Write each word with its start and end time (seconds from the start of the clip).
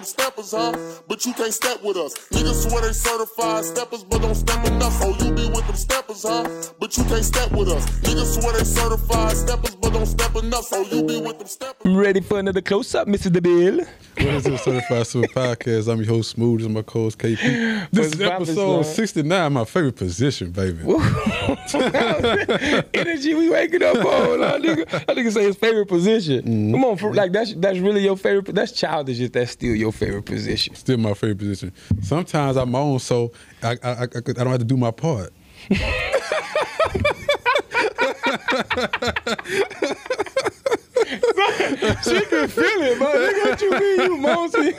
them 0.00 0.06
steppers, 0.06 0.52
huh? 0.52 0.72
But 1.08 1.26
you 1.26 1.32
can't 1.34 1.52
step 1.52 1.82
with 1.82 1.96
us. 1.96 2.14
Niggas 2.32 2.68
swear 2.68 2.82
they 2.82 2.92
certified 2.92 3.64
steppers, 3.64 4.04
but 4.04 4.22
don't 4.22 4.34
step 4.34 4.64
enough. 4.66 4.96
Oh, 5.02 5.14
you 5.20 5.32
be 5.32 5.48
with 5.48 5.66
them 5.66 5.76
steppers, 5.76 6.24
huh? 6.26 6.48
But 6.78 6.96
you 6.96 7.04
can't 7.04 7.24
step 7.24 7.52
with 7.52 7.68
us. 7.68 7.84
Niggas 8.00 8.40
swear 8.40 8.52
they 8.56 8.64
certified 8.64 9.36
steppers, 9.36 9.74
but 9.90 9.98
don't 9.98 10.06
step 10.06 10.36
enough. 10.36 10.64
So 10.64 10.82
you 10.82 11.04
be 11.04 11.20
with 11.20 11.38
them 11.38 11.46
steppers. 11.48 11.82
I'm 11.84 11.96
ready 11.96 12.20
for 12.20 12.38
another 12.38 12.60
close 12.60 12.94
up, 12.94 13.08
Mr. 13.08 13.30
DeMille. 13.30 13.86
What 14.16 14.34
is 14.34 14.46
it, 14.46 14.58
Certified 14.58 15.06
Steppaz 15.06 15.32
Podcast? 15.32 15.90
I'm 15.90 15.98
your 15.98 16.08
host, 16.08 16.30
Smooth, 16.30 16.64
and 16.64 16.74
my 16.74 16.82
co-host, 16.82 17.18
KP. 17.18 17.90
This 17.90 18.12
is 18.12 18.20
episode 18.20 18.82
69, 18.84 19.52
my 19.52 19.64
favorite 19.64 19.96
position, 19.96 20.50
baby. 20.50 20.78
Energy 22.94 23.34
we 23.34 23.50
waking 23.50 23.82
up 23.82 23.96
on. 23.96 24.40
That 24.40 24.60
nigga, 24.60 24.90
that 24.90 25.08
nigga 25.08 25.32
say 25.32 25.44
his 25.44 25.56
favorite 25.56 25.86
position. 25.86 26.42
Mm-hmm. 26.42 26.72
Come 26.72 26.84
on, 26.84 26.96
for, 26.96 27.14
like 27.14 27.32
that's 27.32 27.54
that's 27.54 27.78
really 27.78 28.02
your 28.02 28.16
favorite. 28.16 28.54
That's 28.54 28.72
childish 28.72 29.20
if 29.20 29.32
that's 29.32 29.52
still 29.52 29.74
your 29.74 29.92
favorite 29.92 30.26
position. 30.26 30.74
Still 30.74 30.98
my 30.98 31.14
favorite 31.14 31.38
position. 31.38 31.72
Sometimes 32.02 32.56
I'm 32.56 32.74
on, 32.74 32.98
so 32.98 33.32
I, 33.62 33.76
I, 33.82 33.90
I, 33.90 34.02
I 34.02 34.06
don't 34.06 34.46
have 34.46 34.58
to 34.58 34.64
do 34.64 34.76
my 34.76 34.90
part. 34.90 35.32
She 41.10 42.20
can 42.26 42.48
feel 42.48 42.82
it, 42.82 42.98
man. 42.98 43.16
Nigga, 43.16 43.44
what 43.50 43.62
you 43.62 43.70
mean, 43.70 44.00
you 44.00 44.16
mosey? 44.18 44.74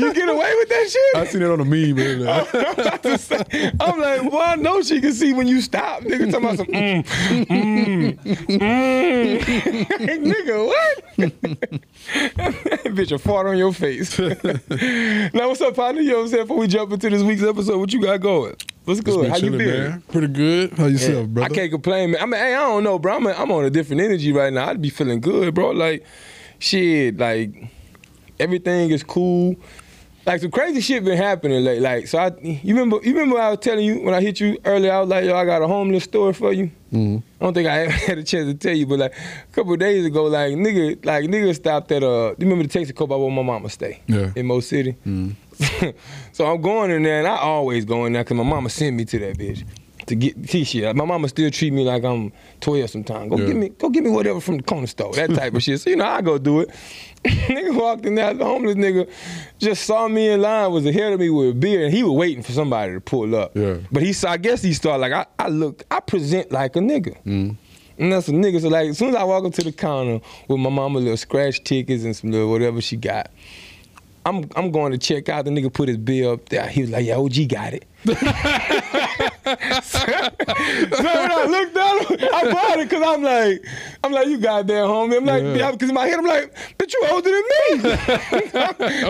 you 0.00 0.12
get 0.14 0.28
away 0.28 0.54
with 0.56 0.68
that 0.68 0.88
shit? 0.90 1.16
I 1.16 1.24
seen 1.26 1.42
it 1.42 1.50
on 1.50 1.60
a 1.60 1.64
meme. 1.64 1.94
man. 1.94 2.46
I'm 2.54 2.72
about 2.78 3.02
to 3.02 3.18
say- 3.18 3.70
I'm 3.80 4.00
like, 4.00 4.22
well, 4.32 4.40
I 4.40 4.56
know 4.56 4.82
she 4.82 5.00
can 5.00 5.12
see 5.12 5.32
when 5.32 5.46
you 5.46 5.60
stop. 5.60 6.02
Nigga 6.02 6.30
talking 6.30 6.44
about 6.44 6.56
some 6.58 6.66
mm, 6.66 7.04
mm, 7.46 8.18
mm. 8.18 9.38
Nigga, 10.24 10.66
what? 10.66 11.04
Bitch, 12.94 13.12
a 13.12 13.18
fart 13.18 13.46
on 13.46 13.56
your 13.58 13.72
face. 13.72 14.18
now, 14.18 15.48
what's 15.48 15.60
up, 15.60 15.74
partner? 15.76 16.00
You 16.00 16.10
know 16.10 16.16
what 16.16 16.22
I'm 16.24 16.28
saying? 16.30 16.42
Before 16.44 16.58
we 16.58 16.66
jump 16.66 16.92
into 16.92 17.10
this 17.10 17.22
week's 17.22 17.42
episode, 17.42 17.78
what 17.78 17.92
you 17.92 18.00
got 18.02 18.20
going? 18.20 18.56
What's 18.84 19.00
good? 19.00 19.28
How 19.30 19.36
you 19.36 19.50
man. 19.52 20.02
Pretty 20.08 20.26
good. 20.28 20.72
How 20.74 20.86
yourself, 20.86 21.28
brother? 21.28 21.50
I 21.50 21.54
can't 21.54 21.70
complain, 21.70 22.10
man. 22.12 22.20
I 22.22 22.26
mean, 22.26 22.40
hey, 22.40 22.54
I 22.54 22.58
don't 22.60 22.84
know, 22.84 22.98
bro. 22.98 23.14
I'm, 23.16 23.26
I'm 23.26 23.50
on 23.50 23.64
a 23.64 23.70
different 23.70 24.02
energy 24.02 24.30
right 24.32 24.52
now. 24.52 24.68
I'd 24.68 24.82
be 24.82 24.90
feeling 24.90 25.20
good, 25.20 25.54
bro. 25.54 25.70
Like, 25.70 26.04
shit, 26.58 27.16
like 27.16 27.70
everything 28.38 28.90
is 28.90 29.02
cool. 29.02 29.56
Like 30.26 30.40
some 30.40 30.50
crazy 30.50 30.80
shit 30.80 31.04
been 31.04 31.18
happening 31.18 31.62
lately. 31.64 31.80
Like, 31.80 32.06
so 32.08 32.18
I, 32.18 32.32
you 32.40 32.74
remember, 32.74 32.98
you 33.02 33.12
remember 33.12 33.38
I 33.38 33.50
was 33.50 33.58
telling 33.60 33.84
you 33.84 34.00
when 34.00 34.14
I 34.14 34.22
hit 34.22 34.40
you 34.40 34.58
earlier. 34.64 34.90
I 34.92 35.00
was 35.00 35.08
like, 35.10 35.24
yo, 35.26 35.36
I 35.36 35.44
got 35.44 35.60
a 35.60 35.66
homeless 35.66 36.04
story 36.04 36.32
for 36.32 36.50
you. 36.52 36.70
Mhm. 36.92 37.22
I 37.40 37.44
don't 37.44 37.52
think 37.52 37.68
I 37.68 37.80
ever 37.84 37.90
had 37.92 38.18
a 38.18 38.22
chance 38.22 38.46
to 38.50 38.54
tell 38.54 38.74
you, 38.74 38.86
but 38.86 38.98
like 39.00 39.12
a 39.14 39.52
couple 39.54 39.74
of 39.74 39.78
days 39.80 40.04
ago, 40.06 40.24
like 40.24 40.52
nigga, 40.54 41.04
like 41.04 41.24
nigga 41.26 41.54
stopped 41.54 41.92
at 41.92 42.02
uh, 42.02 42.34
you 42.38 42.46
remember 42.46 42.62
the 42.64 42.70
Texas 42.70 42.92
Texaco 42.96 43.06
by 43.08 43.16
where 43.16 43.30
my 43.30 43.42
mama 43.42 43.68
stay? 43.68 44.00
Yeah. 44.06 44.30
In 44.34 44.46
Mo 44.46 44.60
City. 44.60 44.96
Mhm. 45.06 45.34
so 46.32 46.46
I'm 46.46 46.60
going 46.60 46.90
in 46.90 47.02
there, 47.02 47.18
and 47.20 47.28
I 47.28 47.36
always 47.36 47.84
go 47.84 48.04
in 48.06 48.12
there 48.12 48.24
because 48.24 48.36
my 48.36 48.42
mama 48.44 48.68
sent 48.70 48.96
me 48.96 49.04
to 49.06 49.18
that 49.20 49.38
bitch 49.38 49.64
to 50.06 50.14
get 50.14 50.48
t-shirt. 50.48 50.94
My 50.94 51.04
mama 51.06 51.28
still 51.28 51.50
treat 51.50 51.72
me 51.72 51.82
like 51.82 52.04
I'm 52.04 52.30
12 52.60 52.90
sometimes. 52.90 53.30
Go 53.30 53.38
Yeah. 53.38 53.46
give 53.46 53.56
me, 53.56 53.68
go 53.70 53.88
give 53.88 54.04
me 54.04 54.10
whatever 54.10 54.38
from 54.40 54.58
the 54.58 54.62
corner 54.62 54.86
store, 54.86 55.14
that 55.14 55.30
type 55.34 55.54
of 55.54 55.62
shit. 55.62 55.80
So 55.80 55.88
you 55.90 55.96
know 55.96 56.04
I 56.04 56.20
go 56.20 56.36
do 56.36 56.60
it. 56.60 56.70
nigga 57.24 57.74
walked 57.74 58.04
in 58.04 58.16
there, 58.16 58.34
the 58.34 58.44
homeless 58.44 58.74
nigga 58.74 59.08
just 59.58 59.84
saw 59.86 60.06
me 60.08 60.28
in 60.28 60.42
line, 60.42 60.70
was 60.72 60.84
ahead 60.84 61.14
of 61.14 61.20
me 61.20 61.30
with 61.30 61.50
a 61.50 61.54
beer, 61.54 61.86
and 61.86 61.94
he 61.94 62.02
was 62.02 62.12
waiting 62.12 62.42
for 62.42 62.52
somebody 62.52 62.92
to 62.92 63.00
pull 63.00 63.34
up. 63.34 63.56
Yeah. 63.56 63.78
But 63.90 64.02
he 64.02 64.12
saw, 64.12 64.32
I 64.32 64.36
guess 64.36 64.60
he 64.62 64.74
started 64.74 65.00
like 65.00 65.12
I, 65.12 65.26
I 65.38 65.48
look, 65.48 65.84
I 65.90 66.00
present 66.00 66.52
like 66.52 66.76
a 66.76 66.80
nigga. 66.80 67.16
Mm. 67.24 67.56
And 67.96 68.12
that's 68.12 68.28
a 68.28 68.32
nigga. 68.32 68.60
So 68.60 68.68
like, 68.68 68.90
as 68.90 68.98
soon 68.98 69.10
as 69.10 69.14
I 69.14 69.24
walk 69.24 69.44
up 69.44 69.54
to 69.54 69.62
the 69.62 69.72
counter 69.72 70.20
with 70.48 70.58
my 70.58 70.68
mama 70.68 70.98
little 70.98 71.16
scratch 71.16 71.62
tickets 71.64 72.04
and 72.04 72.14
some 72.14 72.30
little 72.30 72.50
whatever 72.50 72.82
she 72.82 72.96
got, 72.98 73.30
I'm 74.26 74.48
I'm 74.56 74.70
going 74.70 74.92
to 74.92 74.98
check 74.98 75.28
out. 75.28 75.44
The 75.44 75.50
nigga 75.50 75.72
put 75.72 75.88
his 75.88 75.98
bill 75.98 76.32
up 76.32 76.48
there. 76.48 76.66
He 76.68 76.80
was 76.82 76.90
like, 76.90 77.04
"Yeah, 77.04 77.16
OG 77.16 77.48
got 77.48 77.74
it." 77.74 77.84
so 78.04 78.12
when 81.02 81.32
I 81.32 81.46
looked 81.48 81.74
down, 81.74 81.98
I 82.32 82.52
bought 82.52 82.78
it 82.80 82.88
because 82.88 83.02
I'm 83.02 83.22
like, 83.22 83.64
I'm 84.02 84.12
like, 84.12 84.28
you 84.28 84.38
goddamn 84.38 84.88
homie. 84.88 85.16
I'm 85.16 85.24
like, 85.24 85.42
Yeah. 85.42 85.54
yeah, 85.54 85.70
because 85.72 85.88
in 85.88 85.94
my 85.94 86.06
head 86.06 86.18
I'm 86.18 86.26
like, 86.26 86.54
bitch, 86.78 86.92
you 86.92 87.06
older 87.10 87.30
than 87.30 87.42
me. 87.42 87.90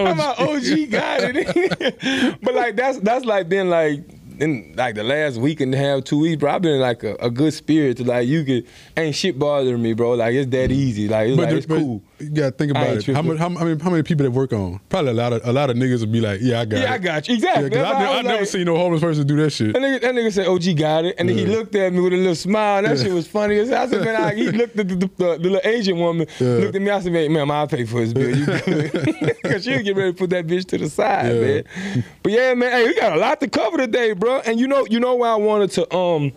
I'm 0.11 0.19
like, 0.19 0.41
OG 0.41 0.91
got 0.91 1.21
it. 1.25 2.41
but 2.43 2.55
like 2.55 2.77
that's 2.77 2.99
that's 3.01 3.25
like 3.25 3.49
been 3.49 3.71
like 3.71 4.01
in 4.41 4.75
like 4.77 4.95
the 4.95 5.05
last 5.05 5.39
week 5.39 5.61
and 5.61 5.75
a 5.75 5.79
half, 5.79 6.05
two 6.05 6.19
weeks, 6.19 6.39
bro. 6.41 6.53
I've 6.53 6.63
been 6.63 6.75
in 6.75 6.81
like 6.81 7.03
a, 7.05 7.15
a 7.17 7.31
good 7.31 7.53
spirit 7.55 7.97
to 7.99 8.05
like 8.05 8.27
you 8.29 8.45
could 8.45 8.67
ain't 8.97 9.15
shit 9.15 9.39
bothering 9.39 9.83
me, 9.83 9.93
bro. 9.95 10.13
Like 10.13 10.35
it's 10.35 10.51
that 10.51 10.71
easy. 10.71 11.09
Like 11.09 11.29
it's, 11.29 11.39
like, 11.39 11.51
it's 11.51 11.67
cool. 11.67 12.03
You 12.21 12.31
gotta 12.31 12.53
think 12.53 12.71
about 12.71 12.87
it. 12.89 13.07
How 13.07 13.23
many, 13.23 13.39
how, 13.39 13.49
many, 13.49 13.83
how 13.83 13.91
many 13.91 14.05
people 14.05 14.23
that 14.25 14.31
work 14.31 14.53
on? 14.53 14.79
Probably 14.89 15.11
a 15.11 15.15
lot 15.15 15.33
of 15.33 15.45
a 15.45 15.53
lot 15.53 15.69
of 15.69 15.77
niggas 15.77 15.99
would 16.01 16.13
be 16.13 16.21
like, 16.21 16.39
"Yeah, 16.41 16.61
I 16.61 16.65
got 16.65 16.77
it." 16.79 16.83
Yeah, 16.83 16.93
I 16.95 16.99
got 16.99 17.29
you. 17.29 17.35
Exactly. 17.35 17.71
Yeah, 17.77 17.91
I, 17.91 17.99
ne- 17.99 18.05
I 18.07 18.17
was 18.19 18.25
never 18.27 18.45
seen 18.45 18.65
no 18.67 18.77
homeless 18.77 19.01
person 19.01 19.27
do 19.27 19.35
that 19.37 19.51
shit. 19.51 19.73
That 19.73 19.83
nigga, 19.83 20.01
that 20.01 20.15
nigga 20.15 20.33
said, 20.33 20.47
"OG 20.47 20.77
got 20.79 21.05
it," 21.07 21.17
and 21.19 21.29
then 21.29 21.37
he 21.37 21.45
looked 21.45 21.75
at 21.75 21.93
me 21.93 22.01
with 22.01 22.13
a 22.13 22.17
little 22.17 22.37
smile. 22.37 22.79
And 22.79 22.87
that 22.87 23.03
shit 23.03 23.13
was 23.13 23.27
funny. 23.27 23.61
I 23.61 23.65
said, 23.65 23.91
"Man," 24.05 24.15
I, 24.15 24.33
he 24.35 24.49
looked 24.53 24.79
at 24.79 24.89
the, 24.89 24.95
the, 24.95 25.07
the, 25.07 25.09
the 25.17 25.39
little 25.39 25.61
Asian 25.65 25.99
woman, 25.99 26.29
Yeah. 26.39 26.49
looked 26.49 26.77
at 26.77 26.83
me. 26.83 26.91
I 26.91 27.01
said, 27.01 27.13
"Man, 27.13 27.33
man, 27.33 27.51
I'll 27.51 27.67
pay 27.67 27.85
for 27.85 28.01
his 28.01 28.15
bill. 28.15 28.31
You 28.37 28.47
good?" 28.47 28.93
Because 29.43 29.65
she 29.65 29.73
was 29.73 29.83
getting 29.83 29.97
ready 29.97 30.13
to 30.13 30.19
put 30.19 30.31
that 30.31 30.47
bitch 30.47 30.67
to 30.69 30.79
the 30.79 30.89
side, 30.89 31.35
Yeah. 31.35 31.41
man. 31.41 32.05
But 32.23 32.33
yeah, 32.33 32.55
man, 32.55 32.71
hey, 32.71 32.87
we 32.87 32.95
got 32.95 33.17
a 33.17 33.19
lot 33.21 33.41
to 33.41 33.49
cover 33.49 33.77
today, 33.79 34.13
bro. 34.13 34.39
And 34.41 34.61
you 34.61 34.69
know, 34.69 34.87
you 34.89 35.01
know 35.01 35.17
why 35.17 35.31
I 35.31 35.37
wanted 35.37 35.73
to 35.73 35.95
um 35.95 36.33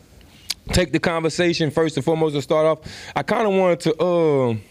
take 0.74 0.92
the 0.92 1.00
conversation 1.00 1.70
first 1.70 1.96
and 1.98 2.04
foremost 2.04 2.34
to 2.36 2.42
start 2.42 2.66
off. 2.66 2.80
I 3.16 3.22
kind 3.22 3.48
of 3.48 3.54
wanted 3.54 3.80
to 3.82 4.04
um. 4.04 4.62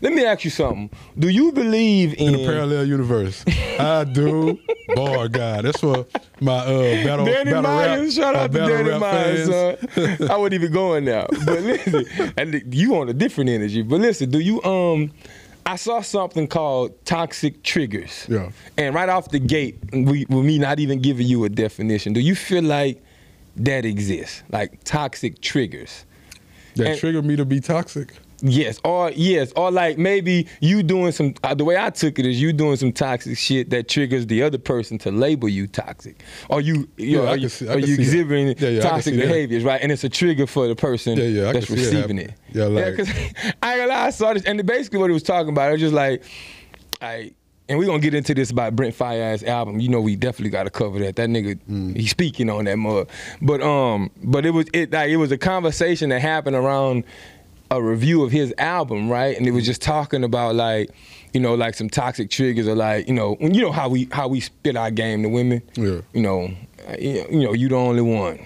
Let 0.00 0.12
me 0.12 0.24
ask 0.24 0.44
you 0.44 0.50
something. 0.50 0.90
Do 1.18 1.28
you 1.28 1.52
believe 1.52 2.14
in, 2.14 2.34
in 2.34 2.40
a 2.40 2.44
parallel 2.46 2.86
universe. 2.86 3.44
I 3.78 4.04
do. 4.04 4.58
Boy, 4.94 5.28
God, 5.28 5.64
That's 5.64 5.82
what 5.82 6.08
my 6.40 6.58
uh, 6.58 7.04
battle, 7.04 7.26
Danny 7.26 7.50
battle 7.50 7.62
Myers, 7.62 8.18
rap. 8.18 8.24
shout 8.24 8.34
my 8.34 8.40
out 8.40 8.52
to 8.52 8.58
Danny 8.58 8.98
Myers, 8.98 9.48
son. 9.48 10.30
I 10.30 10.36
wouldn't 10.36 10.60
even 10.62 10.72
go 10.72 10.94
in 10.94 11.04
now. 11.04 11.26
But 11.44 11.62
listen, 11.62 12.32
and 12.36 12.74
you 12.74 12.96
on 12.96 13.08
a 13.08 13.12
different 13.12 13.50
energy. 13.50 13.82
But 13.82 14.00
listen, 14.00 14.30
do 14.30 14.38
you 14.38 14.62
um 14.62 15.12
I 15.66 15.74
saw 15.74 16.00
something 16.00 16.46
called 16.46 17.04
toxic 17.04 17.64
triggers. 17.64 18.26
Yeah. 18.28 18.50
And 18.78 18.94
right 18.94 19.08
off 19.08 19.30
the 19.30 19.40
gate, 19.40 19.76
we 19.92 20.24
with 20.28 20.44
me 20.44 20.58
not 20.60 20.78
even 20.78 21.00
giving 21.02 21.26
you 21.26 21.44
a 21.44 21.48
definition, 21.48 22.12
do 22.12 22.20
you 22.20 22.36
feel 22.36 22.62
like 22.62 23.02
that 23.56 23.84
exists? 23.84 24.44
Like 24.52 24.84
toxic 24.84 25.40
triggers? 25.40 26.04
That 26.76 26.86
And- 26.88 26.98
triggered 27.00 27.24
me 27.24 27.34
to 27.36 27.44
be 27.44 27.58
toxic. 27.60 28.12
Yes, 28.42 28.78
or 28.84 29.10
yes, 29.12 29.52
or 29.56 29.70
like 29.70 29.96
maybe 29.96 30.46
you 30.60 30.82
doing 30.82 31.10
some. 31.12 31.34
Uh, 31.42 31.54
the 31.54 31.64
way 31.64 31.76
I 31.78 31.88
took 31.90 32.18
it 32.18 32.26
is 32.26 32.40
you 32.40 32.52
doing 32.52 32.76
some 32.76 32.92
toxic 32.92 33.38
shit 33.38 33.70
that 33.70 33.88
triggers 33.88 34.26
the 34.26 34.42
other 34.42 34.58
person 34.58 34.98
to 34.98 35.10
label 35.10 35.48
you 35.48 35.66
toxic, 35.66 36.22
or 36.50 36.60
you, 36.60 36.86
you 36.98 37.06
Yeah, 37.06 37.18
know, 37.18 37.26
are 37.28 37.36
you, 37.38 37.48
see- 37.48 37.66
are 37.68 37.78
you 37.78 37.94
exhibiting 37.94 38.54
Yeah, 38.58 38.68
yeah, 38.68 38.80
toxic 38.80 39.14
behaviors, 39.16 39.64
right? 39.64 39.80
And 39.80 39.90
it's 39.90 40.04
a 40.04 40.08
trigger 40.10 40.46
for 40.46 40.68
the 40.68 40.76
person 40.76 41.16
Yeah, 41.16 41.24
yeah, 41.24 41.48
I 41.48 41.52
that's 41.54 41.66
can 41.66 41.76
see 41.76 41.82
that 41.84 41.92
receiving 41.94 42.18
it. 42.18 42.32
Yeah, 42.52 42.64
like- 42.64 42.96
because 42.96 43.08
I 43.62 43.72
ain't 43.72 43.80
gonna 43.80 43.86
lie, 43.86 44.06
I 44.06 44.10
saw 44.10 44.34
this, 44.34 44.44
and 44.44 44.64
basically 44.66 44.98
what 44.98 45.08
he 45.08 45.14
was 45.14 45.22
talking 45.22 45.50
about, 45.50 45.70
it 45.70 45.72
was 45.72 45.80
just 45.80 45.94
like, 45.94 46.22
I. 47.00 47.32
And 47.68 47.80
we're 47.80 47.86
gonna 47.86 47.98
get 47.98 48.14
into 48.14 48.32
this 48.32 48.52
about 48.52 48.76
Brent 48.76 48.94
Faiyaz's 48.96 49.42
album. 49.42 49.80
You 49.80 49.88
know, 49.88 50.00
we 50.00 50.14
definitely 50.14 50.50
gotta 50.50 50.70
cover 50.70 51.00
that. 51.00 51.16
That 51.16 51.28
nigga, 51.28 51.58
Mm. 51.68 51.96
he's 51.96 52.10
speaking 52.12 52.48
on 52.48 52.66
that 52.66 52.76
mug. 52.76 53.08
But 53.42 53.60
um, 53.60 54.08
but 54.22 54.46
it 54.46 54.50
was 54.50 54.66
it 54.72 54.92
like 54.92 55.10
it 55.10 55.16
was 55.16 55.32
a 55.32 55.36
conversation 55.38 56.10
that 56.10 56.20
happened 56.20 56.54
around 56.54 57.02
a 57.70 57.82
review 57.82 58.22
of 58.22 58.30
his 58.30 58.54
album, 58.58 59.08
right? 59.10 59.36
And 59.36 59.46
it 59.46 59.50
was 59.52 59.64
just 59.66 59.82
talking 59.82 60.22
about 60.24 60.54
like, 60.54 60.90
you 61.32 61.40
know, 61.40 61.54
like 61.54 61.74
some 61.74 61.90
toxic 61.90 62.30
triggers 62.30 62.68
or 62.68 62.74
like, 62.74 63.08
you 63.08 63.14
know, 63.14 63.34
when 63.40 63.54
you 63.54 63.62
know 63.62 63.72
how 63.72 63.88
we 63.88 64.08
how 64.12 64.28
we 64.28 64.40
spit 64.40 64.76
our 64.76 64.90
game 64.90 65.22
to 65.22 65.28
women. 65.28 65.62
Yeah. 65.74 66.00
You 66.12 66.22
know, 66.22 66.50
you 66.98 67.26
know, 67.42 67.52
you 67.52 67.68
the 67.68 67.74
only 67.76 68.02
one. 68.02 68.44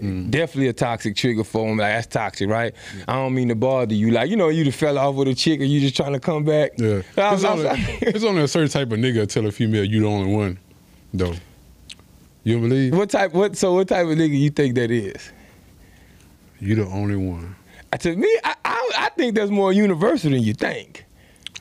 Mm. 0.00 0.30
Definitely 0.30 0.68
a 0.68 0.72
toxic 0.74 1.16
trigger 1.16 1.42
for 1.42 1.66
him. 1.66 1.78
Like 1.78 1.94
that's 1.94 2.06
toxic, 2.06 2.50
right? 2.50 2.74
I 3.08 3.14
don't 3.14 3.34
mean 3.34 3.48
to 3.48 3.54
bother 3.54 3.94
you. 3.94 4.10
Like 4.10 4.28
you 4.28 4.36
know, 4.36 4.50
you 4.50 4.62
just 4.62 4.78
fell 4.78 4.98
off 4.98 5.14
with 5.14 5.26
a 5.28 5.34
chick, 5.34 5.60
and 5.60 5.68
you 5.70 5.80
just 5.80 5.96
trying 5.96 6.12
to 6.12 6.20
come 6.20 6.44
back. 6.44 6.72
Yeah. 6.76 7.00
I 7.16 7.32
It's 7.32 7.42
was- 7.42 7.44
I 7.44 7.54
was- 7.54 7.64
only, 7.64 7.82
it's 8.02 8.24
only 8.24 8.42
a 8.42 8.48
certain 8.48 8.68
type 8.68 8.92
of 8.92 8.98
nigga 8.98 9.26
tell 9.26 9.46
a 9.46 9.50
female 9.52 9.84
you 9.84 10.00
the 10.00 10.06
only 10.06 10.32
one, 10.34 10.58
though. 11.14 11.32
You 12.44 12.52
don't 12.60 12.68
believe? 12.68 12.94
what 12.94 13.08
type? 13.10 13.32
What? 13.32 13.56
So 13.56 13.72
what 13.72 13.88
type 13.88 14.06
of 14.06 14.12
nigga 14.18 14.38
you 14.38 14.50
think 14.50 14.74
that 14.74 14.90
is? 14.90 15.32
You 16.60 16.74
the 16.74 16.86
only 16.86 17.16
one. 17.16 17.56
To 18.00 18.16
me, 18.16 18.38
I, 18.44 18.54
I 18.64 18.90
I 18.98 19.08
think 19.16 19.34
that's 19.34 19.50
more 19.50 19.72
universal 19.72 20.30
than 20.30 20.42
you 20.42 20.54
think. 20.54 21.04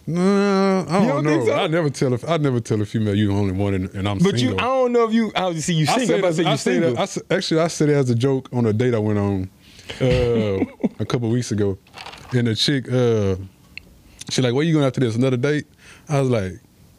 No, 0.08 0.86
I 0.88 1.00
don't, 1.00 1.08
don't 1.08 1.24
know. 1.24 1.30
think 1.32 1.48
so? 1.48 1.56
I 1.56 1.68
never 1.68 1.90
tell 1.90 2.14
a, 2.14 2.20
I 2.28 2.38
never 2.38 2.60
tell 2.60 2.80
a 2.82 2.86
female 2.86 3.16
you 3.16 3.28
the 3.30 3.34
only 3.34 3.54
one, 3.54 3.74
and, 3.74 3.90
and 3.96 4.08
I'm 4.08 4.20
But 4.20 4.38
single. 4.38 4.52
you, 4.52 4.58
I 4.58 4.62
don't 4.62 4.92
know 4.92 5.08
if 5.08 5.14
you. 5.14 5.32
I 5.36 5.54
see 5.56 5.74
you 5.74 5.86
I 5.90 5.98
single. 5.98 6.08
said 6.08 6.14
I'm 6.14 6.20
about 6.20 6.28
to 6.30 6.34
say 6.36 6.44
that- 6.44 6.50
I 6.50 6.56
said 6.56 6.74
single. 6.74 6.94
that- 6.94 7.32
I 7.32 7.36
actually, 7.36 7.62
I 7.62 7.68
said 7.68 7.90
it 7.90 7.94
as 7.96 8.10
a 8.12 8.16
joke 8.16 8.50
on 8.54 8.66
a 8.68 8.74
date 8.74 8.94
I 8.94 9.00
went 9.00 9.18
on 9.18 9.50
uh, 10.02 10.06
a 11.00 11.06
couple 11.06 11.30
weeks 11.30 11.52
ago, 11.52 11.78
and 12.34 12.48
the 12.48 12.56
chick, 12.56 12.88
uh, 12.92 13.36
she 14.30 14.42
like, 14.44 14.54
"Where 14.54 14.64
you 14.64 14.74
going 14.74 14.86
after 14.86 15.00
this? 15.00 15.16
Another 15.16 15.38
date?" 15.38 15.66
I 16.08 16.22
was 16.22 16.30
like, 16.30 16.54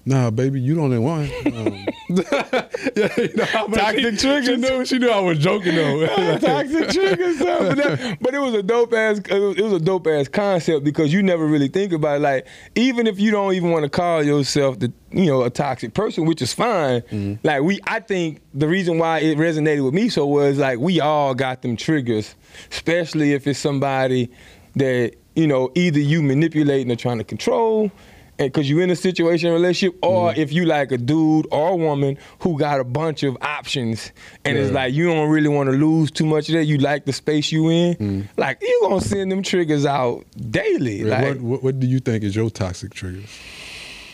Nah, 0.08 0.30
baby, 0.30 0.60
you 0.60 0.74
don't 0.76 1.02
one. 1.02 1.28
Um, 1.46 1.86
yeah, 2.08 3.08
you 3.16 3.28
know, 3.34 3.66
Toxic 3.68 4.18
triggers. 4.18 4.46
She 4.46 4.56
knew, 4.56 4.84
she 4.84 4.98
knew 4.98 5.10
I 5.10 5.18
was 5.18 5.38
joking 5.40 5.74
though. 5.74 6.06
toxic 6.38 6.90
triggers. 6.90 7.38
But, 7.40 7.74
that- 7.76 8.18
but 8.20 8.32
it 8.32 8.38
was 8.38 8.54
a 8.54 8.62
dope 8.62 8.92
ass. 8.92 9.18
It 9.18 9.30
was, 9.40 9.56
it 9.58 9.62
was 9.62 9.72
a 9.72 9.80
dope 9.80 10.06
ass 10.06 10.28
concept 10.28 10.84
because 10.84 11.12
you 11.12 11.22
never 11.24 11.44
really 11.46 11.66
think 11.66 11.92
about 11.92 12.18
it. 12.18 12.20
Like 12.20 12.46
even 12.76 13.08
if 13.08 13.18
you 13.18 13.32
don't 13.32 13.54
even 13.54 13.70
want 13.72 13.82
to 13.82 13.88
call 13.88 14.22
yourself 14.22 14.78
the 14.78 14.92
you 15.10 15.26
know 15.26 15.42
a 15.42 15.50
toxic 15.50 15.94
person, 15.94 16.26
which 16.26 16.40
is 16.40 16.52
fine. 16.52 17.38
Like 17.42 17.62
we, 17.62 17.80
I 17.88 17.98
think 17.98 18.40
the 18.54 18.68
reason 18.68 18.98
why 18.98 19.18
it 19.18 19.36
resonated 19.38 19.84
with 19.84 19.94
me 19.94 20.08
so 20.08 20.26
was 20.26 20.58
like 20.58 20.78
we 20.78 21.00
all 21.00 21.34
got 21.34 21.62
them 21.62 21.76
triggers, 21.76 22.36
especially 22.70 23.32
if 23.32 23.48
it's 23.48 23.58
somebody 23.58 24.30
that 24.76 25.14
you 25.34 25.48
know 25.48 25.72
either 25.74 25.98
you 25.98 26.22
manipulating 26.22 26.92
or 26.92 26.96
trying 26.96 27.18
to 27.18 27.24
control. 27.24 27.90
And 28.38 28.52
cause 28.52 28.68
you 28.68 28.80
in 28.80 28.90
a 28.90 28.96
situation, 28.96 29.50
relationship, 29.50 29.98
or 30.02 30.30
mm-hmm. 30.30 30.40
if 30.40 30.52
you 30.52 30.66
like 30.66 30.92
a 30.92 30.98
dude 30.98 31.46
or 31.50 31.70
a 31.70 31.76
woman 31.76 32.18
who 32.40 32.58
got 32.58 32.80
a 32.80 32.84
bunch 32.84 33.22
of 33.22 33.36
options, 33.40 34.12
and 34.44 34.58
it's 34.58 34.72
like 34.72 34.92
you 34.92 35.06
don't 35.06 35.30
really 35.30 35.48
want 35.48 35.70
to 35.70 35.76
lose 35.76 36.10
too 36.10 36.26
much 36.26 36.50
of 36.50 36.56
that. 36.56 36.66
You 36.66 36.76
like 36.76 37.06
the 37.06 37.14
space 37.14 37.50
you 37.50 37.70
in. 37.70 37.94
Mm. 37.94 38.28
Like 38.36 38.58
you 38.60 38.78
gonna 38.82 39.00
send 39.00 39.32
them 39.32 39.42
triggers 39.42 39.86
out 39.86 40.26
daily. 40.50 41.02
Yeah, 41.02 41.18
like 41.18 41.24
what, 41.24 41.40
what, 41.40 41.62
what 41.62 41.80
do 41.80 41.86
you 41.86 41.98
think 41.98 42.24
is 42.24 42.36
your 42.36 42.50
toxic 42.50 42.92
triggers 42.92 43.40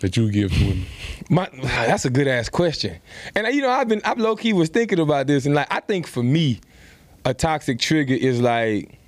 that 0.02 0.16
you 0.16 0.30
give 0.30 0.52
to 0.52 0.66
women? 0.66 0.86
my, 1.32 1.48
that's 1.62 2.04
a 2.04 2.10
good 2.10 2.28
ass 2.28 2.48
question. 2.48 2.98
And 3.34 3.46
you 3.54 3.62
know, 3.62 3.70
I've 3.70 3.88
been, 3.88 4.02
I've 4.04 4.18
low 4.18 4.36
key 4.36 4.52
was 4.52 4.68
thinking 4.68 5.00
about 5.00 5.26
this, 5.26 5.46
and 5.46 5.54
like 5.54 5.66
I 5.70 5.80
think 5.80 6.06
for 6.06 6.22
me, 6.22 6.60
a 7.24 7.34
toxic 7.34 7.78
trigger 7.78 8.14
is 8.14 8.40
like. 8.40 8.98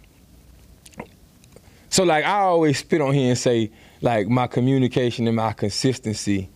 So 1.90 2.02
like 2.02 2.24
I 2.24 2.40
always 2.40 2.78
spit 2.78 3.00
on 3.00 3.14
here 3.14 3.28
and 3.28 3.38
say 3.38 3.70
like 4.04 4.28
my 4.28 4.46
communication 4.46 5.26
and 5.26 5.36
my 5.36 5.52
consistency 5.54 6.50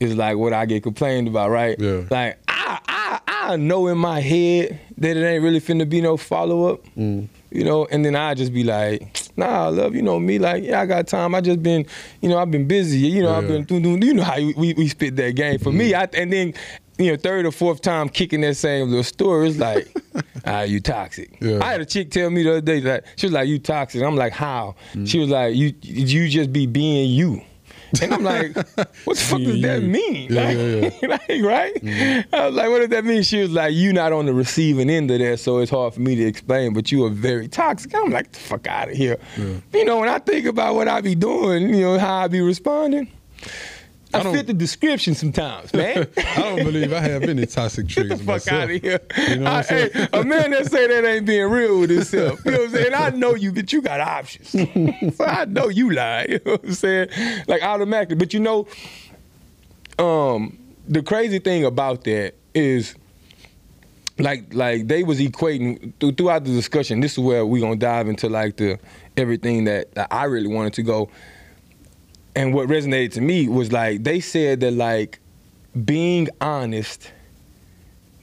is 0.00 0.16
like 0.16 0.36
what 0.38 0.52
I 0.52 0.66
get 0.66 0.82
complained 0.82 1.28
about, 1.28 1.50
right? 1.50 1.78
Yeah. 1.78 2.04
Like 2.10 2.38
I 2.48 2.80
I 2.88 3.20
I 3.28 3.56
know 3.56 3.86
in 3.86 3.98
my 3.98 4.20
head 4.20 4.80
that 4.98 5.16
it 5.16 5.24
ain't 5.24 5.44
really 5.44 5.60
finna 5.60 5.88
be 5.88 6.00
no 6.00 6.16
follow 6.16 6.72
up. 6.72 6.84
Mm. 6.96 7.28
You 7.50 7.64
know, 7.64 7.86
and 7.86 8.04
then 8.04 8.16
I 8.16 8.34
just 8.34 8.52
be 8.52 8.64
like, 8.64 9.16
nah, 9.36 9.68
love, 9.68 9.94
you 9.94 10.02
know 10.02 10.18
me, 10.18 10.38
like, 10.38 10.64
yeah, 10.64 10.80
I 10.80 10.86
got 10.86 11.06
time. 11.06 11.34
I 11.34 11.40
just 11.40 11.62
been, 11.62 11.86
you 12.20 12.28
know, 12.28 12.38
I've 12.38 12.50
been 12.50 12.66
busy. 12.66 12.98
You 12.98 13.22
know, 13.22 13.34
I've 13.34 13.46
been 13.46 13.64
doing, 13.64 14.02
you 14.02 14.14
know 14.14 14.24
how 14.24 14.36
we, 14.36 14.74
we 14.74 14.88
spit 14.88 15.16
that 15.16 15.36
game. 15.36 15.58
For 15.58 15.72
me, 15.72 15.94
I 15.94 16.08
and 16.14 16.32
then, 16.32 16.54
you 16.98 17.10
know, 17.10 17.16
third 17.16 17.46
or 17.46 17.52
fourth 17.52 17.80
time 17.82 18.08
kicking 18.08 18.40
that 18.42 18.56
same 18.56 18.88
little 18.88 19.04
story, 19.04 19.48
it's 19.48 19.58
like, 19.58 19.88
ah, 20.46 20.62
you 20.62 20.80
toxic. 20.80 21.36
Yeah. 21.40 21.58
I 21.62 21.72
had 21.72 21.80
a 21.80 21.86
chick 21.86 22.10
tell 22.10 22.30
me 22.30 22.42
the 22.42 22.50
other 22.50 22.60
day 22.60 22.80
that 22.80 23.04
she 23.16 23.26
was 23.26 23.32
like, 23.32 23.48
you 23.48 23.58
toxic. 23.58 24.02
I'm 24.02 24.16
like, 24.16 24.32
how? 24.32 24.76
She 25.04 25.18
was 25.18 25.28
like, 25.28 25.54
you 25.54 25.74
you 25.82 26.28
just 26.28 26.52
be 26.52 26.66
being 26.66 27.10
you. 27.10 27.42
And 28.02 28.14
I'm 28.14 28.22
like, 28.24 28.56
what 29.04 29.16
the 29.16 29.16
fuck 29.16 29.38
does 29.38 29.62
that 29.62 29.82
mean? 29.82 30.32
Yeah, 30.32 30.42
like, 30.42 31.00
yeah, 31.00 31.08
like, 31.28 31.42
right? 31.42 32.26
I 32.32 32.46
was 32.46 32.54
like, 32.54 32.68
what 32.68 32.80
does 32.80 32.88
that 32.88 33.04
mean? 33.04 33.22
She 33.22 33.40
was 33.40 33.52
like, 33.52 33.74
you 33.74 33.92
not 33.92 34.12
on 34.12 34.26
the 34.26 34.34
receiving 34.34 34.90
end 34.90 35.10
of 35.10 35.18
that, 35.20 35.38
so 35.38 35.58
it's 35.58 35.70
hard 35.70 35.94
for 35.94 36.00
me 36.00 36.16
to 36.16 36.24
explain, 36.24 36.72
but 36.72 36.90
you 36.90 37.04
are 37.04 37.10
very 37.10 37.48
toxic. 37.48 37.94
I'm 37.94 38.10
like, 38.10 38.32
the 38.32 38.38
fuck 38.38 38.66
out 38.66 38.88
of 38.90 38.96
here. 38.96 39.18
You 39.72 39.84
know, 39.84 39.98
when 39.98 40.08
I 40.08 40.18
think 40.18 40.46
about 40.46 40.74
what 40.74 40.88
I 40.88 41.00
be 41.00 41.14
doing, 41.14 41.74
you 41.74 41.82
know, 41.82 41.98
how 41.98 42.16
I 42.16 42.28
be 42.28 42.40
responding, 42.40 43.10
I, 44.14 44.20
I 44.20 44.22
fit 44.32 44.46
the 44.46 44.54
description 44.54 45.14
sometimes, 45.14 45.72
man. 45.74 46.06
I 46.16 46.34
don't 46.36 46.64
believe 46.64 46.92
I 46.92 47.00
have 47.00 47.24
any 47.24 47.44
toxic 47.46 47.86
Get 47.86 47.92
triggers 47.94 48.18
the 48.20 48.24
fuck 48.24 48.34
myself. 48.34 48.62
out 48.62 48.70
of 48.70 48.80
here. 48.82 49.00
You 49.28 49.36
know 49.36 49.44
what 49.44 49.52
I'm 49.52 49.62
saying? 49.64 49.90
hey, 49.92 50.08
a 50.12 50.24
man 50.24 50.50
that 50.52 50.70
say 50.70 50.86
that 50.86 51.04
ain't 51.04 51.26
being 51.26 51.50
real 51.50 51.80
with 51.80 51.90
himself. 51.90 52.40
You 52.44 52.52
know 52.52 52.58
what 52.58 52.66
I'm 52.68 52.74
saying? 52.74 52.94
I 52.94 53.10
know 53.10 53.34
you, 53.34 53.52
but 53.52 53.72
you 53.72 53.82
got 53.82 54.00
options. 54.00 54.50
so 55.16 55.24
I 55.26 55.44
know 55.46 55.68
you 55.68 55.90
lie. 55.92 56.26
You 56.28 56.40
know 56.44 56.52
what 56.52 56.64
I'm 56.64 56.72
saying? 56.74 57.08
Like 57.48 57.62
automatically. 57.62 58.16
But 58.16 58.32
you 58.32 58.40
know, 58.40 58.66
um, 59.98 60.58
the 60.88 61.02
crazy 61.02 61.38
thing 61.38 61.64
about 61.64 62.04
that 62.04 62.34
is 62.54 62.94
like 64.18 64.54
like 64.54 64.88
they 64.88 65.02
was 65.02 65.20
equating 65.20 65.92
th- 66.00 66.16
throughout 66.16 66.44
the 66.44 66.52
discussion. 66.52 67.00
This 67.00 67.12
is 67.12 67.18
where 67.18 67.44
we 67.44 67.60
gonna 67.60 67.76
dive 67.76 68.08
into 68.08 68.28
like 68.28 68.56
the 68.56 68.78
everything 69.16 69.64
that, 69.64 69.94
that 69.94 70.08
I 70.10 70.24
really 70.24 70.48
wanted 70.48 70.74
to 70.74 70.82
go. 70.82 71.10
And 72.36 72.54
what 72.54 72.68
resonated 72.68 73.12
to 73.12 73.20
me 73.20 73.48
was 73.48 73.72
like 73.72 74.04
they 74.04 74.20
said 74.20 74.60
that 74.60 74.72
like 74.72 75.18
being 75.84 76.28
honest. 76.40 77.10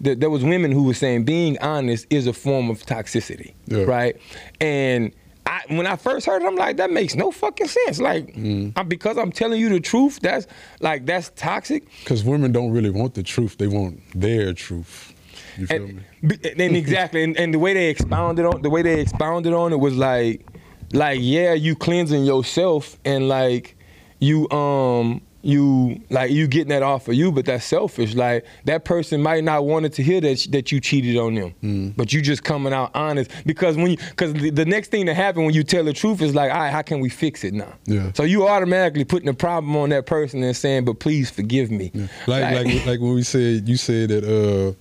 That 0.01 0.19
there 0.19 0.29
was 0.29 0.43
women 0.43 0.71
who 0.71 0.83
were 0.83 0.93
saying 0.93 1.23
being 1.23 1.57
honest 1.59 2.05
is 2.09 2.27
a 2.27 2.33
form 2.33 2.69
of 2.69 2.85
toxicity, 2.85 3.53
Yeah. 3.67 3.83
right? 3.83 4.17
And 4.59 5.13
I, 5.45 5.61
when 5.69 5.87
I 5.87 5.95
first 5.95 6.25
heard 6.25 6.41
it, 6.41 6.45
I'm 6.45 6.55
like, 6.57 6.75
that 6.77 6.91
makes 6.91 7.15
no 7.15 7.31
fucking 7.31 7.67
sense. 7.69 7.99
Like, 7.99 8.35
mm. 8.35 8.73
I- 8.75 8.83
because 8.83 9.17
I'm 9.17 9.31
telling 9.31 9.61
you 9.61 9.69
the 9.69 9.79
truth, 9.79 10.19
that's 10.21 10.45
like 10.81 11.05
that's 11.05 11.31
toxic. 11.35 11.83
Because 11.99 12.21
women 12.23 12.51
don't 12.51 12.71
really 12.71 12.89
want 12.89 13.13
the 13.13 13.23
truth; 13.23 13.57
they 13.57 13.67
want 13.67 14.01
their 14.13 14.51
truth. 14.53 15.13
You 15.57 15.67
feel 15.67 15.87
me? 15.87 15.99
and 16.21 16.75
exactly, 16.75 17.23
and, 17.23 17.37
and 17.37 17.53
the 17.53 17.59
way 17.59 17.73
they 17.73 17.89
expounded 17.89 18.45
on 18.45 18.61
the 18.61 18.69
way 18.69 18.81
they 18.81 18.99
expounded 18.99 19.53
on 19.53 19.71
it 19.71 19.79
was 19.79 19.95
like, 19.95 20.45
like 20.91 21.19
yeah, 21.21 21.53
you 21.53 21.75
cleansing 21.75 22.25
yourself 22.25 22.97
and 23.05 23.29
like 23.29 23.77
you 24.23 24.49
um 24.49 25.21
you 25.45 26.01
like 26.09 26.31
you 26.31 26.47
getting 26.47 26.69
that 26.69 26.83
off 26.83 27.09
of 27.09 27.15
you, 27.15 27.29
but 27.29 27.45
that's 27.45 27.65
selfish. 27.65 28.15
Like 28.15 28.45
that 28.63 28.85
person 28.85 29.21
might 29.21 29.43
not 29.43 29.65
wanted 29.65 29.91
to 29.93 30.03
hear 30.03 30.21
that 30.21 30.47
that 30.51 30.71
you 30.71 30.79
cheated 30.79 31.17
on 31.17 31.35
them, 31.35 31.93
but 31.97 32.13
you 32.13 32.21
just 32.21 32.43
coming 32.45 32.71
out 32.71 32.91
honest 32.95 33.29
because 33.45 33.75
when 33.75 33.91
you 33.91 33.97
because 33.97 34.33
the, 34.33 34.49
the 34.51 34.63
next 34.65 34.89
thing 34.89 35.05
that 35.07 35.15
happen 35.15 35.43
when 35.43 35.53
you 35.53 35.63
tell 35.63 35.83
the 35.83 35.91
truth 35.91 36.21
is 36.21 36.33
like, 36.33 36.49
all 36.49 36.57
right, 36.57 36.71
how 36.71 36.81
can 36.81 37.01
we 37.01 37.09
fix 37.09 37.43
it 37.43 37.53
now? 37.53 37.73
Yeah. 37.85 38.13
So 38.13 38.23
you 38.23 38.47
automatically 38.47 39.03
putting 39.03 39.25
the 39.25 39.33
problem 39.33 39.75
on 39.75 39.89
that 39.89 40.05
person 40.05 40.41
and 40.41 40.55
saying, 40.55 40.85
but 40.85 40.99
please 40.99 41.29
forgive 41.29 41.69
me. 41.69 41.91
Like 42.25 42.55
like 42.55 42.85
like 42.85 42.99
when 43.01 43.13
we 43.13 43.23
said 43.23 43.67
you 43.67 43.75
said 43.75 44.09
that 44.09 44.23
uh 44.23 44.73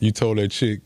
you 0.00 0.12
told 0.12 0.38
that 0.38 0.50
chick 0.50 0.80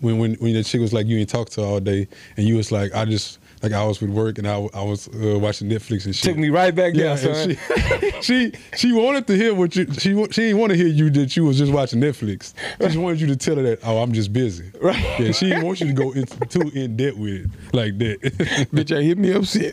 when 0.00 0.16
when 0.16 0.34
when 0.36 0.54
the 0.54 0.64
chick 0.64 0.80
was 0.80 0.94
like 0.94 1.06
you 1.06 1.18
ain't 1.18 1.28
talk 1.28 1.50
to 1.50 1.60
her 1.60 1.66
all 1.66 1.80
day 1.80 2.08
and 2.38 2.48
you 2.48 2.56
was 2.56 2.72
like 2.72 2.94
I 2.94 3.04
just 3.04 3.38
like 3.64 3.72
I 3.72 3.82
was 3.82 3.98
with 4.02 4.10
work 4.10 4.36
and 4.36 4.46
I, 4.46 4.56
I 4.74 4.82
was 4.82 5.08
uh, 5.08 5.38
watching 5.38 5.70
Netflix 5.70 6.04
and 6.04 6.14
shit. 6.14 6.24
Took 6.32 6.36
me 6.36 6.50
right 6.50 6.74
back 6.74 6.92
yeah, 6.94 7.16
down, 7.16 7.56
she, 7.56 8.20
she 8.20 8.52
she 8.76 8.92
wanted 8.92 9.26
to 9.26 9.34
hear 9.34 9.54
what 9.54 9.74
you 9.74 9.86
she 9.94 10.12
she 10.30 10.42
didn't 10.42 10.58
want 10.58 10.72
to 10.72 10.76
hear 10.76 10.86
you 10.86 11.08
that 11.10 11.34
you 11.34 11.44
was 11.44 11.56
just 11.56 11.72
watching 11.72 11.98
Netflix. 11.98 12.52
She 12.78 12.84
just 12.84 12.98
wanted 12.98 13.22
you 13.22 13.26
to 13.28 13.36
tell 13.36 13.56
her 13.56 13.62
that 13.62 13.78
oh 13.84 14.02
I'm 14.02 14.12
just 14.12 14.32
busy. 14.32 14.70
Right. 14.84 15.18
Yeah, 15.18 15.32
she 15.32 15.48
didn't 15.48 15.64
want 15.64 15.80
you 15.80 15.86
to 15.86 15.92
go 15.94 16.12
in, 16.12 16.26
too 16.26 16.70
in 16.74 16.94
debt 16.98 17.16
with 17.16 17.46
it 17.46 17.50
like 17.72 17.96
that. 17.98 18.20
Bitch, 18.70 18.94
I 18.94 19.00
hit 19.02 19.16
me 19.16 19.32
up 19.32 19.46
since. 19.46 19.72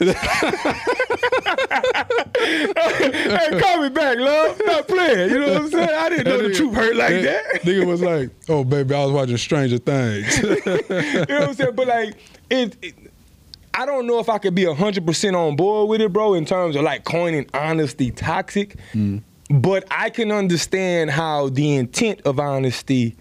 hey, 2.40 3.60
call 3.60 3.82
me 3.82 3.90
back, 3.90 4.18
love. 4.18 4.62
Not 4.66 4.88
playing. 4.88 5.32
You 5.32 5.40
know 5.40 5.48
what 5.54 5.62
I'm 5.64 5.70
saying? 5.70 5.90
I 5.90 6.10
didn't 6.10 6.28
know 6.28 6.38
the 6.38 6.44
nigga- 6.48 6.56
truth 6.56 6.76
hurt 6.76 6.96
like 6.96 7.24
that. 7.24 7.44
Nigga 7.64 7.86
was 7.86 8.02
like, 8.02 8.30
oh 8.48 8.64
baby, 8.64 8.96
I 8.96 9.04
was 9.04 9.12
watching 9.12 9.36
Stranger 9.36 9.80
Things. 9.80 10.42
you 10.42 10.50
know 10.66 11.40
what 11.42 11.50
I'm 11.50 11.54
saying? 11.56 11.76
But 11.76 11.88
like, 11.88 12.16
it, 12.50 12.78
it- 12.82 13.11
I 13.74 13.86
don't 13.86 14.08
know 14.08 14.20
if 14.20 14.30
I 14.30 14.38
could 14.38 14.56
be 14.56 14.66
hundred 14.66 15.06
percent 15.06 15.36
on 15.36 15.56
board 15.56 15.90
with 15.90 16.02
it, 16.02 16.12
bro. 16.12 16.34
In 16.34 16.46
terms 16.46 16.76
of 16.76 16.84
like 16.84 17.04
coining 17.04 17.48
honesty 17.54 18.12
toxic, 18.12 18.76
but 19.50 19.86
I 19.92 20.10
can 20.10 20.32
understand 20.32 21.12
how 21.12 21.50
the 21.50 21.76
intent 21.76 22.22
of 22.26 22.40
honesty 22.40 23.16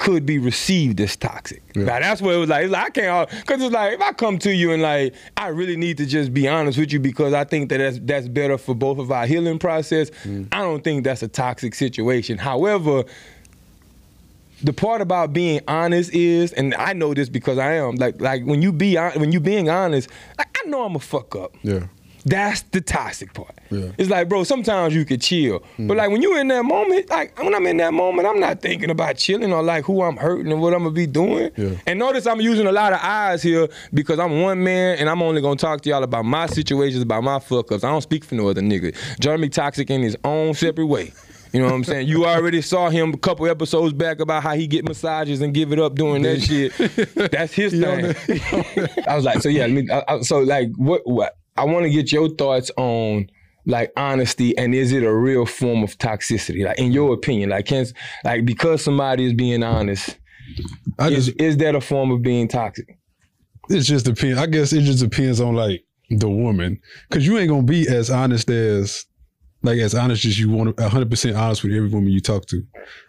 could 0.00 0.24
be 0.24 0.38
received 0.38 0.98
as 1.00 1.14
toxic. 1.14 1.62
Yeah. 1.74 1.84
Now 1.84 2.00
that's 2.00 2.22
what 2.22 2.34
it 2.34 2.38
was 2.38 2.48
like. 2.48 2.64
It's 2.64 2.72
like 2.72 2.86
I 2.86 2.90
can't 2.90 3.30
because 3.30 3.62
it's 3.62 3.72
like 3.72 3.92
if 3.92 4.00
I 4.00 4.12
come 4.12 4.38
to 4.38 4.52
you 4.52 4.72
and 4.72 4.80
like 4.82 5.14
I 5.36 5.48
really 5.48 5.76
need 5.76 5.98
to 5.98 6.06
just 6.06 6.32
be 6.32 6.48
honest 6.48 6.78
with 6.78 6.90
you 6.90 6.98
because 6.98 7.34
I 7.34 7.44
think 7.44 7.68
that 7.68 7.78
that's 7.78 7.98
that's 8.02 8.26
better 8.26 8.56
for 8.56 8.74
both 8.74 8.98
of 8.98 9.12
our 9.12 9.26
healing 9.26 9.58
process. 9.58 10.10
Mm. 10.24 10.48
I 10.52 10.62
don't 10.62 10.82
think 10.82 11.04
that's 11.04 11.22
a 11.22 11.28
toxic 11.28 11.74
situation. 11.74 12.38
However, 12.38 13.04
the 14.62 14.72
part 14.72 15.00
about 15.00 15.32
being 15.32 15.60
honest 15.68 16.12
is, 16.12 16.52
and 16.52 16.74
I 16.74 16.92
know 16.92 17.14
this 17.14 17.28
because 17.28 17.58
I 17.58 17.74
am 17.74 17.96
like 17.96 18.20
like 18.20 18.44
when 18.44 18.62
you 18.62 18.72
be 18.72 18.96
when 18.96 19.32
you 19.32 19.40
being 19.40 19.68
honest, 19.68 20.08
like, 20.38 20.56
I 20.62 20.68
know 20.68 20.84
I'm 20.84 20.96
a 20.96 21.00
fuck 21.00 21.34
up. 21.36 21.56
yeah. 21.62 21.86
That's 22.24 22.62
the 22.62 22.80
toxic 22.80 23.32
part. 23.32 23.54
Yeah. 23.70 23.92
It's 23.96 24.10
like, 24.10 24.28
bro, 24.28 24.44
sometimes 24.44 24.94
you 24.94 25.04
could 25.04 25.22
chill. 25.22 25.60
But 25.78 25.94
mm. 25.94 25.96
like 25.96 26.10
when 26.10 26.22
you 26.22 26.36
in 26.38 26.48
that 26.48 26.64
moment, 26.64 27.08
like 27.08 27.38
when 27.38 27.54
I'm 27.54 27.66
in 27.66 27.78
that 27.78 27.94
moment, 27.94 28.28
I'm 28.28 28.38
not 28.38 28.60
thinking 28.60 28.90
about 28.90 29.16
chilling 29.16 29.52
or 29.52 29.62
like 29.62 29.84
who 29.84 30.02
I'm 30.02 30.16
hurting 30.16 30.52
and 30.52 30.60
what 30.60 30.74
I'm 30.74 30.80
gonna 30.82 30.94
be 30.94 31.06
doing. 31.06 31.50
Yeah. 31.56 31.76
And 31.86 31.98
notice 31.98 32.26
I'm 32.26 32.40
using 32.40 32.66
a 32.66 32.72
lot 32.72 32.92
of 32.92 33.00
eyes 33.02 33.42
here 33.42 33.68
because 33.94 34.18
I'm 34.18 34.42
one 34.42 34.62
man 34.62 34.98
and 34.98 35.08
I'm 35.08 35.22
only 35.22 35.40
gonna 35.40 35.56
talk 35.56 35.80
to 35.82 35.88
y'all 35.88 36.02
about 36.02 36.24
my 36.24 36.46
situations, 36.46 37.02
about 37.02 37.24
my 37.24 37.38
fuck 37.38 37.72
ups. 37.72 37.84
I 37.84 37.90
don't 37.90 38.02
speak 38.02 38.24
for 38.24 38.34
no 38.34 38.48
other 38.48 38.60
nigga. 38.60 38.94
Jeremy 39.18 39.48
Toxic 39.48 39.88
in 39.88 40.02
his 40.02 40.16
own 40.24 40.54
separate 40.54 40.86
way. 40.86 41.12
You 41.52 41.60
know 41.60 41.66
what 41.66 41.74
I'm 41.74 41.84
saying? 41.84 42.08
You 42.08 42.26
already 42.26 42.62
saw 42.62 42.90
him 42.90 43.12
a 43.14 43.16
couple 43.18 43.46
episodes 43.48 43.92
back 43.92 44.20
about 44.20 44.42
how 44.42 44.54
he 44.54 44.66
get 44.66 44.84
massages 44.86 45.40
and 45.40 45.52
give 45.52 45.72
it 45.72 45.78
up 45.78 45.94
doing 45.94 46.22
that 46.22 46.40
shit. 46.42 46.72
That's 47.30 47.52
his 47.52 47.72
thing. 47.72 48.14
I 49.06 49.16
was 49.16 49.24
like, 49.24 49.42
so 49.42 49.48
yeah, 49.48 49.66
I 49.66 50.04
I, 50.14 50.20
so 50.20 50.40
like, 50.40 50.68
what? 50.76 51.02
What? 51.04 51.36
I 51.56 51.64
want 51.64 51.84
to 51.84 51.90
get 51.90 52.12
your 52.12 52.28
thoughts 52.28 52.70
on 52.76 53.28
like 53.66 53.92
honesty 53.96 54.56
and 54.56 54.74
is 54.74 54.92
it 54.92 55.02
a 55.02 55.14
real 55.14 55.44
form 55.44 55.82
of 55.82 55.98
toxicity? 55.98 56.64
Like 56.64 56.78
in 56.78 56.92
your 56.92 57.12
opinion, 57.12 57.50
like 57.50 57.66
can 57.66 57.86
like 58.24 58.44
because 58.44 58.82
somebody 58.82 59.26
is 59.26 59.34
being 59.34 59.62
honest, 59.62 60.18
I 60.98 61.08
is 61.08 61.26
just 61.26 61.40
is 61.40 61.56
that 61.58 61.74
a 61.74 61.80
form 61.80 62.10
of 62.10 62.22
being 62.22 62.48
toxic? 62.48 62.96
it 63.70 63.80
just 63.80 64.04
depends. 64.04 64.38
I 64.38 64.46
guess 64.46 64.72
it 64.72 64.82
just 64.82 65.02
depends 65.02 65.40
on 65.40 65.54
like 65.54 65.84
the 66.10 66.28
woman, 66.28 66.80
because 67.08 67.26
you 67.26 67.38
ain't 67.38 67.48
gonna 67.48 67.62
be 67.62 67.88
as 67.88 68.10
honest 68.10 68.50
as 68.50 69.06
like 69.62 69.78
as 69.78 69.94
honest 69.94 70.24
as 70.24 70.38
you 70.40 70.48
want, 70.50 70.78
hundred 70.80 71.10
percent 71.10 71.36
honest 71.36 71.62
with 71.62 71.72
every 71.72 71.88
woman 71.88 72.10
you 72.10 72.20
talk 72.20 72.46
to. 72.46 72.62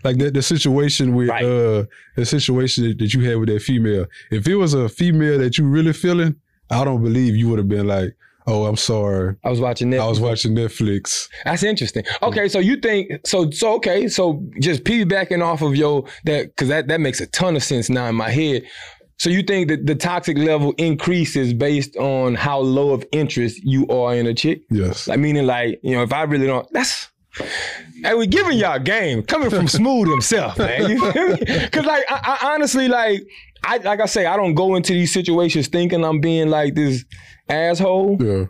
Like 0.03 0.17
the, 0.17 0.31
the 0.31 0.41
situation 0.41 1.15
with 1.15 1.29
Right. 1.29 1.43
uh 1.43 1.85
the 2.15 2.25
situation 2.25 2.87
that, 2.89 2.97
that 2.99 3.13
you 3.13 3.21
had 3.27 3.37
with 3.37 3.49
that 3.49 3.61
female. 3.61 4.05
If 4.31 4.47
it 4.47 4.55
was 4.55 4.73
a 4.73 4.89
female 4.89 5.37
that 5.39 5.57
you 5.57 5.65
really 5.65 5.93
feeling, 5.93 6.35
I 6.69 6.83
don't 6.83 7.01
believe 7.03 7.35
you 7.35 7.49
would 7.49 7.57
have 7.59 7.69
been 7.69 7.87
like, 7.87 8.15
"Oh, 8.47 8.65
I'm 8.65 8.75
sorry, 8.77 9.35
I 9.43 9.49
was 9.49 9.59
watching 9.59 9.89
that. 9.91 9.99
I 10.01 10.07
was 10.07 10.19
watching 10.19 10.53
Netflix." 10.55 11.27
That's 11.45 11.63
interesting. 11.63 12.03
Okay, 12.21 12.47
so 12.49 12.59
you 12.59 12.77
think 12.77 13.11
so? 13.25 13.49
So 13.51 13.73
okay, 13.75 14.07
so 14.07 14.43
just 14.59 14.83
piggybacking 14.83 15.41
off 15.43 15.61
of 15.61 15.75
your 15.75 16.05
that 16.25 16.47
because 16.47 16.67
that 16.69 16.87
that 16.89 16.99
makes 17.01 17.21
a 17.21 17.27
ton 17.27 17.55
of 17.55 17.63
sense 17.63 17.89
now 17.89 18.07
in 18.07 18.15
my 18.15 18.29
head. 18.29 18.63
So 19.21 19.29
you 19.29 19.43
think 19.43 19.67
that 19.67 19.85
the 19.85 19.93
toxic 19.93 20.35
level 20.35 20.73
increases 20.79 21.53
based 21.53 21.95
on 21.95 22.33
how 22.33 22.57
low 22.57 22.89
of 22.89 23.05
interest 23.11 23.63
you 23.63 23.87
are 23.87 24.15
in 24.15 24.25
a 24.25 24.33
chick? 24.33 24.63
Yes. 24.71 25.07
Like 25.07 25.19
meaning, 25.19 25.45
like 25.45 25.79
you 25.83 25.95
know, 25.95 26.01
if 26.01 26.11
I 26.11 26.23
really 26.23 26.47
don't, 26.47 26.67
that's. 26.71 27.07
Hey, 28.03 28.15
we 28.15 28.25
giving 28.25 28.57
y'all 28.57 28.79
game 28.79 29.21
coming 29.21 29.51
from 29.51 29.67
Smooth 29.67 30.09
himself, 30.09 30.57
man. 30.57 30.89
You 30.89 31.11
feel 31.11 31.27
me? 31.27 31.37
Cause 31.71 31.85
like 31.85 32.03
I, 32.09 32.39
I 32.41 32.53
honestly 32.55 32.87
like 32.87 33.21
I 33.63 33.77
like 33.77 33.99
I 33.99 34.07
say 34.07 34.25
I 34.25 34.35
don't 34.35 34.55
go 34.55 34.73
into 34.73 34.93
these 34.93 35.13
situations 35.13 35.67
thinking 35.67 36.03
I'm 36.03 36.19
being 36.19 36.49
like 36.49 36.73
this 36.73 37.05
asshole. 37.47 38.17
Yeah. 38.19 38.45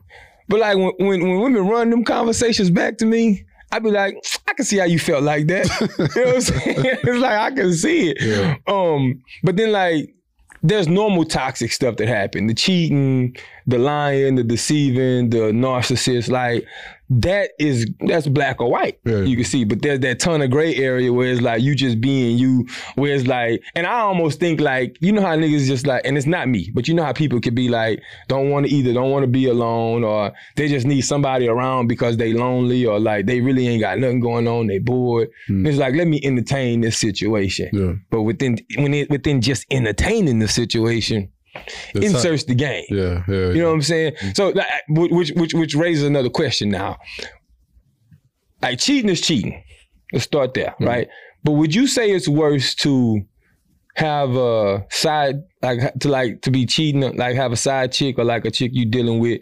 But 0.47 0.61
like 0.61 0.77
when, 0.77 0.93
when 0.99 1.21
when 1.21 1.39
women 1.41 1.67
run 1.67 1.89
them 1.89 2.05
conversations 2.05 2.69
back 2.69 2.97
to 2.99 3.05
me, 3.05 3.43
I'd 3.73 3.83
be 3.83 3.91
like, 3.91 4.15
I 4.47 4.53
can 4.53 4.63
see 4.63 4.77
how 4.77 4.85
you 4.85 4.99
felt 4.99 5.23
like 5.23 5.47
that. 5.47 5.65
you 6.15 6.21
know 6.21 6.27
what 6.27 6.35
I'm 6.35 6.41
saying? 6.41 6.75
it's 7.03 7.21
like 7.21 7.37
I 7.37 7.51
can 7.51 7.73
see 7.73 8.11
it. 8.11 8.21
Yeah. 8.21 8.55
Um, 8.67 9.21
but 9.43 9.57
then 9.57 9.73
like 9.73 10.15
there's 10.63 10.87
normal 10.87 11.25
toxic 11.25 11.71
stuff 11.71 11.97
that 11.97 12.07
happened. 12.07 12.49
The 12.49 12.53
cheating, 12.53 13.35
the 13.65 13.77
lying, 13.77 14.35
the 14.35 14.43
deceiving, 14.43 15.29
the 15.29 15.51
narcissist, 15.51 16.29
like 16.29 16.65
that 17.13 17.49
is 17.59 17.87
that's 18.07 18.25
black 18.25 18.61
or 18.61 18.71
white. 18.71 18.97
Yeah. 19.03 19.19
You 19.19 19.35
can 19.35 19.43
see. 19.43 19.65
But 19.65 19.81
there's 19.81 19.99
that 19.99 20.21
ton 20.21 20.41
of 20.41 20.49
gray 20.49 20.73
area 20.75 21.11
where 21.11 21.27
it's 21.27 21.41
like 21.41 21.61
you 21.61 21.75
just 21.75 21.99
being 21.99 22.37
you, 22.37 22.65
where 22.95 23.13
it's 23.13 23.27
like, 23.27 23.61
and 23.75 23.85
I 23.85 23.99
almost 23.99 24.39
think 24.39 24.61
like, 24.61 24.97
you 25.01 25.11
know 25.11 25.21
how 25.21 25.35
niggas 25.35 25.67
just 25.67 25.85
like, 25.85 26.03
and 26.05 26.17
it's 26.17 26.25
not 26.25 26.47
me, 26.47 26.71
but 26.73 26.87
you 26.87 26.93
know 26.93 27.03
how 27.03 27.11
people 27.11 27.41
could 27.41 27.53
be 27.53 27.67
like, 27.67 28.01
don't 28.29 28.49
want 28.49 28.65
to 28.65 28.71
either 28.71 28.93
don't 28.93 29.11
want 29.11 29.23
to 29.23 29.27
be 29.27 29.47
alone 29.47 30.05
or 30.05 30.31
they 30.55 30.69
just 30.69 30.87
need 30.87 31.01
somebody 31.01 31.49
around 31.49 31.87
because 31.87 32.15
they 32.15 32.31
lonely 32.31 32.85
or 32.85 32.97
like 32.97 33.25
they 33.25 33.41
really 33.41 33.67
ain't 33.67 33.81
got 33.81 33.99
nothing 33.99 34.21
going 34.21 34.47
on, 34.47 34.67
they 34.67 34.79
bored. 34.79 35.29
And 35.49 35.67
It's 35.67 35.77
like, 35.77 35.95
let 35.95 36.07
me 36.07 36.21
entertain 36.23 36.79
this 36.79 36.97
situation. 36.97 37.69
Yeah. 37.73 37.93
But 38.09 38.21
within 38.21 38.57
when 38.77 38.93
it 38.93 39.09
within 39.09 39.41
just 39.41 39.65
entertaining 39.69 40.39
the 40.39 40.47
situation, 40.47 41.29
How- 41.53 41.61
inserts 41.95 42.43
the 42.45 42.55
game. 42.55 42.85
yeah. 42.89 43.23
Yeah. 43.27 43.51
You 43.51 43.61
know 43.61 43.67
what 43.67 43.73
I'm 43.75 43.81
saying? 43.81 44.13
So 44.35 44.49
like, 44.49 44.67
which 44.89 45.31
which 45.31 45.53
which 45.53 45.75
raises 45.75 46.03
another 46.03 46.29
question 46.29 46.69
now. 46.69 46.97
Like 48.61 48.79
cheating 48.79 49.09
is 49.09 49.21
cheating. 49.21 49.63
Let's 50.13 50.25
start 50.25 50.53
there, 50.53 50.75
right? 50.79 51.07
But 51.43 51.53
would 51.53 51.73
you 51.73 51.87
say 51.87 52.11
it's 52.11 52.27
worse 52.27 52.75
to 52.75 53.21
have 53.95 54.35
a 54.35 54.85
side 54.89 55.35
like 55.61 55.93
to 55.99 56.09
like 56.09 56.41
to 56.43 56.51
be 56.51 56.65
cheating 56.65 57.01
like 57.17 57.35
have 57.35 57.51
a 57.51 57.57
side 57.57 57.91
chick 57.91 58.17
or 58.17 58.23
like 58.23 58.45
a 58.45 58.51
chick 58.51 58.71
you 58.73 58.85
dealing 58.85 59.19
with 59.19 59.41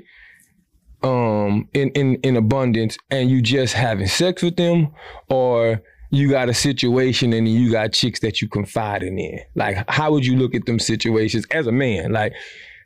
um 1.04 1.70
in 1.74 1.90
in 1.92 2.16
in 2.24 2.36
abundance 2.36 2.98
and 3.12 3.30
you 3.30 3.42
just 3.44 3.74
having 3.74 4.08
sex 4.08 4.42
with 4.42 4.56
them 4.56 4.92
or 5.30 5.82
you 6.12 6.30
got 6.30 6.50
a 6.50 6.54
situation 6.54 7.34
and 7.34 7.48
you 7.48 7.72
got 7.72 7.94
chicks 7.94 8.20
that 8.22 8.42
you 8.42 8.48
confiding 8.48 9.20
in 9.20 9.40
like 9.56 9.78
how 9.90 10.12
would 10.12 10.26
you 10.26 10.36
look 10.36 10.56
at 10.56 10.66
them 10.66 10.80
situations 10.80 11.46
as 11.52 11.68
a 11.68 11.72
man 11.72 12.12
like 12.12 12.34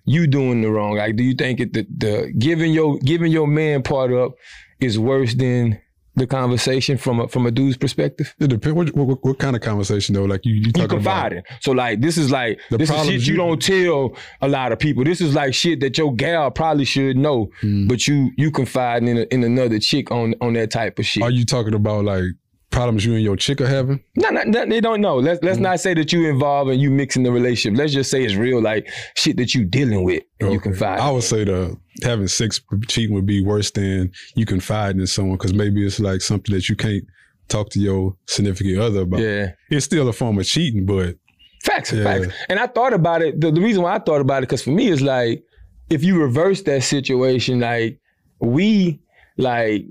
you 0.06 0.28
doing 0.28 0.62
the 0.62 0.70
wrong 0.70 0.98
like 0.98 1.16
do 1.16 1.24
you 1.24 1.34
think 1.34 1.60
it 1.60 1.72
the, 1.74 1.88
the 1.98 2.34
giving 2.38 2.74
your 2.74 2.98
giving 3.00 3.32
your 3.32 3.48
man 3.48 3.82
part 3.82 4.12
up 4.12 4.34
is 4.82 5.00
worse 5.00 5.34
than 5.36 5.80
the 6.16 6.28
conversation 6.28 6.96
from 6.98 7.22
a 7.22 7.28
from 7.28 7.46
a 7.48 7.52
dude's 7.52 7.76
perspective 7.78 8.36
It 8.40 8.48
depends. 8.50 8.92
What, 8.94 9.08
what, 9.08 9.26
what 9.26 9.40
kind 9.40 9.56
of 9.56 9.64
conversation 9.64 10.14
though? 10.14 10.26
Like 10.26 10.46
you, 10.46 10.54
you 10.54 10.72
talking 10.72 10.84
about? 11.00 11.32
confiding. 11.32 11.44
So 11.62 11.72
like 11.72 12.02
this 12.02 12.20
is 12.20 12.30
like 12.30 12.60
The 12.70 12.78
this 12.78 12.92
is 12.92 12.96
shit 13.06 13.22
you 13.26 13.34
you- 13.34 13.38
don't 13.38 13.60
tell 13.60 14.16
a 14.42 14.48
lot 14.48 14.72
of 14.72 14.78
people. 14.78 15.04
This 15.04 15.22
is 15.22 15.34
like 15.34 15.56
shit 15.56 15.80
that 15.80 15.98
your 15.98 16.14
gal 16.14 16.52
probably 16.52 16.86
should 16.86 17.18
know, 17.18 17.50
Hmm. 17.62 17.88
but 17.88 18.08
you 18.08 18.30
you 18.38 18.52
confiding 18.52 19.08
in 19.08 19.18
a, 19.20 19.22
in 19.34 19.44
another 19.44 19.80
chick 19.80 20.12
on 20.12 20.36
on 20.40 20.54
that 20.54 20.70
type 20.70 21.00
of 21.00 21.06
shit. 21.08 21.24
Are 21.24 21.32
you 21.32 21.46
talking 21.46 21.74
about 21.74 22.06
like 22.06 22.26
problems 22.74 23.06
you 23.06 23.14
and 23.14 23.24
your 23.24 23.38
chick 23.38 23.62
are 23.62 23.68
having? 23.68 24.04
no, 24.16 24.30
no, 24.30 24.44
no, 24.44 24.66
they 24.66 24.82
don't 24.82 25.00
know. 25.00 25.18
Let's 25.18 25.42
let's 25.44 25.58
mm. 25.58 25.62
not 25.62 25.80
say 25.80 25.94
that 25.94 26.12
you 26.12 26.30
involved 26.30 26.70
and 26.72 26.82
you 26.82 26.92
mixing 26.92 27.24
the 27.24 27.32
relationship. 27.32 27.78
Let's 27.78 27.94
just 27.94 28.12
say 28.12 28.24
it's 28.24 28.36
real, 28.36 28.62
like 28.62 28.90
shit 29.16 29.38
that 29.38 29.56
you 29.56 29.64
dealing 29.64 30.04
with 30.04 30.24
and 30.42 30.52
you 30.52 30.60
confide. 30.60 31.00
I 31.00 31.10
would 31.12 31.24
say 31.24 31.46
the 31.46 31.78
having 32.04 32.28
sex 32.28 32.60
cheating 32.88 33.14
would 33.16 33.26
be 33.26 33.44
worse 33.44 33.72
than 33.72 34.12
you 34.36 34.46
confiding 34.46 35.00
in 35.00 35.08
someone 35.08 35.38
because 35.38 35.54
maybe 35.54 35.86
it's 35.86 36.00
like 36.00 36.22
something 36.22 36.54
that 36.54 36.68
you 36.68 36.76
can't 36.76 37.04
talk 37.48 37.70
to 37.70 37.80
your 37.80 38.16
significant 38.26 38.80
other 38.80 39.02
about. 39.02 39.20
yeah. 39.20 39.52
It's 39.70 39.86
still 39.86 40.08
a 40.10 40.14
form 40.14 40.40
of 40.40 40.46
cheating, 40.46 40.86
but 40.86 41.16
Facts, 41.64 41.94
Yeah. 41.94 42.04
facts. 42.04 42.28
And 42.50 42.60
I 42.60 42.68
thought 42.68 42.94
about 42.94 43.22
it. 43.22 43.40
The, 43.40 43.50
the 43.50 43.62
reason 43.62 43.84
why 43.84 43.96
I 43.96 44.00
thought 44.00 44.20
about 44.20 44.40
it, 44.44 44.48
because 44.50 44.62
for 44.62 44.72
me, 44.72 44.90
it's 44.90 45.02
like 45.02 45.44
if 45.90 46.04
you 46.04 46.20
reverse 46.20 46.62
that 46.64 46.84
situation, 46.84 47.62
like 47.62 48.00
we, 48.42 49.00
like 49.38 49.86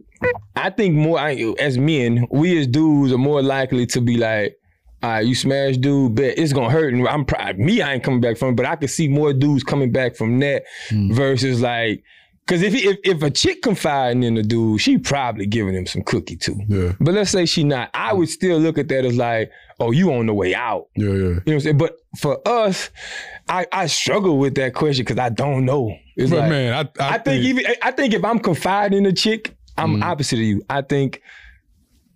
I 0.57 0.71
think 0.71 0.95
more 0.95 1.19
I, 1.19 1.55
as 1.59 1.79
men, 1.79 2.26
we 2.31 2.59
as 2.59 2.67
dudes 2.67 3.12
are 3.12 3.19
more 3.19 3.43
likely 3.43 3.87
to 3.87 4.00
be 4.00 4.17
like, 4.17 4.57
all 5.02 5.11
right, 5.11 5.26
you 5.26 5.35
smash 5.35 5.76
dude, 5.76 6.14
bet 6.14 6.38
it's 6.38 6.52
gonna 6.52 6.71
hurt. 6.71 6.95
And 6.95 7.07
I'm 7.09 7.25
proud. 7.25 7.59
Me, 7.59 7.83
I 7.83 7.95
ain't 7.95 8.05
coming 8.05 8.21
back 8.21 8.37
from 8.37 8.50
it, 8.50 8.57
but 8.57 8.67
I 8.67 8.76
could 8.76 8.91
see 8.91 9.09
more 9.09 9.33
dudes 9.33 9.64
coming 9.64 9.91
back 9.91 10.14
from 10.14 10.38
that 10.41 10.64
hmm. 10.88 11.12
versus 11.12 11.61
like. 11.61 12.02
Cause 12.49 12.61
if, 12.61 12.75
if 12.75 12.99
if 13.05 13.23
a 13.23 13.31
chick 13.31 13.62
confiding 13.62 14.25
in 14.25 14.37
a 14.37 14.43
dude, 14.43 14.81
she 14.81 14.99
probably 14.99 15.47
giving 15.47 15.75
him 15.75 15.87
some 15.87 16.02
cookie 16.02 16.37
too. 16.37 16.57
yeah, 16.69 16.93
But 17.00 17.14
let's 17.14 17.31
say 17.31 17.47
she 17.47 17.62
not, 17.62 17.88
I 17.95 18.12
would 18.12 18.29
still 18.29 18.59
look 18.59 18.79
at 18.79 18.88
that 18.88 19.05
as 19.05 19.17
like, 19.17 19.52
oh, 19.79 19.93
you 19.93 20.12
on 20.12 20.26
the 20.26 20.35
way 20.35 20.52
out. 20.52 20.88
yeah, 20.97 21.07
yeah. 21.07 21.12
You 21.12 21.19
know 21.19 21.35
what 21.45 21.52
I'm 21.52 21.61
saying? 21.61 21.79
But 21.79 21.99
for 22.19 22.41
us, 22.47 22.91
I, 23.49 23.67
I 23.73 23.87
struggle 23.87 24.38
with 24.38 24.57
that 24.57 24.75
question 24.75 25.05
because 25.05 25.19
I 25.19 25.29
don't 25.29 25.64
know. 25.64 25.97
It's 26.17 26.31
But 26.31 26.41
like, 26.41 26.50
man, 26.50 26.75
I 26.75 27.02
I, 27.02 27.14
I 27.14 27.19
think 27.19 27.45
even 27.45 27.64
I 27.81 27.93
think 27.93 28.12
if 28.12 28.25
I'm 28.25 28.41
confiding 28.41 28.99
in 28.99 29.07
a 29.07 29.12
chick, 29.12 29.57
I'm 29.79 29.97
Mm. 29.97 30.02
opposite 30.05 30.38
of 30.38 30.45
you. 30.45 30.62
I 30.71 30.83
think 30.83 31.21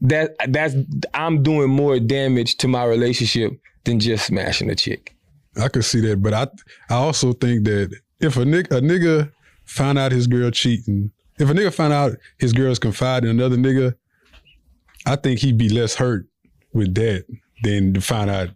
that 0.03 0.37
that's 0.49 0.75
I'm 1.15 1.43
doing 1.43 1.71
more 1.71 1.99
damage 1.99 2.57
to 2.59 2.69
my 2.69 2.85
relationship 2.85 3.53
than 3.85 3.99
just 4.01 4.27
smashing 4.27 4.71
a 4.71 4.75
chick. 4.75 5.15
I 5.61 5.69
could 5.69 5.85
see 5.85 6.01
that, 6.03 6.23
but 6.23 6.35
I 6.35 6.47
I 6.91 6.97
also 6.97 7.33
think 7.33 7.65
that 7.65 7.95
if 8.21 8.37
a 8.37 8.41
nigga 8.45 8.77
a 8.77 8.81
nigga 8.81 9.33
find 9.65 9.99
out 9.99 10.13
his 10.13 10.27
girl 10.27 10.51
cheating, 10.51 11.11
if 11.39 11.49
a 11.49 11.55
nigga 11.55 11.73
find 11.73 11.93
out 11.93 12.13
his 12.39 12.53
girl's 12.53 12.79
confiding 12.79 13.31
in 13.31 13.41
another 13.41 13.57
nigga, 13.57 13.95
I 15.07 15.17
think 15.17 15.41
he'd 15.41 15.57
be 15.59 15.69
less 15.69 15.95
hurt 15.95 16.27
with 16.75 16.95
that 16.97 17.25
than 17.63 17.95
to 17.95 18.01
find 18.03 18.29
out 18.29 18.51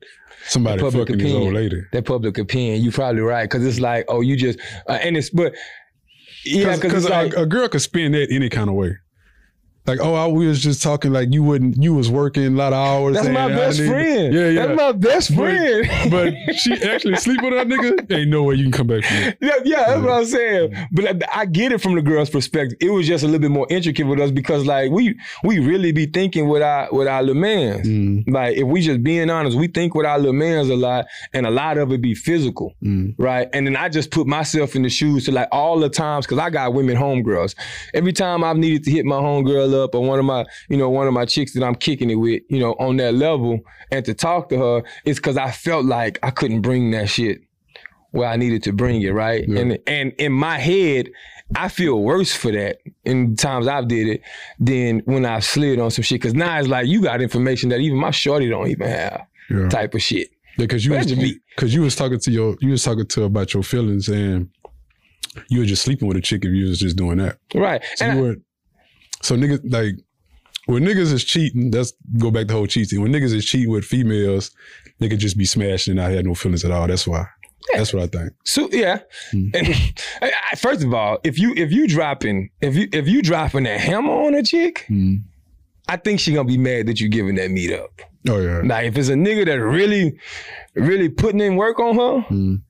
somebody 0.47 0.83
fucking 0.83 1.19
his 1.19 1.33
old 1.33 1.49
opinion. 1.49 1.54
lady. 1.54 1.83
That 1.92 2.04
public 2.04 2.37
opinion, 2.38 2.83
you're 2.83 2.92
probably 2.92 3.23
right 3.23 3.45
because 3.49 3.64
it's 3.64 3.80
like, 3.80 4.04
oh, 4.09 4.21
you 4.21 4.37
just 4.37 4.59
uh, 4.88 4.99
and 5.02 5.16
it's 5.16 5.30
but 5.30 5.54
yeah, 6.44 6.76
because 6.76 7.09
like 7.09 7.35
a, 7.35 7.42
a 7.42 7.47
girl 7.47 7.68
could 7.68 7.82
spin 7.82 8.12
that 8.12 8.30
any 8.30 8.49
kind 8.49 8.68
of 8.68 8.76
way. 8.76 8.99
Like, 9.87 9.99
oh, 10.00 10.14
I 10.14 10.26
we 10.28 10.46
was 10.46 10.62
just 10.62 10.82
talking 10.82 11.12
like 11.12 11.32
you 11.32 11.42
wouldn't, 11.42 11.82
you 11.82 11.94
was 11.94 12.10
working 12.10 12.44
a 12.46 12.50
lot 12.50 12.72
of 12.72 12.78
hours. 12.87 13.14
that's 13.16 13.28
my 13.28 13.49
best 13.49 13.78
friend. 13.78 14.32
Yeah, 14.34 14.49
yeah. 14.49 14.66
That's 14.66 14.76
my 14.78 14.92
best 14.92 15.34
friend. 15.34 15.88
but 16.10 16.34
she 16.56 16.75
actually 16.75 17.16
sleep 17.16 17.40
with 17.42 17.54
that 17.54 17.66
nigga. 17.66 18.10
Ain't 18.12 18.30
no 18.30 18.42
way 18.44 18.56
you 18.56 18.64
can 18.64 18.72
come 18.72 18.87
back 18.87 19.04
from 19.04 19.16
it. 19.16 19.38
Yeah, 19.40 19.54
yeah, 19.64 19.84
that's 19.88 20.02
what 20.02 20.10
I'm 20.12 20.25
saying. 20.26 20.87
But 20.92 21.25
I, 21.28 21.40
I 21.40 21.46
get 21.46 21.72
it 21.72 21.80
from 21.80 21.94
the 21.94 22.02
girl's 22.02 22.30
perspective. 22.30 22.76
It 22.80 22.90
was 22.90 23.06
just 23.06 23.25
a 23.25 23.26
little 23.26 23.40
bit 23.40 23.50
more 23.50 23.66
intricate 23.70 24.06
with 24.06 24.20
us 24.20 24.30
because, 24.30 24.66
like, 24.66 24.90
we 24.90 25.18
we 25.44 25.58
really 25.58 25.92
be 25.92 26.06
thinking 26.06 26.49
with 26.49 26.62
our 26.62 26.88
with 26.92 27.08
our 27.08 27.22
little 27.22 27.40
mans. 27.40 27.87
Mm. 27.88 28.30
Like, 28.30 28.56
if 28.58 28.66
we 28.66 28.82
just 28.82 29.02
being 29.02 29.30
honest, 29.30 29.56
we 29.58 29.66
think 29.66 29.94
with 29.94 30.06
our 30.06 30.18
little 30.18 30.34
mans 30.34 30.68
a 30.68 30.76
lot, 30.76 31.06
and 31.32 31.46
a 31.46 31.50
lot 31.50 31.78
of 31.78 31.90
it 31.92 32.00
be 32.02 32.14
physical, 32.14 32.75
Mm. 32.82 33.14
right? 33.18 33.49
And 33.52 33.66
then 33.66 33.76
I 33.76 33.88
just 33.88 34.10
put 34.10 34.26
myself 34.26 34.76
in 34.76 34.82
the 34.82 34.90
shoes 34.90 35.25
to 35.25 35.32
like 35.32 35.49
all 35.52 35.78
the 35.80 35.88
times 35.88 36.26
because 36.26 36.38
I 36.38 36.50
got 36.50 36.75
women 36.75 36.96
homegirls. 36.96 37.54
Every 37.94 38.12
time 38.12 38.44
I've 38.44 38.56
needed 38.58 38.84
to 38.84 38.90
hit 38.90 39.04
my 39.06 39.16
homegirl 39.16 39.69
up 39.74 39.94
or 39.94 40.02
one 40.02 40.18
of 40.18 40.24
my, 40.24 40.44
you 40.68 40.76
know, 40.76 40.88
one 40.90 41.06
of 41.06 41.12
my 41.12 41.24
chicks 41.24 41.52
that 41.54 41.62
I'm 41.64 41.74
kicking 41.74 42.10
it 42.10 42.16
with, 42.16 42.42
you 42.48 42.58
know, 42.58 42.72
on 42.78 42.96
that 42.98 43.14
level, 43.14 43.60
and 43.90 44.04
to 44.04 44.14
talk 44.14 44.48
to 44.50 44.58
her, 44.58 44.82
it's 45.04 45.18
because 45.18 45.36
I 45.36 45.50
felt 45.50 45.84
like 45.84 46.18
I 46.22 46.30
couldn't 46.30 46.60
bring 46.62 46.90
that 46.92 47.08
shit 47.08 47.40
where 48.12 48.28
I 48.28 48.36
needed 48.36 48.62
to 48.64 48.72
bring 48.72 49.02
it, 49.02 49.10
right? 49.10 49.44
Yeah. 49.48 49.60
And 49.60 49.78
and 49.86 50.12
in 50.18 50.32
my 50.32 50.58
head, 50.58 51.10
I 51.56 51.68
feel 51.68 52.00
worse 52.02 52.32
for 52.34 52.50
that 52.52 52.78
in 53.04 53.36
times 53.36 53.66
I've 53.68 53.88
did 53.88 54.08
it 54.08 54.22
than 54.58 55.00
when 55.04 55.24
I've 55.24 55.44
slid 55.44 55.78
on 55.80 55.90
some 55.90 56.02
shit. 56.02 56.20
Cause 56.22 56.34
now 56.34 56.58
it's 56.58 56.68
like 56.68 56.86
you 56.86 57.02
got 57.02 57.20
information 57.22 57.68
that 57.70 57.80
even 57.80 57.98
my 57.98 58.10
shorty 58.10 58.48
don't 58.48 58.68
even 58.68 58.88
have 58.88 59.26
Yeah. 59.48 59.68
type 59.68 59.94
of 59.94 60.02
shit. 60.02 60.28
Because 60.58 60.84
you 60.84 60.92
was 60.92 61.06
That's 61.06 61.32
because 61.56 61.74
you 61.74 61.82
was 61.82 61.96
talking 61.96 62.18
to 62.20 62.30
your 62.30 62.56
you 62.60 62.70
was 62.70 62.82
talking 62.82 63.06
to 63.06 63.20
her 63.20 63.26
about 63.26 63.54
your 63.54 63.62
feelings 63.62 64.08
and 64.08 64.48
you 65.48 65.60
were 65.60 65.66
just 65.66 65.82
sleeping 65.82 66.08
with 66.08 66.16
a 66.16 66.20
chick 66.20 66.44
if 66.44 66.50
you 66.52 66.66
was 66.66 66.80
just 66.80 66.96
doing 66.96 67.18
that. 67.18 67.38
Right. 67.54 67.82
So 67.94 68.04
And 68.04 68.18
you 68.18 68.24
were 68.24 68.36
so 69.22 69.36
niggas 69.36 69.60
like 69.70 69.94
when 70.66 70.84
niggas 70.84 71.12
is 71.12 71.24
cheating, 71.24 71.70
that's 71.70 71.92
go 72.18 72.30
back 72.30 72.42
to 72.42 72.46
the 72.48 72.52
whole 72.54 72.66
cheating. 72.66 73.00
When 73.02 73.12
niggas 73.12 73.34
is 73.34 73.44
cheating 73.44 73.70
with 73.70 73.84
females, 73.84 74.50
they 74.98 75.08
could 75.08 75.18
just 75.18 75.36
be 75.38 75.44
smashing 75.44 75.92
and 75.92 75.96
not 76.00 76.10
have 76.12 76.24
no 76.24 76.34
feelings 76.34 76.64
at 76.64 76.70
all. 76.70 76.86
That's 76.86 77.06
why. 77.06 77.26
That's 77.74 77.92
what 77.92 78.02
I 78.02 78.06
think. 78.06 78.32
So 78.44 78.68
yeah. 78.72 79.00
Mm. 79.32 79.54
And 79.54 79.68
I- 80.22 80.32
I- 80.52 80.56
first 80.56 80.82
of 80.84 80.92
all, 80.94 81.18
if 81.24 81.38
you 81.38 81.52
if 81.56 81.70
you 81.72 81.86
dropping 81.88 82.50
if 82.60 82.74
you 82.76 82.88
if 82.92 83.06
you 83.08 83.22
dropping 83.22 83.64
that 83.64 83.80
hammer 83.80 84.10
on 84.12 84.34
a 84.34 84.42
chick, 84.42 84.86
Mm. 84.88 85.22
I 85.88 85.96
think 85.96 86.20
she 86.20 86.32
gonna 86.34 86.46
be 86.46 86.58
mad 86.58 86.86
that 86.86 87.00
you 87.00 87.08
giving 87.08 87.34
that 87.36 87.50
meat 87.50 87.72
up. 87.72 87.90
Oh 88.28 88.38
yeah. 88.40 88.60
Now, 88.62 88.78
if 88.80 88.96
it's 88.96 89.08
a 89.08 89.14
nigga 89.14 89.46
that 89.46 89.58
really, 89.60 90.16
really 90.74 91.08
putting 91.08 91.40
in 91.40 91.56
work 91.56 91.78
on 91.80 91.94
her, 91.96 92.26
Mm. 92.34 92.62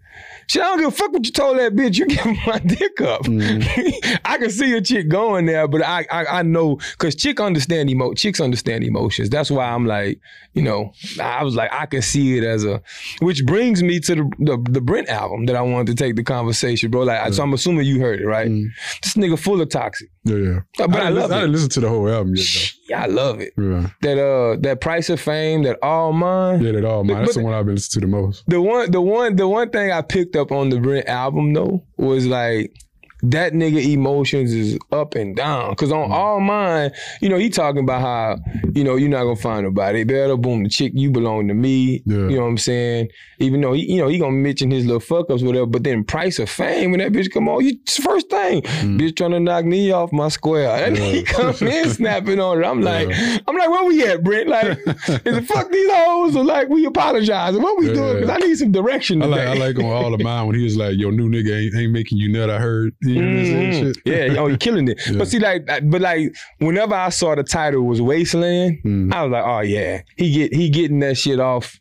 Shit, 0.50 0.62
I 0.62 0.64
don't 0.66 0.78
give 0.78 0.88
a 0.88 0.90
fuck 0.90 1.12
what 1.12 1.25
you 1.25 1.33
told 1.33 1.59
that 1.59 1.75
bitch. 1.75 1.97
You 1.97 2.07
giving 2.07 2.37
my 2.47 2.59
dick 2.59 3.00
up. 3.00 3.23
Mm-hmm. 3.23 4.19
I 4.25 4.38
can 4.38 4.50
see 4.50 4.76
a 4.76 4.80
chick 4.80 5.09
going 5.09 5.47
there, 5.47 5.69
but 5.69 5.83
I 5.83 6.07
I, 6.11 6.25
I 6.26 6.42
know 6.42 6.76
because 6.76 7.14
chick 7.14 7.40
understand 7.40 7.88
emo 7.88 8.14
chicks 8.14 8.40
understand 8.40 8.85
emotions. 8.85 9.30
That's 9.30 9.50
why 9.50 9.71
I'm 9.71 9.87
like, 9.87 10.21
you 10.54 10.62
know, 10.62 10.92
I 11.21 11.45
was 11.45 11.54
like, 11.54 11.73
I 11.73 11.87
can 11.87 12.02
see 12.02 12.37
it 12.37 12.45
as 12.45 12.64
a, 12.64 12.83
which 13.21 13.47
brings 13.47 13.83
me 13.83 14.00
to 14.00 14.14
the 14.14 14.30
the, 14.40 14.71
the 14.71 14.80
Brent 14.80 15.09
album 15.09 15.47
that 15.47 15.57
I 15.57 15.62
wanted 15.62 15.97
to 15.97 16.02
take 16.02 16.16
the 16.16 16.25
conversation, 16.25 16.90
bro. 16.90 17.02
Like, 17.02 17.33
so 17.33 17.42
I'm 17.42 17.52
assuming 17.52 17.87
you 17.87 18.00
heard 18.00 18.21
it, 18.21 18.26
right? 18.26 18.49
Mm. 18.49 18.66
This 19.02 19.14
nigga 19.14 19.38
full 19.38 19.61
of 19.61 19.69
toxic. 19.69 20.11
Yeah, 20.25 20.37
yeah. 20.37 20.59
But 20.77 20.91
I 20.91 21.05
didn't 21.05 21.15
love 21.15 21.15
listen, 21.15 21.33
I 21.33 21.37
it. 21.37 21.41
didn't 21.41 21.53
listen 21.53 21.69
to 21.71 21.81
the 21.81 21.89
whole 21.89 22.09
album 22.09 22.35
yet 22.37 22.73
Yeah, 22.89 23.03
I 23.03 23.07
love 23.07 23.41
it. 23.41 23.53
Yeah. 23.57 23.91
That 24.03 24.19
uh, 24.23 24.57
that 24.61 24.81
price 24.81 25.09
of 25.09 25.21
fame, 25.21 25.62
that 25.62 25.79
all 25.83 26.12
mine. 26.12 26.61
Yeah, 26.62 26.73
that 26.73 26.85
all 26.85 27.05
man. 27.05 27.23
That's 27.23 27.37
the 27.37 27.43
one 27.43 27.55
I've 27.55 27.65
been 27.65 27.77
listening 27.77 28.03
to 28.03 28.07
the 28.07 28.11
most. 28.23 28.45
The 28.47 28.61
one, 28.61 28.91
the 28.91 29.00
one, 29.00 29.37
the 29.37 29.49
one 29.49 29.71
thing 29.71 29.91
I 29.93 30.03
picked 30.03 30.37
up 30.37 30.53
on 30.53 30.69
the 30.69 30.79
Brent 30.79 31.07
album 31.09 31.55
though 31.55 31.85
was 31.97 32.27
like 32.27 32.75
that 33.23 33.53
nigga 33.53 33.85
emotions 33.93 34.53
is 34.53 34.79
up 34.93 35.15
and 35.15 35.37
down. 35.37 35.75
Cause 35.77 35.91
Mm-hmm. 35.91 36.12
on 36.12 36.12
all 36.12 36.41
mine, 36.41 36.93
you 37.21 37.29
know, 37.29 37.37
he 37.37 37.50
talking 37.50 37.83
about 37.83 38.00
how, 38.00 38.39
you 38.75 38.85
know, 38.85 38.95
you're 38.97 39.09
not 39.09 39.25
gonna 39.25 39.35
find 39.37 39.65
nobody 39.65 40.05
better. 40.05 40.37
Boom, 40.37 40.62
the 40.62 40.69
chick, 40.69 40.93
you 40.95 41.11
belong 41.11 41.49
to 41.49 41.55
me. 41.55 42.03
Yeah. 42.07 42.17
You 42.29 42.37
know 42.37 42.43
what 42.43 42.49
I'm 42.49 42.59
saying? 42.59 43.09
Even 43.41 43.61
though 43.61 43.73
he, 43.73 43.93
you 43.93 44.00
know, 44.00 44.07
he 44.09 44.19
gonna 44.19 44.31
mention 44.33 44.71
his 44.71 44.87
little 44.87 45.00
fuck 45.00 45.29
ups, 45.31 45.43
whatever. 45.43 45.67
But 45.67 45.83
then 45.85 46.05
price 46.05 46.39
of 46.39 46.49
fame, 46.49 46.93
when 46.93 47.00
that 47.00 47.11
bitch 47.12 47.31
come 47.33 47.49
on, 47.49 47.65
you 47.65 47.75
first 48.03 48.31
thing, 48.31 48.62
bitch 48.62 49.17
trying 49.17 49.33
to 49.33 49.41
knock 49.41 49.65
me 49.65 49.91
off 49.91 50.12
my 50.12 50.29
square. 50.29 50.69
And. 50.87 50.97
Yeah. 50.97 51.05
he 51.11 51.23
come 51.25 51.55
in 51.67 51.91
snapping 51.91 52.39
on 52.41 52.62
it. 52.62 52.67
I'm 52.67 52.81
like, 52.83 53.09
Yeah. 53.09 53.39
I'm 53.49 53.57
like, 53.57 53.69
where 53.71 53.85
we 53.85 54.05
at, 54.07 54.23
Brent? 54.23 54.49
Like, 54.49 54.79
is 54.87 55.37
it 55.37 55.45
fuck 55.47 55.71
these 55.73 55.91
hoes 55.93 56.37
or 56.37 56.45
like 56.45 56.69
we 56.69 56.85
apologize? 56.87 57.57
What 57.57 57.79
we 57.79 57.87
doing? 57.93 58.21
Cause 58.21 58.31
I 58.31 58.37
need 58.39 58.55
some 58.57 58.71
direction 58.73 59.23
I 59.23 59.27
like 59.27 59.41
I 59.49 59.55
like 59.55 59.79
on 59.79 59.87
all 59.87 60.15
of 60.15 60.21
mine 60.23 60.47
when 60.47 60.57
he 60.57 60.62
was 60.65 60.77
like, 60.77 60.97
"Your 60.99 61.11
new 61.12 61.29
nigga 61.29 61.65
ain't, 61.67 61.75
ain't 61.75 61.93
making 61.93 62.19
you 62.19 62.29
nut." 62.29 62.49
I 62.50 62.59
heard. 62.59 62.95
You 63.14 63.23
know 63.23 63.29
what 63.29 63.38
I'm 63.38 63.45
saying? 63.47 63.73
Mhm. 63.85 63.95
Shit. 63.95 64.33
Yeah, 64.33 64.40
oh, 64.40 64.47
you're 64.47 64.57
killing 64.59 64.88
it. 64.88 65.00
Yeah. 65.11 65.19
But 65.19 65.29
see, 65.29 65.38
like, 65.38 65.67
but 65.67 66.00
like, 66.00 66.35
whenever 66.59 66.95
I 66.95 67.09
saw 67.11 67.35
the 67.35 67.43
title 67.45 67.83
was 67.83 68.00
Wasteland, 68.00 68.79
Mm. 68.85 69.12
I 69.12 69.23
was 69.25 69.33
like, 69.33 69.45
oh 69.45 69.61
yeah, 69.61 70.02
he 70.17 70.33
get 70.33 70.55
he 70.55 70.69
getting 70.71 71.00
that 71.00 71.17
shit 71.17 71.40
off. 71.40 71.79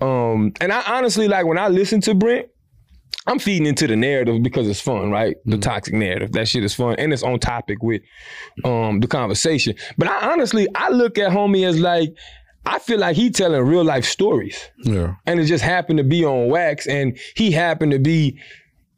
Um, 0.00 0.52
and 0.60 0.72
I 0.72 0.82
honestly 0.96 1.28
like 1.28 1.46
when 1.46 1.58
I 1.58 1.68
listen 1.68 2.00
to 2.02 2.14
Brent, 2.14 2.48
I'm 3.26 3.38
feeding 3.38 3.66
into 3.66 3.86
the 3.86 3.94
narrative 3.94 4.42
because 4.42 4.66
it's 4.68 4.80
fun, 4.80 5.10
right? 5.12 5.36
The 5.44 5.58
toxic 5.58 5.94
narrative, 5.94 6.32
that 6.32 6.48
shit 6.48 6.64
is 6.64 6.74
fun, 6.74 6.96
and 6.98 7.12
it's 7.12 7.22
on 7.22 7.38
topic 7.38 7.78
with 7.82 8.02
um 8.64 8.98
the 9.00 9.06
conversation. 9.06 9.74
But 9.96 10.08
I 10.08 10.32
honestly, 10.32 10.66
I 10.74 10.88
look 10.90 11.18
at 11.18 11.30
homie 11.30 11.66
as 11.66 11.78
like. 11.78 12.10
I 12.64 12.78
feel 12.78 13.00
like 13.00 13.16
he 13.16 13.30
telling 13.30 13.60
real 13.62 13.82
life 13.82 14.04
stories 14.04 14.70
Yeah. 14.84 15.14
and 15.26 15.40
it 15.40 15.46
just 15.46 15.64
happened 15.64 15.96
to 15.98 16.04
be 16.04 16.24
on 16.24 16.48
wax 16.48 16.86
and 16.86 17.18
he 17.34 17.50
happened 17.50 17.90
to 17.90 17.98
be 17.98 18.38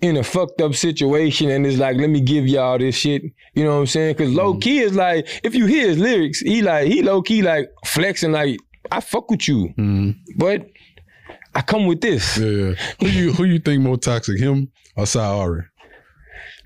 in 0.05 0.17
a 0.19 0.23
fucked 0.23 0.61
up 0.61 0.75
situation 0.75 1.51
and 1.51 1.67
it's 1.67 1.79
like 1.79 1.97
let 1.97 2.11
me 2.11 2.21
give 2.21 2.47
y'all 2.47 2.79
this 2.79 2.95
shit 2.95 3.23
you 3.55 3.65
know 3.65 3.75
what 3.75 3.81
i'm 3.81 3.87
saying 3.87 4.15
because 4.15 4.33
low 4.33 4.57
key 4.59 4.79
is 4.81 4.95
like 4.95 5.27
if 5.43 5.55
you 5.55 5.67
hear 5.67 5.89
his 5.89 5.99
lyrics 5.99 6.41
he 6.41 6.61
like 6.63 6.87
he 6.87 7.03
low 7.03 7.23
key 7.23 7.41
like 7.43 7.71
flexing 7.87 8.33
like 8.33 8.59
i 8.93 9.01
fuck 9.01 9.31
with 9.31 9.49
you 9.49 9.73
Mm. 9.79 10.15
but 10.37 10.67
i 11.55 11.61
come 11.63 11.87
with 11.87 12.01
this 12.03 12.37
Yeah, 12.37 12.49
yeah. 12.51 12.75
Who 13.01 13.07
you 13.09 13.33
who 13.33 13.45
you 13.45 13.59
think 13.59 13.83
more 13.83 13.97
toxic, 13.97 14.39
him 14.39 14.71
or 14.97 15.05
Sayari? 15.05 15.65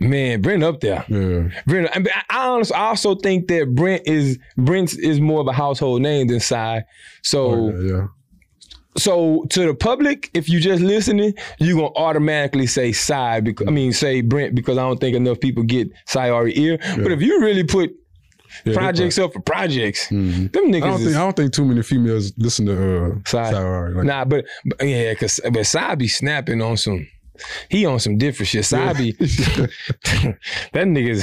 man 0.01 0.41
brent 0.41 0.63
up 0.63 0.81
there 0.81 1.05
Yeah. 1.09 1.49
brent 1.67 1.89
I, 1.95 1.99
mean, 1.99 2.09
I, 2.31 2.49
honestly 2.49 2.75
I 2.77 2.87
also 2.89 3.15
think 3.17 3.49
that 3.49 3.75
brent 3.75 4.03
is 4.07 4.39
brent 4.57 4.95
is 4.99 5.21
more 5.21 5.41
of 5.41 5.47
a 5.49 5.53
household 5.53 6.03
name 6.03 6.29
than 6.29 6.41
Psy. 6.41 6.81
so 7.23 7.51
Oh, 7.51 7.69
yeah, 7.71 7.93
yeah. 7.93 8.07
So 8.99 9.47
to 9.51 9.67
the 9.67 9.75
public, 9.75 10.31
if 10.35 10.49
you 10.49 10.61
just 10.61 10.83
listening, 10.83 11.35
you're 11.59 11.77
gonna 11.77 11.95
automatically 11.95 12.67
say 12.67 12.93
Psy 12.93 13.41
because 13.41 13.67
I 13.67 13.71
mean 13.71 13.93
say 13.93 14.21
Brent 14.21 14.55
because 14.55 14.77
I 14.79 14.83
don't 14.83 15.01
think 15.01 15.17
enough 15.17 15.41
people 15.41 15.63
get 15.63 15.89
Sayari 16.09 16.57
ear. 16.57 16.79
But 16.97 17.13
if 17.13 17.23
you 17.23 17.41
really 17.41 17.65
put 17.65 17.91
Yeah, 18.65 18.73
projects 18.75 19.19
up 19.19 19.33
for 19.35 19.41
projects, 19.41 20.09
Mhm. 20.09 20.51
them 20.53 20.73
niggas 20.73 20.83
I 20.83 20.87
don't 20.89 21.01
is 21.01 21.05
think 21.05 21.17
I 21.17 21.21
don't 21.21 21.37
think 21.37 21.53
too 21.53 21.65
many 21.67 21.83
females 21.83 22.33
listen 22.39 22.67
to 22.67 22.73
uh. 22.73 23.11
Sayari. 23.25 23.95
Like, 23.95 24.05
nah, 24.05 24.25
but, 24.25 24.47
but 24.65 24.87
yeah, 24.89 25.15
cause 25.15 25.39
but 25.53 25.65
Psy 25.67 25.95
be 25.97 26.09
snapping 26.09 26.61
on 26.63 26.77
some. 26.77 27.07
He 27.71 27.87
on 27.87 28.01
some 28.01 28.19
different 28.19 28.49
shit. 28.49 28.69
Be 28.97 29.13
that 29.13 30.87
nigga's 30.87 31.23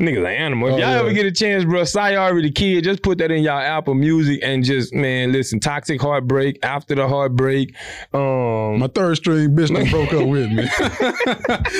nigga's 0.00 0.18
an 0.18 0.26
animal. 0.26 0.68
If 0.68 0.74
Oh, 0.74 0.78
y'all 0.78 0.90
yeah. 0.90 0.98
ever 1.00 1.12
get 1.12 1.26
a 1.26 1.32
chance, 1.32 1.64
bro, 1.64 1.82
Sayari 1.82 2.42
the 2.42 2.50
kid, 2.50 2.84
just 2.84 3.02
put 3.02 3.18
that 3.18 3.30
in 3.30 3.42
y'all 3.42 3.58
Apple 3.58 3.94
Music 3.94 4.40
and 4.42 4.64
just 4.64 4.92
man, 4.94 5.32
listen, 5.32 5.60
toxic 5.60 6.00
heartbreak 6.00 6.58
after 6.62 6.94
the 6.94 7.08
heartbreak. 7.08 7.74
Um, 8.12 8.78
My 8.80 8.88
third 8.88 9.16
string 9.16 9.50
bitch 9.50 9.74
that 9.74 9.90
broke 9.90 10.12
up 10.12 10.26
with 10.28 10.50
me. 10.50 10.66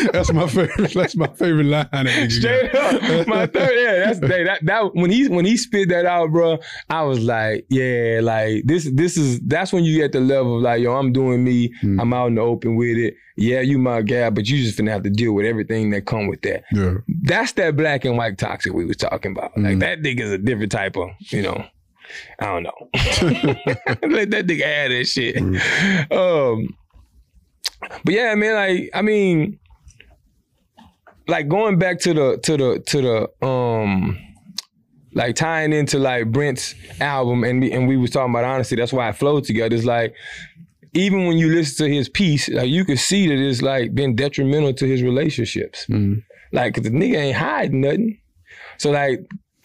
that's 0.13 0.33
my 0.33 0.47
favorite. 0.47 0.93
That's 0.95 1.17
my 1.17 1.27
favorite 1.29 1.65
line. 1.65 1.89
That 1.93 2.31
Straight 2.31 2.75
up, 2.75 3.27
my 3.29 3.47
third. 3.47 3.73
Yeah, 3.77 4.07
that's 4.07 4.19
hey, 4.21 4.45
that. 4.45 4.65
That 4.65 4.95
when 4.95 5.11
he 5.11 5.29
when 5.29 5.45
he 5.45 5.57
spit 5.57 5.89
that 5.91 6.07
out, 6.07 6.31
bro, 6.31 6.59
I 6.91 7.03
was 7.03 7.21
like, 7.21 7.67
yeah, 7.69 8.21
like 8.23 8.63
this. 8.65 8.89
This 8.93 9.17
is 9.17 9.41
that's 9.41 9.73
when 9.73 9.85
you 9.85 9.97
get 9.99 10.13
the 10.13 10.21
level 10.21 10.57
of 10.57 10.63
like, 10.63 10.81
yo, 10.81 10.95
I'm 10.97 11.13
doing 11.13 11.45
me. 11.45 11.73
Mm. 11.83 12.01
I'm 12.01 12.13
out 12.13 12.29
in 12.29 12.35
the 12.37 12.41
open 12.43 12.77
with 12.77 12.97
it. 12.97 13.15
Yeah, 13.37 13.61
you 13.61 13.79
my 13.79 14.01
guy, 14.03 14.31
but 14.31 14.49
you 14.49 14.57
just 14.65 14.79
finna 14.79 14.91
have 14.91 15.03
to 15.03 15.11
deal 15.11 15.33
with 15.35 15.45
everything 15.45 15.91
that 15.91 16.07
come 16.07 16.27
with 16.27 16.41
that. 16.43 16.65
Yeah. 16.73 16.95
That's 17.25 17.53
that 17.53 17.77
black 17.77 18.05
and 18.07 18.17
white 18.17 18.39
toxic 18.39 18.73
we 18.73 18.87
was 18.87 18.97
talking 18.97 19.33
about. 19.33 19.53
Like 19.59 19.77
Mm. 19.77 19.81
that 19.81 20.01
nigga's 20.01 20.31
a 20.31 20.39
different 20.39 20.73
type 20.73 20.97
of, 20.97 21.11
you 21.21 21.43
know. 21.43 21.65
I 22.39 22.47
don't 22.47 22.63
know. 22.63 22.73
Let 24.09 24.31
that 24.31 24.47
nigga 24.47 24.65
have 24.65 24.91
that 24.91 25.05
shit. 25.07 25.37
Um, 26.11 26.69
but 28.05 28.15
yeah, 28.15 28.35
man, 28.37 28.55
like 28.55 28.91
I 28.95 29.03
mean, 29.03 29.59
like 31.29 31.49
going 31.49 31.79
back 31.79 31.99
to 32.01 32.15
the 32.15 32.39
to 32.43 32.57
the 32.57 32.83
to 32.87 33.03
the 33.41 33.47
um 33.47 34.19
like 35.15 35.35
tying 35.35 35.73
into 35.73 35.99
like 35.99 36.31
Brent's 36.31 36.75
album 37.01 37.43
and 37.43 37.61
we, 37.61 37.73
and 37.73 37.89
we 37.89 37.97
was 37.97 38.11
talking 38.11 38.33
about 38.33 38.45
honesty. 38.45 38.77
That's 38.77 38.93
why 38.93 39.09
it 39.09 39.17
flowed 39.17 39.45
together. 39.45 39.75
It's 39.75 39.85
like 39.85 40.15
even 40.97 41.27
when 41.27 41.39
you 41.39 41.49
listen 41.55 41.87
to 41.87 41.93
his 41.93 42.09
piece, 42.09 42.49
like 42.49 42.69
you 42.69 42.85
can 42.85 42.97
see 42.97 43.27
that 43.29 43.39
it's 43.39 43.63
like 43.63 43.95
been 43.95 44.17
detrimental 44.17 44.73
to 44.75 44.87
his 44.87 45.03
relationships. 45.03 45.87
Mm. 45.91 46.23
Like 46.53 46.75
the 46.75 46.91
nigga 46.91 47.17
ain't 47.17 47.37
hiding 47.37 47.81
nothing. 47.83 48.21
So 48.79 48.91
like 48.91 49.21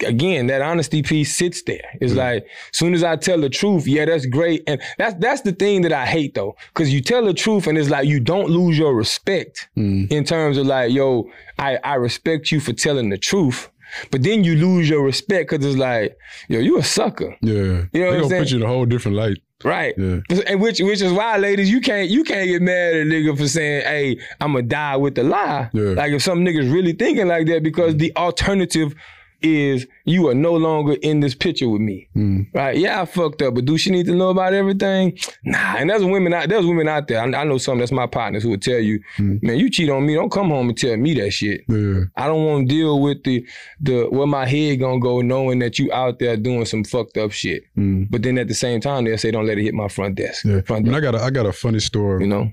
again, 0.06 0.48
that 0.48 0.62
honesty 0.63 1.04
piece 1.04 1.36
sits 1.36 1.62
there. 1.63 1.84
It's 2.02 2.13
like 2.13 2.44
as 2.72 2.78
soon 2.78 2.94
as 2.94 3.04
I 3.04 3.15
tell 3.17 3.39
the 3.39 3.50
truth, 3.50 3.86
yeah, 3.88 4.06
that's 4.06 4.26
great. 4.26 4.63
And 4.67 4.82
that's 4.98 5.15
that's 5.20 5.41
the 5.41 5.52
thing 5.52 5.82
that 5.84 5.94
I 5.94 6.06
hate 6.06 6.34
though. 6.34 6.56
Cause 6.74 6.89
you 6.89 7.02
tell 7.02 7.24
the 7.24 7.34
truth 7.34 7.67
and 7.67 7.78
it's 7.78 7.89
like 7.89 8.08
you 8.08 8.20
don't 8.20 8.50
lose 8.50 8.78
your 8.78 8.94
respect 8.96 9.70
Mm. 9.78 10.12
in 10.12 10.24
terms 10.24 10.58
of 10.58 10.65
like, 10.65 10.91
yo, 10.91 11.30
I, 11.60 11.78
I 11.84 11.96
respect 11.96 12.52
you 12.52 12.60
for 12.60 12.74
telling 12.74 13.10
the 13.10 13.17
truth. 13.17 13.70
But 14.10 14.24
then 14.24 14.44
you 14.46 14.56
lose 14.56 14.89
your 14.89 15.04
respect 15.04 15.50
because 15.52 15.65
it's 15.65 15.78
like, 15.78 16.17
yo, 16.48 16.60
you 16.60 16.78
a 16.80 16.84
sucker. 16.84 17.36
Yeah. 17.41 17.54
You 17.54 17.62
know 17.62 17.78
what 17.84 17.91
they 17.94 18.00
I'm 18.08 18.13
gonna 18.13 18.30
saying? 18.30 18.44
put 18.44 18.52
you 18.52 18.58
in 18.58 18.63
a 18.63 18.67
whole 18.67 18.86
different 18.86 19.17
light. 19.17 19.38
Right. 19.63 19.93
Yeah. 19.97 20.19
And 20.47 20.62
which 20.62 20.80
which 20.80 21.02
is 21.02 21.12
why, 21.12 21.38
ladies, 21.38 21.69
you 21.69 21.82
can't 21.82 22.10
you 22.10 22.24
can't 22.24 22.47
get 22.47 22.62
mad 22.62 22.95
at 22.95 23.02
a 23.02 23.06
nigga 23.06 23.38
for 23.38 23.47
saying, 23.47 23.82
"Hey, 23.82 24.17
I'm 24.39 24.54
gonna 24.54 24.63
die 24.63 24.97
with 24.97 25.15
the 25.15 25.24
lie." 25.24 25.69
Yeah. 25.74 25.89
Like 25.89 26.12
if 26.13 26.21
some 26.21 26.43
niggas 26.45 26.71
really 26.71 26.93
thinking 26.93 27.28
like 27.28 27.47
that, 27.47 27.63
because 27.63 27.97
the 27.97 28.15
alternative 28.15 28.95
is 29.41 29.88
you 30.06 30.27
are 30.30 30.34
no 30.36 30.54
longer 30.54 30.95
in 31.01 31.19
this 31.19 31.36
picture 31.36 31.69
with 31.69 31.82
me. 31.82 32.08
Mm. 32.15 32.47
Right? 32.54 32.77
Yeah, 32.77 33.01
I 33.01 33.06
fucked 33.06 33.41
up, 33.41 33.56
but 33.56 33.65
do 33.65 33.77
she 33.77 33.89
need 33.91 34.06
to 34.08 34.15
know 34.15 34.30
about 34.30 34.54
everything? 34.54 35.17
Nah. 35.43 35.75
And 35.77 35.89
there's 35.89 36.04
women 36.04 36.34
out 36.34 36.49
there's 36.49 36.65
women 36.65 36.88
out 36.88 37.08
there. 37.08 37.19
I, 37.21 37.25
I 37.41 37.43
know 37.43 37.58
some 37.58 37.80
that's 37.80 37.91
my 37.91 38.08
partners 38.08 38.43
who 38.43 38.49
would 38.49 38.62
tell 38.62 38.80
you, 38.80 38.99
Mm. 39.17 39.41
man, 39.43 39.58
you 39.60 39.69
cheat 39.69 39.89
on 39.89 40.06
me, 40.06 40.13
don't 40.15 40.32
come 40.32 40.49
home 40.49 40.69
and 40.69 40.77
tell 40.77 40.95
me 40.97 41.13
that 41.15 41.32
shit. 41.32 41.62
Yeah. 41.67 42.01
I 42.15 42.27
don't 42.27 42.45
want 42.45 42.69
to 42.69 42.75
deal 42.75 43.01
with 43.01 43.23
the 43.23 43.45
the 43.80 44.06
where 44.10 44.27
my 44.27 44.45
head 44.45 44.80
gonna 44.80 44.99
go 44.99 45.21
knowing 45.21 45.60
that 45.60 45.80
you 45.80 45.91
out 45.91 46.19
there 46.19 46.38
doing 46.38 46.65
some 46.65 46.84
fucked 46.84 47.17
up 47.17 47.32
shit. 47.32 47.63
Mm. 47.77 48.08
But 48.10 48.23
then 48.23 48.38
at 48.38 48.47
the 48.47 48.54
same 48.54 48.82
time, 48.82 49.06
they'll 49.06 49.17
say, 49.17 49.32
"Don't 49.32 49.45
let 49.47 49.58
it 49.58 49.63
hit 49.63 49.73
my 49.73 49.88
front 49.88 50.15
desk." 50.15 50.45
Yeah. 50.45 50.62
Front 50.62 50.88
And 50.88 50.95
I 50.95 50.99
got 50.99 51.15
a, 51.15 51.21
I 51.21 51.30
got 51.30 51.45
a 51.45 51.51
funny 51.54 51.80
story. 51.80 52.23
You 52.23 52.30
know, 52.30 52.51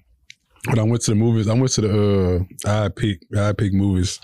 when 0.66 0.78
I 0.78 0.82
went 0.82 1.02
to 1.02 1.10
the 1.12 1.14
movies, 1.16 1.48
I 1.48 1.54
went 1.54 1.70
to 1.72 1.80
the 1.80 2.46
uh 2.66 2.84
I 2.84 2.88
pick 2.88 3.20
I 3.36 3.52
pick 3.52 3.72
movies. 3.72 4.20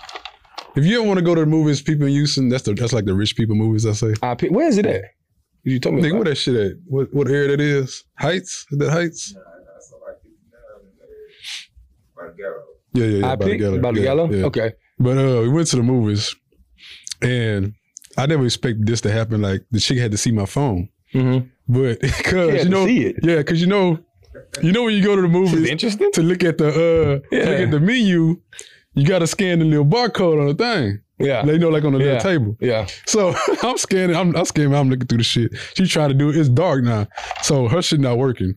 If 0.75 0.85
you 0.85 0.95
don't 0.97 1.07
want 1.07 1.17
to 1.19 1.23
go 1.25 1.33
to 1.35 1.41
the 1.41 1.47
movies, 1.47 1.81
people 1.81 2.05
in 2.07 2.11
Houston, 2.13 2.49
that's 2.49 2.63
the 2.63 2.73
that's 2.73 2.93
like 2.93 3.05
the 3.05 3.13
rich 3.13 3.35
people 3.35 3.55
movies. 3.55 3.85
I 3.85 3.93
say. 3.93 4.13
I. 4.21 4.35
Where 4.49 4.67
is 4.67 4.77
it 4.77 4.85
at? 4.85 5.03
You 5.63 5.79
told 5.79 5.95
me. 5.95 6.01
Nigga, 6.01 6.09
about 6.11 6.15
where 6.17 6.23
that 6.25 6.35
shit 6.35 6.55
at? 6.55 6.71
What 6.85 7.13
what 7.13 7.27
area 7.29 7.49
that 7.49 7.61
is? 7.61 8.03
Heights? 8.19 8.65
Is 8.71 8.77
that 8.79 8.91
Heights? 8.91 9.33
Yeah, 12.93 13.05
yeah, 13.05 13.17
yeah. 13.19 13.31
I 13.31 13.35
by 13.35 13.45
the 13.45 13.51
pick 13.51 13.59
Gallo. 13.59 13.79
by 13.81 13.91
the 13.91 14.01
Yeah, 14.01 14.13
yeah. 14.13 14.45
Okay. 14.45 14.73
But 14.99 15.17
uh, 15.17 15.41
we 15.41 15.49
went 15.49 15.67
to 15.67 15.75
the 15.75 15.83
movies, 15.83 16.33
and 17.21 17.73
I 18.17 18.25
never 18.25 18.45
expected 18.45 18.87
this 18.87 19.01
to 19.01 19.11
happen. 19.11 19.41
Like 19.41 19.63
the 19.71 19.79
chick 19.79 19.97
had 19.97 20.11
to 20.11 20.17
see 20.17 20.31
my 20.31 20.45
phone, 20.45 20.89
Mm-hmm. 21.13 21.47
but 21.67 21.99
because 22.17 22.63
you 22.63 22.69
know, 22.69 22.85
see 22.85 23.05
it. 23.07 23.17
yeah, 23.23 23.37
because 23.37 23.59
you 23.61 23.67
know, 23.67 23.99
You 24.61 24.71
know 24.71 24.83
when 24.83 24.93
you 24.95 25.03
go 25.03 25.15
to 25.15 25.21
the 25.21 25.27
movies 25.27 25.69
interesting. 25.69 26.11
to 26.13 26.21
look 26.21 26.43
at 26.43 26.57
the 26.57 26.67
uh 26.69 27.19
Yeah. 27.35 27.49
look 27.49 27.59
at 27.59 27.71
the 27.71 27.79
menu, 27.79 28.39
you 28.95 29.05
gotta 29.05 29.27
scan 29.27 29.59
the 29.59 29.65
little 29.65 29.85
barcode 29.85 30.39
on 30.41 30.47
the 30.47 30.55
thing. 30.55 30.99
Yeah. 31.17 31.45
They 31.45 31.57
know 31.57 31.69
like 31.69 31.85
on 31.85 31.93
the 31.93 31.99
Yeah. 31.99 32.05
little 32.15 32.19
table. 32.21 32.57
Yeah. 32.59 32.87
So 33.05 33.33
I'm 33.63 33.77
scanning, 33.77 34.17
I'm, 34.17 34.35
I'm 34.35 34.43
scanning, 34.43 34.75
I'm 34.75 34.89
looking 34.89 35.07
through 35.07 35.19
the 35.19 35.23
shit. 35.23 35.49
She 35.73 35.87
trying 35.87 36.09
to 36.09 36.13
do 36.13 36.29
it. 36.29 36.35
It's 36.35 36.49
dark 36.49 36.83
now. 36.83 37.07
So 37.41 37.69
her 37.69 37.81
shit 37.81 38.01
not 38.01 38.17
working. 38.17 38.53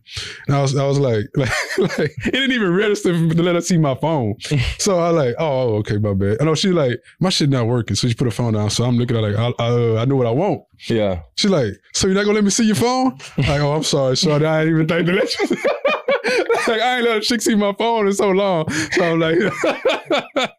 And 0.48 0.56
I 0.56 0.62
was 0.62 0.76
I 0.76 0.84
was 0.84 0.98
like, 0.98 1.26
like, 1.36 1.50
like 1.78 2.10
it 2.26 2.32
didn't 2.32 2.50
even 2.50 2.74
register 2.74 3.12
to 3.12 3.42
let 3.44 3.54
her 3.54 3.60
see 3.60 3.78
my 3.78 3.94
phone. 3.94 4.34
So 4.78 4.98
I 4.98 5.10
like, 5.10 5.36
oh, 5.38 5.76
okay, 5.76 5.98
my 5.98 6.14
bad. 6.14 6.38
I 6.40 6.44
know 6.44 6.56
she 6.56 6.70
like, 6.70 6.98
my 7.20 7.28
shit 7.28 7.48
not 7.48 7.66
working. 7.68 7.94
So 7.94 8.08
she 8.08 8.14
put 8.14 8.24
her 8.24 8.30
phone 8.32 8.54
down. 8.54 8.70
So 8.70 8.82
I'm 8.84 8.96
looking 8.98 9.16
at 9.16 9.22
her 9.22 9.30
like, 9.30 9.54
I, 9.60 9.64
I, 9.64 9.68
uh, 9.68 10.02
I 10.02 10.04
know 10.06 10.16
what 10.16 10.26
I 10.26 10.30
want. 10.32 10.62
Yeah. 10.88 11.22
She's 11.36 11.50
like, 11.52 11.74
so 11.92 12.08
you're 12.08 12.14
not 12.16 12.22
gonna 12.24 12.34
let 12.34 12.44
me 12.44 12.50
see 12.50 12.64
your 12.64 12.74
phone? 12.74 13.18
like, 13.36 13.60
oh, 13.60 13.72
I'm 13.72 13.84
sorry, 13.84 14.16
sorry. 14.16 14.44
I 14.44 14.64
didn't 14.64 14.74
even 14.82 14.88
think 14.88 15.06
to 15.06 15.12
let 15.12 15.38
you. 15.38 15.56
Like, 16.68 16.80
I 16.80 16.96
ain't 16.96 17.04
let 17.04 17.16
a 17.18 17.20
chick 17.20 17.40
see 17.42 17.54
my 17.54 17.72
phone 17.78 18.06
in 18.06 18.12
so 18.12 18.30
long. 18.30 18.68
So 18.70 19.04
I'm 19.12 19.18
like, 19.20 19.38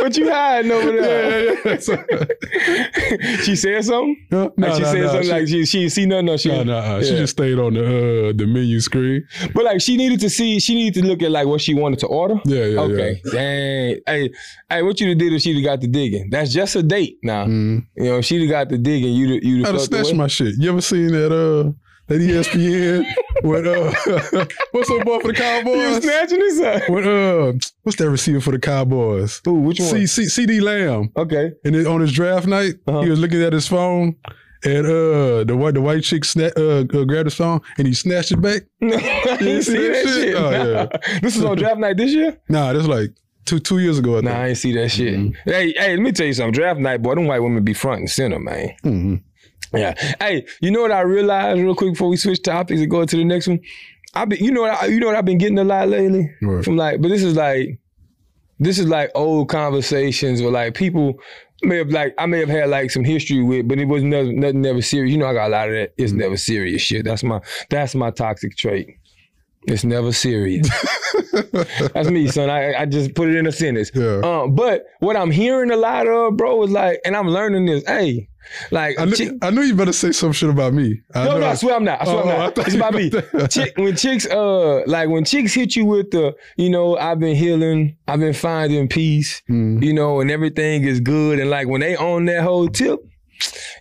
What 0.00 0.16
you 0.16 0.30
hiding 0.30 0.70
over 0.70 0.92
there? 0.92 1.54
yeah, 1.54 1.60
yeah, 1.64 1.76
yeah. 1.98 3.36
She 3.42 3.56
said 3.56 3.84
something? 3.84 4.16
no, 4.30 4.52
Like 4.56 4.74
she 4.74 4.84
said 4.84 5.10
something 5.10 5.28
like 5.30 5.48
she 5.48 5.64
she 5.64 5.78
didn't 5.80 5.92
see 5.92 6.06
nothing. 6.06 6.28
Or 6.28 6.38
she, 6.38 6.48
No, 6.50 6.62
no, 6.62 6.76
uh, 6.78 7.02
she 7.02 7.10
just 7.16 7.32
stayed 7.32 7.58
on 7.58 7.74
the 7.74 8.28
uh, 8.28 8.32
the 8.36 8.46
menu 8.46 8.80
screen. 8.80 9.26
But 9.54 9.64
like 9.64 9.80
she 9.80 9.96
needed 9.96 10.20
to 10.20 10.30
see, 10.30 10.60
she 10.60 10.74
needed 10.74 11.02
to 11.02 11.06
look 11.08 11.22
at 11.22 11.30
like 11.30 11.46
what 11.46 11.60
she 11.60 11.74
wanted 11.74 11.98
to 12.00 12.06
order. 12.06 12.36
Yeah, 12.44 12.64
yeah, 12.66 12.80
Okay. 12.80 13.20
Dang. 13.24 14.00
Hey, 14.06 14.30
hey, 14.70 14.82
what 14.82 15.00
you'd 15.00 15.08
have 15.10 15.18
did 15.18 15.32
if 15.32 15.42
she'd 15.42 15.54
have 15.56 15.64
got 15.64 15.80
the 15.80 15.88
digging? 15.88 16.30
That's 16.30 16.52
just 16.52 16.76
a 16.76 16.82
date 16.82 17.18
now. 17.22 17.46
Mm. 17.46 17.86
You 17.96 18.04
know, 18.04 18.20
she'd 18.20 18.42
have 18.42 18.50
got 18.50 18.68
the 18.68 18.78
digging, 18.78 19.14
you'd 19.14 19.42
you'd 19.42 19.60
I'd 19.66 19.72
have 19.72 19.74
have 19.76 19.82
snatched 19.84 20.14
my 20.14 20.26
shit. 20.28 20.54
You 20.58 20.70
ever 20.70 20.80
seen 20.80 21.08
that 21.08 21.32
uh 21.32 21.72
that 22.08 22.20
ESPN 22.20 23.04
with 23.42 23.66
uh 23.66 24.46
what's 24.72 24.90
up 24.90 25.04
boy 25.04 25.18
for 25.20 25.28
the 25.28 25.34
Cowboys? 25.34 25.76
You 25.76 26.00
snatching 26.02 26.38
this 26.38 26.60
up. 26.60 26.88
With 26.88 27.06
uh 27.06 27.52
what's 27.82 27.96
that 27.98 28.10
receiver 28.10 28.40
for 28.40 28.50
the 28.52 28.58
Cowboys? 28.58 29.40
Ooh, 29.48 29.54
which 29.54 29.80
one? 29.80 29.88
C, 29.88 30.06
C, 30.06 30.22
CeeDee 30.46 30.60
Lamb. 30.62 31.10
okay. 31.16 31.52
And 31.64 31.74
then 31.74 31.86
on 31.86 32.00
his 32.00 32.12
draft 32.12 32.46
night, 32.46 32.74
Uh-huh. 32.86 33.00
he 33.02 33.10
was 33.10 33.20
looking 33.20 33.42
at 33.42 33.52
his 33.52 33.66
phone. 33.66 34.16
And 34.66 34.86
uh, 34.86 35.44
the 35.44 35.54
white 35.56 35.74
the 35.74 35.82
white 35.82 36.02
chick 36.04 36.22
sna- 36.22 36.56
uh, 36.56 36.98
uh, 36.98 37.04
grabbed 37.04 37.26
his 37.26 37.34
phone 37.34 37.60
and 37.76 37.86
he 37.86 37.92
snatched 37.92 38.32
it 38.32 38.40
back. 38.40 38.62
you 38.80 39.60
see 39.60 39.62
see 39.62 39.88
that 39.88 40.04
shit? 40.06 40.08
shit? 40.08 40.34
Oh, 40.36 40.50
Nah. 40.50 40.64
yeah. 40.64 41.18
This 41.20 41.36
is 41.36 41.44
on 41.44 41.56
draft 41.58 41.78
night 41.78 41.98
this 41.98 42.12
year? 42.12 42.38
Nah, 42.48 42.72
that's 42.72 42.86
like 42.86 43.10
two 43.44 43.58
two 43.58 43.78
years 43.80 43.98
ago. 43.98 44.16
I 44.16 44.20
Nah, 44.22 44.30
I 44.30 44.46
ain't 44.48 44.56
see 44.58 44.72
that 44.72 44.88
shit. 44.90 45.34
Hey, 45.44 45.74
hey, 45.76 45.96
let 45.96 46.00
me 46.00 46.12
tell 46.12 46.26
you 46.26 46.32
something. 46.32 46.52
Draft 46.52 46.80
night, 46.80 47.02
boy, 47.02 47.14
them 47.14 47.26
white 47.26 47.40
women 47.40 47.62
be 47.62 47.74
front 47.74 48.00
and 48.00 48.10
center, 48.10 48.38
man. 48.38 48.70
Mhm. 48.84 49.22
Yeah. 49.80 50.14
Hey, 50.20 50.46
you 50.60 50.70
know 50.70 50.82
what 50.82 50.92
I 50.92 51.00
realized 51.00 51.60
real 51.60 51.74
quick 51.74 51.92
before 51.92 52.08
we 52.08 52.16
switch 52.16 52.42
topics 52.42 52.80
and 52.80 52.90
go 52.90 53.04
to 53.04 53.16
the 53.16 53.24
next 53.24 53.46
one? 53.48 53.60
I 54.14 54.24
be, 54.26 54.36
you 54.36 54.50
know 54.52 54.62
what 54.62 54.82
I, 54.82 54.86
you 54.86 55.00
know 55.00 55.06
what 55.06 55.16
I've 55.16 55.24
been 55.24 55.38
getting 55.38 55.58
a 55.58 55.64
lot 55.64 55.88
lately 55.88 56.30
What? 56.40 56.64
from 56.64 56.76
like, 56.76 57.00
but 57.02 57.08
this 57.08 57.22
is 57.22 57.34
like, 57.36 57.78
this 58.60 58.78
is 58.78 58.86
like 58.86 59.10
old 59.14 59.48
conversations 59.48 60.40
or 60.40 60.50
like 60.50 60.74
people 60.74 61.14
may 61.62 61.78
have 61.78 61.90
like 61.90 62.14
I 62.18 62.26
may 62.26 62.38
have 62.40 62.48
had 62.48 62.68
like 62.68 62.90
some 62.92 63.02
history 63.04 63.42
with, 63.42 63.66
but 63.66 63.78
it 63.78 63.86
was 63.86 64.02
never 64.04 64.32
nothing 64.32 64.60
never 64.60 64.80
serious. 64.82 65.10
You 65.12 65.18
know, 65.18 65.26
I 65.26 65.32
got 65.34 65.48
a 65.48 65.50
lot 65.50 65.68
of 65.68 65.74
that. 65.74 65.94
It's 65.96 66.12
never 66.12 66.36
serious 66.36 66.80
shit. 66.82 67.04
That's 67.04 67.24
my 67.24 67.40
that's 67.70 67.94
my 67.96 68.10
toxic 68.12 68.56
trait. 68.56 68.96
It's 69.66 69.82
never 69.82 70.12
serious. 70.12 70.68
That's 71.94 72.10
me, 72.10 72.28
son. 72.28 72.50
I, 72.50 72.74
I 72.82 72.84
just 72.84 73.14
put 73.14 73.28
it 73.30 73.36
in 73.36 73.46
a 73.46 73.52
sentence. 73.52 73.90
Yeah. 73.94 74.20
Um, 74.22 74.54
but 74.54 74.84
what 75.00 75.16
I'm 75.16 75.30
hearing 75.30 75.70
a 75.70 75.76
lot 75.76 76.06
of, 76.06 76.36
bro, 76.36 76.62
is 76.64 76.70
like, 76.70 77.00
and 77.06 77.16
I'm 77.16 77.28
learning 77.28 77.64
this. 77.64 77.82
Hey, 77.86 78.28
like, 78.70 78.98
I, 78.98 79.04
knew, 79.04 79.16
chick- 79.16 79.32
I 79.42 79.50
knew 79.50 79.62
you 79.62 79.74
better 79.74 79.92
say 79.92 80.12
some 80.12 80.32
shit 80.32 80.50
about 80.50 80.72
me. 80.74 81.00
I 81.14 81.24
no, 81.24 81.38
no, 81.38 81.46
I 81.46 81.50
I- 81.50 81.54
swear 81.54 81.74
I'm 81.76 81.84
not. 81.84 82.00
I 82.00 82.04
swear 82.04 82.16
Oh, 82.16 82.20
I'm 82.30 82.38
not. 82.38 82.54
thought 82.54 82.66
It's 82.66 82.76
about 82.76 82.94
me. 82.94 83.10
Chick, 83.48 83.72
when 83.76 83.96
chicks, 83.96 84.26
uh, 84.26 84.82
like 84.86 85.08
when 85.08 85.24
chicks 85.24 85.52
hit 85.54 85.76
you 85.76 85.84
with 85.86 86.10
the, 86.10 86.34
you 86.56 86.70
know, 86.70 86.96
I've 86.96 87.18
been 87.18 87.36
healing, 87.36 87.96
I've 88.08 88.20
been 88.20 88.34
finding 88.34 88.88
peace, 88.88 89.42
Mm. 89.50 89.82
you 89.82 89.92
know, 89.92 90.20
and 90.20 90.30
everything 90.30 90.84
is 90.84 91.00
good, 91.00 91.38
and 91.38 91.50
like 91.50 91.68
when 91.68 91.80
they 91.80 91.96
own 91.96 92.24
that 92.26 92.42
whole 92.42 92.68
tip, 92.68 93.00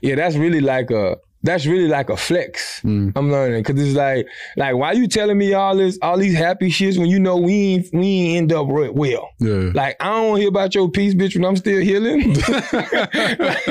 yeah, 0.02 0.16
that's 0.16 0.36
really 0.36 0.62
like 0.62 0.90
a. 0.92 1.18
That's 1.44 1.66
really 1.66 1.88
like 1.88 2.10
a 2.10 2.16
flex. 2.18 2.82
Mm. 2.82 3.12
I'm 3.16 3.32
learning 3.32 3.64
because 3.64 3.82
it's 3.82 3.96
like, 3.96 4.28
like, 4.56 4.76
why 4.76 4.94
you 4.94 5.08
telling 5.08 5.38
me 5.38 5.54
all 5.54 5.76
this, 5.76 6.00
all 6.02 6.18
these 6.18 6.36
happy 6.36 6.70
shits 6.70 6.98
when 6.98 7.08
you 7.10 7.20
know 7.20 7.38
we 7.38 7.54
ain't, 7.54 7.88
we 7.94 8.08
ain't 8.08 8.38
end 8.38 8.54
up 8.54 8.68
well. 8.68 9.30
Yeah. 9.40 9.72
Like, 9.74 9.98
I 10.00 10.06
don't 10.06 10.38
hear 10.38 10.48
about 10.48 10.74
your 10.74 10.90
peace, 10.90 11.14
bitch, 11.14 11.36
when 11.36 11.46
I'm 11.46 11.58
still 11.58 11.82
healing. 11.82 12.36
Like, 13.44 13.66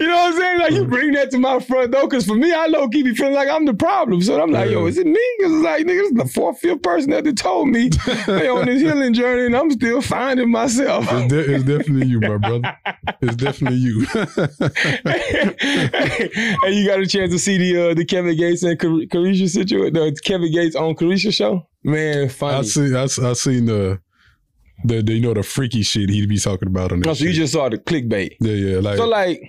you 0.00 0.06
know 0.06 0.14
what 0.14 0.34
I'm 0.34 0.36
saying? 0.38 0.58
Like, 0.58 0.72
you 0.72 0.84
bring 0.84 1.12
that 1.12 1.30
to 1.30 1.38
my 1.38 1.60
front 1.60 1.92
door, 1.92 2.08
because 2.08 2.26
for 2.26 2.34
me, 2.34 2.52
I 2.52 2.66
low 2.66 2.88
key 2.88 3.02
be 3.02 3.14
feeling 3.14 3.34
like 3.34 3.48
I'm 3.48 3.64
the 3.64 3.74
problem. 3.74 4.20
So 4.22 4.40
I'm 4.40 4.50
like, 4.50 4.70
yo, 4.70 4.86
is 4.86 4.98
it 4.98 5.06
me? 5.06 5.20
Because 5.38 5.52
it's 5.52 5.62
like, 5.64 5.84
nigga, 5.84 5.98
this 5.98 6.10
is 6.10 6.14
the 6.14 6.28
fourth, 6.28 6.58
fifth 6.58 6.82
person 6.82 7.10
that 7.10 7.24
they 7.24 7.32
told 7.32 7.68
me 7.68 7.88
they 8.26 8.48
on 8.48 8.66
this 8.66 8.82
healing 8.82 9.14
journey, 9.14 9.46
and 9.46 9.56
I'm 9.56 9.70
still 9.70 10.00
finding 10.02 10.50
myself. 10.50 11.06
It's, 11.10 11.32
de- 11.32 11.54
it's 11.54 11.64
definitely 11.64 12.06
you, 12.06 12.20
my 12.20 12.36
brother. 12.36 12.76
It's 13.20 13.36
definitely 13.36 13.78
you. 13.78 14.06
and 16.62 16.74
you 16.74 16.86
got 16.86 16.96
a 17.06 17.18
chance 17.18 17.32
to 17.32 17.38
see 17.38 17.58
the 17.58 17.90
uh, 17.90 17.94
the 17.94 18.04
Kevin 18.04 18.36
Gates 18.36 18.62
and 18.62 18.78
Car- 18.78 18.90
Caresha 18.90 19.48
situation, 19.48 19.94
the 19.94 20.16
Kevin 20.24 20.52
Gates 20.52 20.76
on 20.76 20.94
Caresha 20.94 21.32
show. 21.32 21.66
Man, 21.82 22.30
I 22.42 22.62
see. 22.62 22.94
I, 22.94 23.02
I 23.04 23.32
seen 23.34 23.66
the, 23.66 24.00
the 24.84 25.02
the 25.02 25.12
you 25.14 25.20
know 25.20 25.34
the 25.34 25.42
freaky 25.42 25.82
shit 25.82 26.10
he'd 26.10 26.28
be 26.28 26.38
talking 26.38 26.68
about 26.68 26.92
on 26.92 27.00
that. 27.00 27.08
Oh, 27.08 27.14
so 27.14 27.24
you 27.24 27.30
shit. 27.30 27.40
just 27.40 27.52
saw 27.52 27.68
the 27.68 27.78
clickbait. 27.78 28.36
yeah 28.40 28.52
yeah 28.52 28.80
like, 28.80 28.96
So 28.96 29.06
like, 29.06 29.40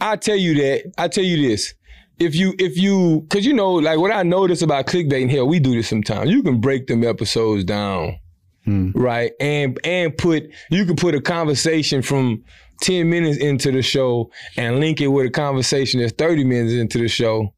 I 0.00 0.16
tell 0.16 0.36
you 0.36 0.54
that. 0.54 0.92
I 0.98 1.08
tell 1.08 1.24
you 1.24 1.48
this. 1.48 1.74
If 2.18 2.34
you 2.34 2.54
if 2.58 2.78
you 2.78 3.26
cause 3.28 3.44
you 3.44 3.52
know, 3.52 3.72
like 3.72 3.98
what 3.98 4.10
I 4.10 4.22
notice 4.22 4.62
about 4.62 4.86
clickbait 4.86 5.22
and 5.22 5.30
here, 5.30 5.44
we 5.44 5.58
do 5.58 5.74
this 5.74 5.88
sometimes. 5.88 6.30
You 6.30 6.42
can 6.42 6.60
break 6.60 6.86
them 6.86 7.04
episodes 7.04 7.64
down. 7.64 8.18
Hmm. 8.64 8.90
Right. 8.94 9.32
And 9.38 9.78
and 9.84 10.16
put 10.16 10.50
you 10.70 10.84
can 10.86 10.96
put 10.96 11.14
a 11.14 11.20
conversation 11.20 12.02
from 12.02 12.42
10 12.80 13.08
minutes 13.08 13.38
into 13.38 13.70
the 13.72 13.82
show 13.82 14.30
and 14.56 14.80
link 14.80 15.00
it 15.00 15.08
with 15.08 15.26
a 15.26 15.30
conversation 15.30 16.00
that's 16.00 16.12
30 16.12 16.44
minutes 16.44 16.74
into 16.74 16.98
the 16.98 17.08
show. 17.08 17.52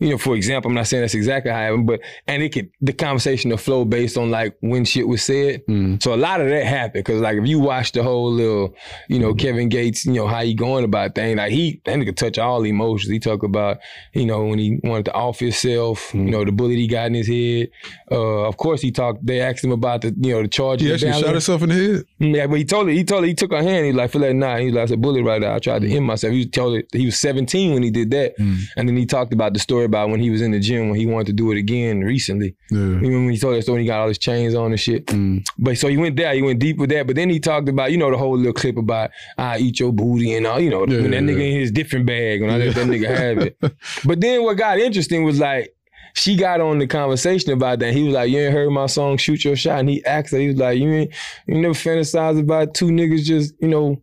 You 0.00 0.10
know, 0.10 0.18
for 0.18 0.34
example, 0.34 0.70
I'm 0.70 0.74
not 0.74 0.86
saying 0.86 1.02
that's 1.02 1.14
exactly 1.14 1.52
how 1.52 1.58
it 1.60 1.64
happened, 1.66 1.86
but 1.86 2.00
and 2.26 2.42
it 2.42 2.48
could 2.52 2.70
the 2.80 2.92
conversation 2.92 3.50
to 3.50 3.56
flow 3.58 3.84
based 3.84 4.16
on 4.16 4.30
like 4.30 4.56
when 4.60 4.84
shit 4.84 5.06
was 5.06 5.22
said. 5.22 5.64
Mm. 5.66 6.02
So 6.02 6.14
a 6.14 6.16
lot 6.16 6.40
of 6.40 6.48
that 6.48 6.64
happened 6.64 7.04
because 7.04 7.20
like 7.20 7.36
if 7.36 7.46
you 7.46 7.58
watch 7.60 7.92
the 7.92 8.02
whole 8.02 8.32
little, 8.32 8.74
you 9.08 9.18
know, 9.18 9.34
Kevin 9.34 9.68
Gates, 9.68 10.06
you 10.06 10.12
know 10.12 10.26
how 10.26 10.42
he 10.42 10.54
going 10.54 10.84
about 10.84 11.14
things, 11.14 11.36
like 11.36 11.52
he 11.52 11.80
that 11.84 11.96
nigga 11.98 12.16
touch 12.16 12.38
all 12.38 12.64
emotions. 12.64 13.10
He 13.10 13.18
talk 13.18 13.42
about, 13.42 13.78
you 14.14 14.26
know, 14.26 14.44
when 14.46 14.58
he 14.58 14.80
wanted 14.82 15.04
to 15.06 15.12
off 15.12 15.38
himself, 15.38 16.12
you 16.14 16.30
know, 16.30 16.44
the 16.44 16.52
bullet 16.52 16.76
he 16.76 16.86
got 16.88 17.06
in 17.06 17.14
his 17.14 17.28
head. 17.28 17.68
Uh, 18.10 18.46
of 18.48 18.56
course 18.56 18.80
he 18.80 18.90
talked. 18.90 19.24
They 19.24 19.40
asked 19.40 19.62
him 19.62 19.72
about 19.72 20.00
the, 20.02 20.14
you 20.20 20.32
know, 20.32 20.42
the 20.42 20.48
charges. 20.48 20.86
he 20.86 20.92
actually 20.94 21.12
shot 21.20 21.32
himself 21.32 21.62
in 21.62 21.68
the 21.68 21.74
head. 21.74 22.04
Mm, 22.20 22.36
Yeah, 22.36 22.46
but 22.46 22.56
he 22.58 22.64
told 22.64 22.86
her, 22.88 22.92
he 22.92 23.04
told 23.04 23.22
her, 23.24 23.28
he 23.28 23.34
took 23.34 23.52
her 23.52 23.62
hand. 23.62 23.86
He 23.86 23.92
like, 23.92 24.10
feel 24.10 24.22
that 24.22 24.34
nah. 24.34 24.56
He 24.56 24.70
like, 24.70 24.84
I 24.84 24.86
said, 24.86 25.00
bullet 25.02 25.22
right 25.22 25.40
there. 25.40 25.52
I 25.52 25.58
tried 25.58 25.82
to 25.82 25.90
end 25.90 26.06
myself. 26.06 26.32
He 26.32 26.46
told 26.46 26.76
her 26.76 26.82
he 26.92 27.06
was 27.06 27.18
17 27.18 27.74
when 27.74 27.82
he 27.82 27.90
did 27.90 28.10
that. 28.12 28.34
And 28.38 28.88
then 28.88 28.96
he 28.96 29.04
talked 29.06 29.32
about 29.32 29.52
the 29.52 29.58
story 29.60 29.84
about 29.90 30.08
when 30.10 30.20
he 30.20 30.30
was 30.30 30.40
in 30.40 30.50
the 30.52 30.60
gym 30.60 30.88
when 30.88 30.98
he 30.98 31.06
wanted 31.06 31.26
to 31.26 31.32
do 31.32 31.50
it 31.52 31.58
again 31.58 32.00
recently. 32.00 32.54
Yeah. 32.70 32.78
Even 32.78 33.24
when 33.24 33.30
he 33.30 33.38
told 33.38 33.56
that 33.56 33.62
story, 33.62 33.76
when 33.76 33.82
he 33.82 33.88
got 33.88 34.00
all 34.00 34.08
his 34.08 34.18
chains 34.18 34.54
on 34.54 34.70
and 34.70 34.80
shit. 34.80 35.06
Mm. 35.06 35.44
But 35.58 35.76
so 35.78 35.88
he 35.88 35.96
went 35.96 36.16
there, 36.16 36.32
he 36.34 36.42
went 36.42 36.58
deep 36.60 36.78
with 36.78 36.90
that. 36.90 37.06
But 37.06 37.16
then 37.16 37.28
he 37.28 37.40
talked 37.40 37.68
about, 37.68 37.90
you 37.92 37.98
know, 37.98 38.10
the 38.10 38.16
whole 38.18 38.36
little 38.36 38.52
clip 38.52 38.76
about 38.76 39.10
I 39.36 39.58
eat 39.58 39.80
your 39.80 39.92
booty 39.92 40.34
and 40.34 40.46
all, 40.46 40.60
you 40.60 40.70
know, 40.70 40.86
Yeah, 40.86 41.02
when 41.02 41.10
that 41.10 41.22
yeah, 41.22 41.28
nigga 41.28 41.50
in 41.52 41.60
his 41.60 41.72
different 41.72 42.06
bag, 42.06 42.40
when 42.40 42.50
I 42.50 42.58
let 42.58 42.74
that 42.74 42.86
nigga 42.86 43.08
have 43.08 43.38
it. 43.38 43.56
But 44.04 44.20
then 44.20 44.42
what 44.42 44.56
got 44.56 44.78
interesting 44.78 45.24
was 45.24 45.38
like, 45.38 45.74
she 46.14 46.36
got 46.36 46.60
on 46.60 46.78
the 46.78 46.86
conversation 46.86 47.52
about 47.52 47.78
that. 47.80 47.94
He 47.94 48.02
was 48.02 48.14
like, 48.14 48.30
"You 48.30 48.40
ain't 48.40 48.52
heard 48.52 48.70
my 48.70 48.86
song, 48.86 49.16
Shoot 49.16 49.44
Your 49.44 49.56
Shot," 49.56 49.78
and 49.80 49.88
he 49.88 50.04
asked 50.04 50.32
her, 50.32 50.38
he 50.38 50.48
was 50.48 50.56
like, 50.56 50.78
"You 50.78 50.90
ain't, 50.92 51.12
you 51.46 51.60
never 51.60 51.74
fantasize 51.74 52.38
about 52.38 52.74
two 52.74 52.86
niggas 52.86 53.22
just, 53.24 53.54
you 53.60 53.68
know." 53.68 54.02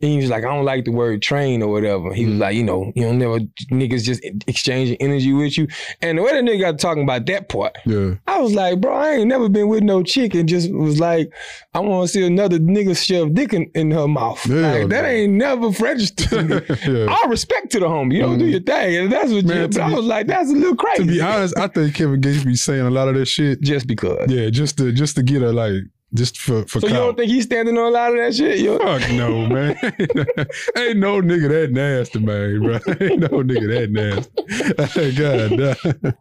And 0.00 0.12
he 0.12 0.18
was 0.18 0.30
like, 0.30 0.44
"I 0.44 0.54
don't 0.54 0.64
like 0.64 0.84
the 0.84 0.92
word 0.92 1.22
train 1.22 1.60
or 1.60 1.68
whatever." 1.68 2.14
He 2.14 2.24
was 2.24 2.34
mm-hmm. 2.34 2.42
like, 2.42 2.54
"You 2.54 2.62
know, 2.62 2.92
you 2.94 3.02
don't 3.02 3.18
never 3.18 3.40
niggas 3.72 4.04
just 4.04 4.24
exchanging 4.46 4.96
energy 5.00 5.32
with 5.32 5.58
you." 5.58 5.66
And 6.00 6.18
the 6.18 6.22
way 6.22 6.32
that 6.32 6.44
nigga 6.44 6.60
got 6.60 6.78
talking 6.78 7.02
about 7.02 7.26
that 7.26 7.48
part, 7.48 7.76
Yeah. 7.84 8.14
I 8.28 8.38
was 8.38 8.54
like, 8.54 8.80
"Bro, 8.80 8.94
I 8.94 9.10
ain't 9.14 9.28
never 9.28 9.48
been 9.48 9.66
with 9.66 9.82
no 9.82 10.04
chick 10.04 10.34
and 10.34 10.48
just 10.48 10.72
was 10.72 11.00
like, 11.00 11.32
I 11.74 11.80
want 11.80 12.06
to 12.06 12.12
see 12.12 12.24
another 12.24 12.60
nigga 12.60 12.96
shove 12.96 13.34
dick 13.34 13.52
in, 13.52 13.68
in 13.74 13.90
her 13.90 14.06
mouth. 14.06 14.46
Yeah, 14.46 14.72
like 14.72 14.88
that 14.90 15.04
ain't 15.04 15.32
never 15.32 15.70
registered 15.70 16.28
to 16.28 16.42
me." 16.44 16.60
yeah. 16.86 17.06
All 17.06 17.28
respect 17.28 17.72
to 17.72 17.80
the 17.80 17.86
homie, 17.86 18.14
you 18.14 18.22
know, 18.22 18.36
do 18.36 18.44
mm-hmm. 18.44 18.50
your 18.50 18.60
thing, 18.60 18.96
and 18.96 19.12
that's 19.12 19.32
what. 19.32 19.44
Man, 19.46 19.72
you, 19.72 19.80
I 19.80 19.92
was 19.92 20.04
like, 20.04 20.28
"That's 20.28 20.50
a 20.50 20.54
little 20.54 20.76
crazy." 20.76 21.06
To 21.06 21.10
be 21.10 21.20
honest, 21.20 21.58
I 21.58 21.66
think 21.66 21.96
Kevin 21.96 22.20
Gates 22.20 22.44
be 22.44 22.54
saying 22.54 22.86
a 22.86 22.90
lot 22.90 23.08
of 23.08 23.16
that 23.16 23.26
shit. 23.26 23.60
just 23.62 23.88
because. 23.88 24.30
Yeah, 24.30 24.48
just 24.50 24.78
to 24.78 24.92
just 24.92 25.16
to 25.16 25.24
get 25.24 25.42
her 25.42 25.52
like 25.52 25.82
just 26.14 26.38
for 26.38 26.64
for 26.66 26.80
So 26.80 26.86
you 26.86 26.94
don't 26.94 27.16
think 27.16 27.30
he's 27.30 27.44
standing 27.44 27.76
on 27.76 27.86
a 27.86 27.90
lot 27.90 28.12
of 28.12 28.18
that 28.18 28.34
shit? 28.34 28.58
You 28.58 28.78
Fuck 28.78 29.10
no, 29.12 29.46
man. 29.46 29.76
Ain't 29.82 30.98
no 30.98 31.20
nigga 31.20 31.48
that 31.48 31.70
nasty, 31.72 32.18
man, 32.18 32.62
bro. 32.62 32.74
Ain't 33.00 33.20
no 33.20 33.42
nigga 33.42 33.68
that 33.68 33.90
nasty. 33.90 35.12
God, 35.18 36.12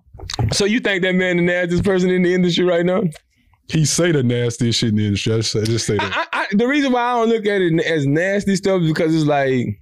damn. 0.41 0.51
so 0.51 0.65
you 0.65 0.79
think 0.79 1.03
that 1.03 1.15
man 1.15 1.37
the 1.37 1.43
nastiest 1.43 1.83
person 1.83 2.09
in 2.09 2.23
the 2.23 2.33
industry 2.33 2.65
right 2.65 2.85
now? 2.85 3.03
he 3.69 3.85
say 3.85 4.11
the 4.11 4.23
nastiest 4.23 4.79
shit 4.79 4.89
in 4.89 4.95
the 4.95 5.05
industry. 5.05 5.33
I 5.33 5.37
just, 5.37 5.55
I 5.55 5.63
just 5.63 5.85
say 5.85 5.97
that. 5.97 6.27
I, 6.31 6.41
I, 6.41 6.47
the 6.51 6.67
reason 6.67 6.93
why 6.93 7.01
I 7.01 7.13
don't 7.15 7.29
look 7.29 7.45
at 7.45 7.61
it 7.61 7.79
as 7.85 8.07
nasty 8.07 8.55
stuff 8.55 8.81
is 8.81 8.87
because 8.87 9.13
it's 9.13 9.25
like, 9.25 9.79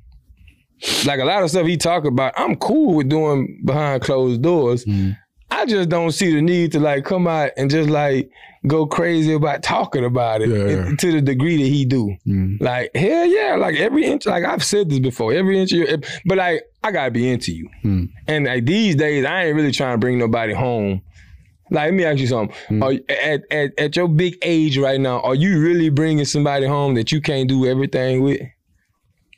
like 1.05 1.19
a 1.19 1.25
lot 1.25 1.43
of 1.43 1.49
stuff 1.51 1.67
he 1.67 1.77
talk 1.77 2.05
about. 2.05 2.33
I'm 2.35 2.55
cool 2.55 2.95
with 2.95 3.09
doing 3.09 3.61
behind 3.63 4.01
closed 4.01 4.41
doors. 4.41 4.85
Mm. 4.85 5.17
I 5.61 5.65
just 5.65 5.89
don't 5.89 6.11
see 6.11 6.33
the 6.33 6.41
need 6.41 6.71
to 6.73 6.79
like 6.79 7.05
come 7.05 7.27
out 7.27 7.51
and 7.57 7.69
just 7.69 7.89
like 7.89 8.29
go 8.67 8.85
crazy 8.87 9.33
about 9.33 9.61
talking 9.63 10.03
about 10.03 10.41
it 10.41 10.49
Yeah. 10.49 10.95
to 10.95 11.11
the 11.11 11.21
degree 11.21 11.57
that 11.57 11.67
he 11.69 11.85
do. 11.85 12.15
Mm. 12.27 12.59
Like 12.61 12.91
hell 12.95 13.25
yeah, 13.25 13.55
like 13.55 13.75
every 13.75 14.05
inch. 14.05 14.25
Like 14.25 14.43
I've 14.43 14.63
said 14.63 14.89
this 14.89 14.99
before, 14.99 15.33
every 15.33 15.59
inch. 15.59 15.71
Your, 15.71 15.87
but 16.25 16.37
like 16.37 16.63
I 16.83 16.91
gotta 16.91 17.11
be 17.11 17.29
into 17.31 17.53
you. 17.53 17.69
Mm. 17.83 18.09
And 18.27 18.45
like 18.45 18.65
these 18.65 18.95
days, 18.95 19.23
I 19.25 19.45
ain't 19.45 19.55
really 19.55 19.71
trying 19.71 19.93
to 19.93 19.97
bring 19.99 20.17
nobody 20.17 20.53
home. 20.53 21.01
Like, 21.71 21.85
let 21.85 21.93
me 21.95 22.03
ask 22.05 22.19
you 22.19 22.27
something. 22.27 22.55
Mm. 22.69 22.83
Are, 22.83 23.13
at, 23.13 23.41
at 23.51 23.79
at 23.79 23.95
your 23.95 24.07
big 24.07 24.35
age 24.41 24.77
right 24.77 24.99
now, 24.99 25.19
are 25.21 25.35
you 25.35 25.59
really 25.61 25.89
bringing 25.89 26.25
somebody 26.25 26.65
home 26.67 26.93
that 26.95 27.11
you 27.11 27.21
can't 27.21 27.47
do 27.49 27.65
everything 27.65 28.21
with? 28.21 28.41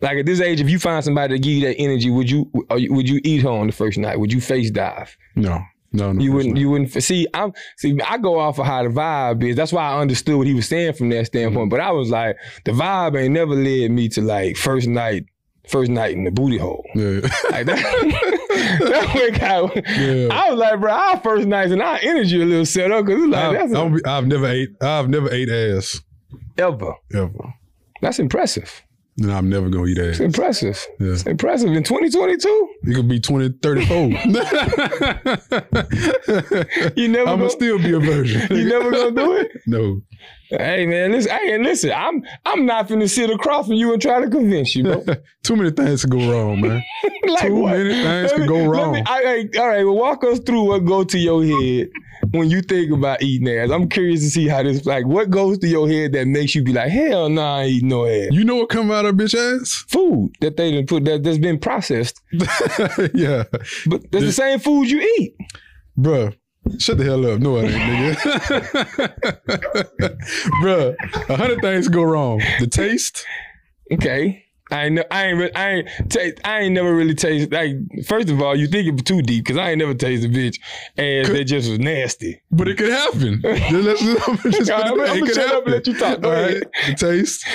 Like 0.01 0.19
at 0.19 0.25
this 0.25 0.41
age, 0.41 0.61
if 0.61 0.69
you 0.69 0.77
find 0.77 1.03
somebody 1.03 1.35
to 1.35 1.39
give 1.39 1.53
you 1.53 1.61
that 1.67 1.75
energy, 1.77 2.11
would 2.11 2.29
you, 2.29 2.49
you 2.75 2.93
would 2.93 3.09
you 3.09 3.19
eat 3.23 3.41
her 3.41 3.49
on 3.49 3.65
the 3.67 3.73
first 3.73 3.97
night? 3.97 4.19
Would 4.19 4.31
you 4.31 4.39
face 4.41 4.69
dive? 4.69 5.15
No, 5.35 5.59
no, 5.91 6.11
no. 6.11 6.21
You 6.21 6.31
wouldn't. 6.33 6.55
not. 6.55 6.61
You 6.61 6.69
wouldn't. 6.69 7.03
See, 7.03 7.27
I'm. 7.33 7.53
See, 7.77 7.99
I 8.05 8.17
go 8.17 8.39
off 8.39 8.59
of 8.59 8.65
how 8.65 8.83
the 8.83 8.89
vibe 8.89 9.43
is. 9.43 9.55
That's 9.55 9.71
why 9.71 9.89
I 9.89 9.99
understood 9.99 10.37
what 10.37 10.47
he 10.47 10.53
was 10.53 10.67
saying 10.67 10.93
from 10.93 11.09
that 11.09 11.27
standpoint. 11.27 11.65
Mm-hmm. 11.65 11.69
But 11.69 11.79
I 11.79 11.91
was 11.91 12.09
like, 12.09 12.37
the 12.65 12.71
vibe 12.71 13.21
ain't 13.21 13.33
never 13.33 13.55
led 13.55 13.91
me 13.91 14.09
to 14.09 14.21
like 14.21 14.57
first 14.57 14.87
night, 14.87 15.25
first 15.67 15.89
night 15.89 16.13
in 16.13 16.23
the 16.23 16.31
booty 16.31 16.57
hole. 16.57 16.85
Yeah. 16.95 17.21
Like 17.51 17.65
that. 17.67 18.33
that 18.79 19.13
went 19.13 19.87
Yeah. 19.99 20.27
I 20.31 20.49
was 20.49 20.59
like, 20.59 20.79
bro, 20.79 20.91
our 20.91 21.19
first 21.19 21.47
nights 21.47 21.71
and 21.71 21.81
our 21.81 21.99
energy 22.01 22.41
a 22.41 22.45
little 22.45 22.65
set 22.65 22.91
up 22.91 23.05
because 23.05 23.23
it's 23.23 23.31
like 23.31 23.43
I've, 23.57 23.69
that's 23.69 23.73
a- 23.73 24.09
I've 24.09 24.27
never 24.27 24.47
ate. 24.47 24.69
I've 24.81 25.09
never 25.09 25.31
ate 25.31 25.49
ass 25.49 26.01
ever. 26.57 26.93
ever, 27.13 27.53
That's 28.01 28.19
impressive. 28.19 28.83
And 29.19 29.31
I'm 29.31 29.49
never 29.49 29.67
gonna 29.69 29.87
eat 29.87 29.97
ass. 29.97 30.05
It's 30.11 30.19
impressive. 30.19 30.85
Yeah. 30.99 31.13
It's 31.13 31.23
impressive 31.23 31.71
in 31.71 31.83
2022. 31.83 32.69
It 32.83 32.93
could 32.95 33.07
be 33.07 33.19
20, 33.19 33.49
34. 33.61 33.97
You 36.95 37.07
never 37.07 37.29
I'm 37.29 37.39
gonna, 37.39 37.47
gonna 37.47 37.49
still 37.49 37.77
be 37.79 37.93
a 37.93 37.99
virgin. 37.99 38.47
you 38.55 38.65
never 38.69 38.91
gonna 38.91 39.11
do 39.11 39.33
it. 39.37 39.51
no. 39.65 40.01
Hey 40.49 40.85
man, 40.85 41.11
listen. 41.11 41.31
Hey, 41.31 41.57
listen. 41.57 41.91
I'm 41.93 42.23
I'm 42.45 42.65
not 42.65 42.87
finna 42.87 43.09
sit 43.09 43.29
across 43.29 43.65
from 43.67 43.75
you 43.75 43.91
and 43.93 44.01
try 44.01 44.21
to 44.21 44.29
convince 44.29 44.75
you, 44.75 44.83
bro. 44.83 45.03
Too 45.43 45.55
many 45.55 45.71
things 45.71 46.01
to 46.01 46.07
go 46.07 46.17
wrong, 46.31 46.61
man. 46.61 46.81
like 47.27 47.47
Too 47.47 47.55
what? 47.55 47.77
many 47.77 47.93
things 48.03 48.31
could 48.33 48.47
go 48.47 48.65
wrong. 48.65 48.93
me- 48.93 49.03
I- 49.05 49.49
I- 49.53 49.59
all 49.59 49.67
right, 49.67 49.83
well, 49.83 49.95
walk 49.95 50.23
us 50.23 50.39
through 50.39 50.63
what 50.63 50.85
go 50.85 51.03
to 51.03 51.17
your 51.17 51.43
head 51.43 51.89
when 52.31 52.49
you 52.49 52.61
think 52.61 52.91
about 52.91 53.21
eating 53.21 53.47
ass. 53.49 53.71
I'm 53.71 53.89
curious 53.89 54.21
to 54.21 54.29
see 54.29 54.47
how 54.47 54.63
this 54.63 54.85
like 54.85 55.05
what 55.05 55.29
goes 55.29 55.57
to 55.59 55.67
your 55.67 55.87
head 55.89 56.13
that 56.13 56.27
makes 56.27 56.55
you 56.55 56.63
be 56.63 56.71
like, 56.73 56.89
hell 56.91 57.27
no, 57.29 57.41
I 57.41 57.63
ain't 57.63 57.71
eating 57.71 57.89
no 57.89 58.05
ass. 58.05 58.29
You 58.31 58.43
know 58.45 58.55
what 58.55 58.69
come 58.69 58.89
out 58.91 59.05
of 59.05 59.15
bitch 59.15 59.35
ass? 59.35 59.83
Food 59.89 60.31
that 60.41 60.55
they 60.57 60.71
didn't 60.71 60.87
put 60.87 61.03
that 61.05 61.23
that's 61.23 61.37
been 61.39 61.59
processed, 61.59 62.21
yeah, 63.13 63.43
but 63.85 64.09
that's 64.11 64.25
the 64.25 64.31
same 64.33 64.59
food 64.59 64.89
you 64.89 65.01
eat. 65.19 65.35
bruh. 65.97 66.35
Shut 66.79 66.97
the 66.97 67.03
hell 67.03 67.25
up. 67.31 67.39
No, 67.39 67.57
it 67.57 67.71
ain't, 67.71 68.17
nigga. 68.17 69.37
bruh, 70.61 70.95
a 71.29 71.35
hundred 71.37 71.61
things 71.61 71.87
go 71.87 72.03
wrong. 72.03 72.41
The 72.59 72.67
taste. 72.67 73.25
Okay. 73.91 74.43
I 74.69 74.83
ain't, 74.87 74.99
I 75.09 75.25
ain't, 75.27 75.39
re- 75.39 75.51
I 75.55 75.69
ain't, 75.69 75.87
taste, 76.09 76.39
I 76.43 76.59
ain't 76.59 76.73
never 76.73 76.93
really 76.93 77.15
tasted. 77.15 77.53
Like, 77.53 77.75
first 78.05 78.29
of 78.29 78.41
all, 78.41 78.53
you 78.53 78.67
think 78.67 78.85
it's 78.91 79.01
too 79.03 79.21
deep 79.21 79.45
because 79.45 79.55
I 79.57 79.69
ain't 79.69 79.79
never 79.79 79.93
tasted 79.93 80.33
bitch 80.33 80.57
ass 80.97 81.29
that 81.31 81.45
just 81.45 81.69
was 81.69 81.79
nasty. 81.79 82.41
But 82.51 82.67
it 82.67 82.77
could 82.77 82.89
happen. 82.89 83.41
Just 83.45 83.71
let's- 83.71 84.01
just 84.57 84.69
All 84.69 84.81
right, 84.81 84.89
put 84.89 84.99
it 84.99 85.07
I'm 85.07 85.07
there. 85.07 85.07
gonna 85.07 85.13
It 85.15 85.25
could 85.25 85.35
shut 85.35 85.45
up 85.47 85.51
and 85.51 85.53
happen. 85.55 85.71
let 85.71 85.87
you 85.87 85.97
talk. 85.97 86.23
All 86.25 86.31
ahead. 86.33 86.53
right, 86.53 86.63
The 86.89 86.95
taste. 86.95 87.45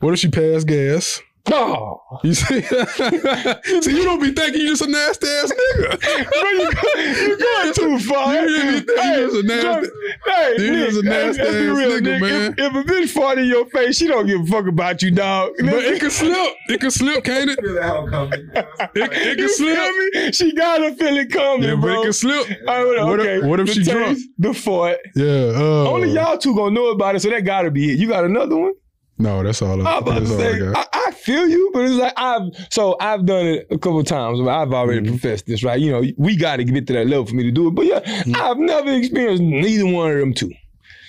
What 0.00 0.14
if 0.14 0.18
she 0.20 0.28
passed 0.30 0.66
gas? 0.66 1.20
No, 1.48 2.00
You 2.24 2.34
see, 2.34 2.60
so 3.80 3.90
you 3.90 4.04
don't 4.04 4.20
be 4.20 4.32
thinking 4.32 4.62
you 4.62 4.68
just 4.68 4.82
a 4.82 4.86
nasty 4.90 5.26
ass 5.28 5.52
nigga. 5.52 6.00
bro, 6.40 6.50
you, 6.50 6.72
go- 6.72 7.00
you 7.00 7.38
going 7.46 7.72
too 7.74 7.98
far. 8.08 8.34
You 8.34 8.40
really 8.46 8.80
think 8.80 8.88
you 8.88 9.30
just 9.30 9.36
a 9.36 9.42
nasty- 9.46 9.90
hey, 10.26 10.54
you 10.58 10.70
Nick, 10.72 10.88
just 10.90 11.00
a 11.00 11.02
nasty 11.08 11.42
let's 11.42 11.54
be 11.54 11.66
ass 11.68 11.76
real, 11.76 11.90
nigga, 11.90 12.02
Nick. 12.02 12.20
man. 12.20 12.54
If, 12.58 12.58
if 12.58 12.74
a 12.74 12.82
bitch 12.90 13.08
fart 13.10 13.38
in 13.38 13.46
your 13.46 13.66
face, 13.66 13.96
she 13.96 14.06
don't 14.08 14.26
give 14.26 14.40
a 14.40 14.46
fuck 14.46 14.66
about 14.66 15.02
you, 15.02 15.10
dog. 15.12 15.52
But 15.58 15.68
it 15.84 16.00
could 16.00 16.12
slip. 16.12 16.52
It 16.68 16.80
could 16.80 16.92
slip, 16.92 17.24
can't 17.24 17.50
it? 17.50 17.60
feel 17.60 17.74
that 17.74 18.08
coming. 18.10 18.50
It, 18.94 19.12
it 19.12 19.38
you 19.38 19.48
slip. 19.48 20.14
me? 20.24 20.32
She 20.32 20.52
gotta 20.52 20.94
feel 20.94 21.16
it 21.16 21.30
coming, 21.30 21.68
Yeah, 21.68 21.76
but 21.76 21.90
it 21.90 22.02
could 22.04 22.14
slip. 22.14 22.48
All 22.66 22.84
right, 22.84 22.84
what, 22.86 23.06
What 23.06 23.20
if- 23.20 23.26
okay. 23.26 23.46
what 23.48 23.60
if 23.60 23.66
the 23.66 23.72
she 23.74 23.82
drunk? 23.84 24.18
The 24.38 24.52
fart. 24.54 24.98
Yeah. 25.14 25.24
Uh, 25.54 25.90
Only 25.90 26.10
y'all 26.10 26.38
two 26.38 26.54
gonna 26.56 26.72
know 26.72 26.88
about 26.88 27.14
it, 27.16 27.20
so 27.20 27.30
that 27.30 27.42
gotta 27.44 27.70
be 27.70 27.92
it. 27.92 27.98
You 27.98 28.08
got 28.08 28.24
another 28.24 28.56
one? 28.56 28.72
No, 29.18 29.42
that's 29.42 29.62
all. 29.62 29.86
I, 29.86 29.96
I'm 29.96 30.02
about 30.02 30.24
to 30.26 30.32
all 30.32 30.40
I 30.40 30.58
say. 30.58 30.72
I, 30.74 30.84
I 30.92 31.10
feel 31.12 31.48
you, 31.48 31.70
but 31.72 31.84
it's 31.86 31.94
like 31.94 32.12
I've 32.16 32.42
so 32.70 32.96
I've 33.00 33.24
done 33.24 33.46
it 33.46 33.66
a 33.70 33.78
couple 33.78 34.02
times. 34.04 34.40
but 34.40 34.48
I've 34.48 34.72
already 34.72 35.00
Mm-hmm. 35.00 35.16
professed 35.18 35.46
this, 35.46 35.62
right? 35.64 35.80
You 35.80 35.92
know, 35.92 36.02
we 36.18 36.36
got 36.36 36.56
to 36.56 36.64
get 36.64 36.86
to 36.88 36.92
that 36.94 37.06
level 37.06 37.26
for 37.26 37.34
me 37.34 37.42
to 37.44 37.50
do 37.50 37.68
it. 37.68 37.74
But 37.74 37.86
yeah, 37.86 38.00
Mm-hmm. 38.00 38.36
I've 38.36 38.58
never 38.58 38.90
experienced 38.92 39.42
neither 39.42 39.86
one 39.86 40.10
of 40.12 40.18
them 40.18 40.34
two. 40.34 40.50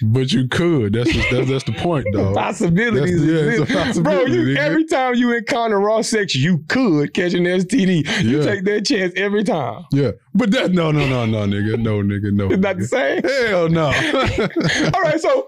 But 0.03 0.31
you 0.31 0.47
could. 0.47 0.93
That's 0.93 1.11
just, 1.11 1.27
that's 1.31 1.49
that's 1.49 1.63
the 1.63 1.71
point, 1.73 2.05
though. 2.13 2.31
Possibilities, 2.35 3.25
yeah, 3.25 3.33
it's 3.63 3.71
a 3.71 3.79
exist. 3.81 4.03
bro. 4.03 4.25
You 4.25 4.41
nigga. 4.43 4.57
every 4.57 4.85
time 4.85 5.15
you 5.15 5.35
encounter 5.35 5.79
raw 5.79 6.01
sex, 6.03 6.35
you 6.35 6.59
could 6.67 7.15
catch 7.15 7.33
an 7.33 7.45
STD. 7.45 8.23
You 8.23 8.43
take 8.43 8.63
that 8.65 8.85
chance 8.85 9.11
every 9.17 9.43
time. 9.43 9.85
Yeah, 9.91 10.11
but 10.35 10.51
that 10.51 10.71
no 10.71 10.91
no 10.91 11.07
no 11.09 11.25
no 11.25 11.47
nigga 11.47 11.79
no 11.81 12.03
nigga 12.03 12.31
no. 12.31 12.45
It's 12.51 12.61
not 12.61 12.77
the 12.77 12.85
same. 12.85 13.23
Hell 13.23 13.69
no. 13.69 13.85
All 14.93 15.01
right, 15.01 15.19
so 15.19 15.47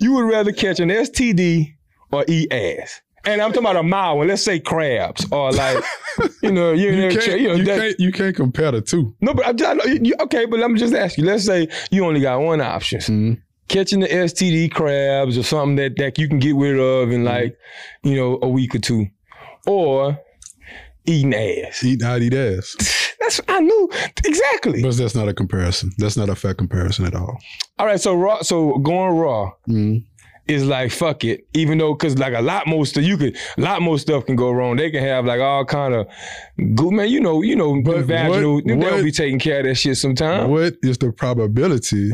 you 0.00 0.12
would 0.12 0.24
rather 0.28 0.52
catch 0.52 0.80
an 0.80 0.88
STD 0.88 1.74
or 2.10 2.24
eat 2.28 2.52
ass. 2.52 3.00
And 3.24 3.40
I'm 3.40 3.50
talking 3.52 3.62
about 3.68 3.76
a 3.76 3.82
mild 3.84 4.18
one. 4.18 4.26
Let's 4.28 4.42
say 4.42 4.58
crabs 4.58 5.24
or 5.30 5.52
like, 5.52 5.82
you 6.42 6.50
know, 6.50 6.72
you, 6.72 6.90
you 6.90 7.10
can't 7.10 7.40
you 7.40 7.48
know, 7.48 7.54
you 7.54 7.64
that- 7.64 7.78
can't 7.80 8.00
you 8.00 8.12
can't 8.12 8.34
compare 8.34 8.72
the 8.72 8.80
two. 8.80 9.14
no, 9.20 9.32
but 9.32 9.46
I 9.46 9.52
just, 9.52 9.70
I 9.70 9.74
know- 9.74 9.84
you, 10.02 10.14
okay, 10.20 10.44
but 10.46 10.58
let 10.58 10.70
me 10.70 10.78
just 10.78 10.92
ask 10.94 11.16
you. 11.18 11.24
Let's 11.24 11.44
say 11.44 11.68
you 11.92 12.04
only 12.04 12.20
got 12.20 12.40
one 12.40 12.60
option: 12.60 12.98
Mhm. 13.00 13.40
catching 13.68 14.00
the 14.00 14.08
STD 14.08 14.72
crabs 14.72 15.38
or 15.38 15.44
something 15.44 15.76
that 15.76 15.96
that 15.98 16.18
you 16.18 16.26
can 16.28 16.40
get 16.40 16.56
rid 16.56 16.74
of 16.80 17.08
Mm-hmm. 17.08 17.12
in 17.12 17.24
like, 17.24 17.56
you 18.02 18.16
know, 18.16 18.40
a 18.42 18.48
week 18.48 18.74
or 18.74 18.80
two, 18.80 19.06
or 19.68 20.18
eating 21.06 21.32
ass. 21.34 21.84
Eat 21.84 22.02
I'd 22.02 22.22
eat 22.22 22.34
ass, 22.34 22.74
That's 23.22 23.40
I 23.48 23.60
knew 23.60 23.88
exactly. 24.26 24.82
but 24.82 24.96
that's 24.96 25.14
not 25.14 25.28
a 25.28 25.34
comparison. 25.34 25.90
That's 25.98 26.16
not 26.16 26.28
a 26.28 26.34
fair 26.34 26.54
comparison 26.54 27.06
at 27.06 27.14
all. 27.14 27.38
All 27.78 27.86
right, 27.86 28.00
so 28.00 28.14
raw. 28.14 28.42
So 28.42 28.78
going 28.78 29.16
raw. 29.16 29.50
Mhm. 29.68 30.04
is 30.48 30.64
like 30.66 30.90
fuck 30.90 31.22
it, 31.22 31.46
even 31.54 31.78
though 31.78 31.94
because 31.94 32.18
like 32.18 32.34
a 32.34 32.40
lot 32.42 32.66
more 32.66 32.84
stuff 32.84 33.04
you 33.04 33.16
could, 33.16 33.36
a 33.56 33.60
lot 33.60 33.80
more 33.80 33.96
stuff 33.96 34.26
can 34.26 34.34
go 34.34 34.50
wrong. 34.50 34.74
They 34.76 34.90
can 34.90 35.00
have 35.04 35.24
like 35.24 35.40
all 35.40 35.64
kind 35.64 35.94
of, 35.94 36.08
good 36.74 36.90
man. 36.92 37.08
You 37.10 37.20
know, 37.20 37.42
you 37.42 37.54
know, 37.54 37.80
But 37.80 38.04
vaginal. 38.06 38.54
what- 38.56 38.66
they'll 38.66 39.04
be 39.04 39.12
taking 39.12 39.38
care 39.38 39.60
of 39.60 39.66
that 39.66 39.76
shit 39.76 39.96
sometime. 39.98 40.50
What 40.50 40.74
is 40.82 40.98
the 40.98 41.12
probability 41.12 42.10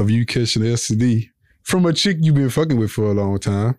of 0.00 0.10
you 0.10 0.26
catching 0.26 0.62
STD 0.64 1.28
from 1.62 1.86
a 1.86 1.92
chick 1.92 2.16
you've 2.20 2.34
been 2.34 2.50
fucking 2.50 2.76
with 2.78 2.90
for 2.90 3.04
a 3.04 3.12
long 3.14 3.38
time, 3.38 3.76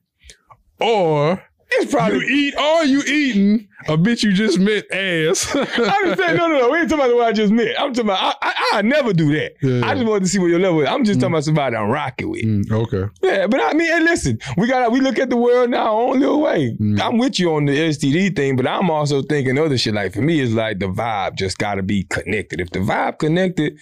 or 0.80 1.44
It's 1.72 1.92
you 1.92 1.98
probably. 1.98 2.26
eat, 2.28 2.56
or 2.58 2.84
you 2.84 3.02
eating 3.04 3.68
a 3.88 3.98
bitch 3.98 4.24
you 4.24 4.34
just 4.34 4.60
met 4.60 4.92
ass? 4.92 5.56
I'm 5.56 6.16
saying, 6.16 6.38
no, 6.38 6.48
no, 6.48 6.60
no. 6.60 6.70
We 6.70 6.80
ain't 6.80 6.90
talking 6.90 7.06
about 7.06 7.16
what 7.16 7.28
I 7.28 7.32
just 7.32 7.54
met. 7.54 7.80
I'm 7.80 7.94
talking 7.94 8.10
about. 8.10 8.38
I, 8.42 8.54
I, 8.74 8.78
I 8.78 8.82
never 8.82 9.14
do 9.14 9.32
that. 9.34 9.54
Yeah. 9.62 9.88
I 9.88 9.94
just 9.94 10.08
wanted 10.08 10.24
to 10.24 10.30
see 10.30 10.40
what 10.40 10.48
your 10.48 10.60
level 10.60 10.82
is. 10.82 10.88
I'm 10.88 11.04
just 11.04 11.20
talking 11.20 11.34
about 11.34 11.44
somebody 11.44 11.76
I'm 11.76 11.90
rocking 11.90 12.30
with. 12.30 12.44
Mm, 12.44 12.72
okay. 12.72 13.06
Yeah, 13.22 13.48
but 13.48 13.62
I 13.62 13.74
mean, 13.74 13.92
hey, 13.92 14.00
listen, 14.00 14.40
we 14.58 14.68
got 14.68 14.92
we 14.92 15.00
look 15.00 15.20
at 15.20 15.30
the 15.30 15.38
world 15.38 15.70
now 15.70 15.96
our 15.96 16.02
own 16.02 16.20
little 16.20 16.42
way. 16.42 16.76
Mm. 16.80 17.00
I'm 17.00 17.18
with 17.18 17.40
you 17.40 17.54
on 17.54 17.66
the 17.66 17.78
STD 17.78 18.36
thing, 18.36 18.56
but 18.56 18.68
I'm 18.68 18.90
also 18.90 19.22
thinking 19.22 19.58
other 19.60 19.78
shit. 19.78 19.94
Like 19.94 20.14
for 20.14 20.22
me, 20.22 20.40
it's 20.42 20.54
like 20.54 20.80
the 20.80 20.88
vibe 20.88 21.36
just 21.36 21.58
got 21.60 21.76
to 21.76 21.84
be 21.84 22.04
connected. 22.04 22.60
If 22.60 22.72
the 22.72 22.80
vibe 22.80 23.20
connected, 23.20 23.78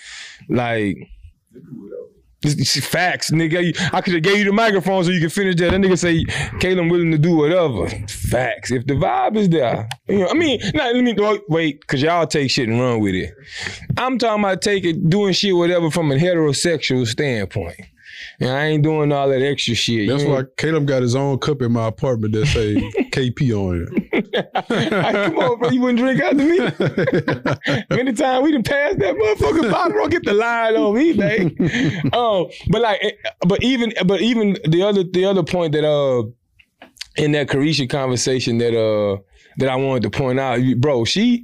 like. 0.49 0.97
Facts, 2.43 3.31
nigga. 3.31 3.75
I 3.93 4.01
could 4.01 4.13
have 4.13 4.23
gave 4.23 4.37
you 4.37 4.45
the 4.45 4.53
microphone 4.53 5.03
so 5.03 5.09
you 5.09 5.19
could 5.19 5.33
finish 5.33 5.55
that. 5.55 5.71
That 5.71 5.81
nigga 5.81 5.97
say, 5.97 6.23
Caleb 6.59 6.91
willing 6.91 7.11
to 7.11 7.17
do 7.17 7.35
whatever. 7.35 7.89
Facts. 8.07 8.71
If 8.71 8.85
the 8.85 8.93
vibe 8.93 9.37
is 9.37 9.49
there, 9.49 9.89
you 10.07 10.19
know, 10.19 10.27
I 10.27 10.35
mean, 10.35 10.59
not, 10.75 10.93
let 10.93 11.03
me 11.03 11.15
wait, 11.49 11.81
because 11.81 12.01
y'all 12.01 12.27
take 12.27 12.51
shit 12.51 12.69
and 12.69 12.79
run 12.79 12.99
with 12.99 13.15
it. 13.15 13.33
I'm 13.97 14.19
talking 14.19 14.43
about 14.43 14.61
taking, 14.61 15.09
doing 15.09 15.33
shit, 15.33 15.55
whatever, 15.55 15.89
from 15.89 16.11
a 16.11 16.15
heterosexual 16.15 17.07
standpoint. 17.07 17.81
And 18.39 18.51
I 18.51 18.65
ain't 18.67 18.83
doing 18.83 19.11
all 19.11 19.29
that 19.29 19.41
extra 19.41 19.73
shit. 19.73 20.07
That's 20.07 20.23
why 20.23 20.43
Caleb 20.57 20.85
got 20.85 21.01
his 21.01 21.15
own 21.15 21.39
cup 21.39 21.63
in 21.63 21.71
my 21.71 21.87
apartment 21.87 22.33
that 22.33 22.45
say 22.45 22.75
KP 23.11 23.51
on 23.51 23.87
it. 23.89 25.23
Come 25.31 25.37
on, 25.39 25.59
bro. 25.59 25.69
You 25.71 25.81
wouldn't 25.81 25.99
drink 25.99 26.21
after 26.21 26.35
me? 26.35 27.85
Many 27.95 28.13
times 28.13 28.43
we 28.43 28.51
done 28.51 28.61
passed 28.61 28.99
that 28.99 29.15
motherfucker 29.15 29.71
bottle, 29.71 29.93
bro. 29.93 30.07
Get 30.07 30.23
the 30.23 30.33
line 30.33 30.75
on 30.75 30.93
me, 30.93 31.13
babe. 31.13 32.13
um, 32.13 32.45
but 32.69 32.81
like, 32.81 32.99
eh, 33.01 33.11
but 33.47 33.63
even, 33.63 33.91
but 34.05 34.21
even 34.21 34.57
the 34.65 34.83
other, 34.83 35.03
the 35.03 35.25
other 35.25 35.41
point 35.43 35.73
that 35.73 35.83
uh, 35.83 36.23
in 37.15 37.31
that 37.31 37.47
Caresha 37.47 37.89
conversation 37.89 38.59
that 38.59 38.77
uh, 38.77 39.19
that 39.57 39.69
I 39.69 39.75
wanted 39.77 40.03
to 40.03 40.11
point 40.11 40.39
out, 40.39 40.59
bro, 40.77 41.05
she, 41.05 41.43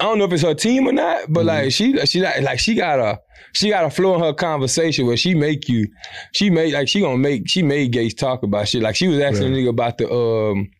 I 0.00 0.04
don't 0.04 0.18
know 0.18 0.24
if 0.24 0.32
it's 0.32 0.42
her 0.42 0.54
team 0.54 0.88
or 0.88 0.92
not, 0.92 1.32
but 1.32 1.44
like 1.44 1.72
she, 1.72 1.96
she 2.06 2.20
like, 2.20 2.40
like 2.42 2.58
she 2.58 2.74
got 2.74 2.98
a. 2.98 3.20
She 3.52 3.68
got 3.68 3.84
a 3.84 3.90
flow 3.90 4.14
in 4.14 4.20
her 4.20 4.32
conversation 4.32 5.06
where 5.08 5.16
she 5.16 5.34
make 5.34 5.68
you, 5.68 5.88
she 6.30 6.50
made 6.50 6.72
like 6.72 6.86
she 6.88 7.00
gonna 7.00 7.18
make 7.18 7.48
she 7.48 7.64
made 7.64 7.90
Gates 7.90 8.14
talk 8.14 8.44
about 8.44 8.68
shit. 8.68 8.80
Like 8.80 8.94
she 8.94 9.08
was 9.08 9.18
asking 9.18 9.48
a 9.48 9.56
nigga 9.56 9.70
about 9.70 9.98
the 9.98 10.08
um 10.08 10.70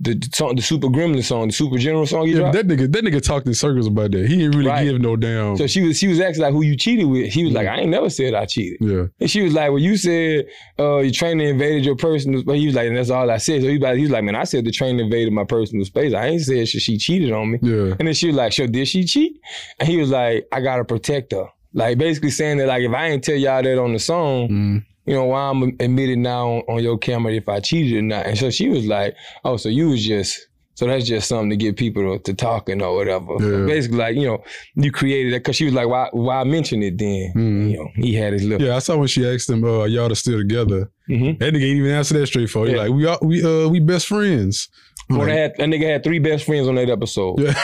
the, 0.00 0.14
the 0.14 0.28
song, 0.32 0.54
the 0.54 0.62
Super 0.62 0.86
Gremlin 0.86 1.24
song, 1.24 1.48
the 1.48 1.52
Super 1.52 1.76
General 1.76 2.06
song 2.06 2.28
Yeah, 2.28 2.50
that 2.52 2.66
nigga, 2.68 2.90
that 2.92 3.04
nigga 3.04 3.20
talked 3.20 3.46
in 3.48 3.54
circles 3.54 3.86
about 3.88 4.12
that. 4.12 4.28
He 4.28 4.36
didn't 4.36 4.52
really 4.56 4.68
Right. 4.70 4.84
give 4.84 5.00
no 5.00 5.16
damn. 5.16 5.56
so 5.56 5.66
she 5.66 5.82
was 5.86 5.98
she 5.98 6.06
was 6.06 6.20
asking 6.20 6.42
like 6.44 6.52
who 6.52 6.62
you 6.62 6.76
cheated 6.76 7.06
with. 7.08 7.32
He 7.32 7.42
was 7.44 7.52
like, 7.52 7.66
I 7.66 7.78
ain't 7.80 7.90
never 7.90 8.08
said 8.08 8.32
I 8.34 8.46
cheated. 8.46 8.78
yeah, 8.80 9.06
And 9.20 9.28
she 9.30 9.42
was 9.42 9.54
like, 9.54 9.70
well, 9.70 9.80
you 9.80 9.96
said 9.96 10.46
uh, 10.78 10.98
your 10.98 11.10
trainer 11.12 11.44
invaded 11.44 11.84
your 11.84 11.96
personal. 11.96 12.42
But 12.44 12.56
he 12.56 12.66
was 12.66 12.74
like, 12.76 12.86
and 12.86 12.96
that's 12.96 13.10
all 13.10 13.28
I 13.30 13.38
said. 13.38 13.62
So 13.62 13.66
he 13.68 13.74
was 13.74 13.82
like, 13.82 13.96
he 13.96 14.02
was 14.02 14.10
like, 14.12 14.22
man, 14.24 14.36
I 14.36 14.44
said 14.44 14.64
the 14.64 14.70
trainer 14.70 15.02
invaded 15.02 15.32
my 15.32 15.44
personal 15.44 15.84
space. 15.84 16.14
I 16.14 16.26
ain't 16.26 16.42
said 16.42 16.68
she, 16.68 16.78
she 16.78 16.96
cheated 16.98 17.32
on 17.32 17.50
me. 17.52 17.58
yeah. 17.62 17.94
And 17.98 18.06
then 18.06 18.14
she 18.14 18.28
was 18.28 18.36
like, 18.36 18.52
sure, 18.52 18.66
did 18.68 18.86
she 18.86 19.04
cheat? 19.04 19.40
And 19.80 19.88
he 19.88 19.96
was 19.96 20.10
like, 20.10 20.46
I 20.52 20.60
gotta 20.60 20.84
protect 20.84 21.32
her. 21.32 21.46
Like 21.74 21.98
basically 21.98 22.30
saying 22.30 22.58
that 22.58 22.66
like 22.68 22.82
if 22.82 22.92
I 22.92 23.08
ain't 23.08 23.22
tell 23.24 23.34
y'all 23.36 23.62
that 23.62 23.78
on 23.78 23.92
the 23.92 23.98
song, 23.98 24.48
Mm. 24.48 24.84
You 25.08 25.14
know, 25.14 25.24
why 25.24 25.48
I'm 25.50 25.62
admitted 25.80 26.18
now 26.18 26.48
on, 26.48 26.60
on 26.68 26.82
your 26.82 26.98
camera 26.98 27.32
if 27.32 27.48
I 27.48 27.60
cheated 27.60 27.98
or 27.98 28.02
not. 28.02 28.26
And 28.26 28.36
so 28.38 28.50
she 28.50 28.68
was 28.68 28.86
like, 28.86 29.16
oh, 29.44 29.56
so 29.56 29.68
you 29.68 29.88
was 29.90 30.04
just, 30.04 30.46
so 30.74 30.86
that's 30.86 31.06
just 31.06 31.26
something 31.28 31.50
to 31.50 31.56
get 31.56 31.76
people 31.76 32.02
to, 32.18 32.22
to 32.22 32.34
talking 32.34 32.80
or 32.82 32.94
whatever. 32.94 33.34
Yeah. 33.40 33.66
Basically, 33.66 33.98
like, 33.98 34.14
you 34.16 34.26
know, 34.26 34.44
you 34.76 34.92
created 34.92 35.32
that 35.32 35.38
because 35.40 35.56
she 35.56 35.64
was 35.64 35.74
like, 35.74 35.88
why, 35.88 36.08
why 36.12 36.44
mention 36.44 36.82
it 36.84 36.98
then? 36.98 37.32
Mhm. 37.34 37.70
You 37.72 37.76
know, 37.78 37.88
he 37.96 38.14
had 38.14 38.32
his 38.32 38.44
little. 38.44 38.64
Yeah, 38.66 38.76
I 38.76 38.78
saw 38.78 38.96
when 38.96 39.08
she 39.08 39.26
asked 39.28 39.50
him, 39.50 39.64
uh, 39.64 39.84
y'all 39.86 40.12
are 40.12 40.14
still 40.14 40.38
together. 40.38 40.88
Mhm. 41.10 41.38
That 41.40 41.52
nigga 41.52 41.62
ain't 41.64 41.78
even 41.78 41.90
answer 41.90 42.16
that 42.20 42.26
straightforward. 42.28 42.70
Yeah. 42.72 42.76
like, 42.82 42.90
we 42.92 43.06
are, 43.06 43.18
we 43.22 43.42
uh 43.42 43.68
we 43.68 43.80
best 43.80 44.06
friends. 44.06 44.68
Well, 45.10 45.20
like, 45.20 45.28
they 45.28 45.36
had, 45.36 45.52
that 45.58 45.68
nigga 45.68 45.90
had 45.90 46.04
three 46.04 46.18
best 46.20 46.44
friends 46.44 46.68
on 46.68 46.74
that 46.76 46.90
episode. 46.90 47.40
yeah. 47.40 47.54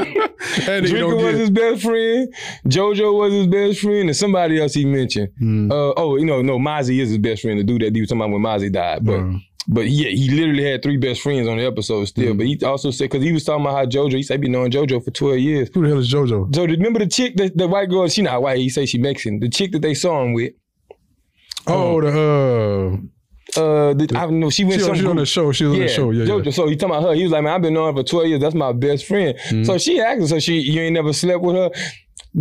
that 0.66 0.84
nigga 0.84 0.88
Drinker 0.88 1.16
was 1.16 1.24
get 1.24 1.34
his 1.34 1.50
best 1.50 1.82
friend. 1.82 2.34
JoJo 2.66 3.14
was 3.14 3.32
his 3.32 3.46
best 3.46 3.80
friend, 3.80 4.08
and 4.08 4.16
somebody 4.16 4.60
else 4.60 4.74
he 4.74 4.84
mentioned. 4.84 5.28
Mm. 5.40 5.70
Uh, 5.70 5.94
oh, 5.96 6.16
you 6.16 6.24
know, 6.24 6.42
no, 6.42 6.58
Mozzie 6.58 7.00
is 7.00 7.10
his 7.10 7.18
best 7.18 7.42
friend. 7.42 7.58
The 7.58 7.64
dude 7.64 7.82
that 7.82 7.94
he 7.94 8.00
was 8.00 8.08
talking 8.08 8.22
about 8.22 8.32
when 8.32 8.42
Mozzie 8.42 8.72
died. 8.72 9.04
But 9.04 9.20
Uh, 9.20 9.32
but 9.70 9.82
yeah, 9.90 10.08
he 10.08 10.30
literally 10.30 10.64
had 10.64 10.82
three 10.82 10.96
best 10.96 11.20
friends 11.20 11.46
on 11.46 11.58
the 11.58 11.66
episode 11.66 12.06
still. 12.06 12.32
Mm. 12.32 12.38
But 12.38 12.46
he 12.46 12.58
also 12.64 12.90
said 12.90 13.10
because 13.10 13.22
he 13.22 13.32
was 13.32 13.44
talking 13.44 13.64
about 13.66 13.76
how 13.76 13.84
JoJo, 13.84 14.14
he 14.14 14.22
said 14.22 14.34
he 14.34 14.40
been 14.42 14.52
knowing 14.52 14.70
JoJo 14.70 15.04
for 15.04 15.10
twelve 15.10 15.38
years. 15.38 15.68
who 15.74 15.82
the 15.82 15.88
hell 15.88 15.98
is 15.98 16.10
JoJo? 16.10 16.54
So 16.54 16.64
remember 16.64 17.00
the 17.00 17.06
chick, 17.06 17.36
the, 17.36 17.50
the 17.54 17.68
white 17.68 17.90
girl, 17.90 18.08
she 18.08 18.22
not 18.22 18.40
white. 18.40 18.58
He 18.58 18.70
say 18.70 18.86
she 18.86 18.96
Mexican. 18.98 19.40
The 19.40 19.50
chick 19.50 19.72
that 19.72 19.82
they 19.82 19.94
saw 19.94 20.22
him 20.22 20.32
with. 20.32 20.54
Oh, 21.66 22.00
the 22.00 22.08
uh, 22.08 22.96
Uh, 23.58 23.94
the, 23.94 24.16
I 24.16 24.26
know. 24.26 24.50
She 24.50 24.64
went 24.64 24.80
she, 24.80 24.94
she 24.94 25.06
on 25.06 25.16
the 25.16 25.26
show. 25.26 25.52
She 25.52 25.64
was 25.64 25.74
on 25.74 25.80
the 25.80 25.88
show. 25.88 26.10
Yeah, 26.10 26.24
JoJo. 26.24 26.44
yeah. 26.44 26.50
So 26.50 26.68
he 26.68 26.76
talking 26.76 26.96
about 26.96 27.08
her. 27.08 27.14
He 27.14 27.22
was 27.24 27.32
like, 27.32 27.42
man, 27.42 27.54
I've 27.54 27.62
been 27.62 27.74
knowing 27.74 27.94
her 27.94 28.02
for 28.02 28.08
12 28.08 28.26
years. 28.28 28.40
That's 28.40 28.54
my 28.54 28.72
best 28.72 29.06
friend. 29.06 29.36
Mm-hmm. 29.36 29.64
So 29.64 29.78
she 29.78 30.00
asked 30.00 30.20
him, 30.20 30.26
so 30.26 30.38
she, 30.38 30.60
you 30.60 30.80
ain't 30.80 30.94
never 30.94 31.12
slept 31.12 31.42
with 31.42 31.56
her? 31.56 31.70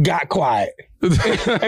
Got 0.02 0.30
quiet. 0.30 0.74
and 1.02 1.12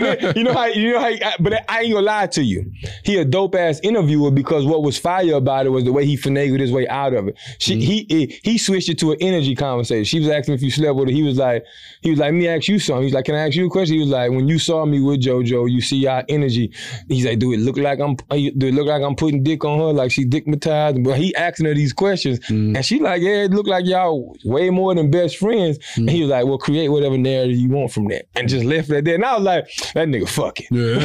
then, 0.05 0.33
you 0.35 0.43
know 0.43 0.53
how 0.53 0.65
you 0.65 0.91
know 0.93 0.99
how 0.99 1.11
but 1.39 1.53
I 1.69 1.81
ain't 1.81 1.93
gonna 1.93 2.05
lie 2.05 2.27
to 2.27 2.41
you. 2.43 2.71
He 3.03 3.17
a 3.17 3.25
dope 3.25 3.53
ass 3.55 3.79
interviewer 3.83 4.31
because 4.31 4.65
what 4.65 4.81
was 4.81 4.97
fire 4.97 5.33
about 5.35 5.67
it 5.67 5.69
was 5.69 5.83
the 5.83 5.93
way 5.93 6.05
he 6.05 6.17
finagled 6.17 6.59
his 6.59 6.71
way 6.71 6.87
out 6.87 7.13
of 7.13 7.27
it. 7.27 7.37
She 7.59 7.75
Mm-hmm. 7.75 7.81
he 8.15 8.39
he 8.43 8.57
switched 8.57 8.89
it 8.89 8.97
to 8.99 9.11
an 9.11 9.17
energy 9.21 9.53
conversation. 9.55 10.03
She 10.05 10.19
was 10.19 10.29
asking 10.29 10.55
if 10.55 10.61
you 10.63 10.71
slept 10.71 10.95
with 10.95 11.09
her. 11.09 11.13
He 11.13 11.21
was 11.23 11.37
like, 11.37 11.63
he 12.01 12.09
was 12.09 12.19
like, 12.19 12.27
let 12.27 12.33
me 12.33 12.47
ask 12.47 12.67
you 12.67 12.79
something. 12.79 13.03
He's 13.03 13.13
like, 13.13 13.25
can 13.25 13.35
I 13.35 13.45
ask 13.47 13.55
you 13.55 13.67
a 13.67 13.69
question? 13.69 13.95
He 13.95 14.01
was 14.01 14.09
like, 14.09 14.31
when 14.31 14.47
you 14.47 14.57
saw 14.57 14.83
me 14.85 14.99
with 14.99 15.21
JoJo, 15.21 15.69
you 15.69 15.79
see 15.81 16.07
our 16.07 16.23
energy. 16.27 16.73
He's 17.07 17.25
like, 17.25 17.37
do 17.39 17.53
it 17.53 17.59
look 17.59 17.77
like 17.77 17.99
I'm 17.99 18.15
do 18.15 18.67
it 18.67 18.73
look 18.73 18.87
like 18.87 19.03
I'm 19.03 19.15
putting 19.15 19.43
dick 19.43 19.63
on 19.63 19.77
her, 19.79 19.93
like 19.93 20.11
she 20.11 20.25
dickmatized? 20.25 21.03
But 21.03 21.17
he 21.17 21.35
asking 21.35 21.67
her 21.67 21.73
these 21.75 21.93
questions, 21.93 22.39
Mm-hmm. 22.39 22.75
and 22.77 22.85
she 22.85 22.99
like, 22.99 23.21
yeah, 23.21 23.43
it 23.43 23.51
look 23.51 23.67
like 23.67 23.85
y'all 23.85 24.35
way 24.43 24.69
more 24.71 24.95
than 24.95 25.11
best 25.11 25.37
friends. 25.37 25.77
And 25.97 26.09
he 26.09 26.21
was 26.21 26.31
like, 26.31 26.45
well, 26.45 26.57
create 26.57 26.87
whatever 26.89 27.17
narrative 27.17 27.57
you 27.57 27.69
want 27.69 27.91
from 27.91 28.07
that, 28.07 28.25
and 28.35 28.49
just 28.49 28.65
left 28.65 28.89
it 28.89 28.97
at 28.97 29.05
that. 29.05 29.18
And 29.19 29.25
I 29.25 29.35
was 29.35 29.43
like, 29.43 29.65
that 29.95 30.07
nigga 30.07 30.29
fucking. 30.29 30.67
Yeah. 30.71 30.95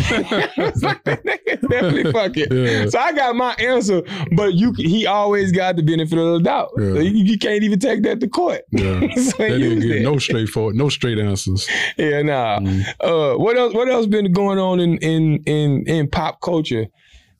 It's 0.69 0.83
like, 0.85 1.03
that 1.03 1.25
nigga 1.25 1.69
definitely 1.69 2.13
fucking. 2.13 2.47
Yeah. 2.53 2.89
So 2.89 3.01
I 3.01 3.13
got 3.13 3.35
my 3.35 3.55
answer, 3.55 4.03
but 4.37 4.55
you 4.55 4.73
he 4.77 5.05
always 5.05 5.51
got 5.51 5.75
the 5.75 5.83
benefit 5.83 6.17
of 6.17 6.35
the 6.35 6.41
doubt. 6.41 6.71
Yeah. 6.79 6.93
So 6.93 6.99
you, 7.01 7.25
you 7.25 7.39
can't 7.39 7.65
even 7.65 7.81
take 7.81 8.05
that 8.05 8.21
to 8.21 8.29
court. 8.29 8.63
Yeah. 8.71 9.01
so 9.17 9.37
That 9.39 9.51
nigga 9.61 9.83
get 9.83 10.03
no 10.03 10.19
straightforward, 10.19 10.77
no 10.77 10.89
straight 10.91 11.19
answers. 11.19 11.69
Yeah, 11.97 12.23
nah. 12.23 12.61
Mm. 12.61 12.85
Uh, 13.01 13.37
what 13.37 13.57
else? 13.57 13.75
What 13.75 13.89
else 13.89 14.07
been 14.07 14.33
going 14.33 14.61
on 14.61 14.79
in 14.79 14.97
in 14.99 15.43
in 15.45 15.85
in 15.89 16.09
pop 16.09 16.41
culture? 16.41 16.87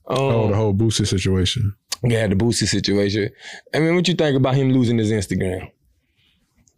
Um, 0.07 0.17
Oh, 0.17 0.47
the 0.49 0.55
whole 0.57 0.73
Boosie 0.73 1.07
situation. 1.07 1.73
yeah, 2.03 2.27
the 2.27 2.35
Boosie 2.35 2.67
situation. 2.67 3.29
I 3.73 3.79
mean, 3.79 3.95
what 3.95 4.09
you 4.09 4.13
think 4.13 4.35
about 4.35 4.55
him 4.55 4.71
losing 4.73 4.97
his 4.97 5.09
Instagram? 5.11 5.69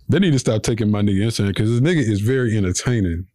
They 0.08 0.20
need 0.20 0.34
to 0.34 0.40
stop 0.40 0.62
taking 0.64 0.90
my 0.92 1.02
nigga 1.02 1.26
Instagram 1.26 1.48
because 1.48 1.70
this 1.72 1.82
nigga 1.82 2.00
is 2.08 2.22
very 2.22 2.56
entertaining. 2.56 3.26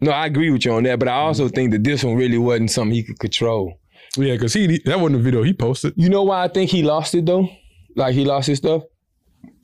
No, 0.00 0.10
I 0.12 0.26
agree 0.26 0.50
with 0.50 0.64
you 0.64 0.72
on 0.72 0.82
that, 0.84 0.98
but 0.98 1.08
I 1.08 1.14
also 1.14 1.48
Mm. 1.48 1.54
think 1.54 1.70
that 1.72 1.84
this 1.84 2.02
one 2.04 2.16
really 2.16 2.38
wasn't 2.38 2.70
something 2.70 2.94
he 2.94 3.02
could 3.02 3.18
control. 3.18 3.74
Yeah, 4.16 4.32
because 4.34 4.54
he 4.54 4.80
that 4.86 4.98
wasn't 5.00 5.20
a 5.20 5.22
video 5.22 5.42
he 5.42 5.52
posted. 5.52 5.92
You 5.96 6.08
know 6.08 6.22
why 6.22 6.42
I 6.44 6.48
think 6.48 6.70
he 6.70 6.82
lost 6.82 7.14
it 7.14 7.26
though? 7.26 7.48
Like 7.96 8.14
he 8.14 8.24
lost 8.24 8.46
his 8.48 8.58
stuff 8.58 8.82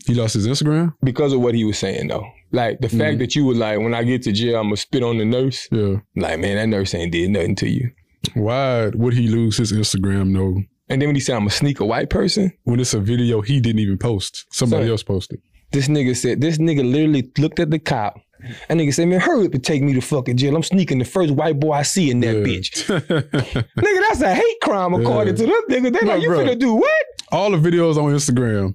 He 0.07 0.15
lost 0.15 0.35
his 0.35 0.47
Instagram. 0.47 0.95
because 1.03 1.33
of 1.33 1.41
what 1.41 1.55
he 1.55 1.65
was 1.65 1.79
saying 1.79 2.09
though. 2.09 2.25
Like 2.53 2.79
the 2.81 2.89
Mm. 2.89 2.99
fact 2.99 3.19
that 3.19 3.35
you 3.35 3.45
were 3.45 3.55
like, 3.55 3.79
when 3.81 3.93
I 3.95 4.05
get 4.05 4.23
to 4.23 4.33
jail, 4.33 4.57
I'm 4.61 4.67
gonna 4.67 4.77
spit 4.77 5.03
on 5.03 5.19
the 5.19 5.25
nurse. 5.25 5.69
Yeah. 5.73 5.97
Like, 6.15 6.39
man, 6.39 6.57
that 6.57 6.69
nurse 6.69 6.95
ain't 6.95 7.11
did 7.13 7.31
nothing 7.31 7.57
to 7.57 7.69
you. 7.69 7.91
Why 8.35 8.89
would 8.89 9.15
he 9.15 9.27
lose 9.29 9.57
his 9.57 9.73
Instagram? 9.73 10.33
though? 10.35 10.63
And 10.89 11.03
then 11.03 11.09
when 11.09 11.17
he 11.17 11.21
said 11.21 11.35
I'm 11.37 11.47
a 11.47 11.51
sneak 11.51 11.81
a 11.81 11.85
white 11.85 12.09
person, 12.11 12.53
when 12.65 12.79
it's 12.79 12.95
a 12.95 13.01
video 13.01 13.41
he 13.41 13.61
didn't 13.61 13.81
even 13.81 13.99
post. 13.99 14.45
Somebody 14.53 14.85
Son. 14.85 14.91
else 14.93 15.03
posted. 15.03 15.41
this 15.73 15.89
nigga 15.89 16.15
said, 16.17 16.41
this 16.41 16.59
nigga 16.59 16.89
literally 16.89 17.29
looked 17.39 17.59
at 17.59 17.71
the 17.73 17.79
cop. 17.81 18.15
And 18.69 18.81
nigga 18.81 18.93
said, 18.95 19.09
man, 19.09 19.21
hurry 19.21 19.47
up 19.47 19.55
and 19.55 19.65
take 19.65 19.83
me 19.83 19.93
to 19.95 20.01
fucking 20.01 20.37
jail. 20.37 20.55
I'm 20.57 20.63
sneaking 20.63 20.99
the 20.99 21.05
first 21.05 21.33
white 21.33 21.59
boy 21.61 21.73
I 21.73 21.83
see 21.83 22.11
in 22.11 22.21
that 22.21 22.37
Yeah. 22.37 22.43
bitch. 22.43 22.87
Nigga, 23.77 24.01
that's 24.09 24.21
a 24.23 24.35
hate 24.35 24.61
crime 24.63 24.95
according 24.95 25.37
Yeah. 25.37 25.47
to 25.47 25.53
them 25.53 25.85
niggas. 25.85 25.99
They 26.01 26.07
No, 26.07 26.13
like, 26.15 26.23
you 26.23 26.29
bro. 26.29 26.39
finna 26.45 26.59
do 26.59 26.75
what? 26.75 27.03
All 27.33 27.51
the 27.51 27.57
videos 27.59 27.97
on 27.97 28.13
Instagram, 28.13 28.75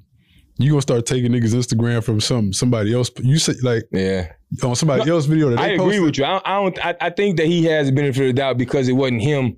you 0.58 0.72
gonna 0.72 0.82
start 0.82 1.06
taking 1.06 1.32
niggas 1.32 1.54
Instagram 1.56 2.04
from 2.04 2.20
some 2.22 2.54
somebody 2.54 2.94
else. 2.94 3.10
You 3.22 3.38
say 3.40 3.54
like 3.64 3.84
Yeah. 3.92 4.28
on 4.64 4.76
somebody 4.76 5.10
else 5.10 5.26
video 5.26 5.50
that 5.50 5.58
they 5.58 5.64
I 5.64 5.68
agree 5.70 5.78
posted. 6.00 6.04
with 6.04 6.18
you. 6.18 6.26
I, 6.26 6.42
I 6.46 6.62
don't. 6.64 6.86
I, 6.86 6.96
I 7.02 7.10
think 7.10 7.38
that 7.38 7.48
he 7.48 7.64
has 7.66 7.88
the 7.88 7.94
benefit 7.94 8.22
of 8.22 8.28
the 8.28 8.34
doubt 8.34 8.58
because 8.58 8.88
it 8.90 8.94
wasn't 8.94 9.22
him. 9.22 9.58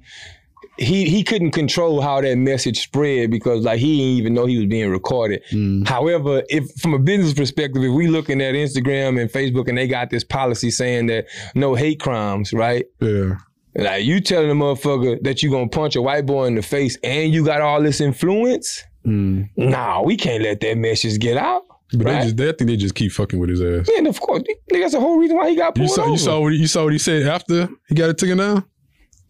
He 0.78 1.08
he 1.08 1.24
couldn't 1.24 1.52
control 1.52 2.02
how 2.02 2.20
that 2.22 2.36
message 2.38 2.82
spread 2.82 3.30
because 3.30 3.64
like 3.64 3.80
he 3.80 3.98
didn't 3.98 4.18
even 4.18 4.34
know 4.34 4.46
he 4.48 4.58
was 4.58 4.66
being 4.66 4.90
recorded. 4.90 5.44
Mm. 5.52 5.88
However, 5.88 6.42
if 6.50 6.68
from 6.82 6.94
a 6.96 7.00
business 7.00 7.34
perspective, 7.34 7.84
if 7.84 7.94
we 7.94 8.08
looking 8.08 8.42
at 8.42 8.56
Instagram 8.56 9.22
and 9.22 9.30
Facebook 9.32 9.68
and 9.70 9.78
they 9.78 9.88
got 9.88 10.10
this 10.10 10.24
policy 10.24 10.72
saying 10.72 11.06
that 11.08 11.26
no 11.54 11.76
hate 11.76 12.00
crimes, 12.00 12.54
right? 12.54 12.86
Yeah. 13.00 13.36
Like 13.76 14.04
you 14.06 14.20
telling 14.20 14.50
a 14.50 14.56
motherfucker 14.56 15.22
that 15.24 15.44
you 15.44 15.52
gonna 15.52 15.68
punch 15.70 15.96
a 15.96 16.02
white 16.02 16.26
boy 16.26 16.46
in 16.46 16.56
the 16.56 16.62
face 16.64 16.98
and 17.04 17.32
you 17.34 17.46
got 17.46 17.62
all 17.62 17.82
this 17.82 18.02
influence? 18.02 18.84
Mm. 19.06 19.50
Nah, 19.58 20.02
we 20.02 20.16
can't 20.16 20.42
let 20.44 20.60
that 20.62 20.78
message 20.78 21.20
get 21.20 21.38
out. 21.38 21.64
But 21.96 22.06
Right. 22.06 22.14
they 22.20 22.24
just 22.24 22.38
they, 22.38 22.50
I 22.50 22.52
think 22.54 22.68
they 22.70 22.78
just 22.78 22.96
keep 22.96 23.12
fucking 23.12 23.38
with 23.40 23.50
his 23.52 23.62
ass. 23.62 23.88
And 23.96 24.08
of 24.08 24.20
course, 24.20 24.42
that's 24.70 24.94
the 24.94 25.00
whole 25.00 25.18
reason 25.20 25.38
why 25.38 25.50
he 25.52 25.56
got 25.56 25.78
You 25.78 25.84
pulled 25.84 25.92
saw 25.96 26.02
over. 26.04 26.12
you 26.12 26.18
saw 26.18 26.40
what 26.42 26.54
you 26.54 26.66
saw 26.68 26.84
what 26.86 26.94
he 26.94 26.98
said 27.00 27.28
after 27.28 27.70
he 27.90 27.94
got 27.94 28.10
it 28.10 28.18
taken 28.18 28.38
down. 28.40 28.64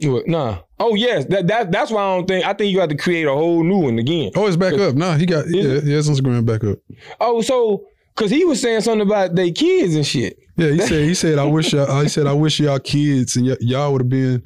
What? 0.02 0.28
Nah. 0.28 0.60
Oh 0.80 0.96
yes, 0.96 1.26
that 1.26 1.48
that 1.48 1.72
that's 1.72 1.92
why 1.92 2.02
I 2.02 2.16
don't 2.16 2.28
think 2.28 2.46
I 2.46 2.54
think 2.54 2.72
you 2.72 2.80
have 2.80 2.90
to 2.90 2.98
create 2.98 3.26
a 3.26 3.32
whole 3.32 3.64
new 3.64 3.78
one 3.78 4.00
again. 4.00 4.32
Oh, 4.36 4.48
it's 4.48 4.58
back 4.58 4.74
up. 4.74 4.96
Nah, 4.96 5.16
he 5.16 5.26
got 5.26 5.46
yeah, 5.48 5.64
yeah, 5.64 5.80
his 5.80 6.10
Instagram 6.10 6.46
back 6.46 6.64
up. 6.64 6.80
Oh, 7.22 7.42
so 7.42 7.86
because 8.16 8.30
he 8.30 8.44
was 8.46 8.62
saying 8.62 8.82
something 8.82 9.08
about 9.08 9.36
their 9.36 9.52
kids 9.52 9.96
and 9.96 10.06
shit. 10.06 10.38
Yeah, 10.58 10.72
he 10.72 10.80
said 10.80 11.04
he 11.08 11.14
said 11.14 11.40
I 11.40 11.46
wish 11.46 11.74
y'all, 11.74 12.02
he 12.02 12.10
said 12.10 12.28
I 12.28 12.34
wish 12.34 12.60
y'all 12.60 12.80
kids 12.80 13.36
and 13.36 13.48
y- 13.48 13.58
y'all 13.62 13.92
would 13.94 14.02
have 14.02 14.10
been 14.10 14.44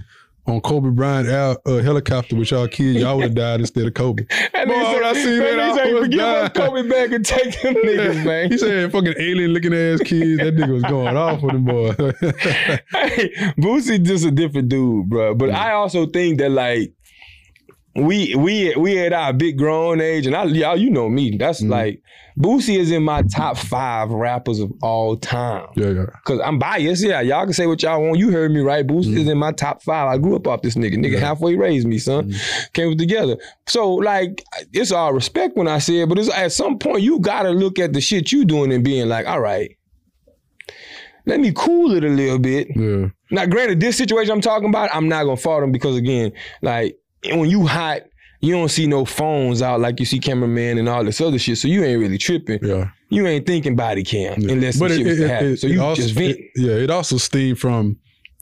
on 0.47 0.62
Kobe 0.62 0.89
Bryant 0.89 1.29
out 1.29 1.62
uh, 1.65 1.77
helicopter 1.77 2.36
with 2.36 2.51
y'all 2.51 2.67
kids. 2.67 3.01
Y'all 3.01 3.17
would 3.17 3.23
have 3.23 3.36
died 3.36 3.60
instead 3.60 3.86
of 3.86 3.93
Kobe. 3.93 4.25
And 4.53 4.69
Boy, 4.69 4.75
when 4.75 5.03
I 5.03 5.13
seen 5.13 5.39
that, 5.39 5.60
I 5.60 5.67
he 5.67 5.75
said, 5.75 5.88
almost 5.93 6.12
"Give 6.12 6.19
us 6.21 6.51
died." 6.51 6.53
Kobe 6.55 6.89
back 6.89 7.12
and 7.12 7.25
take 7.25 7.62
them 7.62 7.75
niggas, 7.86 8.25
man." 8.25 8.51
He 8.51 8.57
said 8.57 8.91
fucking 8.91 9.13
alien 9.19 9.51
looking 9.51 9.73
ass 9.73 9.99
kids. 10.01 10.39
That 10.39 10.55
nigga 10.55 10.69
was 10.73 10.83
going 10.89 11.15
off 11.15 11.41
with 11.41 11.53
them 11.53 11.65
boy. 11.65 11.91
hey, 12.91 13.29
Boosie 13.57 14.01
just 14.03 14.25
a 14.25 14.31
different 14.31 14.69
dude, 14.69 15.10
bro. 15.10 15.36
But 15.36 15.51
I 15.51 15.73
also 15.73 16.07
think 16.07 16.39
that 16.39 16.49
like 16.49 16.93
we 17.97 18.36
we 18.36 18.75
we 18.75 18.99
at 18.99 19.12
our 19.12 19.33
big 19.33 19.57
grown 19.57 19.99
age, 20.01 20.27
and 20.27 20.36
I 20.36 20.43
y'all 20.43 20.77
you 20.77 20.89
know 20.89 21.10
me. 21.10 21.36
That's 21.36 21.62
mm-hmm. 21.62 21.71
like 21.71 22.01
Boosie 22.38 22.77
is 22.77 22.91
in 22.91 23.01
my 23.01 23.23
top 23.23 23.57
five 23.57 24.12
rappers 24.12 24.60
of 24.60 24.71
all 24.83 25.17
time. 25.17 25.67
yeah, 25.75 25.89
yeah. 25.89 26.05
Cause 26.23 26.39
I'm 26.43 26.60
biased, 26.60 27.03
yeah. 27.03 27.21
Y'all 27.21 27.45
can 27.45 27.53
say 27.53 27.65
what 27.65 27.81
y'all 27.81 28.01
want. 28.01 28.19
You 28.19 28.29
heard 28.29 28.51
me 28.51 28.60
right. 28.60 28.86
Boosie 28.86 29.07
mm-hmm. 29.07 29.17
is 29.17 29.27
in 29.27 29.39
my 29.39 29.51
top 29.51 29.81
five. 29.81 30.07
I 30.07 30.19
grew 30.19 30.36
up 30.36 30.47
off 30.47 30.62
this 30.62 30.75
nigga. 30.75 30.95
Nigga 30.95 31.17
halfway 31.17 31.55
raised 31.55 31.88
me, 31.88 31.97
son. 31.97 32.29
Mm-hmm. 32.29 32.63
Came 32.73 32.95
together. 32.95 33.38
So 33.65 33.95
like, 33.95 34.43
it's 34.73 34.91
all 34.91 35.12
respect 35.13 35.57
when 35.57 35.67
I 35.67 35.79
say 35.79 36.01
it, 36.01 36.10
but 36.10 36.19
it's 36.19 36.31
at 36.31 36.51
some 36.51 36.77
point 36.77 37.01
you 37.01 37.19
gotta 37.19 37.49
look 37.49 37.79
at 37.79 37.93
the 37.93 38.01
shit 38.01 38.31
you 38.31 38.45
doing 38.45 38.71
and 38.71 38.83
being 38.83 39.10
like, 39.10 39.25
all 39.25 39.41
right, 39.41 39.75
let 41.25 41.39
me 41.39 41.51
cool 41.55 41.93
it 41.93 42.03
a 42.03 42.10
little 42.10 42.39
bit. 42.39 42.67
Yeah. 42.75 43.07
Now, 43.31 43.47
granted, 43.47 43.79
this 43.79 43.97
situation 43.97 44.31
I'm 44.31 44.41
talking 44.41 44.69
about, 44.69 44.91
I'm 44.93 45.10
not 45.10 45.23
gonna 45.23 45.38
fault 45.38 45.63
him 45.63 45.71
because 45.71 45.97
again, 45.97 46.31
like 46.62 46.95
when 47.25 47.49
you 47.49 47.65
hot, 47.65 48.01
you 48.41 48.53
don't 48.53 48.69
see 48.69 48.86
no 48.87 49.04
phones 49.06 49.62
out 49.62 49.79
like 49.79 50.00
you 50.00 50.06
see 50.06 50.19
cameraman 50.19 50.77
and 50.77 50.87
all 50.87 51.04
this 51.04 51.19
other 51.21 51.39
shit. 51.39 51.58
So 51.58 51.67
you 51.67 51.83
ain't 51.83 52.00
really 52.00 52.17
tripping. 52.17 52.60
Yeah. 52.62 52.89
You 53.10 53.25
ain't 53.25 53.46
thinking 53.48 53.75
body 53.75 54.04
cam 54.04 54.39
Yeah. 54.42 54.52
unless 54.54 54.77
But 54.77 54.92
shit 54.92 55.02
it, 55.02 55.06
was 55.10 55.19
it, 55.19 55.29
happen. 55.29 55.58
so 55.58 55.67
you 55.67 55.81
also, 55.81 56.02
just 56.02 56.13
vent. 56.13 56.37
yeah, 56.56 56.73
it 56.73 56.89
also 56.89 57.17
stemmed 57.17 57.60
from 57.60 57.98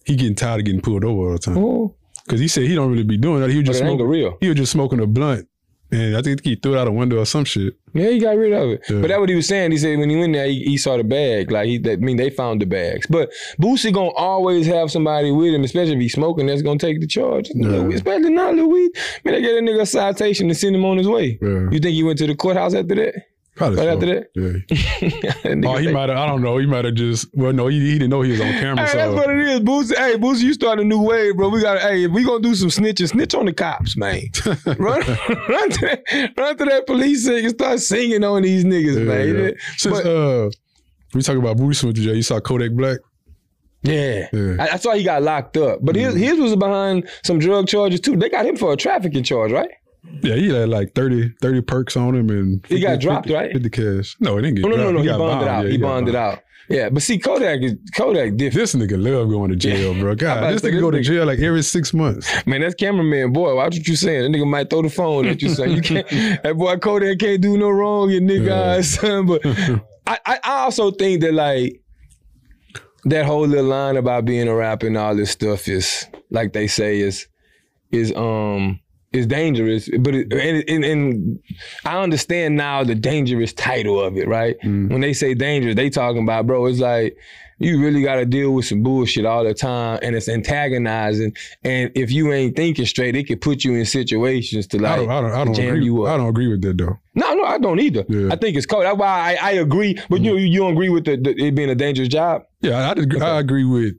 he 0.06 0.16
getting 0.16 0.36
tired 0.36 0.60
of 0.60 0.66
getting 0.66 0.82
pulled 0.82 1.06
over 1.06 1.28
all 1.28 1.32
the 1.34 1.40
time. 1.40 1.58
Oh, 1.58 1.96
Because 2.26 2.40
he 2.40 2.48
said 2.48 2.64
he 2.64 2.76
don't 2.76 2.92
really 2.92 3.04
be 3.04 3.18
doing 3.18 3.42
that. 3.42 3.50
He 3.52 3.58
was 3.58 3.68
just 3.68 3.80
smoking. 3.80 4.06
real. 4.08 4.38
He 4.42 4.48
was 4.50 4.58
just 4.58 4.72
smoking 4.72 5.00
a 5.00 5.08
blunt 5.08 5.48
and 5.96 6.18
I 6.18 6.22
think 6.22 6.44
he 6.44 6.56
threw 6.56 6.76
it 6.76 6.80
out 6.80 6.88
a 6.88 6.92
window 6.92 7.20
or 7.20 7.26
some 7.26 7.46
shit. 7.46 7.76
Yeah, 7.94 8.10
he 8.10 8.20
got 8.20 8.36
rid 8.36 8.54
of 8.54 8.70
it. 8.70 8.82
Yeah. 8.90 9.02
But 9.02 9.08
that's 9.08 9.20
what 9.20 9.30
he 9.30 9.36
was 9.36 9.48
saying. 9.48 9.72
He 9.72 9.78
said 9.78 9.98
when 9.98 10.10
he 10.10 10.18
went 10.18 10.34
there, 10.34 10.48
he, 10.48 10.64
he 10.64 10.78
saw 10.78 10.98
the 10.98 11.04
bag. 11.04 11.50
Like 11.52 11.68
he, 11.68 11.78
that, 11.80 11.94
I 11.94 11.96
mean, 11.96 12.18
they 12.18 12.30
found 12.30 12.62
the 12.62 12.66
bags. 12.66 13.08
But 13.08 13.32
Boosie 13.60 13.94
gonna 13.94 14.10
always 14.10 14.68
have 14.68 14.92
somebody 14.92 15.32
with 15.32 15.54
him, 15.54 15.64
especially 15.64 15.94
if 15.94 16.00
he's 16.02 16.14
smoking. 16.14 16.48
That's 16.48 16.62
gonna 16.62 16.80
take 16.80 17.00
the 17.00 17.08
charge. 17.08 17.50
Yeah. 17.54 17.88
Especially 17.88 18.32
not 18.32 18.56
Weed. 18.56 18.92
Man, 19.24 19.34
they 19.34 19.42
get 19.42 19.58
a 19.58 19.62
nigga 19.62 19.82
a 19.82 19.86
citation 19.86 20.48
and 20.48 20.58
send 20.58 20.76
him 20.76 20.86
on 20.86 20.98
his 20.98 21.08
way. 21.08 21.38
Yeah. 21.42 21.70
You 21.72 21.80
think 21.80 21.96
he 21.96 22.04
went 22.04 22.18
to 22.20 22.28
the 22.28 22.36
courthouse 22.36 22.74
after 22.74 22.96
that? 22.96 23.14
Probably 23.56 23.78
Right 23.78 23.86
so. 23.86 23.94
after 23.94 24.06
that? 24.06 24.30
Yeah. 24.36 25.66
Oh, 25.72 25.78
he 25.78 25.92
might 25.92 26.10
have. 26.10 26.18
I 26.18 26.26
don't 26.28 26.42
know. 26.42 26.58
He 26.58 26.66
might 26.66 26.84
have 26.86 26.96
just. 26.96 27.28
Well, 27.34 27.54
no, 27.54 27.68
he, 27.68 27.80
he 27.80 27.94
didn't 27.94 28.10
know 28.10 28.22
he 28.22 28.32
was 28.32 28.42
on 28.42 28.48
camera. 28.52 28.86
Hey, 28.86 28.92
so 28.92 28.98
that's 28.98 29.14
what 29.14 29.30
it 29.30 29.38
is, 29.48 29.60
Boosie. 29.62 29.96
Hey, 29.96 30.18
Boosie, 30.18 30.42
you 30.42 30.54
start 30.54 30.80
a 30.80 30.84
new 30.84 31.00
wave, 31.02 31.38
bro. 31.38 31.50
We 31.50 31.62
got. 31.62 31.80
Hey, 31.80 32.04
if 32.04 32.12
we 32.12 32.24
gonna 32.26 32.42
do 32.42 32.54
some 32.56 32.70
snitching, 32.70 33.08
snitch 33.10 33.34
on 33.34 33.46
the 33.46 33.54
cops, 33.54 33.96
man. 33.96 34.24
run, 34.66 34.78
run 34.78 35.70
to 35.70 35.82
that, 35.82 36.34
run 36.38 36.58
to 36.58 36.66
that 36.66 36.84
police 36.86 37.26
sing 37.26 37.46
and 37.46 37.54
start 37.54 37.80
singing 37.80 38.24
on 38.24 38.42
these 38.42 38.66
niggas, 38.66 38.98
Yeah, 38.98 39.04
man. 39.04 39.46
yeah. 39.46 39.52
Since 39.78 40.02
But- 40.02 40.06
uh, 40.08 40.50
we 41.14 41.22
talk 41.22 41.38
about 41.38 41.56
Boosie 41.58 41.82
to 41.82 41.94
jail. 41.94 42.16
You 42.16 42.24
saw 42.24 42.40
Kodak 42.42 42.72
Black. 42.74 43.00
Yeah. 43.84 44.28
Yeah. 44.34 44.56
I, 44.60 44.70
I 44.74 44.78
saw 44.78 44.94
he 44.94 45.04
got 45.04 45.22
locked 45.22 45.56
up. 45.58 45.80
But 45.82 45.96
his, 45.96 46.16
his 46.16 46.40
was 46.40 46.56
behind 46.56 47.08
some 47.24 47.40
drug 47.40 47.68
charges 47.68 48.02
too. 48.02 48.16
They 48.18 48.30
got 48.30 48.46
him 48.46 48.58
for 48.58 48.74
a 48.74 48.76
trafficking 48.76 49.24
charge, 49.24 49.52
right? 49.52 49.70
Yeah, 50.22 50.36
he 50.36 50.50
had 50.50 50.70
like 50.70 50.94
30, 50.96 51.34
30 51.42 51.62
perks 51.62 51.96
on 51.98 52.16
him 52.16 52.30
and 52.30 52.66
He 52.68 52.80
got 52.80 53.00
dropped, 53.00 53.30
right? 53.30 53.52
50 53.52 53.70
cash. 53.70 54.16
No, 54.20 54.38
he 54.38 54.44
didn't 54.44 54.56
get 54.58 54.66
Oh, 54.66 54.70
no, 54.70 54.76
no, 54.78 54.92
dropped. 54.92 54.96
no. 54.96 55.02
He, 55.02 55.08
got 55.08 55.18
bonded 55.20 55.48
out. 55.48 55.66
Yeah, 55.66 55.72
he 55.72 55.78
got 55.78 55.88
bonded 55.88 56.14
bond. 56.14 56.34
out. 56.38 56.42
Yeah, 56.68 56.90
but 56.90 57.04
see, 57.04 57.20
Kodak 57.20 57.62
is 57.62 57.76
Kodak 57.96 58.38
different. 58.38 58.54
This 58.72 58.74
nigga 58.74 59.00
love 59.00 59.30
going 59.30 59.52
to 59.52 59.56
jail, 59.56 59.94
bro. 59.94 60.16
God, 60.16 60.52
this 60.52 60.64
nigga 60.64 60.80
go 60.80 60.90
to 60.90 61.00
jail 61.02 61.24
like 61.28 61.38
every 61.38 61.62
six 61.62 61.94
months. 61.94 62.28
Man, 62.48 62.62
that's 62.62 62.74
cameraman 62.74 63.34
boy. 63.34 63.54
Watch 63.56 63.76
what 63.78 63.88
you 63.88 63.96
saying. 63.96 64.32
That 64.32 64.36
nigga 64.36 64.48
might 64.50 64.72
throw 64.72 64.82
the 64.82 64.90
phone 64.90 65.28
at 65.28 65.44
you, 65.44 65.50
son. 65.50 65.74
You 65.74 65.82
can't. 65.84 66.10
that 66.44 66.56
boy 66.58 66.76
Kodak 66.78 67.20
can't 67.20 67.40
do 67.40 67.56
no 67.56 67.70
wrong, 67.70 68.10
you 68.10 68.20
nigga 68.20 68.48
Yeah. 68.48 68.72
eyes, 68.78 68.90
son. 68.96 69.28
But 69.28 69.46
I, 70.08 70.18
I, 70.26 70.40
I 70.44 70.52
also 70.62 70.90
think 70.90 71.22
that 71.22 71.34
like 71.36 71.82
that 73.04 73.26
whole 73.28 73.46
little 73.46 73.66
line 73.66 73.98
about 73.98 74.26
being 74.26 74.48
a 74.48 74.56
rapper 74.56 74.88
and 74.88 74.98
all 74.98 75.16
this 75.16 75.30
stuff 75.30 75.68
is 75.68 76.08
like 76.32 76.54
they 76.54 76.66
say 76.66 77.00
is 77.00 77.28
is 77.92 78.12
um 78.16 78.80
is 79.16 79.26
dangerous. 79.28 79.90
But 80.00 80.16
it, 80.16 80.34
and, 80.34 80.70
and 80.70 80.86
and 80.86 81.40
I 81.86 82.02
understand 82.02 82.56
now 82.56 82.84
the 82.84 82.96
dangerous 82.96 83.54
title 83.54 84.00
of 84.00 84.18
it, 84.18 84.28
right? 84.28 84.58
Mm. 84.64 84.92
When 84.92 85.02
they 85.02 85.14
say 85.14 85.34
dangerous, 85.34 85.76
they 85.76 85.90
talking 85.90 86.24
about 86.24 86.48
bro. 86.48 86.66
It's 86.66 86.80
like 86.80 87.18
you 87.58 87.82
really 87.82 88.02
got 88.02 88.16
to 88.16 88.26
deal 88.26 88.52
with 88.52 88.66
some 88.66 88.84
bullshit 88.84 89.26
all 89.26 89.44
the 89.44 89.54
time, 89.54 90.00
and 90.02 90.16
it's 90.16 90.28
antagonizing. 90.28 91.36
And 91.64 91.92
if 91.96 92.12
you 92.12 92.34
ain't 92.34 92.56
thinking 92.56 92.86
straight, 92.86 93.16
it 93.16 93.28
could 93.28 93.40
put 93.42 93.64
you 93.64 93.76
in 93.76 93.86
situations 93.86 94.68
to 94.68 94.78
I 94.78 94.82
like 94.82 94.96
don't, 94.98 95.10
I 95.10 95.22
don't, 95.22 95.32
I 95.32 95.46
don't 95.46 95.54
jam 95.54 95.76
agree. 95.76 95.86
you 95.86 96.04
up. 96.04 96.14
I 96.14 96.18
don't 96.18 96.30
agree 96.30 96.48
with 96.48 96.62
that 96.64 96.78
though. 96.78 97.00
No, 97.16 97.34
no, 97.34 97.44
I 97.44 97.58
don't 97.58 97.80
either. 97.80 98.06
Yeah. 98.10 98.30
I 98.32 98.36
think 98.36 98.58
it's 98.58 98.66
cold. 98.66 98.84
That's 98.84 98.98
why 98.98 99.38
I, 99.42 99.50
I 99.50 99.52
agree. 99.54 99.98
But 100.10 100.22
you 100.22 100.34
mm. 100.34 100.50
you 100.50 100.60
don't 100.60 100.74
agree 100.74 100.90
with 100.90 101.06
the, 101.06 101.18
the, 101.18 101.32
it 101.32 101.56
being 101.56 101.70
a 101.70 101.76
dangerous 101.76 102.10
job? 102.10 102.44
Yeah, 102.62 102.90
I, 102.90 102.92
agree, 102.92 103.22
I 103.22 103.40
agree 103.40 103.66
with 103.66 103.96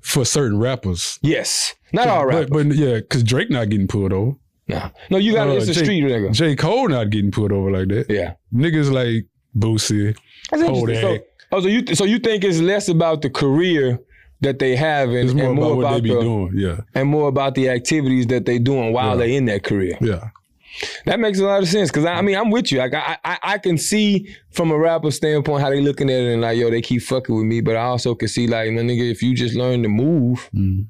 for 0.00 0.24
certain 0.24 0.58
rappers. 0.58 1.18
Yes. 1.22 1.74
Not 1.92 2.08
all 2.08 2.26
right. 2.26 2.48
But, 2.48 2.68
but 2.68 2.76
yeah, 2.76 2.94
because 2.96 3.22
Drake 3.22 3.50
not 3.50 3.68
getting 3.68 3.88
pulled 3.88 4.12
over. 4.12 4.36
no, 4.68 4.90
no, 5.10 5.16
you 5.18 5.32
got 5.32 5.48
Uh, 5.48 5.52
it's 5.52 5.68
a 5.68 5.72
J- 5.74 5.82
street 5.84 6.04
nigga. 6.04 6.32
J. 6.32 6.54
Cole 6.56 6.88
not 6.88 7.10
getting 7.10 7.30
pulled 7.30 7.52
over 7.52 7.70
like 7.70 7.88
that. 7.88 8.06
Yeah. 8.10 8.34
Niggas 8.54 8.92
like 8.92 9.26
Boosie. 9.56 10.16
That's 10.50 10.62
interesting. 10.62 11.00
So, 11.00 11.18
oh, 11.52 11.60
so 11.60 11.68
you 11.68 11.94
so 11.94 12.04
you 12.04 12.18
think 12.18 12.44
it's 12.44 12.60
less 12.60 12.88
about 12.88 13.22
the 13.22 13.30
career 13.30 13.98
that 14.40 14.58
they 14.60 14.76
have 14.76 15.08
and, 15.10 15.34
more, 15.34 15.48
and 15.48 15.58
about 15.58 15.64
more 15.64 15.76
what 15.76 15.82
they 15.82 15.88
about 15.88 16.02
be 16.02 16.14
the 16.14 16.20
doing. 16.20 16.52
Yeah. 16.54 16.80
and 16.94 17.08
more 17.08 17.28
about 17.28 17.54
the 17.54 17.68
activities 17.70 18.26
that 18.28 18.44
they 18.46 18.58
doing 18.58 18.92
while 18.92 19.18
Yeah. 19.18 19.26
they 19.26 19.36
in 19.36 19.46
that 19.46 19.64
career. 19.64 19.96
Yeah. 20.00 20.28
That 21.06 21.18
makes 21.18 21.40
a 21.40 21.44
lot 21.44 21.60
of 21.62 21.68
sense 21.68 21.90
because 21.90 22.04
I, 22.04 22.14
I 22.14 22.22
mean 22.22 22.36
I'm 22.36 22.50
with 22.50 22.70
you. 22.70 22.78
Like 22.78 22.94
I, 22.94 23.16
I 23.24 23.38
I 23.54 23.58
can 23.58 23.78
see 23.78 24.28
from 24.50 24.70
a 24.70 24.78
rapper 24.78 25.10
standpoint 25.10 25.60
how 25.62 25.70
they 25.70 25.80
looking 25.80 26.08
at 26.08 26.20
it 26.20 26.32
and 26.34 26.42
like 26.42 26.56
yo 26.58 26.70
they 26.70 26.82
keep 26.82 27.02
fucking 27.02 27.34
with 27.34 27.46
me, 27.46 27.60
but 27.62 27.74
I 27.74 27.82
also 27.82 28.14
can 28.14 28.28
see 28.28 28.46
like 28.46 28.68
nigga 28.70 29.10
if 29.10 29.22
you 29.22 29.34
just 29.34 29.54
learn 29.56 29.82
to 29.82 29.88
move, 29.88 30.48
Mm. 30.54 30.86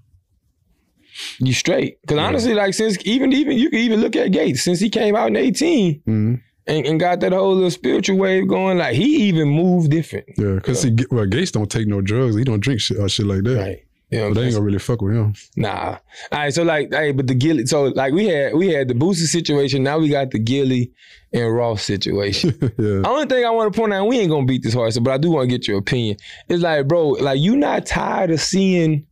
You 1.39 1.53
straight. 1.53 2.01
Because 2.03 2.19
honestly, 2.19 2.55
like 2.55 2.75
since 2.75 2.97
even 3.05 3.33
even 3.33 3.57
you 3.59 3.71
can 3.71 3.79
even 3.81 4.01
look 4.01 4.17
at 4.17 4.31
Gates 4.33 4.63
since 4.63 4.81
he 4.81 4.89
came 4.91 5.17
out 5.17 5.29
in 5.29 5.37
18 5.37 6.03
Mhm. 6.07 6.41
and, 6.67 6.87
and 6.87 7.01
got 7.01 7.21
that 7.21 7.33
whole 7.33 7.55
little 7.55 7.71
spiritual 7.71 8.19
wave 8.19 8.47
going, 8.49 8.79
like 8.79 8.95
he 8.95 9.29
even 9.29 9.49
moved 9.49 9.91
different. 9.91 10.27
Yeah. 10.37 10.55
Because 10.55 10.81
see, 10.83 10.95
well, 11.11 11.27
Gates 11.27 11.51
don't 11.53 11.71
take 11.71 11.87
no 11.89 12.01
drugs. 12.01 12.37
He 12.37 12.45
don't 12.45 12.61
drink 12.61 12.81
shit 12.81 12.99
or 12.99 13.09
shit 13.09 13.27
like 13.27 13.43
that. 13.45 13.59
Right. 13.59 13.85
You 14.11 14.21
know 14.21 14.29
what 14.29 14.37
they 14.37 14.45
ain't 14.45 14.55
gonna 14.55 14.65
really 14.65 14.79
fuck 14.79 15.03
with 15.03 15.15
him. 15.15 15.35
Nah. 15.55 15.99
All 16.33 16.39
right, 16.39 16.55
so 16.55 16.63
like, 16.63 16.91
hey, 16.91 17.13
but 17.13 17.27
the 17.27 17.35
Gillie, 17.35 17.67
so 17.67 17.85
like 17.89 18.15
we 18.15 18.25
had 18.27 18.55
we 18.55 18.69
had 18.69 18.89
the 18.89 18.95
Boosie 18.95 19.27
situation. 19.27 19.83
Now 19.83 19.99
we 19.99 20.09
got 20.09 20.31
the 20.31 20.39
Gillie 20.39 20.93
and 21.35 21.55
Ross 21.55 21.83
situation. 21.83 22.57
yeah. 22.63 22.69
The 22.79 23.05
only 23.07 23.27
thing 23.27 23.45
I 23.45 23.51
want 23.51 23.71
to 23.71 23.79
point 23.79 23.93
out, 23.93 24.07
we 24.07 24.19
ain't 24.19 24.31
gonna 24.31 24.47
beat 24.47 24.63
this 24.63 24.73
horse, 24.73 24.99
but 24.99 25.11
I 25.13 25.19
do 25.19 25.31
want 25.31 25.51
to 25.51 25.55
get 25.59 25.69
your 25.69 25.77
opinion. 25.77 26.17
It's 26.49 26.63
like, 26.63 26.89
bro, 26.89 27.09
like 27.09 27.39
you 27.39 27.55
not 27.55 27.85
tired 27.85 28.31
of 28.31 28.41
seeing 28.41 29.07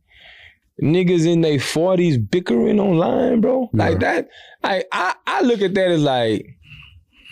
niggas 0.81 1.25
in 1.25 1.41
their 1.41 1.59
forties 1.59 2.17
bickering 2.17 2.79
online, 2.79 3.41
bro? 3.41 3.69
Like 3.73 3.99
that. 3.99 4.27
I, 4.63 4.83
I, 4.91 5.13
I 5.25 5.41
look 5.41 5.61
at 5.61 5.73
that 5.73 5.91
as 5.91 6.01
like, 6.03 6.45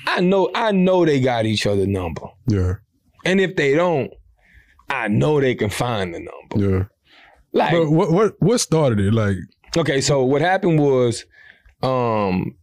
I 0.08 0.22
know, 0.22 0.50
I 0.56 0.72
know 0.72 1.06
they 1.06 1.20
got 1.20 1.46
each 1.46 1.66
other 1.68 1.86
number, 1.88 2.28
Yeah. 2.48 2.74
and 3.26 3.40
if 3.42 3.56
they 3.56 3.74
don't, 3.76 4.12
I 4.90 5.08
know 5.08 5.42
they 5.42 5.56
can 5.56 5.70
find 5.70 6.14
the 6.14 6.20
number. 6.20 6.70
Yeah. 6.70 6.84
Like, 7.54 7.72
But 7.72 7.90
what 7.90 8.12
what 8.12 8.34
what 8.40 8.60
started 8.60 9.00
it? 9.00 9.14
Like, 9.14 9.38
Okay, 9.78 10.00
so 10.02 10.24
what 10.24 10.42
happened 10.42 10.80
was, 10.80 11.26
um, 11.82 12.56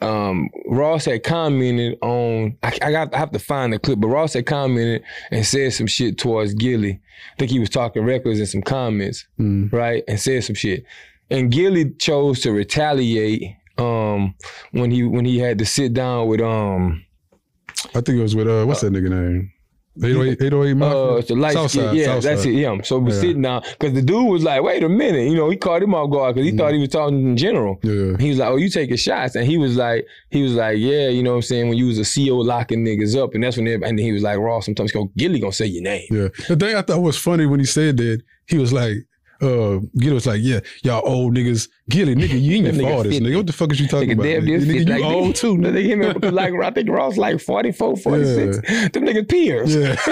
um, 0.00 0.48
Ross 0.66 1.04
had 1.04 1.22
commented 1.22 1.98
on. 2.02 2.56
I, 2.62 2.78
I 2.82 2.92
got 2.92 3.14
I 3.14 3.18
have 3.18 3.32
to 3.32 3.38
find 3.38 3.72
the 3.72 3.78
clip, 3.78 4.00
but 4.00 4.08
Ross 4.08 4.34
had 4.34 4.46
commented 4.46 5.02
and 5.30 5.44
said 5.44 5.72
some 5.72 5.86
shit 5.86 6.18
towards 6.18 6.54
Gillie. 6.54 7.00
I 7.34 7.38
think 7.38 7.50
he 7.50 7.58
was 7.58 7.70
talking 7.70 8.04
reckless 8.04 8.38
in 8.38 8.46
some 8.46 8.62
comments, 8.62 9.26
mm, 9.38 9.72
right? 9.72 10.04
And 10.08 10.20
said 10.20 10.44
some 10.44 10.54
shit, 10.54 10.84
and 11.30 11.50
Gillie 11.50 11.90
chose 11.98 12.40
to 12.40 12.52
retaliate. 12.52 13.56
Um, 13.78 14.34
when 14.72 14.90
he 14.90 15.02
when 15.02 15.24
he 15.24 15.38
had 15.38 15.58
to 15.58 15.64
sit 15.64 15.94
down 15.94 16.28
with 16.28 16.42
um 16.42 17.02
I 17.94 18.00
think 18.00 18.18
it 18.18 18.22
was 18.22 18.36
with 18.36 18.48
uh, 18.48 18.64
what's 18.64 18.80
that 18.82 18.92
nigga 18.92 19.10
name? 19.10 19.52
808, 19.96 20.40
808 20.42 20.74
Mafia? 20.74 20.98
uh 20.98 21.16
it's 21.16 21.28
the 21.28 21.34
light 21.36 21.52
skin, 21.52 21.68
Southside, 21.68 21.96
yeah, 21.96 22.18
that's 22.18 22.44
it, 22.46 22.54
him. 22.54 22.82
So 22.84 22.98
we 22.98 23.12
Yeah. 23.12 23.20
sitting 23.20 23.42
down 23.42 23.62
because 23.78 23.92
the 23.92 24.02
dude 24.02 24.26
was 24.26 24.42
like, 24.42 24.62
wait 24.62 24.82
a 24.82 24.88
minute, 24.88 25.28
you 25.28 25.34
know, 25.34 25.50
he 25.50 25.56
called 25.56 25.82
him 25.82 25.94
off 25.94 26.10
guard 26.10 26.34
because 26.34 26.50
he 26.50 26.56
thought 26.56 26.72
he 26.72 26.78
was 26.80 26.88
talking 26.88 27.20
in 27.30 27.36
general. 27.36 27.78
Yeah. 27.82 28.16
He 28.18 28.30
was 28.30 28.38
like, 28.38 28.48
"Oh, 28.48 28.56
you 28.56 28.70
taking 28.70 28.96
shots?" 28.96 29.34
And 29.36 29.46
he 29.46 29.58
was 29.58 29.76
like, 29.76 30.06
"He 30.30 30.42
was 30.42 30.54
like, 30.54 30.78
yeah, 30.78 31.08
you 31.08 31.22
know 31.22 31.30
what 31.32 31.36
I'm 31.36 31.42
saying." 31.42 31.68
When 31.68 31.76
you 31.76 31.86
was 31.86 31.98
a 31.98 32.04
CO 32.04 32.36
locking 32.36 32.84
niggas 32.84 33.16
up, 33.22 33.34
and 33.34 33.42
that's 33.44 33.56
when, 33.56 33.66
everybody, 33.66 33.90
and 33.90 33.98
he 33.98 34.12
was 34.12 34.22
like, 34.22 34.38
"Raw, 34.38 34.60
sometimes 34.60 34.92
go 34.92 35.10
Gillie 35.16 35.40
gonna 35.40 35.52
say 35.52 35.66
your 35.66 35.82
name." 35.82 36.06
Yeah. 36.10 36.28
The 36.48 36.56
thing 36.56 36.74
I 36.74 36.82
thought 36.82 37.00
was 37.02 37.18
funny 37.18 37.46
when 37.46 37.60
he 37.60 37.66
said 37.66 37.96
that, 37.98 38.22
he 38.46 38.56
was 38.58 38.72
like, 38.72 38.96
uh, 39.42 39.78
Gillie 39.98 40.14
was 40.14 40.26
like, 40.26 40.40
yeah, 40.42 40.60
y'all 40.84 41.02
old 41.04 41.34
niggas. 41.36 41.68
Gillie, 41.90 42.14
nigga, 42.14 42.40
you 42.40 42.54
ain't 42.56 42.64
That 42.66 42.74
even 42.74 42.86
nigga 42.86 42.96
for 42.96 43.02
this, 43.02 43.12
50. 43.18 43.26
nigga. 43.28 43.36
What 43.36 43.46
the 43.48 43.52
fuck 43.52 43.72
is 43.72 43.80
you 43.80 43.88
talking 43.88 44.10
Nigga, 44.10 44.12
about? 44.14 44.24
nigga, 44.24 44.60
nigga 44.60 44.78
you 44.78 44.84
Like, 44.84 45.02
old 45.04 45.34
too, 45.34 45.58
They 45.58 45.70
nigga. 45.70 45.86
him 45.86 46.02
and- 46.22 46.34
like 46.36 46.54
I 46.54 46.70
think 46.70 46.88
Ross 46.88 47.16
like 47.16 47.40
44, 47.40 47.96
46. 47.96 48.56
Them 48.92 49.04
niggas 49.04 49.28
peers. 49.28 49.74
Yeah. 49.74 49.96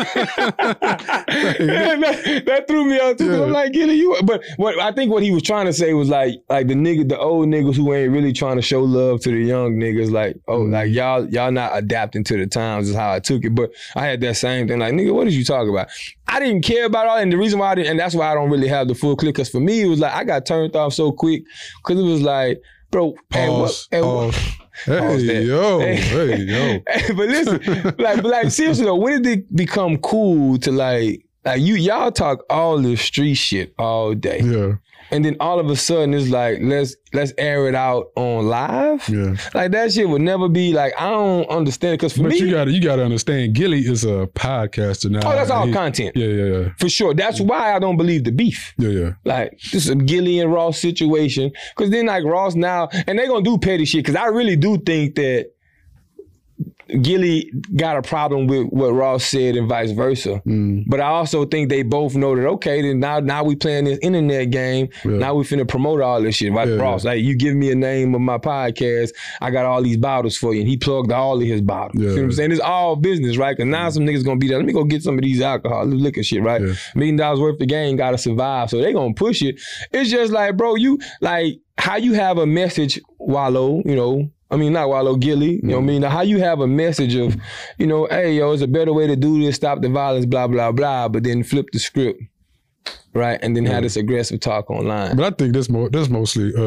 that, 1.60 2.42
that 2.46 2.64
threw 2.68 2.84
me 2.84 2.98
out 3.00 3.18
too. 3.18 3.28
'cause 3.30 3.40
I'm 3.40 3.50
like, 3.52 3.72
Gillie, 3.72 3.94
you. 3.94 4.16
But 4.24 4.42
what 4.56 4.78
I 4.80 4.92
think 4.92 5.12
what 5.12 5.22
he 5.22 5.30
was 5.30 5.42
trying 5.42 5.66
to 5.66 5.72
say 5.72 5.94
was 5.94 6.08
like, 6.08 6.34
like 6.48 6.66
the 6.66 6.74
nigga, 6.74 7.08
the 7.08 7.18
old 7.18 7.46
niggas 7.48 7.76
who 7.76 7.94
ain't 7.94 8.12
really 8.12 8.32
trying 8.32 8.56
to 8.56 8.62
show 8.62 8.80
love 8.82 9.20
to 9.20 9.30
the 9.30 9.38
young 9.40 9.76
niggas. 9.76 10.10
Like, 10.10 10.36
oh, 10.48 10.60
Mm-hmm. 10.60 10.72
like 10.72 10.90
y'all, 10.92 11.26
y'all 11.30 11.50
not 11.52 11.70
adapting 11.76 12.24
to 12.24 12.36
the 12.36 12.46
times 12.46 12.88
is 12.90 12.94
how 12.96 13.12
I 13.12 13.20
took 13.20 13.44
it. 13.44 13.54
But 13.54 13.70
I 13.96 14.04
had 14.06 14.20
that 14.22 14.34
same 14.36 14.68
thing. 14.68 14.78
Like, 14.80 14.92
nigga, 14.92 15.14
what 15.14 15.24
did 15.24 15.34
you 15.34 15.44
talk 15.44 15.68
about? 15.68 15.88
I 16.28 16.38
didn't 16.38 16.62
care 16.62 16.84
about 16.84 17.06
all, 17.06 17.16
and 17.18 17.32
the 17.32 17.36
reason 17.38 17.58
why 17.58 17.70
I 17.72 17.74
didn't, 17.74 17.90
and 17.92 17.98
that's 17.98 18.14
why 18.14 18.30
I 18.30 18.34
don't 18.34 18.50
really 18.50 18.68
have 18.68 18.86
the 18.88 18.94
full 18.94 19.16
clip. 19.16 19.34
Because 19.34 19.48
for 19.48 19.58
me, 19.60 19.82
it 19.82 19.86
was 19.86 19.98
like 20.00 20.12
I 20.12 20.22
got 20.24 20.46
turned 20.46 20.76
off 20.76 20.92
so 20.94 21.10
quick 21.12 21.42
because 21.82 21.98
it 22.00 22.04
was 22.06 22.22
like, 22.22 22.60
bro, 22.90 23.14
Pause. 23.30 23.88
at 23.92 24.02
what- 24.04 24.32
Pause. 24.32 24.36
Pause 24.86 25.22
Hey, 25.24 25.42
yo. 25.44 25.78
Hey. 25.80 25.96
Hey, 25.96 26.36
yo. 26.42 26.78
but 27.14 27.28
listen, 27.28 27.60
like, 27.98 28.22
but 28.22 28.26
like 28.26 28.50
seriously 28.50 28.84
though, 28.86 28.94
when 28.96 29.20
did 29.22 29.38
it 29.40 29.56
become 29.56 29.98
cool 29.98 30.56
to 30.58 30.72
like, 30.72 31.24
like 31.44 31.60
you 31.60 31.74
y'all 31.74 32.10
talk 32.10 32.44
all 32.48 32.78
this 32.80 33.00
street 33.02 33.34
shit 33.34 33.74
all 33.78 34.14
day, 34.14 34.40
Yeah. 34.42 34.74
And 35.10 35.24
then 35.24 35.36
all 35.40 35.58
of 35.58 35.68
a 35.70 35.76
sudden 35.76 36.14
it's 36.14 36.28
like 36.30 36.58
let's 36.62 36.94
let's 37.12 37.32
air 37.38 37.68
it 37.68 37.74
out 37.74 38.06
on 38.16 38.46
live. 38.46 39.08
Yeah. 39.08 39.34
Like 39.54 39.72
that 39.72 39.92
shit 39.92 40.08
would 40.08 40.22
never 40.22 40.48
be 40.48 40.72
like 40.72 40.92
I 40.98 41.10
don't 41.10 41.48
understand 41.48 41.98
because 41.98 42.12
for 42.12 42.22
But 42.22 42.32
me, 42.32 42.38
you 42.38 42.50
gotta 42.50 42.70
you 42.70 42.80
gotta 42.80 43.04
understand, 43.04 43.54
Gillie 43.54 43.80
is 43.80 44.04
a 44.04 44.28
podcaster 44.34 45.10
now. 45.10 45.20
oh 45.24 45.30
that's 45.34 45.50
all 45.50 45.66
He- 45.66 45.72
content 45.72 46.16
Yeah, 46.16 46.26
yeah, 46.26 46.44
yeah. 46.44 46.68
for 46.78 46.88
sure. 46.88 47.14
That's 47.14 47.40
why 47.40 47.74
I 47.74 47.78
don't 47.78 47.96
believe 47.96 48.24
the 48.24 48.32
beef. 48.32 48.74
Yeah, 48.78 48.88
yeah. 48.90 49.10
Like 49.24 49.52
this 49.72 49.84
is 49.84 49.88
a 49.90 49.96
Gillie 49.96 50.38
and 50.40 50.52
Ross 50.52 50.78
situation. 50.78 51.52
Cause 51.76 51.90
then 51.90 52.06
like 52.06 52.24
Ross 52.24 52.54
now, 52.54 52.88
and 53.06 53.18
they're 53.18 53.26
gonna 53.28 53.42
do 53.44 53.58
petty 53.58 53.84
shit. 53.84 54.04
Cause 54.04 54.16
I 54.16 54.26
really 54.26 54.56
do 54.56 54.78
think 54.78 55.14
that 55.16 55.46
Gillie 57.02 57.50
got 57.76 57.96
a 57.96 58.02
problem 58.02 58.46
with 58.46 58.66
what 58.68 58.92
Ross 58.92 59.24
said 59.24 59.56
and 59.56 59.68
vice 59.68 59.92
versa. 59.92 60.42
Mm. 60.46 60.84
But 60.86 61.00
I 61.00 61.06
also 61.06 61.44
think 61.44 61.68
they 61.68 61.82
both 61.82 62.14
know 62.14 62.34
that 62.34 62.46
okay, 62.46 62.82
then 62.82 63.00
now 63.00 63.20
now 63.20 63.44
we 63.44 63.56
playing 63.56 63.84
this 63.84 63.98
internet 64.02 64.50
game. 64.50 64.88
Yeah. 65.04 65.12
Now 65.12 65.34
we 65.34 65.44
finna 65.44 65.66
promote 65.68 66.00
all 66.00 66.20
this 66.22 66.36
shit. 66.36 66.52
Right, 66.52 66.68
Yeah, 66.68 66.76
Ross, 66.76 67.04
like 67.04 67.22
you 67.22 67.36
give 67.36 67.54
me 67.54 67.70
a 67.70 67.74
name 67.74 68.14
of 68.14 68.20
my 68.20 68.38
podcast, 68.38 69.10
I 69.40 69.50
got 69.50 69.66
all 69.66 69.82
these 69.82 69.96
bottles 69.96 70.36
for 70.36 70.54
you. 70.54 70.60
And 70.60 70.68
he 70.68 70.76
plugged 70.76 71.12
all 71.12 71.40
of 71.40 71.46
his 71.46 71.60
bottles. 71.60 72.02
You 72.02 72.08
know 72.08 72.14
what 72.14 72.22
I'm 72.24 72.32
saying? 72.32 72.52
It's 72.52 72.60
all 72.60 72.96
business, 72.96 73.36
right? 73.36 73.56
Cause 73.56 73.66
now 73.66 73.88
some 73.90 74.04
niggas 74.04 74.24
gonna 74.24 74.38
be 74.38 74.48
there. 74.48 74.58
Let 74.58 74.66
me 74.66 74.72
go 74.72 74.84
get 74.84 75.02
some 75.02 75.16
of 75.16 75.22
these 75.22 75.40
alcohol, 75.40 75.86
liquor 75.86 76.22
shit, 76.22 76.42
right? 76.42 76.60
Yeah. 76.60 76.74
Million 76.94 77.16
dollars 77.16 77.40
worth 77.40 77.60
of 77.60 77.68
game 77.68 77.96
gotta 77.96 78.18
survive. 78.18 78.70
So 78.70 78.80
they 78.80 78.92
gonna 78.92 79.14
push 79.14 79.42
it. 79.42 79.60
It's 79.92 80.10
just 80.10 80.32
like, 80.32 80.56
bro, 80.56 80.74
you 80.74 80.98
like 81.20 81.60
how 81.78 81.96
you 81.96 82.12
have 82.14 82.38
a 82.38 82.46
message, 82.46 83.00
Wallo, 83.18 83.82
you 83.84 83.96
know. 83.96 84.30
I 84.50 84.56
mean, 84.56 84.72
not 84.72 84.88
Wallo 84.88 85.14
Gillie, 85.16 85.56
you 85.56 85.60
know 85.62 85.76
what 85.76 85.82
I 85.84 85.86
mean? 85.86 86.02
How 86.02 86.22
you 86.22 86.38
have 86.40 86.60
a 86.60 86.66
message 86.66 87.14
of, 87.14 87.36
you 87.78 87.86
know, 87.86 88.06
hey, 88.10 88.34
yo, 88.36 88.52
it's 88.52 88.62
a 88.62 88.66
better 88.66 88.92
way 88.92 89.06
to 89.06 89.14
do 89.16 89.40
this, 89.40 89.56
stop 89.56 89.80
the 89.80 89.88
violence, 89.88 90.26
blah, 90.26 90.48
blah, 90.48 90.72
blah, 90.72 91.08
but 91.08 91.22
then 91.22 91.44
flip 91.44 91.66
the 91.72 91.78
script, 91.78 92.20
right? 93.14 93.38
And 93.42 93.56
then 93.56 93.64
have 93.66 93.82
this 93.84 93.96
aggressive 93.96 94.40
talk 94.40 94.70
online. 94.70 95.16
But 95.16 95.32
I 95.32 95.36
think 95.36 95.54
that's 95.54 95.68
more 95.68 95.88
that's 95.88 96.08
mostly 96.08 96.52
uh 96.56 96.60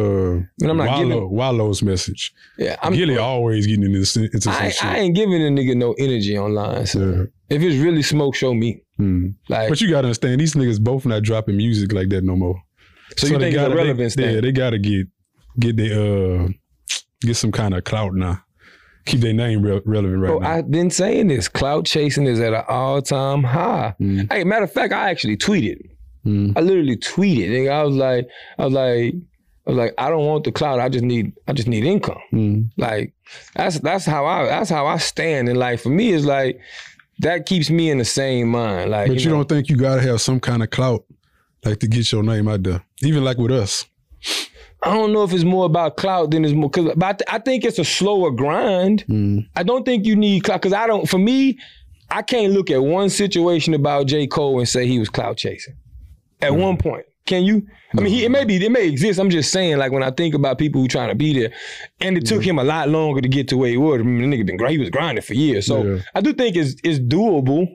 And 0.61 0.69
I'm 0.71 0.77
not 0.77 0.87
Wallo, 0.87 1.03
giving- 1.09 1.29
Wallo's 1.31 1.83
message. 1.83 2.33
Yeah, 2.57 2.77
I'm, 2.81 2.93
Gillie 2.93 3.17
always 3.17 3.67
getting 3.67 3.83
into, 3.83 3.99
this- 3.99 4.15
into 4.15 4.39
some 4.41 4.53
I, 4.53 4.69
shit. 4.69 4.85
I 4.85 4.97
ain't 4.99 5.15
giving 5.15 5.41
a 5.41 5.49
nigga 5.49 5.75
no 5.75 5.93
energy 5.93 6.37
online. 6.37 6.85
So 6.85 6.99
Yeah. 6.99 7.55
if 7.55 7.61
it's 7.61 7.77
really 7.83 8.03
smoke, 8.03 8.35
show 8.35 8.53
me. 8.53 8.81
Mm. 8.99 9.33
Like, 9.49 9.69
But 9.69 9.81
you 9.81 9.89
gotta 9.89 10.07
understand, 10.07 10.39
these 10.39 10.53
niggas 10.53 10.79
both 10.81 11.05
not 11.05 11.23
dropping 11.23 11.57
music 11.57 11.91
like 11.91 12.09
that 12.09 12.23
no 12.23 12.35
more. 12.35 12.61
so 13.17 13.27
you 13.27 13.37
they 13.37 13.51
think 13.51 13.55
it's 13.55 13.73
a 13.73 13.75
relevance 13.75 14.15
they, 14.15 14.23
thing? 14.23 14.35
Yeah, 14.35 14.41
they 14.41 14.51
gotta 14.51 14.77
get 14.79 15.07
get 15.59 15.75
their 15.77 15.99
uh 15.99 16.47
get 17.27 17.35
some 17.35 17.51
kind 17.51 17.73
of 17.73 17.83
clout 17.83 18.13
now. 18.13 18.43
Keep 19.05 19.19
their 19.19 19.33
name 19.33 19.61
re- 19.61 19.81
relevant 19.85 20.21
right 20.21 20.29
Bro, 20.29 20.39
now. 20.39 20.51
I've 20.51 20.71
been 20.71 20.89
saying 20.89 21.27
this. 21.27 21.49
Clout 21.49 21.85
chasing 21.85 22.25
is 22.25 22.39
at 22.39 22.53
an 22.53 22.63
all 22.69 23.01
time 23.01 23.43
high. 23.43 23.95
Mm. 23.99 24.31
Hey, 24.31 24.43
matter 24.45 24.63
of 24.63 24.71
fact, 24.71 24.93
I 24.93 25.09
actually 25.09 25.35
tweeted. 25.35 25.89
Mm. 26.25 26.53
I 26.55 26.61
literally 26.61 26.95
tweeted. 26.95 27.49
Nigga, 27.49 27.71
I 27.71 27.83
was 27.83 27.95
like, 27.95 28.29
I 28.57 28.65
was 28.65 28.73
like, 28.73 29.13
I 29.67 29.69
was 29.69 29.77
like, 29.77 29.93
I 29.97 30.09
don't 30.09 30.25
want 30.25 30.45
the 30.45 30.51
clout. 30.53 30.79
I 30.79 30.87
just 30.87 31.03
need, 31.03 31.33
I 31.47 31.53
just 31.53 31.67
need 31.67 31.83
income. 31.83 32.21
Mm. 32.31 32.69
Like 32.77 33.13
that's 33.55 33.79
that's 33.79 34.05
how 34.05 34.25
I 34.25 34.45
that's 34.45 34.69
how 34.69 34.85
I 34.85 34.97
stand 34.97 35.49
in 35.49 35.57
life. 35.57 35.83
For 35.83 35.89
me, 35.89 36.13
it's 36.13 36.25
like 36.25 36.59
that 37.19 37.45
keeps 37.45 37.69
me 37.69 37.89
in 37.89 37.97
the 37.97 38.05
same 38.05 38.49
mind. 38.49 38.91
Like, 38.91 39.07
But 39.07 39.19
you, 39.19 39.29
know, 39.29 39.37
don't 39.37 39.49
think 39.49 39.69
you 39.69 39.75
gotta 39.75 40.01
have 40.01 40.21
some 40.21 40.39
kind 40.39 40.63
of 40.63 40.69
clout, 40.69 41.03
like 41.65 41.79
to 41.79 41.87
get 41.87 42.11
your 42.11 42.23
name 42.23 42.47
out 42.47 42.63
there, 42.63 42.83
even 43.01 43.23
like 43.23 43.37
with 43.37 43.51
us. 43.51 43.85
I 44.85 44.93
don't 44.93 45.13
know 45.13 45.23
if 45.23 45.31
it's 45.31 45.43
more 45.45 45.65
about 45.65 45.95
clout 45.97 46.31
than 46.31 46.43
it's 46.43 46.53
more 46.53 46.69
because, 46.69 46.93
but 46.95 47.05
I, 47.05 47.13
th- 47.13 47.29
I 47.31 47.39
think 47.39 47.63
it's 47.63 47.79
a 47.79 47.85
slower 47.85 48.31
grind. 48.31 49.05
Mm. 49.07 49.47
I 49.55 49.63
don't 49.63 49.85
think 49.85 50.05
you 50.05 50.15
need 50.15 50.43
clout 50.43 50.61
because 50.61 50.73
I 50.73 50.87
don't. 50.87 51.07
For 51.07 51.17
me, 51.17 51.57
I 52.11 52.21
can't 52.21 52.51
look 52.53 52.69
at 52.69 52.83
one 52.83 53.09
situation 53.09 53.73
about 53.73 54.07
J 54.07 54.27
Cole 54.27 54.59
and 54.59 54.67
say 54.67 54.85
he 54.85 54.99
was 54.99 55.09
clout 55.09 55.37
chasing. 55.37 55.75
At 56.41 56.53
one 56.55 56.75
point, 56.77 57.05
can 57.25 57.43
you? 57.43 57.65
I 57.97 58.01
mean, 58.01 58.11
he, 58.11 58.25
it 58.25 58.29
may 58.29 58.43
be, 58.43 58.57
it 58.57 58.71
may 58.71 58.87
exist. 58.87 59.19
I'm 59.19 59.29
just 59.29 59.51
saying, 59.51 59.77
like 59.77 59.91
when 59.91 60.03
I 60.03 60.11
think 60.11 60.33
about 60.35 60.57
people 60.57 60.81
who 60.81 60.87
trying 60.87 61.09
to 61.09 61.15
be 61.15 61.31
there, 61.39 61.53
and 62.01 62.17
it 62.17 62.25
took 62.25 62.43
him 62.43 62.59
a 62.59 62.63
lot 62.63 62.89
longer 62.89 63.21
to 63.21 63.29
get 63.29 63.47
to 63.49 63.57
where 63.57 63.69
he 63.69 63.77
was. 63.77 64.01
I 64.01 64.03
mean, 64.03 64.29
the 64.29 64.35
nigga 64.37 64.45
been 64.45 64.57
great. 64.57 64.71
He 64.71 64.77
was 64.79 64.89
grinding 64.89 65.21
for 65.21 65.33
years, 65.35 65.67
so 65.67 65.83
Yeah. 65.83 66.01
I 66.13 66.21
do 66.21 66.33
think 66.33 66.55
it's 66.57 66.75
it's 66.83 66.99
doable, 66.99 67.67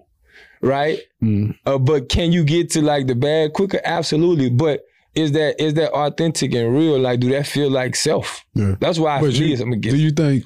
right? 0.61 0.99
Mm. 1.23 1.57
Uh, 1.65 1.79
but 1.79 2.09
can 2.09 2.33
you 2.33 2.45
get 2.45 2.71
to 2.73 2.83
like 2.83 3.07
the 3.07 3.15
bag 3.15 3.55
quicker? 3.55 3.81
Absolutely. 3.85 4.51
But 4.51 4.83
is 5.19 5.33
that 5.33 5.61
is 5.61 5.75
that 5.75 5.91
authentic 5.93 6.55
and 6.55 6.75
real? 6.75 6.99
Like, 6.99 7.21
do 7.21 7.29
that 7.31 7.47
feel 7.47 7.71
like 7.71 7.97
self? 7.97 8.45
Yeah. 8.55 8.77
That's 8.81 8.99
why 8.99 9.16
I 9.19 9.21
But 9.21 9.35
for 9.35 9.41
me, 9.41 9.47
you, 9.49 9.53
it's- 9.55 9.61
I'm 9.61 9.71
gonna 9.71 9.81
do 9.81 9.97
you 9.97 10.11
think 10.11 10.45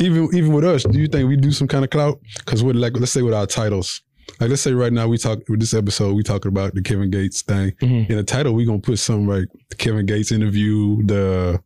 even 0.00 0.28
even 0.34 0.52
with 0.52 0.64
us, 0.64 0.82
do 0.84 0.98
you 0.98 1.06
think 1.08 1.28
we 1.28 1.36
do 1.36 1.52
some 1.52 1.68
kind 1.68 1.84
of 1.84 1.90
clout? 1.90 2.18
Because 2.38 2.62
with 2.64 2.76
like 2.76 2.94
let's 2.98 3.12
say 3.12 3.22
with 3.22 3.34
our 3.34 3.46
titles, 3.46 4.02
like 4.40 4.50
let's 4.50 4.62
say 4.62 4.72
right 4.72 4.92
now 4.92 5.06
we 5.06 5.18
talk 5.18 5.38
with 5.48 5.60
this 5.60 5.74
episode 5.74 6.14
we 6.16 6.22
talking 6.22 6.48
about 6.48 6.74
the 6.74 6.82
Kevin 6.82 7.10
Gates 7.10 7.42
thing. 7.42 7.72
Mhm. 7.82 8.10
In 8.10 8.16
the 8.16 8.24
title 8.24 8.54
we 8.54 8.64
gonna 8.64 8.78
put 8.80 8.98
something 8.98 9.26
like 9.28 9.46
the 9.70 9.76
Kevin 9.76 10.06
Gates 10.06 10.32
interview, 10.32 11.04
the 11.06 11.60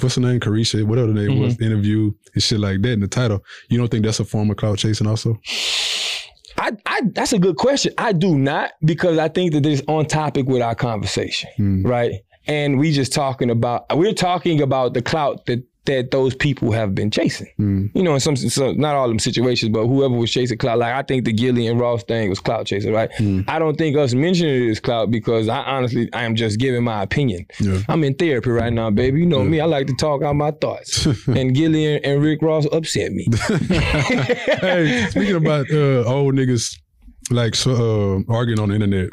what's 0.00 0.14
her 0.14 0.20
name, 0.20 0.40
Caresha, 0.40 0.82
whatever 0.84 1.12
the 1.12 1.26
name 1.26 1.40
was, 1.40 1.60
interview 1.60 2.12
and 2.34 2.42
shit 2.42 2.60
like 2.60 2.80
that 2.82 2.92
in 2.92 3.00
the 3.00 3.08
title. 3.08 3.44
You 3.68 3.76
don't 3.78 3.88
think 3.90 4.04
that's 4.04 4.20
a 4.20 4.24
form 4.24 4.50
of 4.50 4.56
clout 4.56 4.78
chasing 4.78 5.06
also? 5.06 5.38
I, 6.60 6.72
I 6.86 7.00
that's 7.14 7.32
a 7.32 7.38
good 7.38 7.56
question. 7.56 7.92
I 7.98 8.12
do 8.12 8.38
not 8.38 8.72
because 8.84 9.18
I 9.18 9.28
think 9.28 9.52
that 9.54 9.64
it's 9.66 9.82
on 9.88 10.04
topic 10.06 10.46
with 10.46 10.62
our 10.62 10.74
conversation, 10.74 11.50
Mm. 11.58 11.86
right? 11.86 12.12
And 12.46 12.78
we 12.78 12.92
just 12.92 13.12
talking 13.12 13.50
about 13.50 13.86
we're 13.96 14.12
talking 14.14 14.60
about 14.60 14.94
the 14.94 15.02
clout 15.02 15.46
that 15.46 15.62
that 15.90 16.10
those 16.10 16.34
people 16.34 16.72
have 16.72 16.94
been 16.94 17.10
chasing. 17.10 17.48
Mm. 17.58 17.90
You 17.94 18.02
know, 18.02 18.14
in 18.14 18.20
some, 18.20 18.36
not 18.78 18.94
all 18.94 19.08
them 19.08 19.18
situations, 19.18 19.70
but 19.72 19.86
whoever 19.86 20.14
was 20.14 20.30
chasing 20.30 20.58
clout. 20.58 20.78
Like 20.78 20.94
I 20.94 21.02
think 21.02 21.24
the 21.24 21.32
Gillie 21.32 21.66
and 21.66 21.78
Ross 21.80 22.02
thing 22.04 22.28
was 22.28 22.40
clout 22.40 22.66
chasing, 22.66 22.92
right? 22.92 23.10
Mm. 23.18 23.48
I 23.48 23.58
don't 23.58 23.76
think 23.76 23.96
us 23.96 24.14
mentioning 24.14 24.54
it 24.54 24.68
is 24.68 24.80
clout 24.80 25.10
because 25.10 25.48
I 25.48 25.58
honestly 25.58 26.08
I 26.12 26.24
am 26.24 26.34
just 26.34 26.58
giving 26.58 26.84
my 26.84 27.02
opinion. 27.02 27.46
Yeah. 27.60 27.80
I'm 27.88 28.04
in 28.04 28.14
therapy 28.14 28.50
right 28.50 28.72
now, 28.72 28.90
baby. 28.90 29.20
You 29.20 29.26
know 29.26 29.42
me. 29.42 29.60
I 29.60 29.66
like 29.66 29.86
to 29.88 29.94
talk 29.94 30.22
out 30.22 30.36
my 30.36 30.50
thoughts. 30.52 31.06
and 31.26 31.54
Gillie 31.54 31.96
and, 31.96 32.04
and 32.04 32.22
Rick 32.22 32.42
Ross 32.42 32.66
upset 32.72 33.12
me. 33.12 33.26
hey, 33.58 35.06
speaking 35.10 35.36
about 35.36 35.70
uh, 35.70 36.04
old 36.04 36.34
niggas 36.34 36.78
like 37.30 37.54
so, 37.54 38.24
uh, 38.28 38.32
arguing 38.32 38.60
on 38.60 38.70
the 38.70 38.74
internet, 38.74 39.10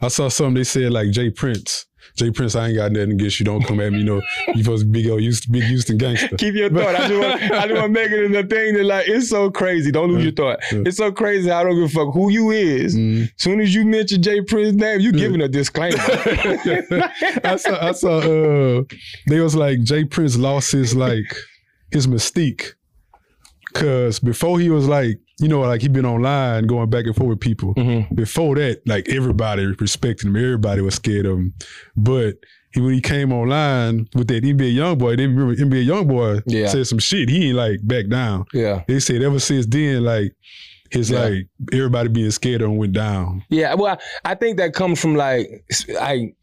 I 0.00 0.08
saw 0.08 0.28
something 0.28 0.54
they 0.54 0.64
said 0.64 0.92
like 0.92 1.10
J 1.10 1.30
Prince. 1.30 1.86
J 2.16 2.30
Prince, 2.30 2.54
I 2.54 2.68
ain't 2.68 2.76
got 2.76 2.92
nothing 2.92 3.12
against 3.12 3.40
you. 3.40 3.44
Don't 3.44 3.62
come 3.62 3.80
at 3.80 3.92
me. 3.92 3.98
You 3.98 4.04
know, 4.04 4.22
you 4.54 4.62
supposed 4.62 4.84
to 4.84 4.88
be 4.88 5.02
big 5.02 5.10
old 5.10 5.20
Houston, 5.20 5.52
big 5.52 5.64
Houston 5.64 5.98
gangster. 5.98 6.36
Keep 6.36 6.54
your 6.54 6.70
thought. 6.70 6.94
I 6.94 7.08
just 7.08 7.20
want 7.20 7.42
I 7.52 7.66
just 7.66 7.80
want 7.80 7.82
to 7.82 7.88
make 7.88 8.10
it 8.12 8.24
in 8.24 8.32
the 8.32 8.44
thing 8.44 8.74
that 8.74 8.84
like 8.84 9.08
it's 9.08 9.28
so 9.28 9.50
crazy. 9.50 9.90
Don't 9.90 10.10
lose 10.12 10.22
your 10.22 10.32
thought. 10.32 10.60
It's 10.70 10.96
so 10.98 11.10
crazy. 11.10 11.50
I 11.50 11.64
don't 11.64 11.74
give 11.74 11.84
a 11.84 11.88
fuck 11.88 12.14
who 12.14 12.30
you 12.30 12.52
is. 12.52 12.94
Mm. 12.94 13.30
Soon 13.36 13.60
as 13.60 13.74
you 13.74 13.84
mention 13.84 14.22
J 14.22 14.42
Prince's 14.42 14.74
name, 14.74 15.00
you 15.00 15.10
giving 15.10 15.40
a 15.40 15.48
disclaimer. 15.48 15.96
I 15.98 17.56
saw, 17.56 17.88
I 17.88 17.92
saw, 17.92 18.18
uh, 18.18 18.82
they 19.26 19.40
was 19.40 19.56
like 19.56 19.82
J 19.82 20.04
Prince 20.04 20.36
lost 20.36 20.70
his 20.70 20.94
like 20.94 21.34
his 21.90 22.06
mystique, 22.06 22.74
cause 23.72 24.20
before 24.20 24.60
he 24.60 24.70
was 24.70 24.86
like, 24.86 25.18
you 25.40 25.48
know, 25.48 25.60
like 25.60 25.82
he 25.82 25.88
been 25.88 26.06
online 26.06 26.66
going 26.66 26.88
back 26.90 27.06
and 27.06 27.14
forth 27.16 27.28
with 27.30 27.40
people. 27.40 27.74
Mm-hmm. 27.74 28.14
Before 28.14 28.54
that, 28.56 28.82
like 28.86 29.08
everybody 29.08 29.66
respected 29.66 30.26
him, 30.28 30.36
everybody 30.36 30.80
was 30.80 30.94
scared 30.96 31.26
of 31.26 31.38
him, 31.38 31.54
but. 31.96 32.36
He, 32.72 32.80
when 32.80 32.92
he 32.92 33.00
came 33.00 33.32
online 33.32 34.08
with 34.16 34.26
that 34.26 34.42
NBA 34.42 34.74
young 34.74 34.98
boy, 34.98 35.14
they 35.14 35.28
remember 35.28 35.54
NBA 35.54 35.86
young 35.86 36.08
boy 36.08 36.40
Yeah. 36.44 36.66
said 36.66 36.84
some 36.88 36.98
shit. 36.98 37.28
He 37.28 37.50
ain't 37.50 37.56
like 37.56 37.78
back 37.86 38.08
down. 38.08 38.46
yeah. 38.52 38.82
They 38.88 38.98
said 38.98 39.22
ever 39.22 39.38
since 39.38 39.64
then, 39.66 40.02
like 40.02 40.32
his 40.90 41.08
Yeah. 41.08 41.20
like 41.20 41.46
everybody 41.72 42.08
being 42.08 42.32
scared 42.32 42.62
of 42.62 42.70
him 42.72 42.76
went 42.78 42.92
down. 42.92 43.44
Yeah. 43.48 43.74
Well, 43.74 43.96
I, 44.24 44.32
I 44.32 44.34
think 44.34 44.56
that 44.56 44.74
comes 44.74 45.00
from 45.00 45.14
like 45.14 45.64
like 46.00 46.34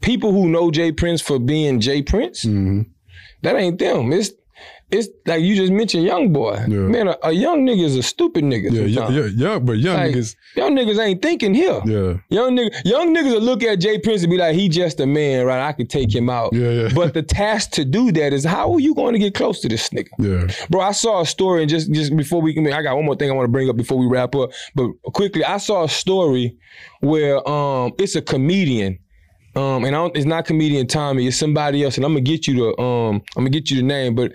people 0.00 0.32
who 0.32 0.48
know 0.48 0.72
J 0.72 0.90
Prince 0.90 1.20
for 1.22 1.38
being 1.38 1.78
J 1.78 2.02
Prince. 2.02 2.42
hmm 2.42 2.80
That 3.42 3.54
ain't 3.54 3.78
them. 3.78 4.12
It's 4.12 4.32
it's 4.90 5.08
like 5.26 5.42
you 5.42 5.54
just 5.54 5.70
mentioned 5.72 6.04
young 6.04 6.32
boy. 6.32 6.54
Yeah. 6.66 6.78
Man, 6.78 7.08
a, 7.08 7.16
a 7.24 7.32
young 7.32 7.66
nigga 7.66 7.84
is 7.84 7.96
a 7.96 8.02
stupid 8.02 8.42
nigga. 8.44 8.70
Yeah, 8.72 8.82
yeah, 8.84 9.10
yeah, 9.10 9.28
yeah, 9.34 9.58
but 9.58 9.72
young 9.78 9.96
Like, 9.96 10.14
niggas, 10.14 10.34
Young 10.56 10.74
niggas 10.76 10.98
ain't 10.98 11.20
thinking 11.20 11.52
here. 11.52 11.80
yeah, 11.84 12.14
Young 12.30 12.56
nigga, 12.56 12.70
young 12.86 13.14
niggas 13.14 13.32
will 13.34 13.42
look 13.42 13.62
at 13.62 13.80
J 13.80 13.98
Prince 13.98 14.22
and 14.22 14.30
be 14.30 14.38
like, 14.38 14.54
he 14.54 14.68
just 14.70 14.98
a 15.00 15.06
man, 15.06 15.44
right? 15.44 15.60
I 15.60 15.72
could 15.72 15.90
take 15.90 16.14
him 16.14 16.30
out. 16.30 16.54
yeah, 16.54 16.70
yeah. 16.70 16.88
But 16.94 17.12
the 17.12 17.22
task 17.22 17.72
to 17.72 17.84
do 17.84 18.10
that 18.12 18.32
is 18.32 18.44
how 18.44 18.72
are 18.72 18.80
you 18.80 18.94
going 18.94 19.12
to 19.12 19.18
get 19.18 19.34
close 19.34 19.60
to 19.60 19.68
this 19.68 19.90
nigga? 19.90 20.08
yeah. 20.18 20.46
Bro, 20.70 20.80
I 20.80 20.92
saw 20.92 21.20
a 21.20 21.26
story 21.26 21.62
and 21.62 21.68
just 21.70 21.92
just 21.92 22.16
before 22.16 22.40
we 22.40 22.54
can 22.54 22.66
I 22.72 22.80
got 22.82 22.96
one 22.96 23.04
more 23.04 23.16
thing 23.16 23.30
I 23.30 23.34
want 23.34 23.44
to 23.44 23.52
bring 23.52 23.68
up 23.68 23.76
before 23.76 23.98
we 23.98 24.06
wrap 24.06 24.34
up. 24.34 24.50
But 24.74 24.88
quickly, 25.12 25.44
I 25.44 25.58
saw 25.58 25.84
a 25.84 25.88
story 25.88 26.56
where 27.00 27.46
um 27.48 27.92
it's 27.98 28.16
a 28.16 28.22
comedian. 28.22 28.98
Um, 29.56 29.84
and 29.84 29.96
I 29.96 29.98
don't, 29.98 30.16
it's 30.16 30.26
not 30.26 30.44
comedian 30.44 30.86
Tommy, 30.86 31.26
it's 31.26 31.36
somebody 31.36 31.82
else, 31.82 31.96
and 31.96 32.04
I'm 32.04 32.12
gonna 32.12 32.20
get 32.20 32.46
you 32.46 32.54
the 32.54 32.80
um, 32.80 33.16
I'm 33.36 33.42
gonna 33.42 33.50
get 33.50 33.70
you 33.72 33.78
the 33.78 33.82
name, 33.82 34.14
but 34.14 34.32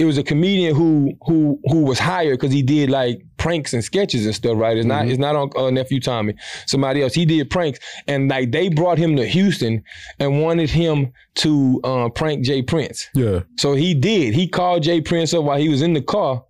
it 0.00 0.06
was 0.06 0.16
a 0.16 0.22
comedian 0.22 0.74
who 0.74 1.12
who 1.26 1.60
who 1.64 1.82
was 1.84 1.98
hired 1.98 2.40
because 2.40 2.54
he 2.54 2.62
did 2.62 2.88
like 2.88 3.20
pranks 3.36 3.74
and 3.74 3.84
sketches 3.84 4.24
and 4.24 4.34
stuff, 4.34 4.56
right? 4.56 4.78
It's 4.78 4.86
not 4.86 5.06
it's 5.06 5.18
not 5.18 5.36
on 5.36 5.50
uh, 5.54 5.68
nephew 5.68 6.00
Tommy, 6.00 6.34
somebody 6.66 7.02
else. 7.02 7.12
He 7.12 7.26
did 7.26 7.50
pranks, 7.50 7.78
and 8.06 8.30
like 8.30 8.50
they 8.50 8.70
brought 8.70 8.96
him 8.96 9.14
to 9.16 9.26
Houston 9.26 9.84
and 10.18 10.42
wanted 10.42 10.70
him 10.70 11.12
to 11.36 11.80
uh, 11.84 12.08
prank 12.08 12.46
J 12.46 12.62
Prince. 12.62 13.10
Yeah. 13.14 13.40
So 13.58 13.74
he 13.74 13.92
did. 13.92 14.32
He 14.32 14.48
called 14.48 14.84
J 14.84 15.02
Prince 15.02 15.34
up 15.34 15.44
while 15.44 15.58
he 15.58 15.68
was 15.68 15.82
in 15.82 15.92
the 15.92 16.02
car 16.02 16.44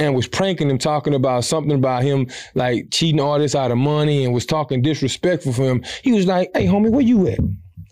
and 0.00 0.16
was 0.16 0.26
pranking 0.26 0.68
him, 0.68 0.78
talking 0.78 1.14
about 1.14 1.44
something 1.44 1.72
about 1.72 2.02
him 2.02 2.26
like 2.56 2.90
cheating 2.90 3.20
artists 3.20 3.54
out 3.54 3.70
of 3.70 3.78
money 3.78 4.24
and 4.24 4.34
was 4.34 4.46
talking 4.46 4.82
disrespectful 4.82 5.52
for 5.52 5.62
him. 5.62 5.84
He 6.02 6.10
was 6.10 6.26
like, 6.26 6.50
hey, 6.54 6.66
homie, 6.66 6.90
where 6.90 7.02
you 7.02 7.28
at? 7.28 7.38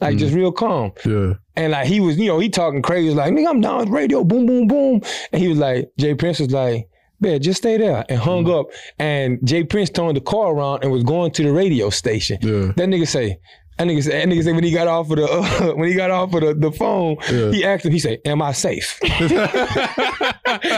Like, 0.01 0.17
just 0.17 0.35
real 0.35 0.53
calm. 0.53 0.93
Yeah. 1.05 1.35
And 1.59 1.73
like, 1.73 1.89
he 1.89 1.99
was, 1.99 2.17
you 2.17 2.29
know, 2.29 2.39
he 2.39 2.49
talking 2.49 2.83
crazy, 2.83 3.13
like, 3.13 3.33
nigga, 3.33 3.49
I'm 3.49 3.61
down 3.61 3.81
with 3.81 3.89
radio, 3.89 4.23
boom, 4.23 4.47
boom, 4.47 4.69
boom. 4.69 5.01
And 5.33 5.43
he 5.43 5.49
was 5.49 5.59
like, 5.59 5.91
J 5.99 6.15
Prince 6.15 6.39
was 6.39 6.53
like, 6.53 6.89
man, 7.19 7.43
just 7.43 7.59
stay 7.59 7.77
there 7.77 8.05
and 8.09 8.17
hung 8.21 8.45
mm-hmm. 8.45 8.61
up. 8.61 8.67
And 9.01 9.41
J 9.43 9.65
Prince 9.65 9.91
turned 9.91 10.17
the 10.17 10.21
car 10.21 10.55
around 10.55 10.85
and 10.85 10.93
was 10.93 11.03
going 11.03 11.33
to 11.33 11.43
the 11.43 11.51
radio 11.51 11.91
station. 11.91 12.39
Yeah. 12.43 12.73
That 12.77 12.89
nigga 12.89 13.09
say, 13.09 13.41
That 13.79 13.87
nigga 13.87 14.03
said, 14.03 14.13
that 14.15 14.29
nigga 14.29 14.43
said 14.43 14.55
when 14.55 14.65
he 14.65 14.73
got 14.73 14.89
off 14.89 15.11
of 15.11 15.17
the 15.19 15.25
uh, 15.31 15.73
when 15.77 15.89
he 15.89 15.95
got 15.95 16.11
off 16.11 16.35
of 16.35 16.41
the, 16.41 16.55
the 16.55 16.73
phone, 16.73 17.17
Yeah. 17.31 17.51
he 17.53 17.65
asked 17.65 17.85
him. 17.87 17.93
He 17.93 17.99
said, 18.01 18.19
"Am 18.25 18.43
I 18.43 18.53
safe?" 18.53 18.99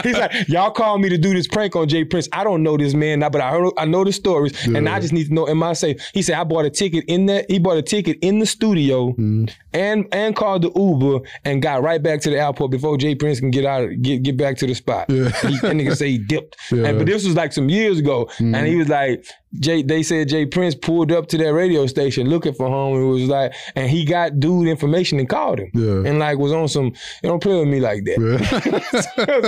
He's 0.03 0.17
like, 0.17 0.47
"Y'all 0.47 0.71
called 0.71 1.01
me 1.01 1.09
to 1.09 1.17
do 1.17 1.33
this 1.33 1.47
prank 1.47 1.75
on 1.75 1.87
J 1.87 2.03
Prince. 2.05 2.27
I 2.33 2.43
don't 2.43 2.63
know 2.63 2.77
this 2.77 2.93
man, 2.93 3.19
now, 3.19 3.29
but 3.29 3.41
I 3.41 3.49
heard 3.51 3.71
I 3.77 3.85
know 3.85 4.03
the 4.03 4.11
stories, 4.11 4.53
and 4.67 4.87
I 4.87 4.99
just 4.99 5.13
need 5.13 5.27
to 5.27 5.33
know, 5.33 5.47
am 5.47 5.63
I 5.63 5.73
safe?" 5.73 5.97
He 6.13 6.21
said, 6.21 6.35
"I 6.35 6.43
bought 6.43 6.65
a 6.65 6.69
ticket 6.69 7.05
in 7.07 7.25
that. 7.27 7.49
He 7.49 7.59
bought 7.59 7.77
a 7.77 7.81
ticket 7.81 8.17
in 8.21 8.39
the 8.39 8.45
studio, 8.45 9.15
and 9.17 10.07
and 10.11 10.35
called 10.35 10.61
the 10.63 10.71
Uber 10.75 11.25
and 11.45 11.61
got 11.61 11.81
right 11.83 12.01
back 12.01 12.21
to 12.21 12.29
the 12.29 12.37
airport 12.39 12.71
before 12.71 12.97
J 12.97 13.15
Prince 13.15 13.39
can 13.39 13.51
get 13.51 13.65
out 13.65 13.89
get 14.01 14.23
get 14.23 14.37
back 14.37 14.57
to 14.57 14.67
the 14.67 14.75
spot. 14.75 15.09
Yeah. 15.09 15.29
He, 15.41 15.57
that 15.59 15.73
nigga 15.75 15.95
say 15.95 16.11
he 16.11 16.17
dipped, 16.17 16.55
Yeah. 16.71 16.85
and, 16.87 16.97
but 16.97 17.07
this 17.07 17.25
was 17.25 17.35
like 17.35 17.53
some 17.53 17.69
years 17.69 17.99
ago, 17.99 18.29
and 18.39 18.67
he 18.67 18.75
was 18.75 18.89
like, 18.89 19.25
Jay. 19.59 19.81
They 19.81 20.03
said 20.03 20.29
J 20.29 20.45
Prince 20.45 20.75
pulled 20.75 21.11
up 21.11 21.27
to 21.29 21.37
that 21.39 21.53
radio 21.53 21.85
station 21.87 22.29
looking 22.29 22.53
for 22.53 22.67
him, 22.67 22.90
and 22.95 23.03
it 23.03 23.07
was 23.09 23.23
like, 23.29 23.53
and 23.75 23.89
he 23.89 24.05
got 24.05 24.39
dude 24.39 24.67
information 24.67 25.19
and 25.19 25.27
called 25.29 25.59
him, 25.59 25.69
Yeah. 25.73 26.09
and 26.09 26.19
like 26.19 26.37
was 26.37 26.51
on 26.51 26.67
some, 26.67 26.85
you 26.87 27.29
don't 27.29 27.41
play 27.41 27.57
with 27.59 27.67
me 27.67 27.79
like 27.79 28.03
that. 28.05 28.19
Yeah. 28.19 28.79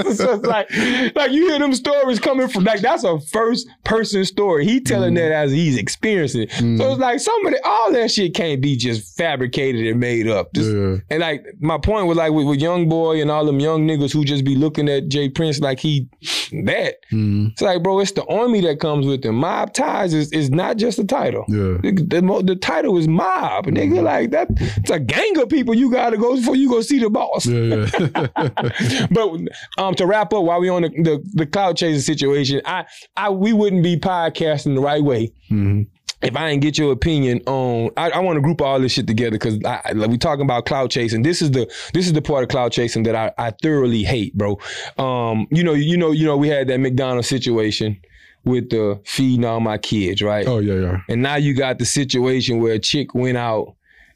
so 0.14 0.34
it's 0.34 0.46
like, 0.46 1.16
like 1.16 1.32
you 1.32 1.50
hear 1.50 1.60
them 1.60 1.74
stories 1.74 2.20
coming 2.20 2.48
from 2.48 2.64
like 2.64 2.82
that's 2.82 3.04
a 3.04 3.20
first 3.20 3.68
person 3.84 4.26
story. 4.26 4.66
He 4.66 4.80
telling 4.80 5.14
that 5.16 5.32
as 5.32 5.52
he's 5.52 5.78
experiencing 5.78 6.44
it. 6.44 6.52
So 6.52 6.92
it's 6.92 7.00
like 7.00 7.20
some 7.20 7.46
of 7.46 7.54
all 7.66 7.92
that 7.94 8.12
shit 8.12 8.34
can't 8.34 8.62
be 8.62 8.76
just 8.76 9.18
fabricated 9.18 9.88
and 9.88 10.00
made 10.00 10.28
up. 10.28 10.54
Just- 10.54 10.72
Yeah. 10.74 10.98
And 11.10 11.20
like 11.20 11.46
my 11.60 11.78
point 11.78 12.08
was 12.08 12.18
like 12.18 12.32
with, 12.32 12.48
with 12.48 12.60
young 12.60 12.90
boy 12.90 13.22
and 13.22 13.30
all 13.32 13.46
them 13.46 13.60
young 13.60 13.88
niggas 13.88 14.12
who 14.14 14.24
just 14.26 14.44
be 14.46 14.56
looking 14.56 14.90
at 14.90 15.08
J 15.10 15.30
Prince 15.30 15.60
like 15.60 15.80
he 15.80 16.08
that. 16.52 16.96
Mm. 17.12 17.52
It's 17.52 17.62
like, 17.62 17.84
bro, 17.84 18.00
it's 18.00 18.12
the 18.12 18.26
army 18.26 18.62
that 18.62 18.80
comes 18.80 19.06
with 19.06 19.24
him. 19.26 19.36
Mob 19.36 19.74
ties 19.74 20.14
is, 20.14 20.32
is 20.32 20.50
not 20.50 20.78
just 20.78 21.00
a 21.00 21.04
title. 21.04 21.46
Yeah. 21.48 21.78
The, 21.82 22.06
the, 22.08 22.44
the 22.46 22.56
title 22.56 22.98
is 22.98 23.08
mob, 23.08 23.33
nigga. 23.66 24.02
Like 24.04 24.32
that, 24.32 24.48
it's 24.52 24.90
a 24.90 25.00
gang 25.00 25.38
of 25.40 25.50
people 25.50 25.74
you 25.74 25.92
gotta 25.92 26.18
go 26.18 26.36
before 26.36 26.56
you 26.56 26.70
go 26.70 26.82
see 26.82 27.00
the 27.00 27.10
boss. 27.10 27.46
Yeah, 27.46 27.88
yeah. 28.00 29.08
but 29.12 29.40
um, 29.78 29.96
to 29.96 30.06
wrap 30.06 30.34
up, 30.34 30.44
while 30.44 30.60
we 30.60 30.70
on 30.70 30.84
the, 30.84 30.90
the 30.90 31.30
the 31.34 31.46
cloud 31.46 31.78
chasing 31.78 32.02
situation, 32.02 32.62
I 32.66 32.86
I 33.18 33.30
we 33.30 33.54
wouldn't 33.54 33.84
be 33.84 33.98
podcasting 33.98 34.76
the 34.76 34.82
right 34.82 35.04
way 35.04 35.32
Mhm. 35.52 35.88
if 36.22 36.36
I 36.36 36.50
didn't 36.50 36.62
get 36.62 36.78
your 36.78 36.92
opinion 36.92 37.42
on. 37.48 37.92
I, 37.98 38.10
I 38.12 38.20
want 38.20 38.38
to 38.38 38.42
group 38.42 38.62
all 38.62 38.80
this 38.80 38.94
shit 38.94 39.08
together 39.08 39.32
because 39.32 39.62
like 39.62 40.10
we 40.10 40.18
talking 40.18 40.46
about 40.46 40.66
cloud 40.66 40.92
chasing. 40.92 41.22
This 41.24 41.42
is 41.42 41.52
the 41.52 41.72
this 41.94 42.08
is 42.08 42.14
the 42.14 42.22
part 42.22 42.44
of 42.44 42.50
cloud 42.50 42.72
chasing 42.72 43.04
that 43.04 43.16
I, 43.16 43.32
I 43.38 43.52
thoroughly 43.62 44.04
hate, 44.04 44.38
bro. 44.38 44.60
Um, 44.98 45.48
you 45.52 45.64
know, 45.64 45.74
you 45.74 45.98
know, 45.98 46.12
you 46.12 46.26
know, 46.26 46.38
we 46.38 46.48
had 46.50 46.68
that 46.68 46.80
McDonald's 46.80 47.28
situation 47.28 48.00
with 48.46 48.70
the 48.70 49.00
feeding 49.06 49.46
all 49.46 49.60
my 49.60 49.78
kids, 49.78 50.22
right? 50.22 50.48
Oh 50.48 50.60
yeah, 50.60 50.76
yeah. 50.76 50.98
And 51.10 51.22
now 51.22 51.36
you 51.36 51.54
got 51.56 51.80
the 51.80 51.86
situation 51.86 52.60
where 52.60 52.74
a 52.74 52.80
chick 52.80 53.14
went 53.16 53.38
out 53.38 53.76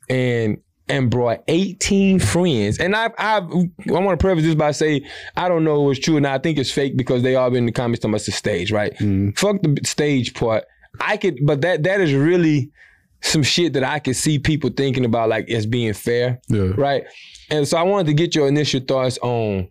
and 0.10 0.58
and 0.90 1.10
brought 1.10 1.44
18 1.50 2.20
friends. 2.20 2.78
And 2.80 2.96
I've, 2.96 3.12
I've 3.18 3.44
I 3.44 4.00
want 4.00 4.18
to 4.20 4.24
preface 4.24 4.44
this 4.46 4.56
by 4.56 4.72
saying 4.72 5.02
I 5.36 5.48
don't 5.50 5.64
know 5.64 5.90
if 5.92 5.98
it's 5.98 6.06
true 6.06 6.18
or 6.18 6.22
not. 6.22 6.34
I 6.34 6.38
think 6.38 6.58
it's 6.58 6.72
fake 6.72 6.96
because 6.98 7.24
they 7.24 7.36
all 7.36 7.50
been 7.50 7.60
in 7.60 7.66
the 7.68 7.72
comments 7.74 8.00
talking 8.02 8.14
about 8.14 8.26
the 8.26 8.32
stage, 8.32 8.72
right? 8.72 8.94
Mm-hmm. 8.94 9.32
Fuck 9.32 9.62
the 9.64 9.80
stage 9.86 10.34
part. 10.34 10.64
I 11.02 11.18
could, 11.18 11.40
but 11.46 11.62
that 11.62 11.84
that 11.84 12.02
is 12.02 12.14
really 12.14 12.72
some 13.22 13.44
shit 13.44 13.74
that 13.74 13.84
I 13.84 14.00
could 14.00 14.16
see 14.16 14.40
people 14.40 14.70
thinking 14.70 15.04
about 15.04 15.28
like 15.30 15.50
as 15.50 15.66
being 15.66 15.94
fair, 15.94 16.40
Yeah. 16.50 16.72
right? 16.78 17.04
And 17.50 17.68
so 17.68 17.78
I 17.78 17.84
wanted 17.84 18.08
to 18.08 18.14
get 18.14 18.36
your 18.36 18.48
initial 18.48 18.80
thoughts 18.80 19.18
on 19.22 19.68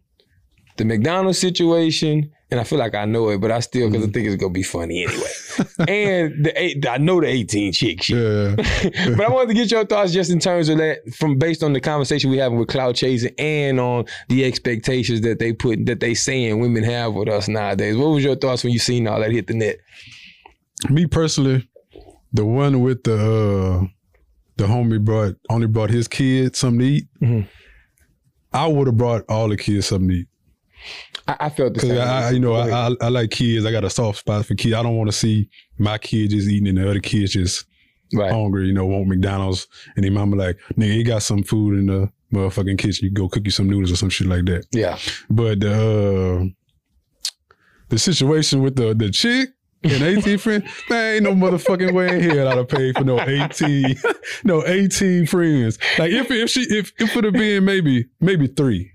the 0.77 0.85
McDonald's 0.85 1.39
situation, 1.39 2.31
and 2.51 2.61
I 2.61 2.65
feel 2.65 2.79
like 2.79 2.95
I 2.95 3.05
know 3.07 3.29
it, 3.31 3.41
but 3.41 3.51
I 3.51 3.59
still 3.61 3.91
because 3.91 4.07
I 4.07 4.11
think 4.11 4.27
it's 4.29 4.37
gonna 4.37 4.53
be 4.53 4.63
funny 4.63 5.05
anyway. 5.05 5.31
and 5.89 6.45
the 6.45 6.53
eight, 6.55 6.87
I 6.87 6.99
know 6.99 7.21
the 7.21 7.27
eighteen 7.27 7.73
chick 7.73 8.03
shit. 8.03 8.17
Yeah. 8.17 8.55
but 9.17 9.27
I 9.27 9.29
wanted 9.29 9.49
to 9.49 9.55
get 9.55 9.71
your 9.71 9.85
thoughts 9.85 10.13
just 10.13 10.31
in 10.31 10.39
terms 10.39 10.69
of 10.69 10.79
that, 10.79 10.99
from 11.15 11.39
based 11.39 11.63
on 11.65 11.73
the 11.73 11.81
conversation 11.81 12.31
we 12.31 12.39
having 12.39 12.59
with 12.59 12.69
cloud 12.69 12.95
chasing 12.95 13.35
and 13.39 13.81
on 13.81 14.05
the 14.29 14.45
expectations 14.45 15.23
that 15.23 15.41
they 15.41 15.53
put 15.53 15.87
that 15.87 15.99
they 16.01 16.15
saying 16.15 16.61
women 16.61 16.85
have 16.85 17.15
with 17.15 17.29
us 17.29 17.49
nowadays. 17.49 17.97
What 17.97 18.09
was 18.09 18.23
your 18.25 18.37
thoughts 18.37 18.63
when 18.63 18.73
you 18.73 18.79
seen 18.79 19.09
all 19.09 19.21
that 19.21 19.33
hit 19.33 19.49
the 19.49 19.55
net? 19.55 19.79
Me 20.89 21.07
personally, 21.07 21.69
the 22.33 22.45
one 22.45 22.81
with 22.81 23.03
the 23.03 23.15
uh 23.15 23.87
the 24.57 24.65
homie 24.65 25.05
brought 25.05 25.35
only 25.51 25.67
brought 25.67 25.91
his 25.91 26.07
kids 26.07 26.59
something 26.59 26.79
to 26.79 26.87
eat. 26.87 27.09
Mhm. 27.21 27.49
I 28.53 28.69
would 28.69 28.87
have 28.87 28.97
brought 28.97 29.25
all 29.29 29.49
the 29.49 29.57
kids 29.57 29.87
something 29.87 30.09
to 30.09 30.15
eat. 30.15 30.29
I, 31.29 31.37
I 31.41 31.49
felt 31.51 31.75
the 31.75 31.81
same. 31.81 31.99
I, 31.99 32.31
you 32.31 32.39
know, 32.39 32.55
I, 32.55 32.89
I, 32.89 32.91
I 33.01 33.09
like 33.09 33.31
kids. 33.31 33.65
I 33.65 33.73
got 33.73 33.85
a 33.85 33.91
soft 33.91 34.19
spot 34.19 34.47
for 34.47 34.55
kids. 34.55 34.75
I 34.75 34.83
don't 34.83 34.97
want 34.97 35.09
to 35.09 35.17
see 35.17 35.49
my 35.79 35.99
kids 35.99 36.33
just 36.33 36.49
eating 36.49 36.69
and 36.69 36.79
the 36.79 36.89
other 36.89 37.01
kids 37.01 37.33
just 37.33 37.67
right. 38.15 38.33
hungry. 38.33 38.67
You 38.67 38.73
know, 38.73 38.87
want 38.87 39.09
McDonald's 39.09 39.67
and 39.97 40.05
their 40.05 40.13
mama 40.13 40.37
like, 40.37 40.59
nigga, 40.77 40.95
you 40.95 41.05
got 41.05 41.23
some 41.23 41.43
food 41.43 41.79
in 41.79 41.87
the 41.87 42.11
motherfucking 42.33 42.79
kitchen. 42.79 43.07
You 43.07 43.11
go 43.11 43.29
cook 43.29 43.45
you 43.45 43.51
some 43.51 43.69
noodles 43.69 43.93
or 43.93 43.97
some 43.97 44.11
shit 44.11 44.27
like 44.27 44.45
that. 44.47 44.67
Yeah. 44.73 44.99
But 45.31 45.65
uh, 45.65 46.45
the 47.89 47.99
situation 47.99 48.63
with 48.63 48.77
the 48.77 48.95
the 48.95 49.11
chick 49.11 49.51
and 49.83 50.03
18 50.03 50.39
friends, 50.39 50.65
man, 50.89 51.15
ain't 51.15 51.25
no 51.25 51.33
motherfucking 51.33 51.93
way 51.93 52.15
in 52.15 52.21
here 52.21 52.45
that 52.45 52.59
I'd 52.59 52.69
pay 52.69 52.93
for 52.93 53.05
no 53.05 53.21
18, 53.21 53.97
no 54.45 54.65
18 54.67 55.27
friends. 55.27 55.79
Like 55.99 56.13
if 56.13 56.31
if 56.31 56.51
she 56.51 56.63
if 56.63 56.93
it 56.99 57.15
would 57.15 57.25
have 57.25 57.35
been 57.35 57.65
maybe 57.65 58.07
maybe 58.21 58.47
three. 58.47 58.93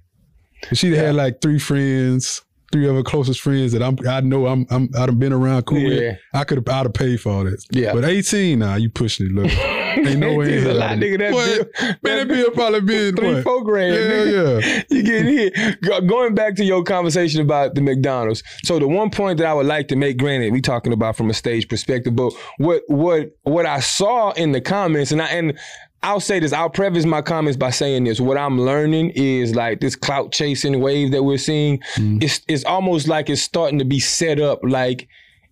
If 0.70 0.78
she'd 0.78 0.93
had 0.93 1.16
like 1.16 1.41
three 1.41 1.59
friends, 1.59 2.41
three 2.72 2.88
of 2.88 2.95
her 2.95 3.03
closest 3.03 3.41
friends 3.41 3.72
that 3.74 3.82
I'm 3.84 3.97
I 4.07 4.22
know 4.22 4.47
I'm 4.47 4.66
I'm 4.70 4.89
I'd 4.97 5.09
have 5.09 5.20
been 5.20 5.34
around 5.34 5.64
cool 5.64 5.80
Yeah. 5.80 6.12
with, 6.12 6.18
I 6.34 6.43
could 6.43 6.57
have 6.59 6.68
I'd 6.70 6.86
have 6.86 6.93
paid 6.93 7.20
for 7.20 7.32
all 7.32 7.43
this. 7.43 7.66
Yeah. 7.72 7.93
But 7.93 8.05
18 8.05 8.59
now, 8.59 8.76
you 8.76 8.89
pushing 8.89 9.26
it, 9.28 9.32
look. 9.34 9.51
Ain't 9.91 10.20
no 10.20 10.36
way 10.36 10.53
It's 10.53 10.66
a 10.66 10.74
lot, 10.74 10.91
nigga. 10.91 11.18
That 11.20 11.34
What? 11.34 11.45
bill, 11.78 11.88
Man, 12.01 12.18
that 12.20 12.28
bill 12.30 12.51
probably 12.51 12.80
been 12.80 13.14
three, 13.14 13.34
what? 13.36 13.43
four 13.43 13.62
grand. 13.66 13.93
Yeah, 13.93 14.24
yeah. 14.59 14.84
You 14.89 15.03
getting 15.03 15.34
hit. 15.34 15.82
Go- 15.82 15.99
Going 15.99 16.34
back 16.34 16.55
to 16.55 16.64
your 16.64 16.82
conversation 16.84 17.41
about 17.41 17.76
the 17.76 17.82
McDonald's. 17.82 18.41
So 18.64 18.80
the 18.80 18.88
one 18.88 19.09
point 19.09 19.38
that 19.39 19.47
I 19.47 19.53
would 19.53 19.66
like 19.66 19.89
to 19.89 19.97
make, 19.97 20.18
granted, 20.18 20.53
we 20.53 20.62
talking 20.62 20.93
about 20.93 21.18
from 21.18 21.30
a 21.30 21.34
stage 21.34 21.68
perspective, 21.68 22.16
but 22.16 22.32
what 22.57 22.84
what 22.88 23.32
what 23.43 23.66
I 23.66 23.82
saw 23.82 24.32
in 24.32 24.53
the 24.53 24.62
comments, 24.62 25.12
and 25.12 25.22
I 25.22 25.26
and 25.28 25.59
I'll 26.03 26.19
say 26.19 26.39
this, 26.39 26.51
I'll 26.51 26.69
preface 26.69 27.05
my 27.05 27.21
comments 27.21 27.57
by 27.57 27.69
saying 27.69 28.05
this. 28.05 28.19
What 28.19 28.37
I'm 28.37 28.59
learning 28.59 29.11
is 29.11 29.53
like 29.55 29.81
this 29.81 29.95
clout 29.95 30.31
chasing 30.31 30.79
wave 30.81 31.11
that 31.11 31.23
we're 31.23 31.37
seeing, 31.37 31.79
mm-hmm. 31.95 32.17
it's 32.21 32.41
it's 32.47 32.65
almost 32.65 33.07
like 33.07 33.29
it's 33.29 33.41
starting 33.41 33.77
to 33.79 33.85
be 33.85 33.99
set 33.99 34.39
up 34.39 34.59
like 34.63 35.07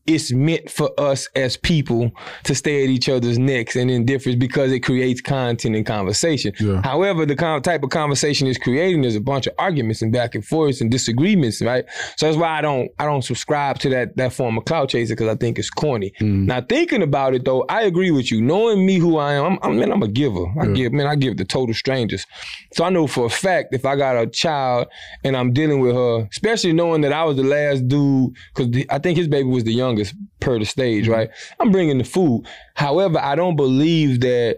it's 0.09 0.31
meant 0.31 0.71
for 0.71 0.89
us 0.99 1.27
as 1.35 1.55
people 1.55 2.11
to 2.43 2.55
stay 2.55 2.83
at 2.83 2.89
each 2.89 3.07
other's 3.07 3.37
necks 3.37 3.75
and 3.75 3.91
indifference 3.91 4.37
because 4.37 4.71
it 4.71 4.79
creates 4.79 5.21
content 5.21 5.75
and 5.75 5.85
conversation. 5.85 6.51
Yeah. 6.59 6.81
However, 6.83 7.27
the 7.27 7.35
kind 7.35 7.63
type 7.63 7.83
of 7.83 7.91
conversation 7.91 8.47
it's 8.47 8.57
creating 8.57 9.03
is 9.03 9.15
a 9.15 9.21
bunch 9.21 9.45
of 9.45 9.53
arguments 9.59 10.01
and 10.01 10.11
back 10.11 10.33
and 10.33 10.43
forths 10.43 10.81
and 10.81 10.89
disagreements, 10.89 11.61
right? 11.61 11.85
So 12.17 12.25
that's 12.25 12.37
why 12.37 12.57
I 12.57 12.61
don't 12.61 12.89
I 12.97 13.05
don't 13.05 13.21
subscribe 13.21 13.77
to 13.79 13.89
that 13.89 14.17
that 14.17 14.33
form 14.33 14.57
of 14.57 14.65
cloud 14.65 14.89
chasing 14.89 15.15
because 15.15 15.27
I 15.27 15.35
think 15.35 15.59
it's 15.59 15.69
corny. 15.69 16.11
Mm. 16.19 16.47
Now 16.47 16.61
thinking 16.61 17.03
about 17.03 17.35
it 17.35 17.45
though, 17.45 17.65
I 17.69 17.83
agree 17.83 18.09
with 18.09 18.31
you. 18.31 18.41
Knowing 18.41 18.85
me 18.85 18.97
who 18.97 19.17
I 19.17 19.33
am, 19.33 19.45
I'm, 19.45 19.59
I'm 19.61 19.79
man, 19.79 19.91
I'm 19.91 20.01
a 20.01 20.07
giver. 20.07 20.45
I 20.59 20.65
give 20.67 20.91
man, 20.91 21.05
I 21.05 21.15
give 21.15 21.37
to 21.37 21.45
total 21.45 21.75
strangers. 21.75 22.25
So 22.73 22.83
I 22.83 22.89
know 22.89 23.05
for 23.05 23.27
a 23.27 23.29
fact 23.29 23.75
if 23.75 23.85
I 23.85 23.95
got 23.95 24.17
a 24.17 24.25
child 24.25 24.87
and 25.23 25.37
I'm 25.37 25.53
dealing 25.53 25.81
with 25.81 25.93
her, 25.95 26.27
especially 26.31 26.73
knowing 26.73 27.01
that 27.01 27.13
I 27.13 27.23
was 27.25 27.37
the 27.37 27.43
last 27.43 27.87
dude, 27.87 28.33
because 28.55 28.85
I 28.89 28.97
think 28.97 29.17
his 29.19 29.27
baby 29.27 29.47
was 29.47 29.65
the 29.65 29.73
youngest 29.73 29.98
per 30.39 30.59
the 30.59 30.65
stage, 30.65 31.03
mm-hmm. 31.03 31.13
right? 31.13 31.29
I'm 31.59 31.71
bringing 31.71 31.97
the 31.97 32.03
food. 32.03 32.45
However, 32.75 33.19
I 33.19 33.35
don't 33.35 33.55
believe 33.55 34.21
that 34.21 34.57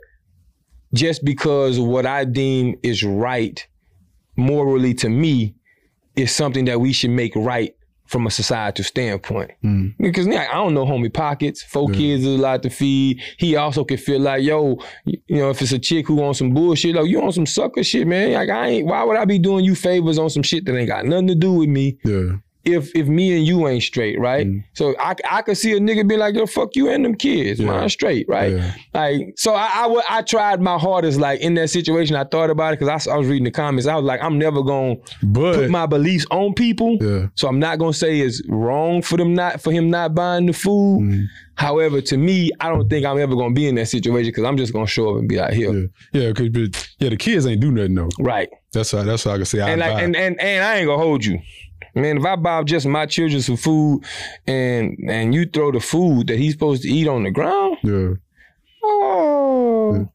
just 0.94 1.24
because 1.24 1.80
what 1.80 2.06
I 2.06 2.26
deem 2.26 2.76
is 2.84 3.04
right 3.04 3.66
morally 4.36 4.94
to 4.96 5.10
me 5.10 5.56
is 6.16 6.34
something 6.34 6.66
that 6.66 6.82
we 6.82 6.92
should 6.94 7.12
make 7.12 7.36
right 7.36 7.76
from 8.12 8.28
a 8.28 8.32
societal 8.32 8.84
standpoint. 8.84 9.52
Mm. 9.64 9.96
Because 9.98 10.28
yeah, 10.28 10.48
I 10.52 10.56
don't 10.56 10.74
know 10.74 10.86
homie 10.86 11.14
pockets, 11.14 11.64
four 11.64 11.90
kids 11.90 12.26
is 12.26 12.36
a 12.36 12.42
lot 12.42 12.62
to 12.64 12.70
feed. 12.70 13.22
He 13.38 13.56
also 13.56 13.86
could 13.86 14.02
feel 14.02 14.20
like, 14.20 14.44
yo, 14.44 14.80
you 15.06 15.22
know, 15.30 15.50
if 15.50 15.62
it's 15.62 15.72
a 15.72 15.80
chick 15.80 16.08
who 16.08 16.22
on 16.22 16.34
some 16.34 16.54
bullshit, 16.54 16.96
like 16.96 17.08
you 17.08 17.22
on 17.22 17.32
some 17.32 17.46
sucker 17.46 17.84
shit, 17.84 18.06
man. 18.06 18.34
Like 18.34 18.50
I 18.50 18.68
ain't 18.68 18.88
why 18.88 19.04
would 19.06 19.16
I 19.16 19.24
be 19.24 19.40
doing 19.40 19.64
you 19.64 19.76
favors 19.76 20.18
on 20.18 20.30
some 20.30 20.44
shit 20.44 20.66
that 20.66 20.78
ain't 20.78 20.90
got 20.90 21.06
nothing 21.06 21.28
to 21.28 21.36
do 21.36 21.54
with 21.54 21.70
me 21.70 21.98
Yeah. 22.04 22.34
If 22.64 22.96
if 22.96 23.08
me 23.08 23.36
and 23.38 23.46
you 23.46 23.68
ain't 23.68 23.82
straight, 23.84 24.20
right? 24.20 24.46
So 24.74 24.96
I, 25.00 25.16
I 25.30 25.42
could 25.42 25.58
see 25.58 25.72
a 25.74 25.80
nigga 25.80 26.08
be 26.08 26.16
like, 26.18 26.36
yo, 26.36 26.46
fuck 26.46 26.76
you 26.76 26.90
and 26.90 27.04
them 27.04 27.16
kids, 27.16 27.60
Yeah. 27.60 27.68
mine 27.68 27.90
straight, 27.90 28.28
right? 28.30 28.52
Yeah. 28.54 28.74
Like, 28.94 29.34
so 29.36 29.54
I, 29.56 29.68
I 29.88 30.02
I 30.18 30.22
tried 30.22 30.62
my 30.62 30.78
hardest, 30.78 31.20
like 31.20 31.42
in 31.42 31.56
that 31.56 31.70
situation. 31.70 32.16
I 32.16 32.24
thought 32.24 32.50
about 32.50 32.74
it 32.74 32.80
because 32.80 33.08
I 33.08 33.16
was 33.18 33.28
reading 33.28 33.46
the 33.46 33.52
comments. 33.52 33.88
I 33.88 33.96
was 33.96 34.06
like, 34.06 34.22
I'm 34.22 34.38
never 34.38 34.62
gonna 34.62 34.96
But 35.24 35.56
put 35.56 35.70
my 35.72 35.86
beliefs 35.86 36.26
on 36.32 36.54
people. 36.54 36.98
yeah. 37.02 37.28
So 37.36 37.48
I'm 37.48 37.60
not 37.60 37.80
gonna 37.80 37.94
say 37.94 38.20
it's 38.20 38.42
wrong 38.48 39.02
for 39.02 39.18
them 39.18 39.34
not 39.34 39.62
for 39.62 39.72
him 39.72 39.90
not 39.90 40.14
buying 40.14 40.46
the 40.46 40.54
food. 40.54 41.02
Mm. 41.02 41.26
However, 41.56 42.02
to 42.02 42.18
me, 42.18 42.50
I 42.60 42.70
don't 42.70 42.90
think 42.90 43.06
I'm 43.06 43.20
ever 43.20 43.36
gonna 43.36 43.54
be 43.54 43.68
in 43.68 43.76
that 43.76 43.88
situation 43.88 44.30
because 44.30 44.44
I'm 44.46 44.58
just 44.58 44.74
gonna 44.74 44.88
show 44.88 45.12
up 45.12 45.18
and 45.20 45.28
be 45.30 45.38
like, 45.38 45.54
here, 45.54 45.74
Yeah, 46.14 46.22
yeah, 46.22 46.32
cause 46.34 46.50
but, 46.50 46.90
yeah, 47.00 47.10
the 47.10 47.18
kids 47.18 47.46
ain't 47.46 47.62
do 47.62 47.72
nothing 47.72 47.96
though. 47.96 48.10
right. 48.20 48.50
That's 48.74 48.92
how 48.92 49.04
that's 49.04 49.24
how 49.26 49.32
I 49.32 49.36
can 49.38 49.46
say 49.46 49.60
I 49.62 49.70
and 49.72 49.80
like 49.82 50.02
and, 50.02 50.16
and 50.16 50.40
and 50.40 50.64
I 50.64 50.78
ain't 50.78 50.88
gonna 50.88 51.02
hold 51.02 51.26
you. 51.26 51.40
Man, 51.94 52.18
if 52.18 52.26
I 52.26 52.36
buy 52.36 52.64
just 52.64 52.86
my 52.86 53.06
children 53.06 53.42
some 53.42 53.58
food 53.58 54.04
and 54.48 54.98
and 55.08 55.34
you 55.34 55.46
throw 55.46 55.72
the 55.72 55.80
food 55.80 56.28
that 56.28 56.38
he's 56.38 56.54
supposed 56.54 56.84
to 56.84 56.90
eat 56.90 57.08
on 57.08 57.24
the 57.24 57.32
ground, 57.32 57.78
yeah, 57.84 58.14
oh 58.84 59.92
bro. 59.92 60.10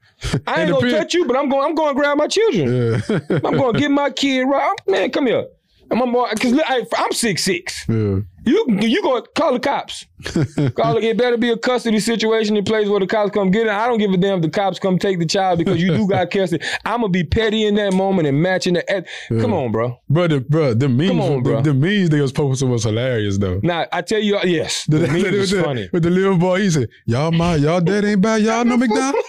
I 0.46 0.62
ain't 0.62 0.70
gonna 0.70 0.90
touch 0.90 1.14
you, 1.14 1.26
but 1.26 1.36
I'm 1.36 1.48
going. 1.48 1.64
I'm 1.64 1.74
going 1.74 1.94
to 1.94 2.00
grab 2.00 2.16
my 2.16 2.26
children. 2.26 2.68
Yeah. 2.68 3.18
I'm 3.44 3.56
going 3.56 3.74
to 3.74 3.78
get 3.80 3.90
my 3.90 4.10
kid 4.10 4.44
right. 4.44 4.74
Man, 4.86 5.10
come 5.10 5.26
here. 5.26 5.46
Boy, 5.88 6.28
because 6.32 6.58
I'm 6.96 7.12
six 7.12 7.44
six. 7.44 7.84
yeah. 7.88 8.20
You 8.46 8.64
you 8.80 9.02
going 9.02 9.22
to 9.24 9.28
call 9.34 9.52
the 9.54 9.58
cops? 9.58 10.06
call 10.76 10.96
it. 10.96 11.04
It 11.04 11.16
better 11.18 11.36
be 11.36 11.50
a 11.50 11.56
custody 11.58 11.98
situation 11.98 12.56
in 12.56 12.64
place 12.64 12.88
where 12.88 13.00
the 13.00 13.06
cops 13.06 13.32
come 13.32 13.50
get 13.50 13.66
it. 13.66 13.72
I 13.72 13.86
don't 13.88 13.98
give 13.98 14.12
a 14.12 14.16
damn 14.16 14.36
if 14.36 14.42
the 14.42 14.48
cops 14.50 14.78
come 14.78 14.98
take 15.00 15.18
the 15.18 15.26
child 15.26 15.58
because 15.58 15.82
you 15.82 15.88
do 15.96 16.06
got 16.08 16.30
custody. 16.30 16.64
I'm 16.84 17.00
gonna 17.00 17.08
be 17.10 17.24
petty 17.24 17.66
in 17.66 17.74
that 17.74 17.92
moment 17.92 18.28
and 18.28 18.40
matching 18.40 18.74
the. 18.74 18.88
ed- 18.90 19.06
Come 19.28 19.52
on, 19.52 19.72
bro. 19.72 20.00
Bro, 20.08 20.28
the, 20.28 20.40
bro, 20.40 20.74
the 20.74 20.88
memes, 20.88 21.10
Come 21.10 21.20
on, 21.20 21.42
bro. 21.42 21.56
The, 21.60 21.72
the 21.72 21.74
memes 21.74 22.08
they 22.10 22.20
was 22.20 22.30
posting 22.32 22.70
was 22.70 22.84
hilarious 22.84 23.36
though. 23.38 23.58
Now 23.64 23.86
I 23.92 24.00
tell 24.02 24.20
you, 24.20 24.38
yes, 24.44 24.84
the 24.86 25.00
meme 25.08 25.22
with, 25.22 25.34
was 25.34 25.50
the, 25.50 25.62
funny. 25.64 25.88
with 25.92 26.04
the 26.04 26.10
little 26.10 26.38
boy, 26.38 26.60
he 26.60 26.70
said, 26.70 26.88
"Y'all 27.04 27.32
my 27.32 27.56
y'all 27.56 27.80
dad 27.80 28.04
ain't 28.04 28.20
bad. 28.20 28.42
Y'all 28.42 28.64
know 28.64 28.76
McDonald's." 28.76 29.28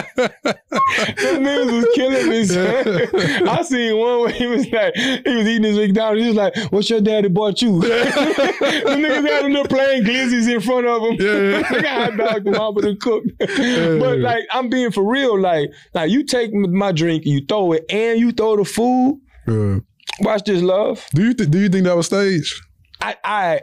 The 0.00 1.38
memes 1.40 1.72
was 1.72 1.86
killing 1.94 2.28
me. 2.28 2.44
son. 2.44 3.48
I 3.48 3.62
seen 3.62 3.96
one 3.96 4.20
where 4.20 4.30
he 4.30 4.46
was 4.46 4.66
like, 4.70 4.94
he 4.94 5.34
was 5.36 5.46
eating 5.46 5.64
his 5.64 5.76
McDonald's. 5.76 6.22
He 6.22 6.28
was 6.28 6.36
like, 6.36 6.49
"What's 6.70 6.90
your 6.90 7.00
daddy 7.00 7.28
bought 7.28 7.60
you?" 7.62 7.80
the 7.80 7.88
niggas 7.88 9.28
had 9.28 9.44
them 9.44 9.52
little 9.52 9.66
playing 9.68 10.04
glizzies 10.04 10.52
in 10.52 10.60
front 10.60 10.86
of 10.86 11.02
him. 11.02 11.12
Yeah. 11.18 11.62
they 11.70 11.82
got 11.82 12.10
hot 12.10 12.16
dog 12.16 12.44
the 12.44 12.50
mama 12.52 12.82
to 12.82 12.96
cook. 12.96 13.24
but 13.38 14.18
like, 14.18 14.44
I'm 14.52 14.68
being 14.68 14.90
for 14.90 15.04
real. 15.04 15.38
Like, 15.40 15.70
like 15.94 16.10
you 16.10 16.24
take 16.24 16.52
my 16.52 16.92
drink, 16.92 17.24
you 17.26 17.44
throw 17.46 17.72
it, 17.72 17.84
and 17.90 18.18
you 18.20 18.32
throw 18.32 18.56
the 18.56 18.64
food. 18.64 19.20
Uh, 19.48 19.80
Watch 20.20 20.44
this, 20.44 20.60
love. 20.62 21.06
do 21.14 21.24
you 21.24 21.34
th- 21.34 21.50
do 21.50 21.58
you 21.58 21.68
think 21.68 21.84
that 21.84 21.96
was 21.96 22.06
staged? 22.06 22.54
I, 23.02 23.16
I, 23.24 23.60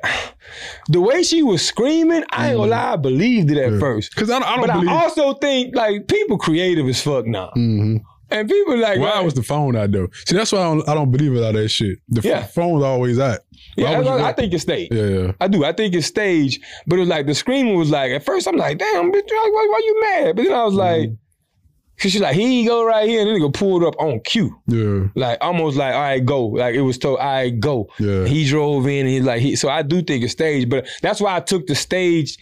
the 0.90 1.00
way 1.00 1.22
she 1.22 1.44
was 1.44 1.62
screaming, 1.64 2.24
I 2.32 2.48
ain't 2.50 2.58
gonna 2.58 2.72
lie, 2.72 2.94
I 2.94 2.96
believed 2.96 3.52
it 3.52 3.58
at 3.60 3.80
first. 3.80 4.10
Because 4.16 4.32
I, 4.32 4.40
don't- 4.40 4.48
I 4.48 4.56
don't 4.56 4.66
But 4.68 4.74
believe. 4.74 4.90
I 4.90 5.04
also 5.04 5.34
think 5.36 5.76
like 5.76 6.08
people 6.08 6.40
creative 6.40 6.88
as 6.88 7.00
fuck 7.04 7.28
now, 7.28 7.52
Mhm. 7.56 8.02
And 8.30 8.50
people 8.50 8.78
like 8.78 9.00
Why 9.00 9.16
right, 9.16 9.24
was 9.24 9.34
the 9.34 9.44
phone 9.44 9.76
out 9.76 9.92
though? 9.92 10.08
See, 10.26 10.36
that's 10.36 10.52
why 10.52 10.60
I 10.60 10.64
don't, 10.64 10.90
I 10.90 10.94
don't 10.94 11.12
believe 11.12 11.34
it 11.34 11.44
all 11.44 11.54
that 11.54 11.70
shit. 11.70 12.00
The 12.10 12.22
Yeah. 12.22 12.44
phone's 12.44 12.84
always 12.84 13.20
out. 13.20 13.40
Why 13.76 13.92
Yeah, 13.92 14.00
I, 14.00 14.30
I 14.30 14.34
think 14.34 14.54
it's 14.54 14.64
staged. 14.64 14.94
Yeah, 14.94 15.06
yeah. 15.06 15.32
I 15.40 15.48
do. 15.48 15.64
I 15.64 15.72
think 15.72 15.94
it's 15.94 16.08
staged. 16.08 16.64
But 16.88 16.98
it 16.98 17.00
was 17.02 17.10
like 17.10 17.26
the 17.26 17.36
screaming 17.36 17.76
was 17.76 17.90
like 17.92 18.12
at 18.12 18.26
first 18.26 18.48
I'm 18.48 18.58
like, 18.58 18.78
damn, 18.78 19.12
bitch, 19.12 19.28
why, 19.28 19.50
why, 19.54 19.68
why 19.72 19.82
you 19.84 20.02
mad? 20.02 20.36
But 20.36 20.46
then 20.46 20.54
I 20.54 20.64
was 20.64 20.74
mm-hmm. 20.74 20.80
like, 20.80 21.10
cause 22.00 22.12
she's 22.12 22.22
like, 22.22 22.36
he 22.36 22.66
go 22.66 22.86
right 22.86 23.08
here, 23.08 23.22
and 23.22 23.30
then 23.30 23.40
nigga 23.40 23.54
pulled 23.54 23.84
up 23.84 23.96
on 24.00 24.20
cue. 24.22 24.56
Yeah, 24.68 25.08
Like 25.16 25.38
almost 25.42 25.78
like, 25.78 25.94
all 25.94 26.02
right, 26.02 26.26
go. 26.26 26.48
Like 26.48 26.76
it 26.76 26.82
was 26.82 26.98
told, 26.98 27.20
all 27.20 27.26
right, 27.26 27.60
go. 27.60 27.90
Yeah. 28.00 28.26
He 28.26 28.46
drove 28.48 28.88
in 28.88 29.06
and 29.06 29.10
he's 29.10 29.24
like, 29.24 29.42
he, 29.42 29.56
so 29.56 29.70
I 29.70 29.84
do 29.84 30.02
think 30.02 30.24
it's 30.24 30.34
staged, 30.34 30.70
but 30.70 30.88
that's 31.02 31.22
why 31.22 31.36
I 31.36 31.40
took 31.40 31.68
the 31.68 31.76
stage 31.76 32.38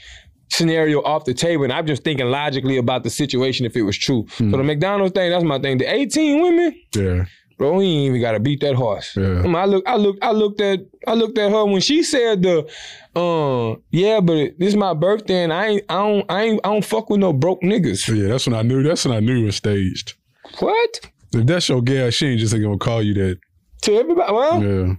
scenario 0.49 1.01
off 1.03 1.25
the 1.25 1.33
table. 1.33 1.63
And 1.63 1.73
I'm 1.73 1.85
just 1.87 2.03
thinking 2.03 2.27
logically 2.27 2.77
about 2.77 3.03
the 3.03 3.09
situation 3.09 3.65
if 3.65 3.75
it 3.75 3.83
was 3.83 3.97
true. 3.97 4.25
Hmm. 4.37 4.51
So 4.51 4.57
the 4.57 4.63
McDonald's 4.63 5.13
thing, 5.13 5.31
that's 5.31 5.43
my 5.43 5.59
thing. 5.59 5.77
The 5.77 5.91
18 5.91 6.41
women, 6.41 6.81
yeah, 6.95 7.25
bro, 7.57 7.73
we 7.73 7.85
ain't 7.85 8.09
even 8.09 8.21
gotta 8.21 8.39
beat 8.39 8.61
that 8.61 8.75
horse. 8.75 9.15
Yeah. 9.15 9.39
I, 9.39 9.43
mean, 9.43 9.55
I 9.55 9.65
look, 9.65 9.83
I 9.87 9.95
look, 9.95 10.17
I 10.21 10.31
looked 10.31 10.61
at, 10.61 10.79
I 11.07 11.13
looked 11.13 11.37
at 11.37 11.51
her 11.51 11.65
when 11.65 11.81
she 11.81 12.03
said 12.03 12.41
the, 12.41 12.67
uh, 13.15 13.75
yeah, 13.91 14.19
but 14.19 14.57
this 14.57 14.69
is 14.69 14.75
my 14.75 14.93
birthday 14.93 15.43
and 15.43 15.53
I 15.53 15.67
ain't, 15.67 15.83
I 15.89 15.95
don't, 15.95 16.31
I 16.31 16.43
ain't, 16.43 16.61
I 16.63 16.69
don't 16.69 16.85
fuck 16.85 17.09
with 17.09 17.19
no 17.19 17.33
broke 17.33 17.61
niggas. 17.61 18.07
yeah. 18.15 18.29
That's 18.29 18.47
when 18.47 18.55
I 18.55 18.61
knew. 18.61 18.83
That's 18.83 19.05
when 19.05 19.15
I 19.15 19.19
knew 19.19 19.41
it 19.41 19.45
was 19.45 19.55
staged. 19.57 20.13
What? 20.59 21.11
If 21.33 21.45
that's 21.45 21.67
your 21.67 21.81
gal, 21.81 22.11
she 22.11 22.27
ain't 22.27 22.39
just 22.39 22.53
gonna 22.53 22.77
call 22.77 23.01
you 23.01 23.13
that. 23.15 23.39
To 23.85 23.93
everybody, 23.93 24.33
well, 24.33 24.63
Yeah, 24.63 24.95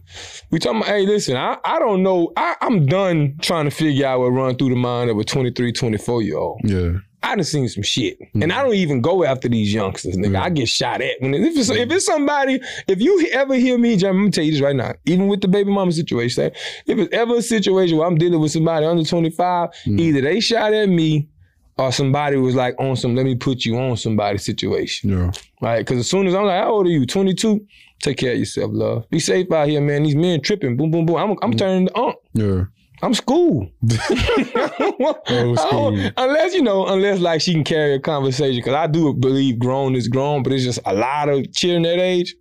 we 0.53 0.61
talking 0.61 0.78
about, 0.78 0.89
hey, 0.89 1.05
listen, 1.07 1.37
I, 1.37 1.59
I 1.64 1.80
don't 1.80 2.05
know. 2.05 2.32
I, 2.37 2.55
I'm 2.61 2.87
done 2.87 3.37
trying 3.43 3.64
to 3.64 3.70
figure 3.72 4.07
out 4.07 4.20
what 4.20 4.28
run 4.28 4.55
through 4.55 4.68
the 4.68 4.76
mind 4.76 5.11
of 5.11 5.18
a 5.18 5.24
23, 5.24 5.72
24 5.72 6.22
year 6.22 6.39
old. 6.39 6.61
yeah, 6.62 6.93
I 7.24 7.34
done 7.34 7.43
seen 7.43 7.68
some 7.68 7.82
shit. 7.82 8.16
Mm. 8.37 8.45
And 8.45 8.53
I 8.53 8.62
don't 8.62 8.74
even 8.74 9.01
go 9.01 9.24
after 9.24 9.49
these 9.49 9.74
youngsters, 9.74 10.16
nigga. 10.16 10.37
Mm. 10.37 10.41
I 10.41 10.51
get 10.51 10.68
shot 10.68 11.01
at. 11.01 11.16
When 11.18 11.34
if 11.34 11.57
it's, 11.57 11.68
mm. 11.68 11.76
if 11.76 11.91
it's 11.91 12.07
somebody, 12.07 12.61
if 12.87 13.01
you 13.01 13.28
ever 13.32 13.57
hear 13.57 13.76
me, 13.76 13.95
I'm 13.95 14.01
gonna 14.01 14.30
tell 14.30 14.45
you 14.45 14.53
this 14.53 14.61
right 14.61 14.76
now, 14.76 14.95
even 15.05 15.26
with 15.26 15.41
the 15.41 15.49
baby 15.49 15.72
mama 15.72 15.91
situation, 15.91 16.53
if 16.87 16.99
it's 16.99 17.12
ever 17.12 17.34
a 17.34 17.43
situation 17.43 17.97
where 17.97 18.07
I'm 18.07 18.18
dealing 18.18 18.39
with 18.39 18.53
somebody 18.53 18.87
under 18.87 19.03
25, 19.03 19.70
either 19.87 20.20
they 20.20 20.39
shot 20.39 20.72
at 20.72 20.89
me 20.89 21.28
or 21.79 21.93
somebody 21.93 22.37
was 22.37 22.55
like 22.55 22.74
on 22.79 22.97
some, 22.97 23.14
let 23.14 23.24
me 23.24 23.35
put 23.35 23.64
you 23.64 23.79
on 23.79 23.97
somebody 23.97 24.39
situation. 24.39 25.11
yeah. 25.11 25.31
Right? 25.61 25.79
Because 25.79 25.99
as 25.99 26.11
soon 26.11 26.27
as 26.27 26.35
I'm 26.35 26.45
like, 26.45 26.62
how 26.62 26.72
old 26.72 26.87
are 26.87 26.91
you? 26.91 27.07
22? 27.07 27.66
Take 28.01 28.18
care 28.18 28.33
of 28.33 28.39
yourself, 28.39 28.70
love. 28.74 29.09
Be 29.11 29.20
safe 29.20 29.51
out 29.53 29.68
here, 29.68 29.81
man. 29.81 30.03
These 30.03 30.16
men 30.16 30.41
tripping. 30.41 30.77
Boom, 30.77 30.91
boom, 30.91 31.07
boom. 31.07 31.16
I'm, 31.16 31.31
I'm 31.43 31.53
mm. 31.53 31.59
turning 31.59 31.87
the 31.87 31.99
ump. 31.99 32.16
Yeah. 32.35 32.64
I'm 33.03 33.12
school. 33.12 33.68
School. 35.59 36.11
unless 36.16 36.55
you 36.55 36.62
know, 36.62 36.87
unless 36.87 37.20
like 37.20 37.43
she 37.43 37.53
can 37.53 37.62
carry 37.62 37.95
a 37.95 38.01
conversation, 38.01 38.57
because 38.57 38.72
I 38.72 38.87
do 38.87 39.12
believe 39.12 39.59
grown 39.59 39.95
is 39.95 40.09
grown, 40.09 40.43
but 40.43 40.53
it's 40.53 40.64
just 40.64 40.79
a 40.87 40.95
lot 40.95 41.29
of 41.29 41.53
children 41.53 41.83
that 41.83 41.99
age. 41.99 42.35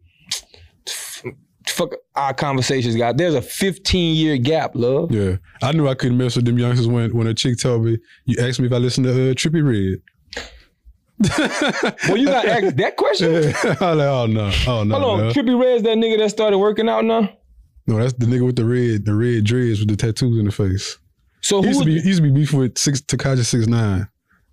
Fuck 1.67 1.95
our 2.15 2.33
conversations, 2.33 2.95
got. 2.95 3.17
There's 3.17 3.33
a 3.35 3.41
15 3.41 4.15
year 4.15 4.37
gap, 4.37 4.71
love. 4.75 5.11
Yeah, 5.11 5.37
I 5.61 5.71
knew 5.71 5.87
I 5.87 5.95
couldn't 5.95 6.17
mess 6.17 6.35
with 6.35 6.45
them 6.45 6.57
youngsters 6.59 6.87
when 6.87 7.13
when 7.15 7.27
a 7.27 7.33
chick 7.33 7.59
told 7.59 7.83
me, 7.85 7.97
"You 8.25 8.37
asked 8.45 8.59
me 8.59 8.67
if 8.67 8.73
I 8.73 8.77
listened 8.77 9.05
to 9.07 9.11
uh, 9.11 9.33
Trippie 9.33 9.63
Redd." 9.63 10.01
Well, 12.07 12.17
you 12.17 12.25
got 12.27 12.45
asked 12.45 12.77
that 12.77 12.97
question. 12.97 13.33
I 13.35 13.39
was 13.39 13.53
like, 13.53 13.79
"Oh 13.81 14.25
no, 14.27 14.51
oh 14.67 14.83
no, 14.83 14.99
Hold 14.99 15.19
on, 15.21 15.27
no. 15.27 15.31
Trippie 15.31 15.59
Redd's 15.59 15.83
that 15.83 15.97
nigga 15.97 16.17
that 16.19 16.29
started 16.29 16.57
working 16.57 16.89
out 16.89 17.05
now. 17.05 17.29
no, 17.87 17.97
that's 17.97 18.13
the 18.13 18.25
nigga 18.25 18.45
with 18.45 18.55
the 18.57 18.65
red, 18.65 19.05
the 19.05 19.13
red 19.15 19.43
dreads 19.45 19.79
with 19.79 19.89
the 19.89 19.95
tattoos 19.95 20.37
in 20.37 20.45
the 20.45 20.51
face." 20.51 20.97
So 21.41 21.61
He 21.61 21.67
who? 21.69 21.69
used 21.69 21.79
to 21.81 21.85
be, 21.85 22.01
he 22.01 22.07
used 22.07 22.17
to 22.17 22.23
be 22.23 22.31
beefing 22.31 22.59
with 22.59 22.77
six 22.77 23.01
Tekashi 23.01 23.45
Six 23.45 23.67
Nine. 23.67 24.07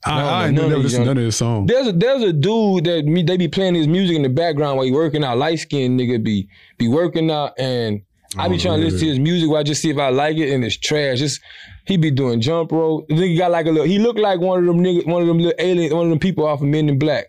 I, 0.05 0.21
No, 0.23 0.29
I 0.29 0.47
ain't 0.47 0.55
none 0.55 0.69
never 0.69 0.83
these 0.83 0.85
listened 0.85 0.91
to 0.91 0.97
young- 0.99 1.07
none 1.07 1.19
of 1.19 1.25
his 1.25 1.37
songs. 1.37 1.69
There's 1.71 1.87
a 1.89 1.93
there's 1.93 2.23
a 2.23 2.33
dude 2.33 2.85
that 2.85 3.05
me 3.05 3.23
they 3.23 3.37
be 3.37 3.49
playing 3.49 3.75
his 3.75 3.87
music 3.87 4.17
in 4.17 4.23
the 4.23 4.29
background 4.29 4.77
while 4.77 4.87
he 4.87 4.93
working 4.93 5.23
out. 5.25 5.39
Light 5.39 5.59
skinned 5.61 5.99
nigga 6.01 6.23
be 6.23 6.49
be 6.79 6.89
working 6.89 7.31
out 7.31 7.53
and 7.59 8.03
I 8.39 8.49
be 8.49 8.55
Oh, 8.55 8.59
trying 8.59 8.79
to 8.81 8.85
listen 8.85 9.01
to 9.01 9.07
his 9.07 9.19
music 9.19 9.49
while 9.51 9.61
I 9.61 9.63
just 9.63 9.83
see 9.83 9.91
if 9.91 9.99
I 9.99 10.09
like 10.09 10.39
it 10.39 10.53
and 10.53 10.65
it's 10.65 10.77
trash. 10.77 11.19
Just 11.19 11.41
he 11.87 11.97
be 11.99 12.11
doing 12.11 12.41
jump 12.41 12.73
rope. 12.73 13.07
The 13.09 13.15
nigga 13.15 13.39
got 13.39 13.51
like 13.51 13.67
a 13.67 13.71
little 13.71 13.87
he 13.87 13.99
looked 13.99 14.19
like 14.19 14.41
one 14.41 14.59
of 14.59 14.65
them 14.67 14.83
nigga 14.83 15.07
one 15.07 15.23
of 15.23 15.29
them 15.29 15.39
little 15.39 15.55
aliens, 15.59 15.93
one 15.95 16.05
of 16.05 16.11
them 16.11 16.19
people 16.19 16.47
off 16.47 16.61
of 16.63 16.67
Men 16.67 16.89
in 16.89 16.99
Black. 16.99 17.27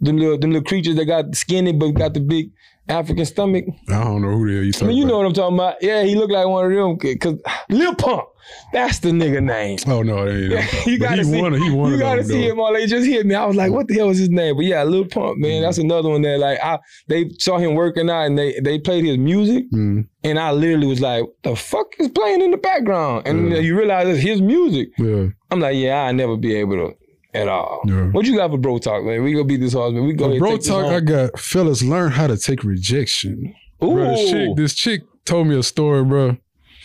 Them 0.00 0.16
little 0.16 0.38
them 0.38 0.50
little 0.52 0.64
creatures 0.66 0.96
that 0.96 1.04
got 1.04 1.34
skinny 1.36 1.72
but 1.72 1.90
got 1.90 2.14
the 2.14 2.20
big 2.20 2.50
African 2.88 3.24
stomach. 3.26 3.64
I 3.88 4.04
don't 4.04 4.22
know 4.22 4.30
who 4.30 4.46
the 4.48 4.54
hell 4.54 4.62
you 4.62 4.68
I 4.68 4.72
talking 4.72 4.88
mean, 4.88 4.96
you 4.96 5.04
know 5.04 5.14
about. 5.14 5.18
what 5.18 5.26
I'm 5.26 5.32
talking 5.34 5.56
about. 5.56 5.82
Yeah, 5.82 6.02
he 6.04 6.14
looked 6.14 6.32
like 6.32 6.46
one 6.46 6.64
of 6.64 6.72
them 6.72 7.18
cause 7.18 7.38
Lil 7.68 7.94
Pump. 7.94 8.24
That's 8.72 9.00
the 9.00 9.10
nigga 9.10 9.42
name. 9.44 9.78
Oh 9.86 10.02
no, 10.02 10.26
it 10.26 10.52
ain't. 10.52 10.86
you 10.86 10.98
gotta 10.98 11.16
he 11.16 11.24
see, 11.24 11.42
won. 11.42 11.52
He 11.52 11.70
won. 11.70 11.92
you 11.92 11.98
gotta 11.98 12.24
see 12.24 12.48
him 12.48 12.58
all. 12.58 12.72
They 12.72 12.86
just 12.86 13.06
hit 13.06 13.26
me. 13.26 13.34
I 13.34 13.44
was 13.44 13.56
like, 13.56 13.70
"What 13.72 13.88
the 13.88 13.94
hell 13.94 14.08
is 14.08 14.18
his 14.18 14.30
name?" 14.30 14.56
But 14.56 14.64
yeah, 14.64 14.84
Lil 14.84 15.04
Pump, 15.04 15.36
man, 15.38 15.60
that's 15.62 15.76
another 15.76 16.08
one 16.08 16.22
that 16.22 16.38
like 16.38 16.58
I 16.64 16.78
they 17.08 17.28
saw 17.38 17.58
him 17.58 17.74
working 17.74 18.08
out 18.08 18.22
and 18.24 18.38
they 18.38 18.58
they 18.60 18.78
played 18.78 19.04
his 19.04 19.18
music, 19.18 19.70
Mm, 19.70 20.06
and 20.24 20.38
I 20.38 20.52
literally 20.52 20.86
was 20.86 21.02
like, 21.02 21.24
"The 21.42 21.54
fuck 21.56 21.88
is 21.98 22.08
playing 22.08 22.40
in 22.40 22.50
the 22.50 22.56
background?" 22.56 23.26
And 23.28 23.50
Yeah. 23.52 23.58
you 23.58 23.76
realize 23.76 24.08
it's 24.08 24.20
his 24.20 24.40
music. 24.40 24.88
yeah, 24.96 25.26
I'm 25.50 25.60
like, 25.60 25.76
"Yeah, 25.76 26.04
I'll 26.04 26.14
never 26.14 26.38
be 26.38 26.54
able 26.54 26.76
to 26.76 26.94
at 27.34 27.48
all." 27.48 27.80
Yeah. 27.86 28.06
What 28.10 28.26
you 28.26 28.36
got 28.36 28.50
for 28.50 28.58
bro 28.58 28.78
talk, 28.78 29.04
man? 29.04 29.22
We 29.22 29.32
gonna 29.32 29.44
beat 29.44 29.60
this 29.60 29.72
horse, 29.72 29.92
man. 29.92 30.06
We 30.06 30.12
go 30.14 30.26
ahead 30.26 30.38
bro, 30.38 30.56
talk. 30.56 30.86
I 30.86 31.00
got 31.00 31.38
fellas 31.38 31.82
learn 31.82 32.10
how 32.12 32.26
to 32.26 32.36
take 32.36 32.64
rejection. 32.64 33.54
Ooh, 33.82 33.94
Bro, 33.94 34.10
this 34.10 34.30
chick, 34.30 34.56
this 34.56 34.74
chick 34.74 35.02
told 35.24 35.46
me 35.46 35.56
a 35.56 35.62
story, 35.62 36.04
bro. 36.04 36.36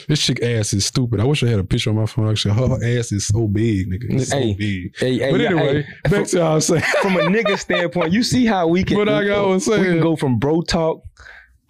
This 0.07 0.21
chick 0.21 0.41
ass 0.43 0.73
is 0.73 0.85
stupid. 0.85 1.19
I 1.19 1.23
wish 1.23 1.43
I 1.43 1.47
had 1.47 1.59
a 1.59 1.63
picture 1.63 1.89
on 1.89 1.95
my 1.95 2.05
phone. 2.05 2.29
Actually, 2.29 2.55
her 2.55 2.99
ass 2.99 3.11
is 3.11 3.27
so 3.27 3.47
big, 3.47 3.89
nigga. 3.89 4.13
It's 4.13 4.29
so 4.31 4.39
big. 4.39 4.95
hey, 4.97 5.17
hey, 5.17 5.31
but 5.31 5.39
anyway, 5.41 5.83
hey, 5.83 6.09
back 6.09 6.27
to 6.27 6.39
what 6.39 6.45
I 6.47 6.53
was 6.55 6.67
saying. 6.67 6.83
from 7.01 7.15
a 7.15 7.21
nigga 7.21 7.57
standpoint, 7.57 8.11
you 8.11 8.21
see 8.23 8.45
how 8.45 8.67
we 8.67 8.83
can. 8.83 8.97
But 9.03 9.07
like 9.07 9.27
I 9.29 9.41
was 9.41 9.67
we 9.67 9.75
can 9.77 10.01
go 10.01 10.15
from 10.15 10.39
bro 10.39 10.61
talk 10.61 11.01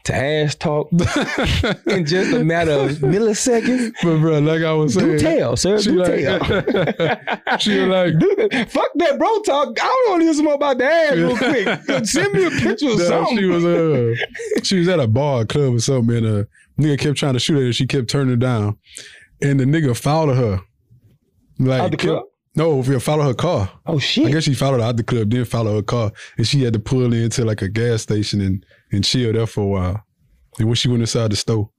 to 0.06 0.14
ass 0.16 0.54
talk 0.56 0.90
in 0.92 2.06
just 2.06 2.34
a 2.34 2.44
matter 2.44 2.72
of 2.74 2.92
milliseconds. 2.98 3.94
but 4.04 4.20
bro, 4.20 4.40
like 4.40 4.62
I 4.62 4.74
was 4.74 4.96
saying, 4.96 5.12
Do 5.12 5.20
tell, 5.20 5.56
sir. 5.56 5.80
she 5.82 5.92
Do 5.92 5.96
like, 6.04 6.22
tell. 6.22 7.58
she 7.60 7.80
was 7.80 7.88
like, 7.88 8.70
Fuck 8.70 8.90
that 8.96 9.16
bro 9.18 9.40
talk. 9.44 9.78
I 9.82 9.86
don't 9.86 10.10
want 10.12 10.22
to 10.22 10.26
hear 10.26 10.34
some 10.34 10.46
more 10.46 10.56
about 10.56 10.78
the 10.78 10.86
ass 10.86 11.16
real 11.16 11.38
quick. 11.38 12.06
Send 12.06 12.34
me 12.34 12.46
a 12.46 12.50
picture 12.52 12.90
of 12.90 12.98
Nah, 12.98 13.04
something. 13.06 13.38
she 13.38 13.46
was 13.46 13.64
uh, 13.66 14.16
she 14.64 14.80
was 14.80 14.88
at 14.90 15.00
a 15.00 15.08
bar 15.08 15.46
club 15.46 15.74
or 15.76 15.80
something, 15.80 16.18
and 16.18 16.26
a 16.26 16.48
nigga 16.80 17.00
kept 17.00 17.18
trying 17.18 17.34
to 17.34 17.40
shoot 17.40 17.58
at 17.58 17.64
her. 17.64 17.74
She 17.74 17.88
kept 17.88 18.10
turning 18.10 18.40
down, 18.40 18.78
and 19.42 19.60
the 19.60 19.64
nigga 19.66 19.96
followed 19.96 20.36
her. 20.36 20.60
Like 21.60 21.82
Out 21.82 21.92
the 21.92 21.98
club? 21.98 22.24
No, 22.56 22.80
if 22.80 22.88
you 22.88 23.00
follow 23.00 23.24
her 23.24 23.34
car. 23.34 23.72
oh 23.86 24.00
shit! 24.00 24.28
I 24.28 24.32
guess 24.32 24.44
she 24.44 24.54
followed 24.54 24.80
her 24.80 24.86
out 24.86 24.98
the 24.98 25.04
club, 25.04 25.32
then 25.32 25.46
follow 25.46 25.76
her 25.76 25.82
car, 25.82 26.12
and 26.38 26.48
she 26.48 26.64
had 26.64 26.74
to 26.74 26.80
pull 26.80 27.12
into 27.12 27.44
like 27.46 27.62
a 27.62 27.70
gas 27.70 28.04
station 28.04 28.42
and 28.42 28.66
and 28.92 29.04
chill 29.04 29.34
there 29.34 29.48
for 29.48 29.62
a 29.62 29.68
while. 29.68 30.04
And 30.60 30.68
when 30.68 30.76
she 30.76 30.88
went 30.88 31.02
inside 31.02 31.32
the 31.32 31.36
store, 31.36 31.70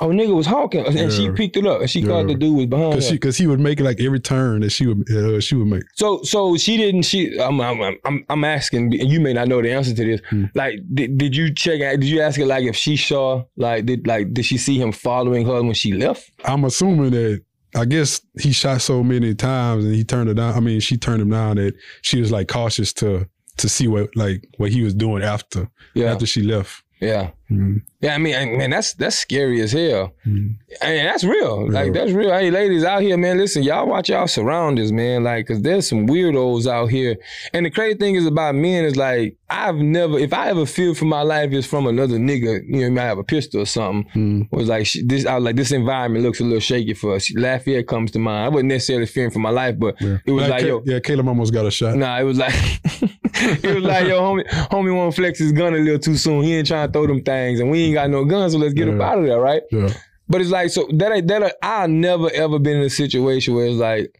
Oh 0.00 0.08
nigga 0.08 0.34
was 0.34 0.46
honking, 0.46 0.86
and 0.86 1.12
she 1.12 1.30
picked 1.30 1.56
it 1.56 1.66
up, 1.66 1.80
and 1.80 1.90
she 1.90 2.02
thought 2.02 2.26
the 2.26 2.34
dude 2.34 2.56
was 2.56 2.66
behind 2.66 2.94
cause 2.94 3.10
her. 3.10 3.18
cause 3.18 3.36
he 3.36 3.46
would 3.46 3.60
make 3.60 3.78
like 3.78 4.00
every 4.00 4.20
turn 4.20 4.60
that 4.62 4.70
she 4.70 4.86
would 4.86 5.08
uh, 5.10 5.40
she 5.40 5.54
would 5.54 5.66
make. 5.68 5.84
So 5.94 6.22
so 6.22 6.56
she 6.56 6.76
didn't 6.76 7.02
she 7.02 7.38
I'm 7.40 7.60
I'm 7.60 7.98
I'm, 8.04 8.24
I'm 8.28 8.44
asking 8.44 8.94
and 9.00 9.10
you 9.10 9.20
may 9.20 9.32
not 9.32 9.48
know 9.48 9.60
the 9.60 9.70
answer 9.70 9.94
to 9.94 10.04
this. 10.04 10.20
Hmm. 10.28 10.46
Like 10.54 10.80
did, 10.92 11.18
did 11.18 11.36
you 11.36 11.54
check 11.54 11.78
did 11.78 12.04
you 12.04 12.20
ask 12.20 12.38
her 12.40 12.46
like 12.46 12.64
if 12.64 12.74
she 12.74 12.96
saw 12.96 13.44
like 13.56 13.86
did 13.86 14.06
like 14.06 14.32
did 14.32 14.44
she 14.44 14.58
see 14.58 14.76
him 14.80 14.92
following 14.92 15.46
her 15.46 15.62
when 15.62 15.74
she 15.74 15.92
left? 15.92 16.30
I'm 16.44 16.64
assuming 16.64 17.10
that 17.10 17.44
I 17.74 17.84
guess 17.86 18.20
he 18.40 18.52
shot 18.52 18.80
so 18.82 19.02
many 19.02 19.34
times 19.34 19.84
and 19.84 19.94
he 19.94 20.04
turned 20.04 20.28
it 20.28 20.34
down. 20.34 20.54
I 20.54 20.60
mean, 20.60 20.80
she 20.80 20.96
turned 20.96 21.22
him 21.22 21.30
down 21.30 21.56
that 21.56 21.74
she 22.02 22.20
was 22.20 22.30
like 22.30 22.48
cautious 22.48 22.92
to 22.94 23.28
to 23.58 23.68
see 23.68 23.88
what 23.88 24.14
like 24.16 24.46
what 24.58 24.70
he 24.70 24.82
was 24.82 24.94
doing 24.94 25.22
after 25.22 25.68
Yeah. 25.94 26.12
after 26.12 26.26
she 26.26 26.42
left. 26.42 26.82
Yeah. 27.02 27.30
Mhm. 27.50 27.82
Yeah, 28.00 28.14
I 28.14 28.18
mean, 28.18 28.34
I- 28.34 28.46
man, 28.46 28.70
that's 28.70 28.94
that's 28.94 29.16
scary 29.16 29.60
as 29.60 29.72
hell. 29.72 30.12
Mhm. 30.26 30.54
And 30.80 31.06
that's 31.08 31.24
real. 31.24 31.68
Like 31.70 31.92
that's 31.92 32.12
real. 32.12 32.30
Hey, 32.30 32.50
ladies 32.50 32.84
out 32.84 33.02
here, 33.02 33.16
man, 33.18 33.36
listen, 33.38 33.62
y'all 33.62 33.86
watch 33.86 34.08
y'all 34.08 34.26
surroundings, 34.28 34.90
man. 34.92 35.24
Like, 35.24 35.46
cause 35.48 35.60
there's 35.60 35.86
some 35.88 36.06
weirdos 36.06 36.66
out 36.66 36.86
here. 36.86 37.16
And 37.52 37.66
the 37.66 37.70
crazy 37.70 37.98
thing 37.98 38.14
is 38.14 38.24
about 38.26 38.54
men 38.54 38.84
is 38.84 38.96
like, 38.96 39.36
I've 39.50 39.76
never, 39.76 40.18
if 40.18 40.32
I 40.32 40.48
ever 40.48 40.64
feel 40.64 40.94
for 40.94 41.04
my 41.04 41.22
life 41.22 41.52
is 41.52 41.66
from 41.66 41.86
another 41.86 42.16
nigga, 42.18 42.62
you 42.66 42.82
know, 42.82 42.90
might 42.90 43.02
have 43.08 43.18
a 43.18 43.24
pistol 43.24 43.60
or 43.62 43.66
something. 43.66 44.06
Mhm. 44.14 44.48
Was 44.52 44.68
like 44.68 44.86
sh- 44.86 44.98
this. 45.04 45.26
I 45.26 45.34
was 45.34 45.44
like 45.44 45.56
this 45.56 45.72
environment 45.72 46.24
looks 46.24 46.40
a 46.40 46.44
little 46.44 46.60
shaky 46.60 46.94
for 46.94 47.16
us. 47.16 47.30
Lafayette 47.34 47.86
comes 47.88 48.12
to 48.12 48.18
mind. 48.18 48.44
I 48.46 48.48
wasn't 48.48 48.68
necessarily 48.70 49.06
fearing 49.06 49.30
for 49.32 49.40
my 49.40 49.50
life, 49.50 49.76
but 49.78 49.96
Yeah. 50.00 50.18
it 50.24 50.30
was 50.32 50.48
like, 50.48 50.60
Ca- 50.62 50.68
yo, 50.68 50.82
yeah, 50.86 51.00
Caleb 51.00 51.28
almost 51.28 51.52
got 51.52 51.66
a 51.66 51.70
shot. 51.70 51.96
Nah, 51.96 52.18
it 52.20 52.24
was 52.24 52.38
like 52.38 52.54
it 53.42 53.74
was 53.74 53.84
like 53.84 54.06
yo, 54.06 54.20
homie, 54.20 54.46
homie 54.48 54.94
want 54.96 55.14
to 55.14 55.20
flex 55.20 55.38
his 55.38 55.52
gun 55.52 55.74
a 55.74 55.78
little 55.78 55.98
too 55.98 56.16
soon. 56.16 56.42
He 56.42 56.54
ain't 56.54 56.66
trying 56.68 56.88
to 56.88 56.92
throw 56.92 57.06
them 57.06 57.22
things, 57.22 57.60
and 57.60 57.70
we 57.70 57.84
ain't 57.84 57.94
got 57.94 58.10
no 58.10 58.24
guns, 58.24 58.52
so 58.52 58.58
let's 58.58 58.74
get 58.74 58.88
up 58.88 59.00
out 59.00 59.18
of 59.18 59.24
there, 59.26 59.40
right? 59.40 59.62
Yeah. 59.70 59.92
But 60.28 60.40
it's 60.40 60.50
like 60.50 60.70
so 60.70 60.88
that 60.94 61.12
ain't 61.12 61.28
that 61.28 61.56
I 61.62 61.86
never 61.86 62.30
ever 62.32 62.58
been 62.58 62.78
in 62.78 62.82
a 62.84 62.90
situation 62.90 63.54
where 63.54 63.66
it's 63.66 63.76
like 63.76 64.18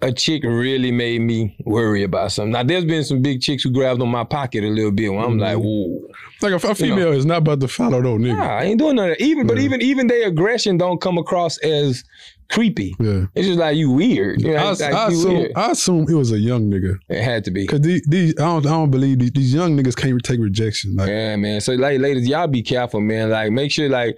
a 0.00 0.12
chick 0.12 0.42
really 0.42 0.90
made 0.90 1.20
me 1.20 1.56
worry 1.64 2.02
about 2.02 2.32
something. 2.32 2.50
Now 2.52 2.64
there's 2.64 2.84
been 2.84 3.04
some 3.04 3.22
big 3.22 3.40
chicks 3.40 3.62
who 3.62 3.70
grabbed 3.70 4.02
on 4.02 4.08
my 4.08 4.24
pocket 4.24 4.64
a 4.64 4.66
little 4.68 4.90
bit. 4.90 5.12
Where 5.12 5.24
I'm 5.24 5.38
like, 5.38 5.56
Mm-hmm. 5.56 5.64
whoa, 5.64 6.08
Like 6.50 6.62
a, 6.64 6.68
a 6.68 6.74
female 6.74 7.12
is 7.12 7.24
not 7.24 7.38
about 7.38 7.60
to 7.60 7.68
follow 7.68 8.00
no 8.00 8.16
nigga. 8.18 8.36
nah, 8.36 8.56
I 8.58 8.64
ain't 8.64 8.78
doing 8.80 8.96
none 8.96 9.10
of 9.12 9.18
that. 9.18 9.24
Even 9.24 9.46
but 9.46 9.58
even 9.58 9.80
even 9.80 10.08
their 10.08 10.26
aggression 10.28 10.76
don't 10.76 11.00
come 11.00 11.18
across 11.18 11.56
as 11.58 12.02
creepy. 12.52 12.94
Yeah. 13.00 13.26
It's 13.34 13.46
just 13.46 13.58
like 13.58 13.76
you 13.76 13.90
weird. 13.90 14.42
You 14.42 14.52
know, 14.52 14.58
I, 14.58 14.70
like, 14.70 14.82
I 14.82 15.08
assume 15.08 15.34
weird. 15.34 15.52
I 15.56 15.70
assume 15.70 16.06
it 16.08 16.14
was 16.14 16.32
a 16.32 16.38
young 16.38 16.70
nigga. 16.70 16.98
It 17.08 17.22
had 17.22 17.44
to 17.44 17.50
be. 17.50 17.66
Cause 17.66 17.80
these, 17.80 18.02
these 18.06 18.34
I 18.38 18.44
don't 18.44 18.66
I 18.66 18.70
don't 18.70 18.90
believe 18.90 19.18
these, 19.18 19.32
these 19.32 19.54
young 19.54 19.76
niggas 19.76 19.96
can't 19.96 20.22
take 20.22 20.38
rejection. 20.40 20.94
Like 20.96 21.08
Yeah, 21.08 21.36
man. 21.36 21.60
So 21.60 21.72
like 21.72 21.98
ladies, 22.00 22.28
y'all 22.28 22.46
be 22.46 22.62
careful, 22.62 23.00
man. 23.00 23.30
Like 23.30 23.50
make 23.52 23.72
sure 23.72 23.88
like 23.88 24.16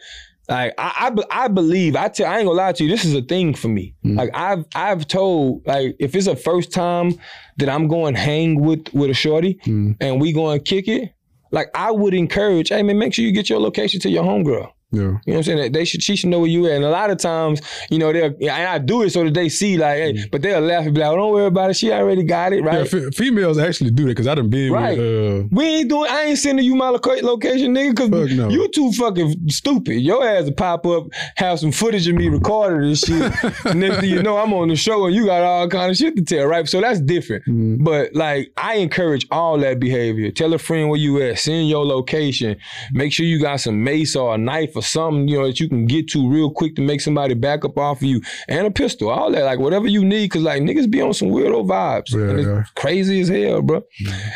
like 0.48 0.74
I, 0.76 1.10
I, 1.30 1.44
I 1.44 1.48
believe 1.48 1.96
I 1.96 2.08
tell 2.08 2.26
I 2.26 2.38
ain't 2.38 2.46
gonna 2.46 2.58
lie 2.58 2.72
to 2.72 2.84
you. 2.84 2.90
This 2.90 3.04
is 3.04 3.14
a 3.14 3.22
thing 3.22 3.54
for 3.54 3.68
me. 3.68 3.94
Mm. 4.04 4.16
Like 4.16 4.30
I've 4.34 4.64
I've 4.74 5.06
told 5.06 5.66
like 5.66 5.96
if 6.00 6.14
it's 6.14 6.26
a 6.26 6.36
first 6.36 6.72
time 6.72 7.14
that 7.58 7.68
I'm 7.68 7.88
going 7.88 8.14
hang 8.14 8.60
with 8.60 8.92
with 8.92 9.10
a 9.10 9.14
shorty 9.14 9.60
Mm. 9.64 9.96
and 10.00 10.20
we 10.20 10.32
going 10.32 10.60
kick 10.60 10.88
it, 10.88 11.14
like 11.50 11.68
I 11.74 11.92
would 11.92 12.14
encourage. 12.14 12.68
Hey 12.70 12.82
man, 12.82 12.98
make 12.98 13.14
sure 13.14 13.24
you 13.24 13.32
get 13.32 13.48
your 13.48 13.60
location 13.60 14.00
to 14.00 14.10
your 14.10 14.24
homegirl. 14.24 14.70
Yeah. 14.94 15.02
You 15.02 15.06
know 15.06 15.18
what 15.24 15.36
I'm 15.36 15.42
saying? 15.44 15.72
They 15.72 15.84
should 15.84 16.02
she 16.02 16.16
should 16.16 16.30
know 16.30 16.38
where 16.40 16.48
you 16.50 16.66
at. 16.66 16.72
And 16.72 16.84
a 16.84 16.90
lot 16.90 17.10
of 17.10 17.18
times, 17.18 17.60
you 17.90 17.98
know, 17.98 18.12
they'll 18.12 18.34
and 18.40 18.50
I 18.68 18.78
do 18.78 19.02
it 19.02 19.10
so 19.10 19.24
that 19.24 19.34
they 19.34 19.48
see 19.48 19.76
like, 19.76 19.96
hey, 19.98 20.24
but 20.30 20.42
they'll 20.42 20.60
laugh 20.60 20.84
and 20.86 20.94
be 20.94 21.00
like, 21.00 21.10
oh, 21.10 21.16
don't 21.16 21.32
worry 21.32 21.46
about 21.46 21.70
it. 21.70 21.74
She 21.74 21.92
already 21.92 22.22
got 22.22 22.52
it, 22.52 22.62
Mm. 22.64 22.72
Yeah, 22.92 22.98
right? 23.04 23.14
females 23.14 23.58
actually 23.58 23.90
do 23.90 24.04
that 24.04 24.10
because 24.10 24.26
I 24.26 24.34
done 24.34 24.48
been 24.48 24.72
Right. 24.72 24.96
with 24.98 25.44
uh 25.44 25.48
We 25.50 25.64
ain't 25.64 25.88
doing. 25.88 26.10
I 26.10 26.22
ain't 26.24 26.38
sending 26.38 26.64
you 26.64 26.74
my 26.76 26.88
loca- 26.90 27.20
location, 27.22 27.74
nigga, 27.74 27.94
because 28.10 28.34
no. 28.36 28.48
you 28.48 28.68
too 28.68 28.92
fucking 28.92 29.48
stupid. 29.48 29.94
Your 30.00 30.26
ass 30.26 30.44
will 30.44 30.52
pop 30.52 30.86
up, 30.86 31.04
have 31.36 31.58
some 31.60 31.72
footage 31.72 32.06
of 32.08 32.14
me 32.14 32.28
recording 32.28 32.88
and 32.88 32.98
shit. 32.98 33.32
Next 33.74 34.00
thing 34.00 34.10
you 34.10 34.22
know, 34.22 34.38
I'm 34.38 34.52
on 34.54 34.68
the 34.68 34.76
show 34.76 35.06
and 35.06 35.14
you 35.14 35.26
got 35.26 35.42
all 35.42 35.68
kind 35.68 35.90
of 35.90 35.96
shit 35.96 36.16
to 36.16 36.22
tell, 36.22 36.46
right? 36.46 36.66
So 36.68 36.80
that's 36.80 37.00
different. 37.00 37.44
Mm. 37.46 37.82
But 37.84 38.14
like, 38.14 38.52
I 38.56 38.74
encourage 38.76 39.26
all 39.30 39.58
that 39.58 39.80
behavior. 39.80 40.30
Tell 40.30 40.52
a 40.54 40.58
friend 40.58 40.88
where 40.88 40.98
you 41.00 41.20
at. 41.22 41.38
Send 41.38 41.68
your 41.68 41.84
location. 41.84 42.56
Make 42.92 43.12
sure 43.12 43.26
you 43.26 43.40
got 43.40 43.60
some 43.60 43.82
mace 43.84 44.14
or 44.16 44.34
a 44.34 44.38
knife 44.38 44.76
or 44.76 44.82
something, 44.84 45.28
you 45.28 45.38
know, 45.38 45.46
that 45.46 45.60
you 45.60 45.68
can 45.68 45.86
get 45.86 46.08
to 46.10 46.28
real 46.28 46.50
quick 46.50 46.76
to 46.76 46.82
make 46.82 47.00
somebody 47.00 47.34
back 47.34 47.64
up 47.64 47.78
off 47.78 47.98
of 47.98 48.02
you, 48.04 48.20
and 48.48 48.66
a 48.66 48.70
pistol. 48.70 49.10
All 49.10 49.30
that, 49.32 49.44
like 49.44 49.58
whatever 49.58 49.86
you 49.86 50.04
need, 50.04 50.26
because 50.26 50.42
like 50.42 50.62
niggas 50.62 50.90
be 50.90 51.00
on 51.00 51.14
some 51.14 51.28
weirdo 51.28 51.66
vibes. 51.66 52.12
Yeah, 52.14 52.30
And 52.30 52.38
it's 52.38 52.48
yeah. 52.48 52.64
crazy 52.74 53.20
as 53.20 53.28
hell, 53.28 53.62
bro. 53.62 53.82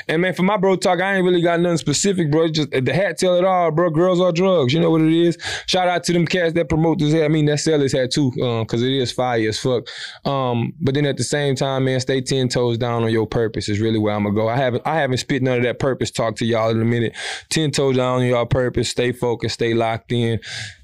And 0.08 0.22
man, 0.22 0.34
for 0.34 0.42
my 0.42 0.56
bro 0.56 0.76
talk, 0.76 1.00
I 1.00 1.16
ain't 1.16 1.24
really 1.24 1.42
got 1.42 1.60
nothing 1.60 1.78
specific, 1.78 2.30
bro. 2.30 2.44
It's 2.44 2.58
Just 2.58 2.70
the 2.70 2.92
hat 2.92 3.18
tell 3.18 3.36
it 3.36 3.44
all, 3.44 3.70
bro. 3.70 3.90
Girls 3.90 4.20
are 4.20 4.32
drugs. 4.32 4.72
You 4.72 4.80
know 4.80 4.90
what 4.90 5.02
it 5.02 5.12
is. 5.12 5.38
Shout 5.66 5.88
out 5.88 6.04
to 6.04 6.12
them 6.12 6.26
cats 6.26 6.54
that 6.54 6.68
promote 6.68 6.98
this 6.98 7.12
hat. 7.12 7.24
I 7.24 7.28
mean, 7.28 7.46
that 7.46 7.58
sell 7.58 7.78
this 7.78 7.92
hat 7.92 8.10
too, 8.10 8.32
um, 8.42 8.64
cause 8.66 8.82
it 8.82 8.92
is 8.92 9.12
fire 9.12 9.48
as 9.48 9.58
fuck. 9.58 9.86
Um, 10.24 10.74
but 10.80 10.94
then 10.94 11.06
at 11.06 11.16
the 11.16 11.24
same 11.24 11.54
time, 11.54 11.84
man, 11.84 12.00
stay 12.00 12.20
ten 12.20 12.48
toes 12.48 12.78
down 12.78 13.04
on 13.04 13.10
your 13.10 13.26
purpose 13.26 13.68
is 13.68 13.80
really 13.80 13.98
where 13.98 14.14
I'm 14.14 14.24
gonna 14.24 14.34
go. 14.34 14.48
I 14.48 14.56
haven't 14.56 14.86
I 14.86 14.96
haven't 14.96 15.18
spit 15.18 15.42
none 15.42 15.58
of 15.58 15.62
that 15.64 15.78
purpose 15.78 16.10
talk 16.10 16.36
to 16.36 16.46
y'all 16.46 16.70
in 16.70 16.80
a 16.80 16.84
minute. 16.84 17.14
Ten 17.50 17.70
toes 17.70 17.96
down 17.96 18.20
on 18.20 18.26
your 18.26 18.46
purpose. 18.46 18.88
Stay 18.88 19.12
focused. 19.12 19.54
Stay 19.54 19.74
locked 19.74 20.12
in. 20.12 20.37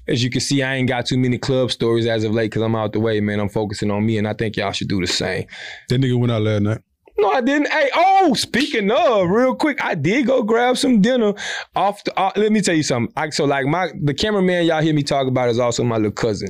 As 0.07 0.23
you 0.23 0.29
can 0.29 0.41
see, 0.41 0.61
I 0.63 0.75
ain't 0.75 0.87
got 0.87 1.05
too 1.05 1.17
many 1.17 1.37
club 1.37 1.71
stories 1.71 2.05
as 2.05 2.23
of 2.23 2.31
late 2.31 2.51
because 2.51 2.61
I'm 2.61 2.75
out 2.75 2.93
the 2.93 2.99
way, 2.99 3.19
man. 3.21 3.39
I'm 3.39 3.49
focusing 3.49 3.91
on 3.91 4.05
me, 4.05 4.17
and 4.17 4.27
I 4.27 4.33
think 4.33 4.55
y'all 4.57 4.71
should 4.71 4.87
do 4.87 5.01
the 5.01 5.07
same. 5.07 5.45
that 5.89 5.99
nigga 6.01 6.17
went 6.19 6.31
out 6.31 6.41
last 6.43 6.61
night. 6.61 6.81
No, 7.17 7.31
I 7.31 7.39
didn't. 7.39 7.69
Hey, 7.69 7.89
oh, 7.95 8.33
speaking 8.33 8.91
of, 8.91 9.29
real 9.29 9.55
quick, 9.55 9.81
I 9.83 9.95
did 9.95 10.27
go 10.27 10.43
grab 10.43 10.75
some 10.77 10.99
dinner 10.99 11.33
off. 11.73 12.03
The, 12.03 12.19
uh, 12.19 12.33
let 12.35 12.51
me 12.51 12.59
tell 12.59 12.75
you 12.75 12.83
something. 12.83 13.11
I, 13.15 13.29
so, 13.29 13.45
like, 13.45 13.65
my 13.67 13.87
the 14.03 14.13
cameraman 14.13 14.65
y'all 14.65 14.81
hear 14.81 14.93
me 14.93 15.01
talk 15.01 15.25
about 15.25 15.47
is 15.47 15.57
also 15.57 15.85
my 15.85 15.95
little 15.95 16.11
cousin, 16.11 16.49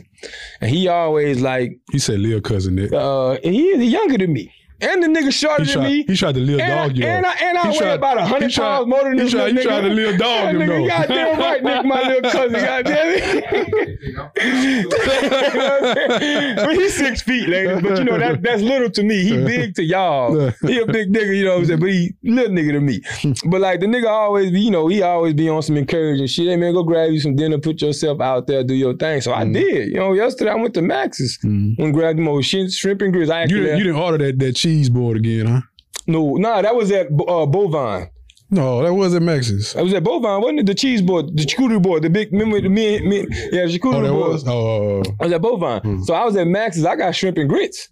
and 0.62 0.72
he 0.72 0.88
always 0.88 1.40
like, 1.40 1.80
He 1.92 2.00
said 2.00 2.20
little 2.20 2.42
cousin 2.42 2.76
Nick. 2.76 2.92
uh, 2.94 3.34
and 3.34 3.54
he 3.54 3.68
is 3.68 3.84
younger 3.92 4.18
than 4.18 4.34
me, 4.34 4.52
and 4.82 5.04
the 5.04 5.08
nigga 5.08 5.32
shorter 5.34 5.66
than 5.66 5.84
me. 5.84 6.04
he 6.08 6.16
tried 6.16 6.36
to 6.36 6.42
little 6.42 6.62
And 6.62 6.72
I, 6.74 6.88
dog 6.88 6.98
you. 6.98 7.06
and 7.06 7.26
I, 7.26 7.34
and 7.42 7.58
I 7.58 7.70
weigh 7.70 7.78
tried- 7.78 7.94
about 7.94 8.20
he 8.22 8.28
hundred 8.28 8.52
tried- 8.52 8.66
pounds 8.66 8.88
more 8.88 9.04
than 9.04 9.14
he 9.14 9.20
this 9.24 9.32
tried- 9.32 9.54
little 9.54 9.62
he 9.62 9.68
tried 9.68 9.82
to 9.82 9.88
little 9.90 10.18
dog 10.18 10.54
you. 10.54 10.60
nigga. 10.60 10.88
Goddamn 10.88 11.40
right, 11.40 11.64
nigga, 11.64 11.86
my 11.86 12.02
little 12.08 12.32
cousin. 12.32 12.62
Goddamn. 12.62 14.36
but 16.56 16.76
he's 16.76 16.94
six 16.96 17.22
feet, 17.22 17.48
ladies. 17.50 17.82
But 17.82 17.98
you 18.00 18.04
know 18.06 18.18
that 18.18 18.42
that's 18.42 18.62
little 18.62 18.90
to 18.92 19.04
me. 19.04 19.24
He 19.24 19.38
big 19.44 19.76
to 19.76 19.84
y'all. 19.84 20.52
He 20.62 20.80
a 20.80 20.86
big 20.86 21.12
nigga, 21.14 21.36
you 21.38 21.46
know 21.46 21.52
what 21.54 21.60
I'm 21.60 21.66
saying? 21.68 21.80
But 21.80 21.90
he 21.90 22.14
little 22.24 22.56
nigga 22.56 22.72
to 22.74 22.82
me. 22.82 23.02
But 23.50 23.62
like 23.62 23.80
the 23.80 23.88
nigga 23.88 24.08
always 24.10 24.52
be, 24.52 24.62
you 24.62 24.72
know, 24.72 24.88
he 24.88 25.02
always 25.02 25.34
be 25.34 25.50
on 25.50 25.62
some 25.62 25.78
encouraging 25.78 26.28
shit. 26.28 26.48
Hey 26.48 26.56
man, 26.58 26.74
go 26.74 26.84
grab 26.84 27.12
you 27.12 27.20
some 27.20 27.36
dinner, 27.36 27.58
put 27.58 27.82
yourself 27.82 28.22
out 28.22 28.48
there, 28.48 28.64
do 28.64 28.74
your 28.74 28.96
thing. 28.96 29.22
So 29.22 29.34
I 29.34 29.46
did. 29.46 29.90
You 29.90 29.96
know, 29.96 30.14
yesterday 30.14 30.52
I 30.52 30.56
went 30.56 30.74
to 30.76 30.82
Max's 30.82 31.38
Mhm. 31.44 31.78
and 31.80 31.94
grabbed 31.94 32.18
them 32.20 32.28
old 32.28 32.46
shrimp, 32.46 32.72
shrimp 32.72 33.02
and 33.02 33.14
grits. 33.14 33.32
I 33.32 33.44
You 33.44 33.48
didn't, 33.62 33.78
you 33.78 33.84
didn't 33.86 34.00
order 34.00 34.18
that 34.26 34.40
that 34.40 34.58
cheese 34.66 34.90
board 34.90 35.18
again, 35.18 35.46
huh? 35.46 35.62
no, 36.08 36.36
nah, 36.38 36.62
that 36.62 36.76
was 36.76 36.92
at 36.92 37.08
uh, 37.08 37.46
Bovine. 37.46 38.10
No, 38.50 38.82
that 38.84 38.94
wasn't 38.94 39.26
Max's. 39.26 39.76
I 39.76 39.82
was 39.84 39.94
at 39.94 40.04
Bovine, 40.04 40.42
wasn't 40.42 40.60
it? 40.62 40.66
The 40.66 40.74
cheese 40.74 41.02
board, 41.04 41.36
the 41.38 41.44
charcuterie 41.44 41.82
board, 41.82 42.02
the 42.04 42.10
big, 42.10 42.32
remember 42.32 42.62
the 42.62 42.70
me, 42.70 43.00
me 43.02 43.28
yeah, 43.52 43.66
the 43.66 43.78
charcuterie 43.78 43.96
Oh, 43.96 44.02
that 44.02 44.10
board. 44.12 44.32
was. 44.32 44.48
Oh, 44.48 45.04
I 45.20 45.24
was 45.26 45.34
at 45.34 45.42
Bovine. 45.42 46.04
So 46.06 46.14
I 46.16 46.26
was 46.26 46.36
at 46.36 46.48
Max's. 46.48 46.84
I 46.86 46.96
got 46.96 47.16
shrimp 47.16 47.38
and 47.38 47.48
grits. 47.50 47.90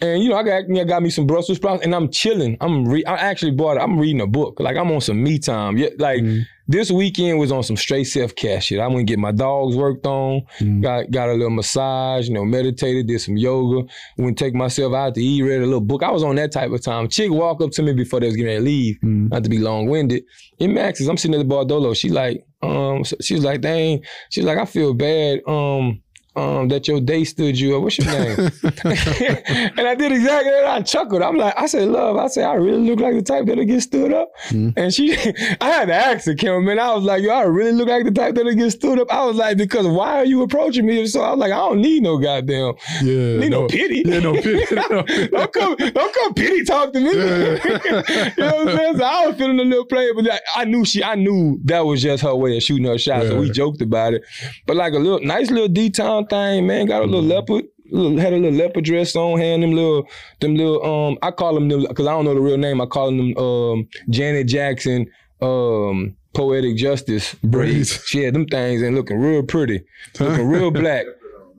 And 0.00 0.22
you 0.22 0.28
know, 0.28 0.36
I 0.36 0.42
got 0.42 0.64
I 0.70 0.84
got 0.84 1.02
me 1.02 1.08
some 1.08 1.26
Brussels 1.26 1.56
sprouts, 1.56 1.82
and 1.82 1.94
I'm 1.94 2.10
chilling. 2.10 2.58
I'm 2.60 2.86
re- 2.86 3.04
I 3.06 3.14
actually 3.14 3.52
bought. 3.52 3.78
It. 3.78 3.80
I'm 3.80 3.98
reading 3.98 4.20
a 4.20 4.26
book. 4.26 4.60
Like 4.60 4.76
I'm 4.76 4.90
on 4.92 5.00
some 5.00 5.22
me 5.22 5.38
time. 5.38 5.78
Yeah, 5.78 5.88
like 5.98 6.22
this 6.68 6.90
weekend 6.90 7.38
was 7.38 7.50
on 7.50 7.62
some 7.62 7.76
straight 7.76 8.04
self 8.04 8.34
care 8.34 8.60
shit. 8.60 8.78
I 8.78 8.86
went 8.88 8.98
and 9.00 9.08
get 9.08 9.18
my 9.18 9.32
dogs 9.32 9.74
worked 9.74 10.06
on. 10.06 10.42
Got 10.82 11.10
got 11.10 11.30
a 11.30 11.32
little 11.32 11.48
massage. 11.50 12.28
You 12.28 12.34
know, 12.34 12.44
meditated, 12.44 13.06
did 13.06 13.20
some 13.20 13.38
yoga. 13.38 13.88
Went 14.18 14.36
take 14.36 14.54
myself 14.54 14.92
out 14.92 15.14
to 15.14 15.22
eat. 15.22 15.42
Read 15.42 15.62
a 15.62 15.64
little 15.64 15.80
book. 15.80 16.02
I 16.02 16.10
was 16.10 16.22
on 16.22 16.34
that 16.36 16.52
type 16.52 16.72
of 16.72 16.82
time. 16.82 17.08
Chick 17.08 17.30
walk 17.30 17.62
up 17.62 17.70
to 17.70 17.82
me 17.82 17.94
before 17.94 18.20
they 18.20 18.26
was 18.26 18.36
getting 18.36 18.48
ready 18.48 18.58
to 18.58 18.64
leave. 18.64 18.96
Not 19.30 19.44
to 19.44 19.48
be 19.50 19.58
long 19.58 19.86
winded. 19.88 20.24
In 20.58 20.74
Max's, 20.74 21.08
I'm 21.08 21.16
sitting 21.16 21.40
at 21.40 21.48
the 21.48 21.54
Bardolo. 21.54 21.96
She 21.96 22.10
like, 22.10 22.44
um, 22.62 23.02
so 23.04 23.16
she 23.22 23.34
was 23.34 23.44
like, 23.44 23.62
dang. 23.62 24.02
She's 24.30 24.44
like, 24.44 24.58
I 24.58 24.66
feel 24.66 24.92
bad. 24.92 25.40
Um. 25.46 26.02
Um, 26.36 26.68
that 26.68 26.86
your 26.86 27.00
day 27.00 27.24
stood 27.24 27.58
you 27.58 27.76
up. 27.76 27.82
What's 27.82 27.96
your 27.96 28.08
name? 28.08 28.36
and 28.84 29.88
I 29.88 29.94
did 29.94 30.12
exactly 30.12 30.52
that. 30.52 30.66
I 30.66 30.82
chuckled. 30.82 31.22
I'm 31.22 31.36
like, 31.36 31.54
I 31.56 31.66
said, 31.66 31.88
love. 31.88 32.18
I 32.18 32.26
said, 32.26 32.44
I 32.44 32.54
really 32.54 32.90
look 32.90 33.00
like 33.00 33.14
the 33.14 33.22
type 33.22 33.46
that'll 33.46 33.64
get 33.64 33.80
stood 33.80 34.12
up. 34.12 34.30
And 34.50 34.92
she, 34.92 35.16
I 35.60 35.68
had 35.70 35.86
to 35.86 35.94
ask 35.94 36.26
the 36.26 36.34
cameraman. 36.34 36.78
I 36.78 36.94
was 36.94 37.04
like, 37.04 37.22
yo, 37.22 37.30
I 37.30 37.44
really 37.44 37.72
look 37.72 37.88
like 37.88 38.04
the 38.04 38.10
type 38.10 38.34
that'll 38.34 38.54
get 38.54 38.70
stood 38.70 39.00
up. 39.00 39.10
I 39.10 39.24
was 39.24 39.36
like, 39.36 39.56
because 39.56 39.86
why 39.86 40.18
are 40.18 40.26
you 40.26 40.42
approaching 40.42 40.84
me? 40.84 41.06
So 41.06 41.22
I 41.22 41.30
was 41.30 41.38
like, 41.38 41.52
I 41.52 41.56
don't 41.56 41.80
need 41.80 42.02
no 42.02 42.18
goddamn, 42.18 42.74
yeah. 43.02 43.38
need 43.38 43.50
no, 43.50 43.66
pity. 43.66 44.02
Yeah, 44.04 44.20
no 44.20 44.34
pity. 44.34 44.74
No 44.74 45.02
pity. 45.04 45.28
don't 45.28 45.52
come, 45.52 45.76
don't 45.76 46.14
come 46.14 46.34
pity 46.34 46.64
talk 46.64 46.92
to 46.92 47.00
me. 47.00 47.10
you 47.12 47.16
know 47.16 48.56
what 48.56 48.68
I'm 48.68 48.76
saying? 48.76 48.98
So 48.98 49.04
I 49.04 49.26
was 49.26 49.36
feeling 49.36 49.58
a 49.58 49.64
little 49.64 49.86
player, 49.86 50.12
but 50.14 50.24
like, 50.24 50.42
I 50.54 50.66
knew 50.66 50.84
she, 50.84 51.02
I 51.02 51.14
knew 51.14 51.58
that 51.64 51.80
was 51.80 52.02
just 52.02 52.22
her 52.22 52.34
way 52.34 52.58
of 52.58 52.62
shooting 52.62 52.84
her 52.84 52.98
shot. 52.98 53.22
So 53.22 53.40
we 53.40 53.50
joked 53.50 53.80
about 53.80 54.12
it. 54.12 54.22
But 54.66 54.76
like 54.76 54.92
a 54.92 54.98
little 54.98 55.20
nice 55.20 55.50
little 55.50 55.68
D 55.68 55.88
thing, 56.28 56.66
man. 56.66 56.86
Got 56.86 57.02
a 57.02 57.06
little 57.06 57.22
leopard. 57.22 57.64
Little, 57.88 58.18
had 58.18 58.32
a 58.32 58.36
little 58.36 58.58
leopard 58.58 58.84
dress 58.84 59.14
on, 59.14 59.38
hand 59.38 59.62
them 59.62 59.72
little, 59.72 60.08
them 60.40 60.56
little, 60.56 60.84
um, 60.84 61.18
I 61.22 61.30
call 61.30 61.54
them, 61.54 61.68
them 61.68 61.86
because 61.88 62.06
I 62.06 62.10
don't 62.10 62.24
know 62.24 62.34
the 62.34 62.40
real 62.40 62.58
name. 62.58 62.80
I 62.80 62.86
call 62.86 63.12
them, 63.12 63.36
um, 63.38 63.88
Janet 64.10 64.48
Jackson, 64.48 65.06
um, 65.40 66.16
poetic 66.34 66.76
justice 66.76 67.34
braids. 67.44 68.04
She 68.06 68.24
had 68.24 68.34
them 68.34 68.46
things 68.46 68.82
and 68.82 68.96
looking 68.96 69.18
real 69.18 69.44
pretty, 69.44 69.84
looking 70.18 70.48
real 70.48 70.70
black. 70.72 71.06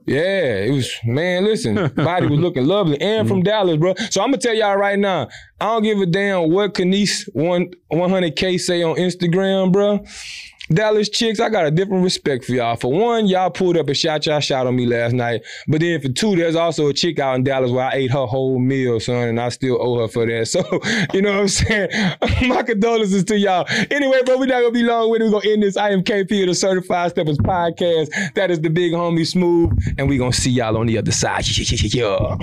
Yeah, 0.08 0.64
it 0.64 0.72
was 0.72 0.90
man. 1.04 1.44
Listen, 1.44 1.88
body 1.94 2.28
was 2.28 2.40
looking 2.40 2.66
lovely, 2.66 2.98
and 2.98 3.28
from 3.28 3.42
Dallas, 3.42 3.76
bro. 3.76 3.94
So 4.08 4.22
I'm 4.22 4.28
gonna 4.28 4.38
tell 4.38 4.54
y'all 4.54 4.76
right 4.76 4.98
now, 4.98 5.28
I 5.60 5.66
don't 5.66 5.82
give 5.82 5.98
a 6.00 6.06
damn 6.06 6.50
what 6.50 6.72
Kanice 6.72 7.28
one 7.34 7.70
100k 7.92 8.58
say 8.58 8.82
on 8.82 8.96
Instagram, 8.96 9.70
bro. 9.70 10.02
Dallas 10.72 11.08
chicks, 11.08 11.40
I 11.40 11.48
got 11.48 11.66
a 11.66 11.70
different 11.70 12.04
respect 12.04 12.44
for 12.44 12.52
y'all. 12.52 12.76
For 12.76 12.92
one, 12.92 13.26
y'all 13.26 13.50
pulled 13.50 13.76
up 13.76 13.88
and 13.88 13.96
shot 13.96 14.26
y'all 14.26 14.40
shot 14.40 14.66
on 14.66 14.76
me 14.76 14.86
last 14.86 15.12
night. 15.14 15.42
But 15.66 15.80
then 15.80 16.00
for 16.00 16.08
two, 16.08 16.36
there's 16.36 16.56
also 16.56 16.88
a 16.88 16.92
chick 16.92 17.18
out 17.18 17.36
in 17.36 17.44
Dallas 17.44 17.70
where 17.70 17.86
I 17.86 17.94
ate 17.94 18.10
her 18.10 18.26
whole 18.26 18.58
meal, 18.58 19.00
son, 19.00 19.28
and 19.28 19.40
I 19.40 19.48
still 19.48 19.80
owe 19.80 20.00
her 20.00 20.08
for 20.08 20.26
that. 20.26 20.48
So, 20.48 20.60
you 21.14 21.22
know 21.22 21.32
what 21.32 21.40
I'm 21.40 21.48
saying? 21.48 21.90
My 22.48 22.62
condolences 22.62 23.24
to 23.24 23.38
y'all. 23.38 23.66
Anyway, 23.90 24.22
bro, 24.24 24.38
we're 24.38 24.46
not 24.46 24.60
gonna 24.60 24.70
be 24.72 24.82
long 24.82 25.10
with 25.10 25.22
it. 25.22 25.24
We're 25.24 25.40
gonna 25.40 25.50
end 25.50 25.62
this 25.62 25.76
I 25.76 25.90
am 25.90 26.02
KP 26.02 26.42
of 26.42 26.48
the 26.48 26.54
Certified 26.54 27.14
Steppaz 27.14 27.36
podcast. 27.36 28.34
That 28.34 28.50
is 28.50 28.60
the 28.60 28.70
big 28.70 28.92
homie 28.92 29.26
smooth, 29.26 29.72
and 29.96 30.08
we're 30.08 30.18
gonna 30.18 30.32
see 30.32 30.50
y'all 30.50 30.76
on 30.76 30.86
the 30.86 30.98
other 30.98 31.12
side. 31.12 31.46
Yeah. 31.88 32.36